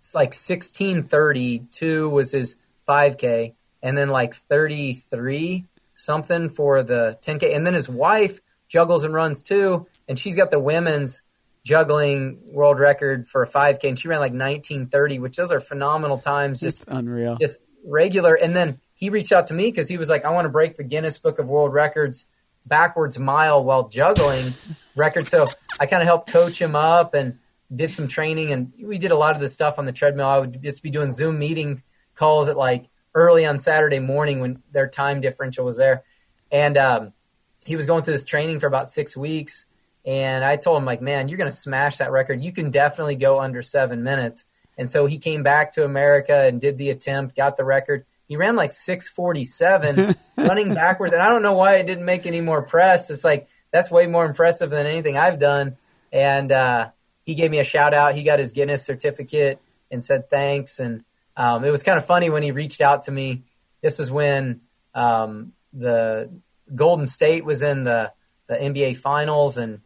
It's 0.00 0.14
like 0.14 0.34
1632 0.34 2.10
was 2.10 2.30
his 2.30 2.56
5K, 2.86 3.54
and 3.82 3.96
then 3.96 4.10
like 4.10 4.34
33 4.34 5.64
something 5.94 6.50
for 6.50 6.82
the 6.82 7.18
10K. 7.22 7.56
And 7.56 7.66
then 7.66 7.72
his 7.74 7.88
wife 7.88 8.40
juggles 8.68 9.04
and 9.04 9.14
runs 9.14 9.42
too, 9.42 9.86
and 10.08 10.18
she's 10.18 10.36
got 10.36 10.50
the 10.50 10.58
women's 10.60 11.22
juggling 11.64 12.40
world 12.52 12.78
record 12.78 13.26
for 13.26 13.42
a 13.42 13.48
5K, 13.48 13.88
and 13.88 13.98
she 13.98 14.08
ran 14.08 14.20
like 14.20 14.32
1930, 14.32 15.18
which 15.18 15.36
those 15.36 15.50
are 15.50 15.60
phenomenal 15.60 16.18
times. 16.18 16.60
Just 16.60 16.82
It's 16.82 16.88
unreal. 16.90 17.36
just 17.40 17.62
regular. 17.84 18.34
And 18.34 18.54
then 18.54 18.80
he 18.94 19.10
reached 19.10 19.32
out 19.32 19.46
to 19.48 19.54
me 19.54 19.70
because 19.70 19.88
he 19.88 19.96
was 19.96 20.08
like, 20.08 20.24
I 20.24 20.30
want 20.30 20.44
to 20.44 20.50
break 20.50 20.76
the 20.76 20.84
Guinness 20.84 21.18
Book 21.18 21.38
of 21.38 21.46
World 21.46 21.72
Records 21.72 22.26
backwards 22.66 23.18
mile 23.18 23.62
while 23.64 23.88
juggling 23.88 24.54
record. 24.96 25.26
So 25.28 25.48
I 25.80 25.86
kind 25.86 26.02
of 26.02 26.06
helped 26.06 26.30
coach 26.30 26.60
him 26.60 26.76
up 26.76 27.14
and 27.14 27.38
did 27.74 27.92
some 27.92 28.08
training. 28.08 28.52
And 28.52 28.72
we 28.82 28.98
did 28.98 29.10
a 29.12 29.16
lot 29.16 29.34
of 29.34 29.40
the 29.40 29.48
stuff 29.48 29.78
on 29.78 29.86
the 29.86 29.92
treadmill. 29.92 30.26
I 30.26 30.38
would 30.38 30.62
just 30.62 30.82
be 30.82 30.90
doing 30.90 31.12
Zoom 31.12 31.38
meeting 31.38 31.82
calls 32.14 32.48
at 32.48 32.56
like 32.56 32.88
early 33.14 33.44
on 33.46 33.58
Saturday 33.58 33.98
morning 33.98 34.40
when 34.40 34.62
their 34.72 34.88
time 34.88 35.20
differential 35.20 35.64
was 35.64 35.76
there. 35.78 36.04
And 36.50 36.76
um, 36.78 37.12
he 37.66 37.74
was 37.76 37.86
going 37.86 38.02
through 38.02 38.14
this 38.14 38.24
training 38.24 38.60
for 38.60 38.66
about 38.66 38.88
six 38.88 39.16
weeks. 39.16 39.66
And 40.06 40.44
I 40.44 40.56
told 40.56 40.78
him, 40.78 40.84
like, 40.84 41.00
man, 41.00 41.28
you're 41.28 41.38
going 41.38 41.50
to 41.50 41.56
smash 41.56 41.98
that 41.98 42.10
record. 42.10 42.42
You 42.42 42.52
can 42.52 42.70
definitely 42.70 43.16
go 43.16 43.40
under 43.40 43.62
seven 43.62 44.02
minutes. 44.02 44.44
And 44.76 44.90
so 44.90 45.06
he 45.06 45.18
came 45.18 45.42
back 45.42 45.72
to 45.72 45.84
America 45.84 46.44
and 46.46 46.60
did 46.60 46.76
the 46.76 46.90
attempt, 46.90 47.36
got 47.36 47.56
the 47.56 47.64
record. 47.64 48.04
He 48.28 48.36
ran 48.36 48.56
like 48.56 48.72
647 48.72 50.14
running 50.36 50.74
backwards. 50.74 51.12
And 51.12 51.22
I 51.22 51.28
don't 51.30 51.42
know 51.42 51.54
why 51.54 51.76
it 51.76 51.86
didn't 51.86 52.04
make 52.04 52.26
any 52.26 52.40
more 52.40 52.62
press. 52.62 53.08
It's 53.10 53.24
like, 53.24 53.48
that's 53.70 53.90
way 53.90 54.06
more 54.06 54.26
impressive 54.26 54.70
than 54.70 54.86
anything 54.86 55.16
I've 55.16 55.38
done. 55.38 55.76
And 56.12 56.52
uh, 56.52 56.90
he 57.24 57.34
gave 57.34 57.50
me 57.50 57.58
a 57.58 57.64
shout 57.64 57.94
out. 57.94 58.14
He 58.14 58.24
got 58.24 58.38
his 58.38 58.52
Guinness 58.52 58.84
certificate 58.84 59.60
and 59.90 60.02
said 60.02 60.28
thanks. 60.28 60.78
And 60.78 61.04
um, 61.36 61.64
it 61.64 61.70
was 61.70 61.82
kind 61.82 61.98
of 61.98 62.04
funny 62.04 62.30
when 62.30 62.42
he 62.42 62.50
reached 62.50 62.80
out 62.80 63.04
to 63.04 63.12
me. 63.12 63.42
This 63.80 63.98
was 63.98 64.10
when 64.10 64.60
um, 64.94 65.52
the 65.72 66.30
Golden 66.74 67.06
State 67.06 67.44
was 67.44 67.62
in 67.62 67.84
the, 67.84 68.12
the 68.46 68.54
NBA 68.54 68.96
finals. 68.98 69.58
And, 69.58 69.80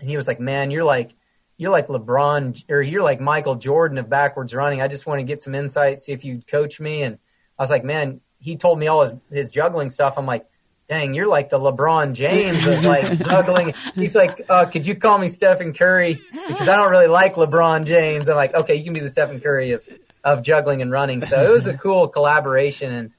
and 0.00 0.08
he 0.08 0.16
was 0.16 0.26
like, 0.26 0.40
man, 0.40 0.70
you're 0.70 0.84
like, 0.84 1.14
you're 1.56 1.70
like 1.70 1.88
LeBron 1.88 2.64
or 2.70 2.80
you're 2.80 3.02
like 3.02 3.20
Michael 3.20 3.54
Jordan 3.54 3.98
of 3.98 4.08
backwards 4.08 4.54
running. 4.54 4.80
I 4.80 4.88
just 4.88 5.06
want 5.06 5.20
to 5.20 5.24
get 5.24 5.42
some 5.42 5.54
insight, 5.54 6.00
see 6.00 6.12
if 6.12 6.24
you'd 6.24 6.46
coach 6.46 6.80
me. 6.80 7.02
And 7.02 7.18
I 7.58 7.62
was 7.62 7.68
like, 7.70 7.84
man, 7.84 8.22
he 8.38 8.56
told 8.56 8.78
me 8.78 8.86
all 8.86 9.02
his, 9.02 9.12
his 9.30 9.50
juggling 9.50 9.90
stuff. 9.90 10.16
I'm 10.16 10.24
like, 10.24 10.46
dang, 10.88 11.12
you're 11.12 11.28
like 11.28 11.50
the 11.50 11.58
LeBron 11.58 12.14
James 12.14 12.66
of 12.66 12.82
like 12.82 13.18
juggling. 13.28 13.74
He's 13.94 14.14
like, 14.14 14.46
uh, 14.48 14.64
could 14.64 14.86
you 14.86 14.96
call 14.96 15.18
me 15.18 15.28
Stephen 15.28 15.74
Curry? 15.74 16.14
Because 16.48 16.66
I 16.66 16.76
don't 16.76 16.90
really 16.90 17.08
like 17.08 17.34
LeBron 17.34 17.84
James. 17.84 18.30
I'm 18.30 18.36
like, 18.36 18.54
okay, 18.54 18.74
you 18.74 18.84
can 18.84 18.94
be 18.94 19.00
the 19.00 19.10
Stephen 19.10 19.38
Curry 19.38 19.72
of, 19.72 19.86
of 20.24 20.42
juggling 20.42 20.80
and 20.80 20.90
running. 20.90 21.20
So 21.20 21.44
it 21.44 21.52
was 21.52 21.66
a 21.66 21.76
cool 21.76 22.08
collaboration 22.08 22.92
and, 22.92 23.10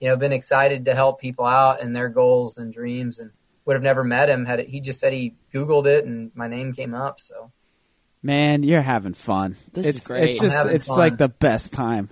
you 0.00 0.08
know, 0.08 0.16
been 0.16 0.32
excited 0.32 0.86
to 0.86 0.94
help 0.94 1.20
people 1.20 1.44
out 1.44 1.82
and 1.82 1.94
their 1.94 2.08
goals 2.08 2.56
and 2.56 2.72
dreams 2.72 3.18
and 3.18 3.30
would 3.64 3.74
have 3.74 3.82
never 3.82 4.02
met 4.04 4.28
him 4.30 4.44
had 4.46 4.60
it, 4.60 4.68
he 4.68 4.80
just 4.80 5.00
said 5.00 5.12
he 5.12 5.34
Googled 5.54 5.86
it 5.86 6.04
and 6.04 6.30
my 6.34 6.46
name 6.48 6.72
came 6.72 6.94
up. 6.94 7.20
So 7.20 7.52
Man, 8.22 8.62
you're 8.62 8.82
having 8.82 9.14
fun. 9.14 9.56
This 9.72 9.86
it's, 9.86 9.98
is 9.98 10.06
great. 10.06 10.24
It's 10.30 10.38
just, 10.38 10.58
it's 10.68 10.88
fun. 10.88 10.98
like 10.98 11.16
the 11.18 11.28
best 11.28 11.72
time. 11.72 12.10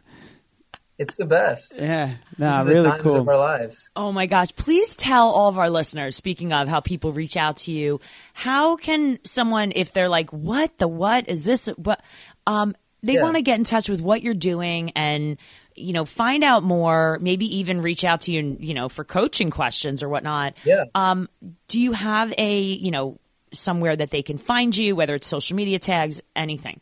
it's 0.98 1.14
the 1.16 1.26
best. 1.26 1.74
Yeah. 1.78 2.06
These 2.06 2.38
No, 2.38 2.46
are 2.48 2.64
really 2.64 2.88
times 2.90 3.02
cool. 3.02 3.16
of 3.16 3.28
our 3.28 3.36
lives. 3.38 3.90
Oh 3.94 4.10
my 4.12 4.26
gosh. 4.26 4.52
Please 4.56 4.96
tell 4.96 5.28
all 5.28 5.48
of 5.48 5.58
our 5.58 5.68
listeners, 5.70 6.16
speaking 6.16 6.52
of 6.52 6.68
how 6.68 6.80
people 6.80 7.12
reach 7.12 7.36
out 7.36 7.58
to 7.58 7.72
you, 7.72 8.00
how 8.32 8.76
can 8.76 9.18
someone, 9.24 9.72
if 9.76 9.92
they're 9.92 10.08
like, 10.08 10.30
what 10.32 10.76
the 10.78 10.88
what 10.88 11.28
is 11.28 11.44
this? 11.44 11.66
What, 11.76 12.00
um, 12.46 12.74
they 13.02 13.14
Yeah. 13.14 13.22
want 13.22 13.36
to 13.36 13.42
get 13.42 13.58
in 13.58 13.64
touch 13.64 13.88
with 13.88 14.00
what 14.00 14.22
you're 14.22 14.34
doing 14.34 14.90
and, 14.96 15.36
you 15.78 15.92
know, 15.92 16.04
find 16.04 16.44
out 16.44 16.62
more, 16.62 17.18
maybe 17.20 17.58
even 17.58 17.82
reach 17.82 18.04
out 18.04 18.22
to 18.22 18.32
you, 18.32 18.56
you 18.60 18.74
know, 18.74 18.88
for 18.88 19.04
coaching 19.04 19.50
questions 19.50 20.02
or 20.02 20.08
whatnot. 20.08 20.54
Yeah. 20.64 20.84
Um, 20.94 21.28
do 21.68 21.80
you 21.80 21.92
have 21.92 22.32
a, 22.36 22.60
you 22.60 22.90
know, 22.90 23.18
somewhere 23.52 23.96
that 23.96 24.10
they 24.10 24.22
can 24.22 24.38
find 24.38 24.76
you, 24.76 24.94
whether 24.94 25.14
it's 25.14 25.26
social 25.26 25.56
media 25.56 25.78
tags, 25.78 26.20
anything? 26.36 26.80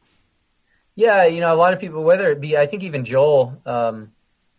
Yeah, 0.94 1.26
you 1.26 1.40
know, 1.40 1.52
a 1.52 1.56
lot 1.56 1.74
of 1.74 1.78
people, 1.78 2.02
whether 2.02 2.30
it 2.30 2.40
be, 2.40 2.56
I 2.56 2.66
think 2.66 2.82
even 2.82 3.04
Joel, 3.04 3.60
um, 3.66 4.12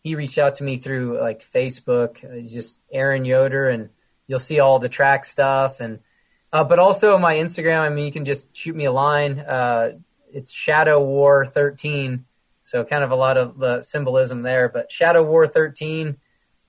he 0.03 0.15
reached 0.15 0.37
out 0.37 0.55
to 0.55 0.63
me 0.63 0.77
through 0.77 1.19
like 1.19 1.41
Facebook, 1.41 2.23
uh, 2.23 2.47
just 2.47 2.79
Aaron 2.91 3.25
Yoder, 3.25 3.67
and 3.67 3.89
you'll 4.27 4.39
see 4.39 4.59
all 4.59 4.79
the 4.79 4.87
track 4.87 5.25
stuff, 5.25 5.79
and 5.79 5.99
uh, 6.53 6.63
but 6.63 6.79
also 6.79 7.17
my 7.17 7.35
Instagram. 7.35 7.81
I 7.81 7.89
mean, 7.89 8.05
you 8.05 8.11
can 8.11 8.23
just 8.23 8.55
shoot 8.55 8.75
me 8.75 8.85
a 8.85 8.91
line. 8.91 9.39
Uh, 9.39 9.93
it's 10.31 10.51
Shadow 10.51 11.03
War 11.03 11.45
thirteen, 11.45 12.25
so 12.67 12.83
kind 12.83 13.01
of 13.01 13.11
a 13.11 13.15
lot 13.15 13.37
of 13.37 13.57
the 13.57 13.81
symbolism 13.81 14.41
there. 14.41 14.67
But 14.67 14.91
Shadow 14.91 15.23
War 15.23 15.47
thirteen, 15.47 16.17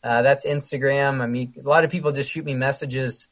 uh, 0.05 0.23
that's 0.23 0.47
Instagram. 0.47 1.21
I 1.21 1.27
mean, 1.27 1.55
a 1.59 1.69
lot 1.69 1.83
of 1.83 1.91
people 1.91 2.13
just 2.13 2.31
shoot 2.31 2.45
me 2.45 2.55
messages. 2.55 3.29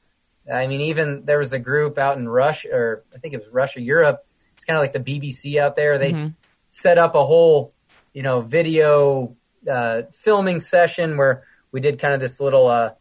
I 0.52 0.66
mean, 0.66 0.80
even 0.80 1.24
there 1.24 1.38
was 1.38 1.52
a 1.52 1.60
group 1.60 1.96
out 1.96 2.18
in 2.18 2.28
Russia, 2.28 2.68
or 2.72 3.04
I 3.14 3.18
think 3.18 3.34
it 3.34 3.44
was 3.44 3.54
Russia, 3.54 3.80
Europe. 3.80 4.26
It's 4.56 4.64
kind 4.64 4.76
of 4.76 4.82
like 4.82 4.92
the 4.92 4.98
BBC 5.00 5.60
out 5.60 5.76
there. 5.76 5.96
They 5.96 6.32
set 6.68 6.98
up 6.98 7.14
a 7.14 7.24
whole, 7.24 7.72
you 8.12 8.24
know, 8.24 8.40
video 8.40 9.36
uh, 9.70 10.02
filming 10.12 10.58
session 10.58 11.16
where 11.16 11.44
we 11.70 11.80
did 11.80 12.00
kind 12.00 12.14
of 12.14 12.20
this 12.20 12.40
little 12.40 12.66
uh, 12.66 12.94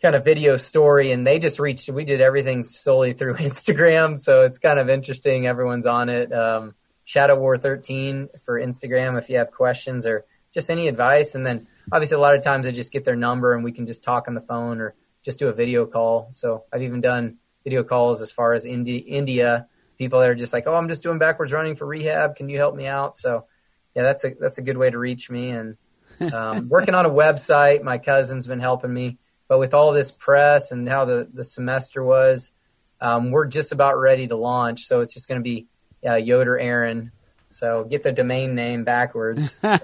kind 0.00 0.16
of 0.16 0.24
video 0.24 0.56
story, 0.56 1.12
and 1.12 1.24
they 1.24 1.38
just 1.38 1.60
reached. 1.60 1.88
We 1.88 2.04
did 2.04 2.20
everything 2.20 2.64
solely 2.64 3.12
through 3.12 3.34
Instagram, 3.48 4.18
so 4.18 4.42
it's 4.42 4.58
kind 4.58 4.80
of 4.80 4.88
interesting. 4.88 5.46
Everyone's 5.46 5.86
on 5.86 6.08
it. 6.08 6.32
Um, 6.32 6.74
Shadow 7.04 7.38
War 7.38 7.58
13 7.58 8.28
for 8.44 8.60
Instagram 8.60 9.18
if 9.18 9.28
you 9.28 9.38
have 9.38 9.50
questions 9.50 10.06
or 10.06 10.24
just 10.52 10.70
any 10.70 10.88
advice, 10.88 11.34
and 11.34 11.46
then 11.46 11.66
obviously 11.90 12.16
a 12.16 12.20
lot 12.20 12.34
of 12.34 12.42
times 12.42 12.66
I 12.66 12.70
just 12.70 12.92
get 12.92 13.04
their 13.04 13.16
number 13.16 13.54
and 13.54 13.64
we 13.64 13.72
can 13.72 13.86
just 13.86 14.04
talk 14.04 14.28
on 14.28 14.34
the 14.34 14.40
phone 14.40 14.80
or 14.80 14.94
just 15.22 15.38
do 15.38 15.48
a 15.48 15.52
video 15.52 15.86
call. 15.86 16.28
So 16.32 16.64
I've 16.72 16.82
even 16.82 17.00
done 17.00 17.38
video 17.64 17.84
calls 17.84 18.20
as 18.20 18.30
far 18.30 18.52
as 18.52 18.64
Indi- 18.64 18.96
India. 18.98 19.68
People 19.98 20.20
that 20.20 20.28
are 20.28 20.34
just 20.34 20.52
like, 20.52 20.66
oh, 20.66 20.74
I'm 20.74 20.88
just 20.88 21.02
doing 21.02 21.18
backwards 21.18 21.52
running 21.52 21.74
for 21.74 21.86
rehab. 21.86 22.36
Can 22.36 22.48
you 22.48 22.58
help 22.58 22.74
me 22.74 22.86
out? 22.86 23.16
So 23.16 23.46
yeah, 23.94 24.02
that's 24.02 24.24
a 24.24 24.34
that's 24.38 24.58
a 24.58 24.62
good 24.62 24.76
way 24.76 24.90
to 24.90 24.98
reach 24.98 25.30
me. 25.30 25.50
And 25.50 25.76
um, 26.32 26.68
working 26.68 26.94
on 26.94 27.06
a 27.06 27.10
website, 27.10 27.82
my 27.82 27.98
cousin's 27.98 28.46
been 28.46 28.60
helping 28.60 28.92
me. 28.92 29.18
But 29.48 29.58
with 29.58 29.74
all 29.74 29.92
this 29.92 30.10
press 30.10 30.72
and 30.72 30.88
how 30.88 31.04
the 31.04 31.28
the 31.32 31.44
semester 31.44 32.02
was, 32.02 32.52
um, 33.00 33.30
we're 33.30 33.46
just 33.46 33.72
about 33.72 33.98
ready 33.98 34.26
to 34.28 34.36
launch. 34.36 34.86
So 34.86 35.00
it's 35.00 35.14
just 35.14 35.28
going 35.28 35.40
to 35.40 35.44
be 35.44 35.66
uh, 36.06 36.14
Yoder 36.14 36.58
Aaron. 36.58 37.12
So 37.50 37.84
get 37.84 38.02
the 38.02 38.12
domain 38.12 38.54
name 38.54 38.84
backwards. 38.84 39.58
We're 39.62 39.80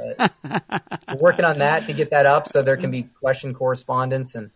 working 1.21 1.45
on 1.45 1.59
that 1.59 1.87
to 1.87 1.93
get 1.93 2.11
that 2.11 2.25
up 2.25 2.49
so 2.49 2.63
there 2.63 2.77
can 2.79 2.91
be 2.91 3.03
question 3.03 3.53
correspondence. 3.53 4.35
And 4.35 4.51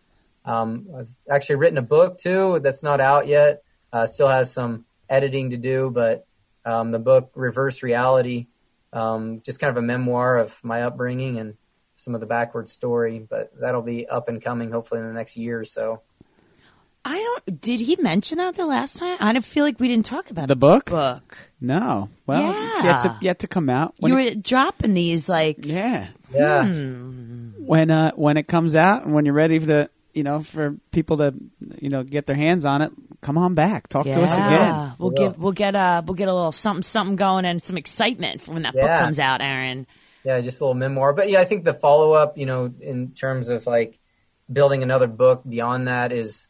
um, 0.45 0.87
I've 0.97 1.09
actually 1.29 1.55
written 1.55 1.77
a 1.77 1.83
book 1.83 2.17
too 2.17 2.59
that's 2.63 2.81
not 2.81 2.99
out 2.99 3.27
yet. 3.27 3.63
Uh, 3.91 4.07
still 4.07 4.27
has 4.27 4.51
some 4.51 4.85
editing 5.09 5.51
to 5.51 5.57
do, 5.57 5.91
but 5.91 6.25
um, 6.65 6.89
the 6.89 6.99
book 6.99 7.31
Reverse 7.35 7.83
Reality, 7.83 8.47
um, 8.91 9.41
just 9.45 9.59
kind 9.59 9.69
of 9.69 9.77
a 9.77 9.85
memoir 9.85 10.37
of 10.37 10.59
my 10.63 10.81
upbringing 10.81 11.37
and 11.37 11.55
some 11.95 12.15
of 12.15 12.21
the 12.21 12.27
backward 12.27 12.67
story. 12.67 13.19
But 13.19 13.51
that'll 13.59 13.83
be 13.83 14.07
up 14.07 14.27
and 14.27 14.41
coming 14.41 14.71
hopefully 14.71 15.01
in 15.01 15.07
the 15.07 15.13
next 15.13 15.37
year 15.37 15.59
or 15.59 15.65
so. 15.65 16.01
I 17.05 17.17
don't. 17.17 17.61
Did 17.61 17.81
he 17.81 17.97
mention 17.99 18.37
that 18.37 18.55
the 18.55 18.65
last 18.65 18.97
time? 18.97 19.17
I 19.19 19.33
don't 19.33 19.43
feel 19.43 19.63
like 19.65 19.79
we 19.79 19.87
didn't 19.89 20.05
talk 20.05 20.29
about 20.31 20.47
The 20.47 20.55
book? 20.55 20.85
Book. 20.85 21.37
No. 21.59 22.09
Well, 22.25 22.53
it's 22.75 22.83
yet 22.83 23.01
to 23.01 23.17
yet 23.21 23.39
to 23.39 23.47
come 23.47 23.69
out. 23.69 23.93
When 23.99 24.11
you 24.13 24.17
it- 24.19 24.35
were 24.35 24.41
dropping 24.41 24.93
these 24.93 25.27
like. 25.27 25.57
yeah. 25.65 26.07
Yeah. 26.33 26.65
When 26.65 27.91
uh 27.91 28.11
when 28.15 28.37
it 28.37 28.47
comes 28.47 28.75
out 28.75 29.05
and 29.05 29.13
when 29.13 29.25
you're 29.25 29.33
ready 29.33 29.59
for 29.59 29.65
the 29.65 29.89
you 30.13 30.23
know 30.23 30.41
for 30.41 30.77
people 30.91 31.17
to 31.17 31.33
you 31.79 31.89
know 31.89 32.03
get 32.03 32.25
their 32.25 32.35
hands 32.35 32.65
on 32.65 32.81
it, 32.81 32.91
come 33.21 33.37
on 33.37 33.53
back. 33.53 33.87
Talk 33.87 34.05
to 34.05 34.21
us 34.23 34.33
again. 34.33 34.93
We'll 34.97 35.09
We 35.09 35.15
give 35.17 35.37
will. 35.37 35.43
we'll 35.43 35.51
get 35.53 35.75
a 35.75 36.03
we'll 36.05 36.15
get 36.15 36.27
a 36.27 36.33
little 36.33 36.51
something 36.51 36.83
something 36.83 37.15
going 37.15 37.45
and 37.45 37.61
some 37.61 37.77
excitement 37.77 38.41
for 38.41 38.53
when 38.53 38.63
that 38.63 38.73
book 38.73 38.89
comes 38.99 39.19
out, 39.19 39.41
Aaron. 39.41 39.87
Yeah, 40.23 40.39
just 40.41 40.61
a 40.61 40.63
little 40.63 40.75
memoir. 40.75 41.11
But 41.13 41.29
yeah, 41.29 41.41
I 41.41 41.45
think 41.45 41.65
the 41.65 41.73
follow 41.73 42.13
up, 42.13 42.37
you 42.37 42.45
know, 42.45 42.73
in 42.79 43.11
terms 43.11 43.49
of 43.49 43.67
like 43.67 43.99
building 44.51 44.83
another 44.83 45.07
book 45.07 45.41
beyond 45.47 45.87
that 45.89 46.11
is 46.13 46.47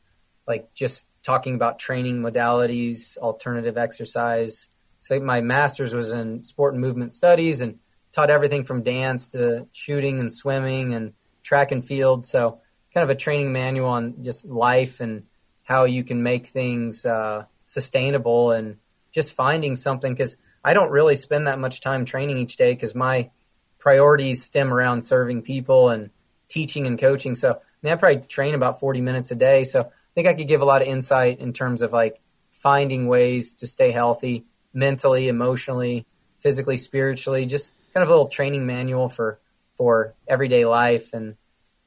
like 0.47 0.73
just 0.73 1.09
talking 1.23 1.55
about 1.55 1.79
training 1.79 2.21
modalities, 2.21 3.17
alternative 3.17 3.77
exercise. 3.77 4.69
So 5.01 5.19
my 5.19 5.41
master's 5.41 5.93
was 5.93 6.11
in 6.11 6.41
sport 6.41 6.73
and 6.73 6.81
movement 6.81 7.13
studies 7.13 7.61
and 7.61 7.79
taught 8.11 8.29
everything 8.29 8.63
from 8.63 8.83
dance 8.83 9.29
to 9.29 9.67
shooting 9.71 10.19
and 10.19 10.31
swimming 10.31 10.93
and 10.93 11.13
track 11.43 11.71
and 11.71 11.83
field. 11.83 12.25
So 12.25 12.59
kind 12.93 13.03
of 13.03 13.09
a 13.09 13.15
training 13.15 13.51
manual 13.51 13.89
on 13.89 14.23
just 14.23 14.45
life 14.45 14.99
and 14.99 15.23
how 15.63 15.85
you 15.85 16.03
can 16.03 16.21
make 16.21 16.47
things 16.47 17.05
uh, 17.05 17.45
sustainable 17.65 18.51
and 18.51 18.77
just 19.11 19.33
finding 19.33 19.75
something 19.75 20.13
because 20.13 20.37
I 20.63 20.73
don't 20.73 20.91
really 20.91 21.15
spend 21.15 21.47
that 21.47 21.59
much 21.59 21.81
time 21.81 22.05
training 22.05 22.37
each 22.37 22.55
day 22.57 22.73
because 22.73 22.95
my 22.95 23.31
priorities 23.79 24.43
stem 24.43 24.73
around 24.73 25.01
serving 25.03 25.41
people 25.41 25.89
and 25.89 26.09
teaching 26.49 26.85
and 26.85 26.99
coaching. 26.99 27.35
So 27.35 27.51
I 27.51 27.57
mean, 27.81 27.93
I 27.93 27.95
probably 27.95 28.21
train 28.27 28.53
about 28.53 28.79
40 28.79 29.01
minutes 29.01 29.31
a 29.31 29.35
day. 29.35 29.63
So 29.63 29.91
think 30.15 30.27
I 30.27 30.33
could 30.33 30.47
give 30.47 30.61
a 30.61 30.65
lot 30.65 30.81
of 30.81 30.87
insight 30.87 31.39
in 31.39 31.53
terms 31.53 31.81
of 31.81 31.93
like 31.93 32.21
finding 32.51 33.07
ways 33.07 33.55
to 33.55 33.67
stay 33.67 33.91
healthy 33.91 34.45
mentally, 34.73 35.27
emotionally, 35.27 36.05
physically, 36.39 36.77
spiritually, 36.77 37.45
just 37.45 37.73
kind 37.93 38.03
of 38.03 38.09
a 38.09 38.11
little 38.11 38.27
training 38.27 38.65
manual 38.65 39.09
for, 39.09 39.39
for 39.75 40.13
everyday 40.27 40.65
life. 40.65 41.13
And 41.13 41.35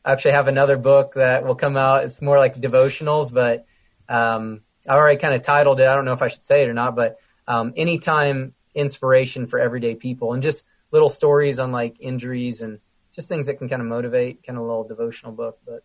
I 0.05 0.13
actually 0.13 0.33
have 0.33 0.49
another 0.49 0.77
book 0.77 1.15
that 1.15 1.45
will 1.45 1.55
come 1.55 1.77
out. 1.77 2.05
It's 2.05 2.23
more 2.23 2.39
like 2.39 2.61
devotionals, 2.61 3.33
but, 3.33 3.67
um, 4.09 4.63
I 4.89 4.95
already 4.95 5.19
kind 5.19 5.35
of 5.35 5.43
titled 5.43 5.81
it. 5.81 5.89
I 5.89 5.95
don't 5.97 6.05
know 6.05 6.13
if 6.13 6.23
I 6.23 6.29
should 6.29 6.41
say 6.43 6.63
it 6.63 6.69
or 6.69 6.75
not, 6.75 6.95
but, 6.95 7.19
um, 7.49 7.73
anytime 7.77 8.55
inspiration 8.75 9.47
for 9.47 9.59
everyday 9.59 9.95
people 9.95 10.33
and 10.33 10.43
just 10.43 10.65
little 10.93 11.09
stories 11.09 11.59
on 11.59 11.73
like 11.73 11.97
injuries 11.99 12.63
and 12.63 12.79
just 13.13 13.29
things 13.29 13.47
that 13.47 13.55
can 13.55 13.69
kind 13.69 13.83
of 13.83 13.89
motivate, 13.89 14.45
kind 14.45 14.59
of 14.59 14.65
a 14.65 14.67
little 14.67 14.85
devotional 14.85 15.33
book, 15.33 15.59
but 15.67 15.83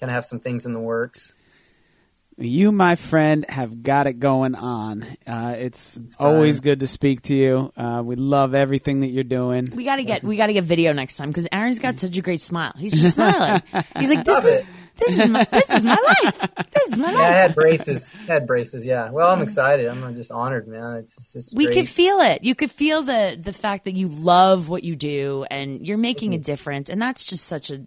kind 0.00 0.10
of 0.10 0.14
have 0.14 0.24
some 0.24 0.40
things 0.40 0.66
in 0.66 0.72
the 0.72 0.80
works. 0.80 1.34
You, 2.42 2.72
my 2.72 2.96
friend, 2.96 3.44
have 3.48 3.82
got 3.82 4.06
it 4.06 4.14
going 4.18 4.54
on. 4.56 5.04
Uh, 5.26 5.54
it's 5.56 6.00
always 6.18 6.60
good 6.60 6.80
to 6.80 6.86
speak 6.88 7.22
to 7.22 7.36
you. 7.36 7.72
Uh, 7.76 8.02
we 8.04 8.16
love 8.16 8.54
everything 8.54 9.00
that 9.00 9.08
you're 9.08 9.22
doing. 9.24 9.68
We 9.74 9.84
gotta 9.84 10.02
get 10.02 10.24
we 10.24 10.36
gotta 10.36 10.52
get 10.52 10.64
video 10.64 10.92
next 10.92 11.16
time 11.16 11.28
because 11.28 11.46
Aaron's 11.52 11.78
got 11.78 12.00
such 12.00 12.16
a 12.16 12.22
great 12.22 12.40
smile. 12.40 12.72
He's 12.76 13.00
just 13.00 13.14
smiling. 13.14 13.62
He's 13.98 14.10
like, 14.10 14.24
this 14.24 14.34
Love 14.34 14.46
is 14.46 14.60
it. 14.62 14.66
this 14.98 15.18
is 15.18 15.28
my 15.30 15.44
this 15.44 15.70
is 15.70 15.84
my 15.84 15.94
life. 16.24 16.40
This 16.72 16.88
is 16.88 16.98
my 16.98 17.12
Yeah, 17.12 17.18
I 17.18 17.28
had 17.28 17.54
braces. 17.54 18.12
I 18.28 18.32
had 18.32 18.46
braces. 18.46 18.84
Yeah. 18.84 19.10
Well, 19.10 19.30
I'm 19.30 19.40
excited. 19.42 19.86
I'm 19.86 20.14
just 20.16 20.32
honored, 20.32 20.66
man. 20.66 20.96
It's 20.96 21.32
just 21.32 21.56
We 21.56 21.66
great. 21.66 21.76
could 21.76 21.88
feel 21.88 22.18
it. 22.20 22.42
You 22.42 22.54
could 22.56 22.70
feel 22.72 23.02
the 23.02 23.38
the 23.40 23.52
fact 23.52 23.84
that 23.84 23.94
you 23.94 24.08
love 24.08 24.68
what 24.68 24.82
you 24.82 24.96
do 24.96 25.44
and 25.50 25.86
you're 25.86 25.96
making 25.98 26.34
a 26.34 26.38
difference, 26.38 26.88
and 26.88 27.00
that's 27.00 27.22
just 27.24 27.44
such 27.44 27.70
a 27.70 27.82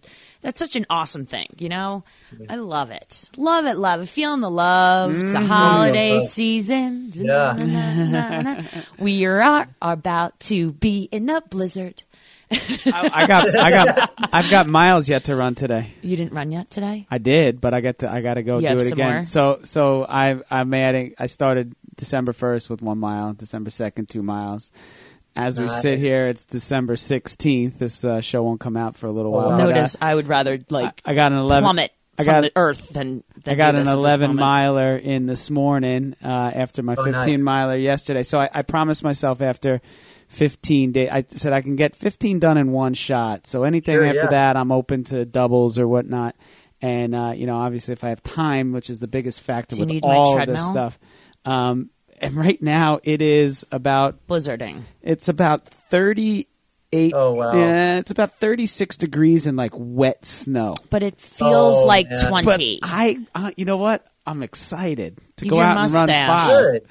that's 0.45 0.59
such 0.59 0.75
an 0.75 0.85
awesome 0.91 1.25
thing. 1.25 1.47
You 1.57 1.69
know, 1.69 2.03
I 2.47 2.55
love 2.55 2.91
it, 2.91 3.29
love 3.35 3.65
it, 3.65 3.77
love 3.77 4.01
it. 4.01 4.09
Feeling 4.09 4.41
the 4.41 4.49
love. 4.49 5.15
It's 5.15 5.33
a 5.33 5.37
mm. 5.37 5.47
holiday 5.47 6.19
love. 6.19 6.29
season. 6.29 7.11
Yeah. 7.15 7.55
Na, 7.57 7.65
na, 7.65 7.93
na, 8.05 8.41
na. 8.41 8.61
We 8.99 9.25
are, 9.25 9.41
are 9.41 9.67
about 9.81 10.39
to 10.41 10.71
be 10.71 11.09
in 11.11 11.29
a 11.31 11.41
blizzard. 11.41 12.03
I, 12.51 13.09
I 13.11 13.27
got, 13.27 13.57
I 13.57 13.71
got, 13.71 14.13
I've 14.33 14.49
got 14.51 14.67
miles 14.67 15.09
yet 15.09 15.25
to 15.25 15.35
run 15.35 15.55
today. 15.55 15.91
You 16.03 16.15
didn't 16.15 16.33
run 16.33 16.51
yet 16.51 16.69
today. 16.69 17.07
I 17.09 17.17
did, 17.17 17.59
but 17.59 17.73
I 17.73 17.81
got 17.81 17.99
to, 17.99 18.11
I 18.11 18.21
got 18.21 18.35
to 18.35 18.43
go 18.43 18.59
You 18.59 18.69
do 18.69 18.77
it 18.77 18.91
again. 18.91 19.11
more? 19.11 19.25
So, 19.25 19.61
so 19.63 20.05
I, 20.07 20.39
I'm 20.51 20.71
adding. 20.75 21.15
I 21.17 21.25
started 21.25 21.75
December 21.95 22.33
first 22.33 22.69
with 22.69 22.83
one 22.83 22.99
mile, 22.99 23.33
December 23.33 23.71
second 23.71 24.09
two 24.09 24.21
miles. 24.21 24.71
As 25.35 25.59
we 25.59 25.67
sit 25.67 25.99
here, 25.99 26.27
it's 26.27 26.45
December 26.45 26.95
sixteenth. 26.95 27.77
This 27.79 28.05
uh, 28.05 28.21
show 28.21 28.43
won't 28.43 28.59
come 28.61 28.77
out 28.77 28.95
for 28.95 29.07
a 29.07 29.11
little 29.11 29.33
Oh, 29.33 29.37
while. 29.37 29.49
wow. 29.51 29.57
but, 29.57 29.65
Notice, 29.75 29.97
I 30.01 30.15
would 30.15 30.27
rather 30.27 30.59
like 30.69 31.01
I, 31.05 31.11
I 31.11 31.15
got 31.15 31.31
an 31.33 31.37
eleven. 31.39 31.63
plummet 31.63 31.91
I 32.17 32.23
from 32.23 32.33
got 32.35 32.41
the 32.41 32.51
earth 32.55 32.89
than, 32.89 33.23
than 33.43 33.53
I 33.53 33.57
got 33.57 33.71
do 33.71 33.77
an 33.79 33.83
this 33.83 33.89
at 33.91 33.97
11 33.97 34.35
miler 34.37 34.95
in 34.95 35.25
this 35.25 35.49
morning 35.49 36.15
uh, 36.23 36.27
after 36.55 36.81
my 36.81 36.95
Oh, 36.97 37.03
15 37.03 37.25
nice. 37.25 37.39
miler 37.41 37.75
yesterday. 37.75 38.23
So 38.23 38.39
I, 38.39 38.49
I 38.53 38.61
promised 38.61 39.03
myself 39.03 39.41
after 39.41 39.81
15 40.29 40.93
days, 40.93 41.09
I 41.11 41.25
said 41.27 41.51
I 41.51 41.59
can 41.59 41.75
get 41.75 41.93
15 41.95 42.39
done 42.39 42.57
in 42.57 42.71
one 42.71 42.93
shot. 42.93 43.47
So 43.47 43.63
anything 43.65 43.95
Sure, 43.95 44.05
after 44.05 44.19
yeah. 44.21 44.27
that, 44.29 44.55
I'm 44.57 44.71
open 44.71 45.03
to 45.05 45.25
doubles 45.25 45.77
or 45.77 45.89
whatnot. 45.89 46.35
And 46.81 47.13
uh, 47.13 47.33
you 47.35 47.47
know, 47.47 47.57
obviously, 47.57 47.91
if 47.91 48.03
I 48.05 48.09
have 48.09 48.23
time, 48.23 48.71
which 48.71 48.89
is 48.89 48.99
the 48.99 49.07
biggest 49.07 49.41
factor 49.41 49.75
Do 49.75 49.81
you 49.81 49.85
with 49.85 49.93
need 49.95 50.03
my 50.03 50.15
all 50.15 50.39
of 50.39 50.47
this 50.47 50.65
stuff. 50.65 50.97
Um, 51.43 51.89
and 52.21 52.35
right 52.35 52.61
now, 52.61 52.99
it 53.03 53.21
is 53.21 53.65
about 53.71 54.27
blizzarding. 54.27 54.81
it's 55.01 55.27
about 55.27 55.65
38. 55.67 57.13
Oh, 57.13 57.33
wow. 57.33 57.53
Yeah, 57.57 57.97
it's 57.97 58.11
about 58.11 58.31
36 58.39 58.97
degrees 58.97 59.47
and 59.47 59.57
like 59.57 59.71
wet 59.75 60.25
snow. 60.25 60.75
But 60.89 61.03
it 61.03 61.19
feels 61.19 61.77
Oh, 61.77 61.85
like 61.85 62.09
man. 62.09 62.17
But 62.31 62.41
twenty. 62.43 62.79
I, 62.83 63.19
uh, 63.35 63.51
you 63.57 63.65
know 63.65 63.77
what? 63.77 64.05
I'm 64.25 64.43
excited 64.43 65.19
to 65.37 65.45
You 65.45 65.51
go 65.51 65.59
out 65.59 65.75
your 65.75 65.83
and 65.83 65.93
run 65.93 66.07
five. 66.07 66.49
Good. 66.49 66.87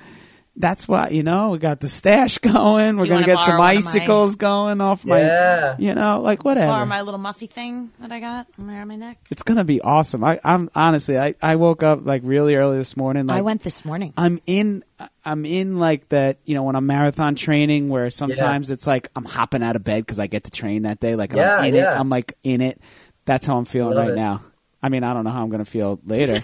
That's 0.57 0.87
why 0.87 1.09
you 1.09 1.25
know 1.25 1.51
we 1.51 1.59
got 1.59 1.81
the 1.81 1.89
stash 1.89 2.39
going. 2.53 2.97
We're 2.97 3.07
gonna 3.07 3.27
get 3.27 3.39
some 3.41 3.57
borrow 3.57 3.59
one 3.59 3.77
of 3.77 3.85
my- 3.85 3.91
icicles 3.91 4.37
going 4.37 4.81
off 4.81 5.05
my, 5.05 5.21
Yeah. 5.21 5.75
you 5.79 5.95
know, 5.95 6.21
like 6.21 6.45
whatever. 6.45 6.73
Or 6.73 6.87
my 6.87 7.01
little 7.01 7.19
muffy 7.19 7.51
thing 7.51 7.91
that 7.99 8.13
I 8.13 8.21
got 8.21 8.47
around 8.63 8.87
my 8.89 8.95
neck. 8.97 9.19
it's 9.31 9.43
gonna 9.43 9.65
be 9.65 9.81
awesome. 9.81 10.23
I, 10.23 10.39
I'm 10.45 10.71
honestly, 10.75 11.19
I, 11.19 11.35
I 11.43 11.57
woke 11.57 11.83
up 11.83 12.07
like 12.07 12.23
really 12.25 12.55
early 12.55 12.77
this 12.79 12.97
morning. 12.97 13.27
Like, 13.27 13.39
I 13.39 13.43
went 13.43 13.63
this 13.63 13.85
morning. 13.85 14.13
I'm 14.17 14.41
in. 14.47 14.85
I'm 15.25 15.45
in 15.45 15.79
like 15.79 16.09
that. 16.11 16.39
You 16.45 16.55
know, 16.55 16.63
when 16.63 16.77
I'm 16.77 16.87
marathon 16.87 17.35
training, 17.35 17.89
where 17.89 18.09
sometimes 18.11 18.71
it's 18.71 18.87
like 18.87 19.09
I'm 19.17 19.25
hopping 19.25 19.63
out 19.65 19.75
of 19.75 19.83
bed 19.83 20.03
because 20.07 20.21
I 20.21 20.29
get 20.29 20.45
to 20.45 20.53
train 20.53 20.83
that 20.83 21.01
day. 21.01 21.17
Like 21.17 21.33
Yeah, 21.33 21.57
I'm 21.57 21.65
in 21.65 21.75
yeah. 21.75 21.95
it. 21.97 21.99
I'm 22.01 22.09
like 22.11 22.35
in 22.45 22.61
it. 22.61 22.81
That's 23.25 23.45
how 23.45 23.57
I'm 23.57 23.65
feeling 23.65 23.95
Love 23.97 24.05
right 24.07 24.13
it. 24.13 24.17
now. 24.17 24.43
I 24.85 24.91
mean, 24.91 25.03
I 25.03 25.15
don't 25.15 25.25
know 25.25 25.31
how 25.31 25.43
I'm 25.43 25.49
gonna 25.49 25.65
feel 25.65 25.99
later. 26.05 26.41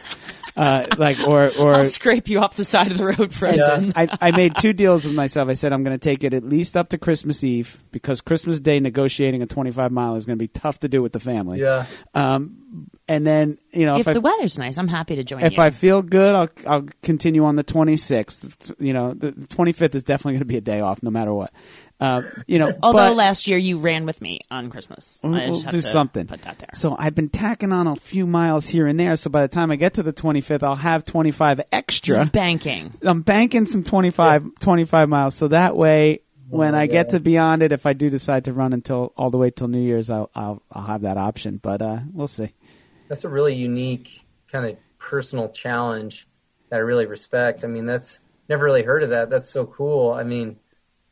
uh, 0.56 0.86
like 0.96 1.26
or 1.26 1.50
or 1.58 1.74
I'll 1.74 1.84
scrape 1.84 2.28
you 2.28 2.40
off 2.40 2.56
the 2.56 2.64
side 2.64 2.90
of 2.90 2.98
the 2.98 3.04
road, 3.04 3.32
frozen. 3.32 3.92
I, 3.96 4.08
I 4.20 4.30
made 4.30 4.56
two 4.56 4.72
deals 4.72 5.04
with 5.04 5.14
myself. 5.14 5.48
I 5.48 5.54
said 5.54 5.72
I'm 5.72 5.84
going 5.84 5.98
to 5.98 6.02
take 6.02 6.24
it 6.24 6.34
at 6.34 6.44
least 6.44 6.76
up 6.76 6.90
to 6.90 6.98
Christmas 6.98 7.44
Eve 7.44 7.78
because 7.90 8.20
Christmas 8.20 8.60
Day 8.60 8.80
negotiating 8.80 9.42
a 9.42 9.46
25 9.46 9.92
mile 9.92 10.16
is 10.16 10.26
going 10.26 10.38
to 10.38 10.42
be 10.42 10.48
tough 10.48 10.80
to 10.80 10.88
do 10.88 11.02
with 11.02 11.12
the 11.12 11.20
family. 11.20 11.60
Yeah. 11.60 11.86
Um, 12.14 12.88
and 13.08 13.26
then 13.26 13.58
you 13.72 13.86
know 13.86 13.96
if 13.96 14.06
if, 14.06 14.14
the 14.14 14.20
I 14.20 14.22
weather's 14.22 14.58
nice, 14.58 14.78
I'm 14.78 14.88
happy 14.88 15.16
to 15.16 15.24
join 15.24 15.42
if 15.42 15.56
you. 15.56 15.62
I 15.62 15.70
feel 15.70 16.02
good, 16.02 16.34
I'll 16.34 16.48
I'll 16.66 16.86
continue 17.02 17.44
on 17.44 17.56
the 17.56 17.64
26th. 17.64 18.74
You 18.78 18.92
know, 18.92 19.14
the 19.14 19.32
25th 19.32 19.94
is 19.94 20.04
definitely 20.04 20.34
going 20.34 20.40
to 20.40 20.44
be 20.46 20.56
a 20.56 20.60
day 20.60 20.80
off, 20.80 21.02
no 21.02 21.10
matter 21.10 21.32
what. 21.32 21.52
Uh, 22.00 22.22
you 22.46 22.58
know, 22.58 22.72
Although 22.82 23.10
but- 23.10 23.16
last 23.16 23.46
year 23.46 23.58
you 23.58 23.78
ran 23.78 24.06
with 24.06 24.20
me 24.20 24.40
on 24.50 24.70
Christmas. 24.70 25.18
We'll, 25.22 25.34
I 25.34 25.46
we'll 25.46 25.54
just 25.54 25.64
have 25.64 25.72
do 25.72 25.80
to 25.80 25.86
something. 25.86 26.26
Put 26.26 26.42
that 26.42 26.58
there. 26.58 26.70
So 26.74 26.96
I've 26.98 27.14
been 27.14 27.28
tacking 27.28 27.72
on 27.72 27.86
a 27.86 27.96
few 27.96 28.26
miles 28.26 28.66
here 28.66 28.86
and 28.86 28.98
there. 28.98 29.16
So 29.16 29.30
by 29.30 29.42
the 29.42 29.48
time 29.48 29.70
I 29.70 29.76
get 29.76 29.94
to 29.94 30.02
the 30.02 30.12
25th, 30.12 30.62
I'll 30.62 30.76
have 30.76 31.04
25 31.04 31.60
extra. 31.72 32.16
Just 32.16 32.32
banking. 32.32 32.94
I'm 33.02 33.22
banking 33.22 33.66
some 33.66 33.84
25, 33.84 34.54
25 34.60 35.08
miles. 35.08 35.34
So 35.34 35.48
that 35.48 35.76
way, 35.76 36.20
when 36.48 36.74
I 36.74 36.86
get 36.86 37.10
to 37.10 37.20
beyond 37.20 37.62
it, 37.62 37.70
if 37.72 37.86
I 37.86 37.92
do 37.92 38.10
decide 38.10 38.46
to 38.46 38.52
run 38.52 38.72
until 38.72 39.12
all 39.16 39.30
the 39.30 39.38
way 39.38 39.50
till 39.50 39.68
New 39.68 39.80
Year's, 39.80 40.10
I'll 40.10 40.30
I'll, 40.34 40.62
I'll 40.72 40.86
have 40.86 41.02
that 41.02 41.16
option. 41.16 41.58
But 41.58 41.80
uh, 41.80 42.00
we'll 42.12 42.26
see. 42.26 42.52
That's 43.08 43.24
a 43.24 43.28
really 43.28 43.54
unique 43.54 44.24
kind 44.48 44.66
of 44.66 44.76
personal 44.98 45.48
challenge 45.50 46.26
that 46.68 46.76
I 46.76 46.80
really 46.80 47.06
respect. 47.06 47.64
I 47.64 47.68
mean, 47.68 47.86
that's 47.86 48.20
never 48.48 48.64
really 48.64 48.82
heard 48.82 49.02
of 49.02 49.10
that. 49.10 49.30
That's 49.30 49.48
so 49.48 49.66
cool. 49.66 50.12
I 50.12 50.24
mean, 50.24 50.58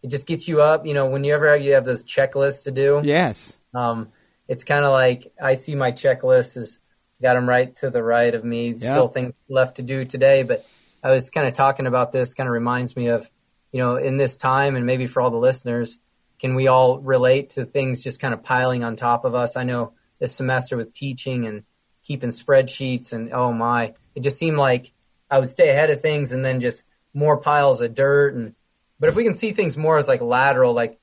it 0.03 0.11
just 0.11 0.27
gets 0.27 0.47
you 0.49 0.61
up. 0.61 0.87
You 0.87 0.95
know, 0.95 1.07
whenever 1.07 1.57
you 1.57 1.75
have 1.75 1.85
those 1.85 2.05
checklists 2.05 2.65
to 2.65 2.71
do, 2.71 3.01
Yes. 3.05 3.59
um, 3.75 4.09
it's 4.47 4.65
kind 4.65 4.85
of 4.85 4.93
like 4.93 5.33
I 5.43 5.55
see 5.55 5.75
my 5.75 5.93
checklist 5.93 6.57
as 6.57 6.81
got 7.21 7.35
them 7.35 7.49
right 7.49 7.75
to 7.77 7.91
the 7.91 8.03
right 8.03 8.35
of 8.35 8.45
me. 8.45 8.71
Yeah. 8.71 8.93
Still 8.93 9.09
things 9.09 9.35
left 9.49 9.77
to 9.77 9.83
do 9.83 10.05
today, 10.05 10.43
but 10.45 10.65
I 11.03 11.11
was 11.11 11.31
kind 11.31 11.47
of 11.47 11.53
talking 11.55 11.87
about 11.87 12.13
this. 12.13 12.35
Kind 12.35 12.49
of 12.49 12.53
reminds 12.53 12.97
me 12.97 13.09
of, 13.09 13.29
you 13.73 13.81
know, 13.83 13.97
in 13.97 14.17
this 14.17 14.37
time, 14.37 14.77
and 14.77 14.87
maybe 14.87 15.07
for 15.07 15.21
all 15.21 15.31
the 15.31 15.37
listeners, 15.37 15.99
can 16.39 16.55
we 16.55 16.69
all 16.69 16.99
relate 17.01 17.51
to 17.51 17.65
things 17.65 18.03
just 18.03 18.21
kind 18.21 18.33
of 18.33 18.43
piling 18.43 18.85
on 18.85 18.97
top 18.97 19.25
of 19.25 19.35
us? 19.35 19.57
I 19.57 19.65
know 19.65 19.93
this 20.21 20.35
semester 20.35 20.77
with 20.77 20.93
teaching 20.93 21.47
and 21.47 21.65
keeping 22.05 22.31
spreadsheets, 22.31 23.13
and 23.13 23.33
oh 23.33 23.53
my, 23.53 23.95
it 24.15 24.21
just 24.21 24.39
seemed 24.39 24.57
like 24.57 24.93
I 25.31 25.39
would 25.41 25.49
stay 25.51 25.69
ahead 25.69 25.91
of 25.91 26.01
things, 26.01 26.33
and 26.33 26.45
then 26.45 26.61
just 26.61 26.85
more 27.13 27.39
piles 27.39 27.81
of 27.81 27.95
dirt 27.95 28.35
and 28.35 28.55
but 29.01 29.09
if 29.09 29.17
we 29.17 29.25
can 29.25 29.35
see 29.35 29.53
things 29.53 29.77
more 29.77 29.99
as 29.99 30.09
like 30.09 30.21
lateral 30.21 30.73
like 30.73 30.99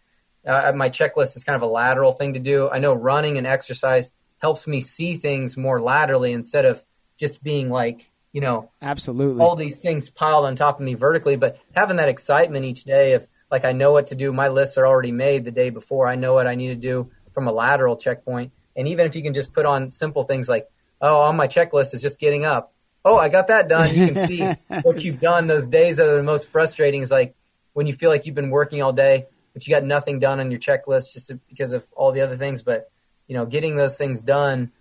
uh, 0.46 0.72
my 0.76 0.90
checklist 0.90 1.36
is 1.36 1.44
kind 1.44 1.56
of 1.56 1.62
a 1.62 1.68
lateral 1.68 2.12
thing 2.12 2.34
to 2.34 2.40
do. 2.40 2.70
I 2.70 2.80
know 2.80 2.94
running 2.94 3.38
and 3.38 3.48
exercise 3.48 4.12
helps 4.38 4.68
me 4.68 4.82
see 4.82 5.16
things 5.16 5.58
more 5.58 5.82
laterally 5.82 6.34
instead 6.34 6.66
of 6.66 6.84
just 7.18 7.44
being 7.44 7.70
like 7.70 8.12
you 8.32 8.42
know 8.42 8.72
Absolutely. 8.82 9.42
all 9.42 9.56
these 9.56 9.80
things 9.80 10.10
piled 10.10 10.46
on 10.46 10.56
top 10.56 10.80
of 10.80 10.86
me 10.86 10.94
vertically. 10.94 11.36
But 11.36 11.60
having 11.76 11.98
that 11.98 12.10
excitement 12.10 12.66
each 12.66 12.84
day 12.84 13.14
of 13.14 13.28
like 13.50 13.66
i 13.66 13.72
know 13.72 13.92
what 13.92 14.08
to 14.08 14.16
do. 14.16 14.32
My 14.34 14.50
lists 14.50 14.78
are 14.78 14.88
already 14.88 15.12
made 15.12 15.46
the 15.46 15.52
day 15.52 15.70
before. 15.70 16.08
I 16.08 16.16
know 16.16 16.34
what 16.34 16.48
i 16.48 16.56
need 16.56 16.70
to 16.70 16.76
do 16.76 17.10
from 17.34 17.48
a 17.48 17.52
lateral 17.52 17.98
checkpoint. 17.98 18.52
And 18.76 18.88
even 18.88 19.06
if 19.06 19.16
you 19.16 19.24
can 19.24 19.34
just 19.34 19.54
put 19.54 19.66
on 19.66 19.90
simple 19.90 20.24
things 20.24 20.48
like 20.48 20.68
oh 21.02 21.22
on 21.22 21.36
my 21.36 21.48
checklist 21.48 21.94
is 21.94 22.02
just 22.02 22.20
getting 22.20 22.46
up. 22.46 22.74
Oh 23.04 23.18
i 23.18 23.30
got 23.30 23.48
that 23.48 23.68
done. 23.68 23.96
You 23.96 24.14
can 24.14 24.28
see 24.28 24.54
what 24.84 25.04
you've 25.04 25.22
done 25.22 25.48
those 25.48 25.68
days 25.68 25.98
that 25.98 26.08
are 26.08 26.18
the 26.18 26.24
most 26.24 26.50
frustrating 26.50 27.02
is 27.02 27.10
like 27.10 27.36
when 27.76 27.86
you 27.88 27.94
feel 27.94 28.10
like 28.10 28.26
you've 28.26 28.36
been 28.36 28.50
working 28.50 28.82
all 28.82 28.94
day 28.94 29.28
but 29.54 29.66
you 29.66 29.74
got 29.74 29.84
nothing 29.84 30.20
done 30.20 30.40
on 30.40 30.52
your 30.52 30.60
checklist 30.60 31.14
just 31.14 31.32
because 31.48 31.72
of 31.72 31.86
all 31.96 32.12
the 32.12 32.22
other 32.22 32.36
things 32.36 32.64
but 32.64 32.90
you 33.28 33.36
know 33.36 33.46
getting 33.46 33.76
those 33.76 33.98
things 33.98 34.22
done 34.22 34.72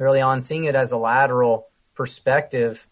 early 0.00 0.20
on 0.20 0.40
seeing 0.40 0.64
it 0.64 0.74
as 0.74 0.92
a 0.92 0.96
lateral 0.96 1.68
perspective 1.94 2.88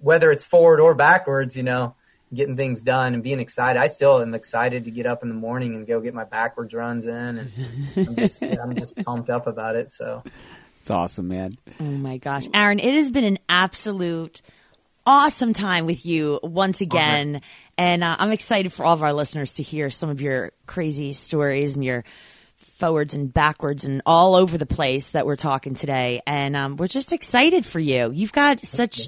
whether 0.00 0.30
it's 0.30 0.44
forward 0.44 0.80
or 0.80 0.94
backwards, 0.94 1.56
you 1.56 1.62
know, 1.62 1.94
getting 2.32 2.56
things 2.56 2.82
done 2.82 3.14
and 3.14 3.22
being 3.22 3.40
excited. 3.40 3.80
I 3.80 3.86
still 3.86 4.20
am 4.20 4.34
excited 4.34 4.84
to 4.84 4.90
get 4.90 5.06
up 5.06 5.22
in 5.22 5.28
the 5.28 5.34
morning 5.34 5.74
and 5.74 5.86
go 5.86 6.00
get 6.00 6.14
my 6.14 6.24
backwards 6.24 6.74
runs 6.74 7.06
in, 7.06 7.38
and 7.38 7.52
I'm 7.96 8.16
just, 8.16 8.42
I'm 8.62 8.74
just 8.74 8.96
pumped 9.04 9.30
up 9.30 9.46
about 9.46 9.76
it. 9.76 9.90
So 9.90 10.22
It's 10.80 10.90
awesome, 10.90 11.28
man. 11.28 11.52
Oh 11.80 11.84
my 11.84 12.18
gosh, 12.18 12.46
Aaron, 12.52 12.78
it 12.78 12.94
has 12.94 13.10
been 13.10 13.24
an 13.24 13.38
absolute 13.48 14.42
awesome 15.06 15.54
time 15.54 15.86
with 15.86 16.04
you 16.04 16.38
once 16.42 16.82
oh, 16.82 16.84
again, 16.84 17.40
and 17.78 18.02
uh, 18.02 18.16
I'm 18.18 18.32
excited 18.32 18.72
for 18.72 18.84
all 18.84 18.92
of 18.92 19.04
our 19.04 19.12
listeners 19.12 19.54
to 19.54 19.62
hear 19.62 19.88
some 19.88 20.10
of 20.10 20.20
your 20.20 20.50
crazy 20.66 21.12
stories 21.12 21.76
and 21.76 21.84
your 21.84 22.04
forwards 22.56 23.14
and 23.14 23.32
backwards 23.32 23.84
and 23.84 24.02
all 24.04 24.34
over 24.34 24.58
the 24.58 24.66
place 24.66 25.12
that 25.12 25.24
we're 25.24 25.36
talking 25.36 25.74
today. 25.74 26.20
And 26.26 26.56
um, 26.56 26.76
we're 26.76 26.88
just 26.88 27.12
excited 27.12 27.64
for 27.64 27.78
you. 27.78 28.10
You've 28.12 28.32
got 28.32 28.64
such. 28.64 29.06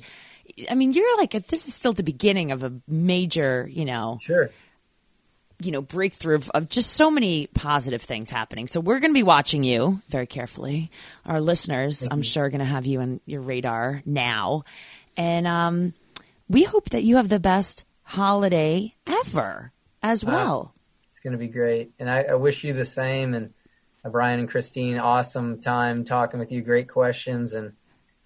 I 0.71 0.77
mean, 0.77 0.93
you're 0.93 1.19
like 1.19 1.33
this 1.33 1.67
is 1.67 1.75
still 1.75 1.93
the 1.93 2.05
beginning 2.05 2.53
of 2.53 2.63
a 2.63 2.73
major, 2.87 3.69
you 3.71 3.85
know, 3.85 4.19
sure, 4.21 4.51
you 5.61 5.73
know, 5.73 5.83
breakthrough 5.83 6.37
of, 6.37 6.51
of 6.51 6.69
just 6.69 6.93
so 6.93 7.11
many 7.11 7.49
positive 7.49 8.03
things 8.03 8.31
happening. 8.31 8.69
So 8.69 8.79
we're 8.79 9.01
going 9.01 9.13
to 9.13 9.19
be 9.19 9.25
watching 9.25 9.65
you 9.65 10.01
very 10.09 10.27
carefully. 10.27 10.93
Our 11.27 11.41
listeners, 11.41 12.07
I'm 12.09 12.23
sure, 12.23 12.45
are 12.45 12.51
going 12.51 12.61
to 12.61 12.65
have 12.65 12.87
you 12.87 13.01
on 13.01 13.21
your 13.27 13.41
radar 13.41 14.03
now, 14.07 14.63
and 15.17 15.47
um, 15.47 15.93
we 16.49 16.63
hope 16.63 16.91
that 16.91 17.03
you 17.03 17.17
have 17.17 17.29
the 17.29 17.41
best 17.41 17.85
holiday 18.11 18.93
ever 19.07 19.73
as 20.03 20.25
well. 20.25 20.75
it's 21.09 21.21
going 21.21 21.33
to 21.33 21.39
be 21.39 21.47
great, 21.47 21.93
and 22.01 22.11
I, 22.11 22.23
I 22.31 22.35
wish 22.35 22.65
you 22.65 22.73
the 22.73 22.85
same. 22.85 23.35
And 23.35 23.55
uh, 24.05 24.09
Brian 24.09 24.41
and 24.41 24.51
Christine, 24.51 24.99
awesome 24.99 25.61
time 25.61 26.05
talking 26.05 26.41
with 26.41 26.51
you. 26.51 26.61
Great 26.61 26.89
questions, 26.89 27.55
and 27.55 27.73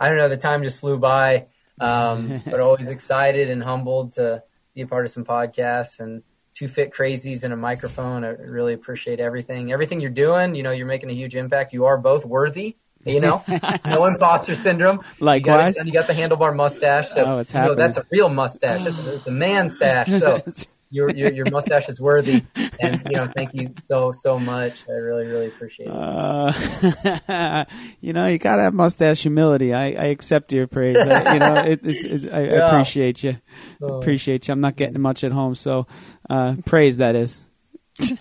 I 0.00 0.08
don't 0.08 0.16
know, 0.16 0.30
the 0.30 0.38
time 0.38 0.62
just 0.62 0.80
flew 0.80 0.98
by. 0.98 1.46
Um, 1.78 2.42
but 2.46 2.60
always 2.60 2.88
excited 2.88 3.50
and 3.50 3.62
humbled 3.62 4.12
to 4.14 4.42
be 4.74 4.82
a 4.82 4.86
part 4.86 5.04
of 5.04 5.10
some 5.10 5.24
podcasts 5.24 6.00
and 6.00 6.22
two 6.54 6.68
fit 6.68 6.92
crazies 6.92 7.44
and 7.44 7.52
a 7.52 7.56
microphone. 7.56 8.24
I 8.24 8.28
really 8.28 8.72
appreciate 8.72 9.20
everything. 9.20 9.70
Everything 9.70 10.00
you're 10.00 10.10
doing, 10.10 10.54
you 10.54 10.62
know, 10.62 10.70
you're 10.70 10.86
making 10.86 11.10
a 11.10 11.14
huge 11.14 11.36
impact. 11.36 11.72
You 11.72 11.84
are 11.84 11.98
both 11.98 12.24
worthy. 12.24 12.76
You 13.06 13.20
know, 13.20 13.44
no 13.86 14.06
imposter 14.06 14.54
syndrome. 14.54 15.00
Likewise. 15.20 15.76
you 15.76 15.82
got, 15.82 15.86
you 15.86 15.92
got 15.92 16.06
the 16.06 16.14
handlebar 16.14 16.54
mustache. 16.56 17.10
So 17.10 17.24
Oh, 17.24 17.38
it's 17.38 17.52
you 17.52 17.60
know, 17.60 17.68
happening. 17.68 17.86
that's 17.86 17.96
a 17.98 18.04
real 18.10 18.28
mustache. 18.28 18.86
A, 18.86 18.88
it's 18.88 19.26
a 19.26 19.30
man 19.30 19.68
stash. 19.68 20.10
So 20.18 20.42
your, 20.90 21.10
your 21.10 21.32
your 21.32 21.46
mustache 21.50 21.88
is 21.88 22.00
worthy. 22.00 22.42
And 22.80 23.02
you 23.08 23.16
know, 23.16 23.28
thank 23.34 23.50
you 23.54 23.68
so 23.90 24.10
so 24.12 24.38
much. 24.38 24.84
I 24.88 24.92
really 24.92 25.26
really 25.26 25.48
appreciate 25.48 25.86
it. 25.88 25.92
Uh, 25.92 27.64
you 28.00 28.12
know, 28.12 28.26
you 28.26 28.38
gotta 28.38 28.62
have 28.62 28.74
mustache 28.74 29.20
humility. 29.22 29.72
I, 29.74 29.86
I 29.88 30.06
accept 30.06 30.52
your 30.52 30.66
praise. 30.66 30.96
I, 30.96 31.34
you 31.34 31.40
know, 31.40 31.60
it, 31.60 31.80
it's 31.84 32.04
it's 32.04 32.24
I 32.32 32.42
Yeah. 32.44 32.66
appreciate 32.68 33.22
you. 33.22 33.36
Oh. 33.82 33.98
Appreciate 33.98 34.48
you. 34.48 34.52
I'm 34.52 34.60
not 34.60 34.76
getting 34.76 35.00
much 35.00 35.24
at 35.24 35.32
home, 35.32 35.54
so 35.54 35.86
uh, 36.30 36.56
praise 36.64 36.96
that 36.98 37.16
is. 37.16 37.40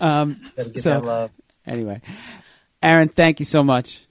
Um, 0.00 0.40
so 0.74 0.90
that 0.90 1.04
love. 1.04 1.30
anyway, 1.66 2.00
Aaron, 2.82 3.08
thank 3.08 3.40
you 3.40 3.44
so 3.44 3.62
much, 3.64 4.03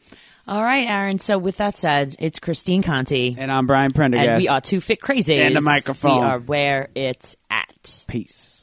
All 0.48 0.62
right, 0.62 0.88
Aaron. 0.88 1.20
So 1.20 1.38
with 1.38 1.58
that 1.58 1.78
said, 1.78 2.18
it's 2.20 2.40
Christine 2.40 2.84
Conti, 2.84 3.36
and 3.40 3.52
I'm 3.52 3.66
Brian 3.66 3.92
Prendergast. 3.94 4.28
and 4.28 4.42
we 4.42 4.48
are 4.50 4.60
two 4.60 4.82
fit 4.82 5.00
crazy. 5.00 5.40
And 5.42 5.56
the 5.56 5.62
microphone. 5.62 6.20
We 6.20 6.26
are 6.26 6.40
where 6.40 6.90
it's 6.96 7.38
at. 7.50 8.04
Peace. 8.08 8.63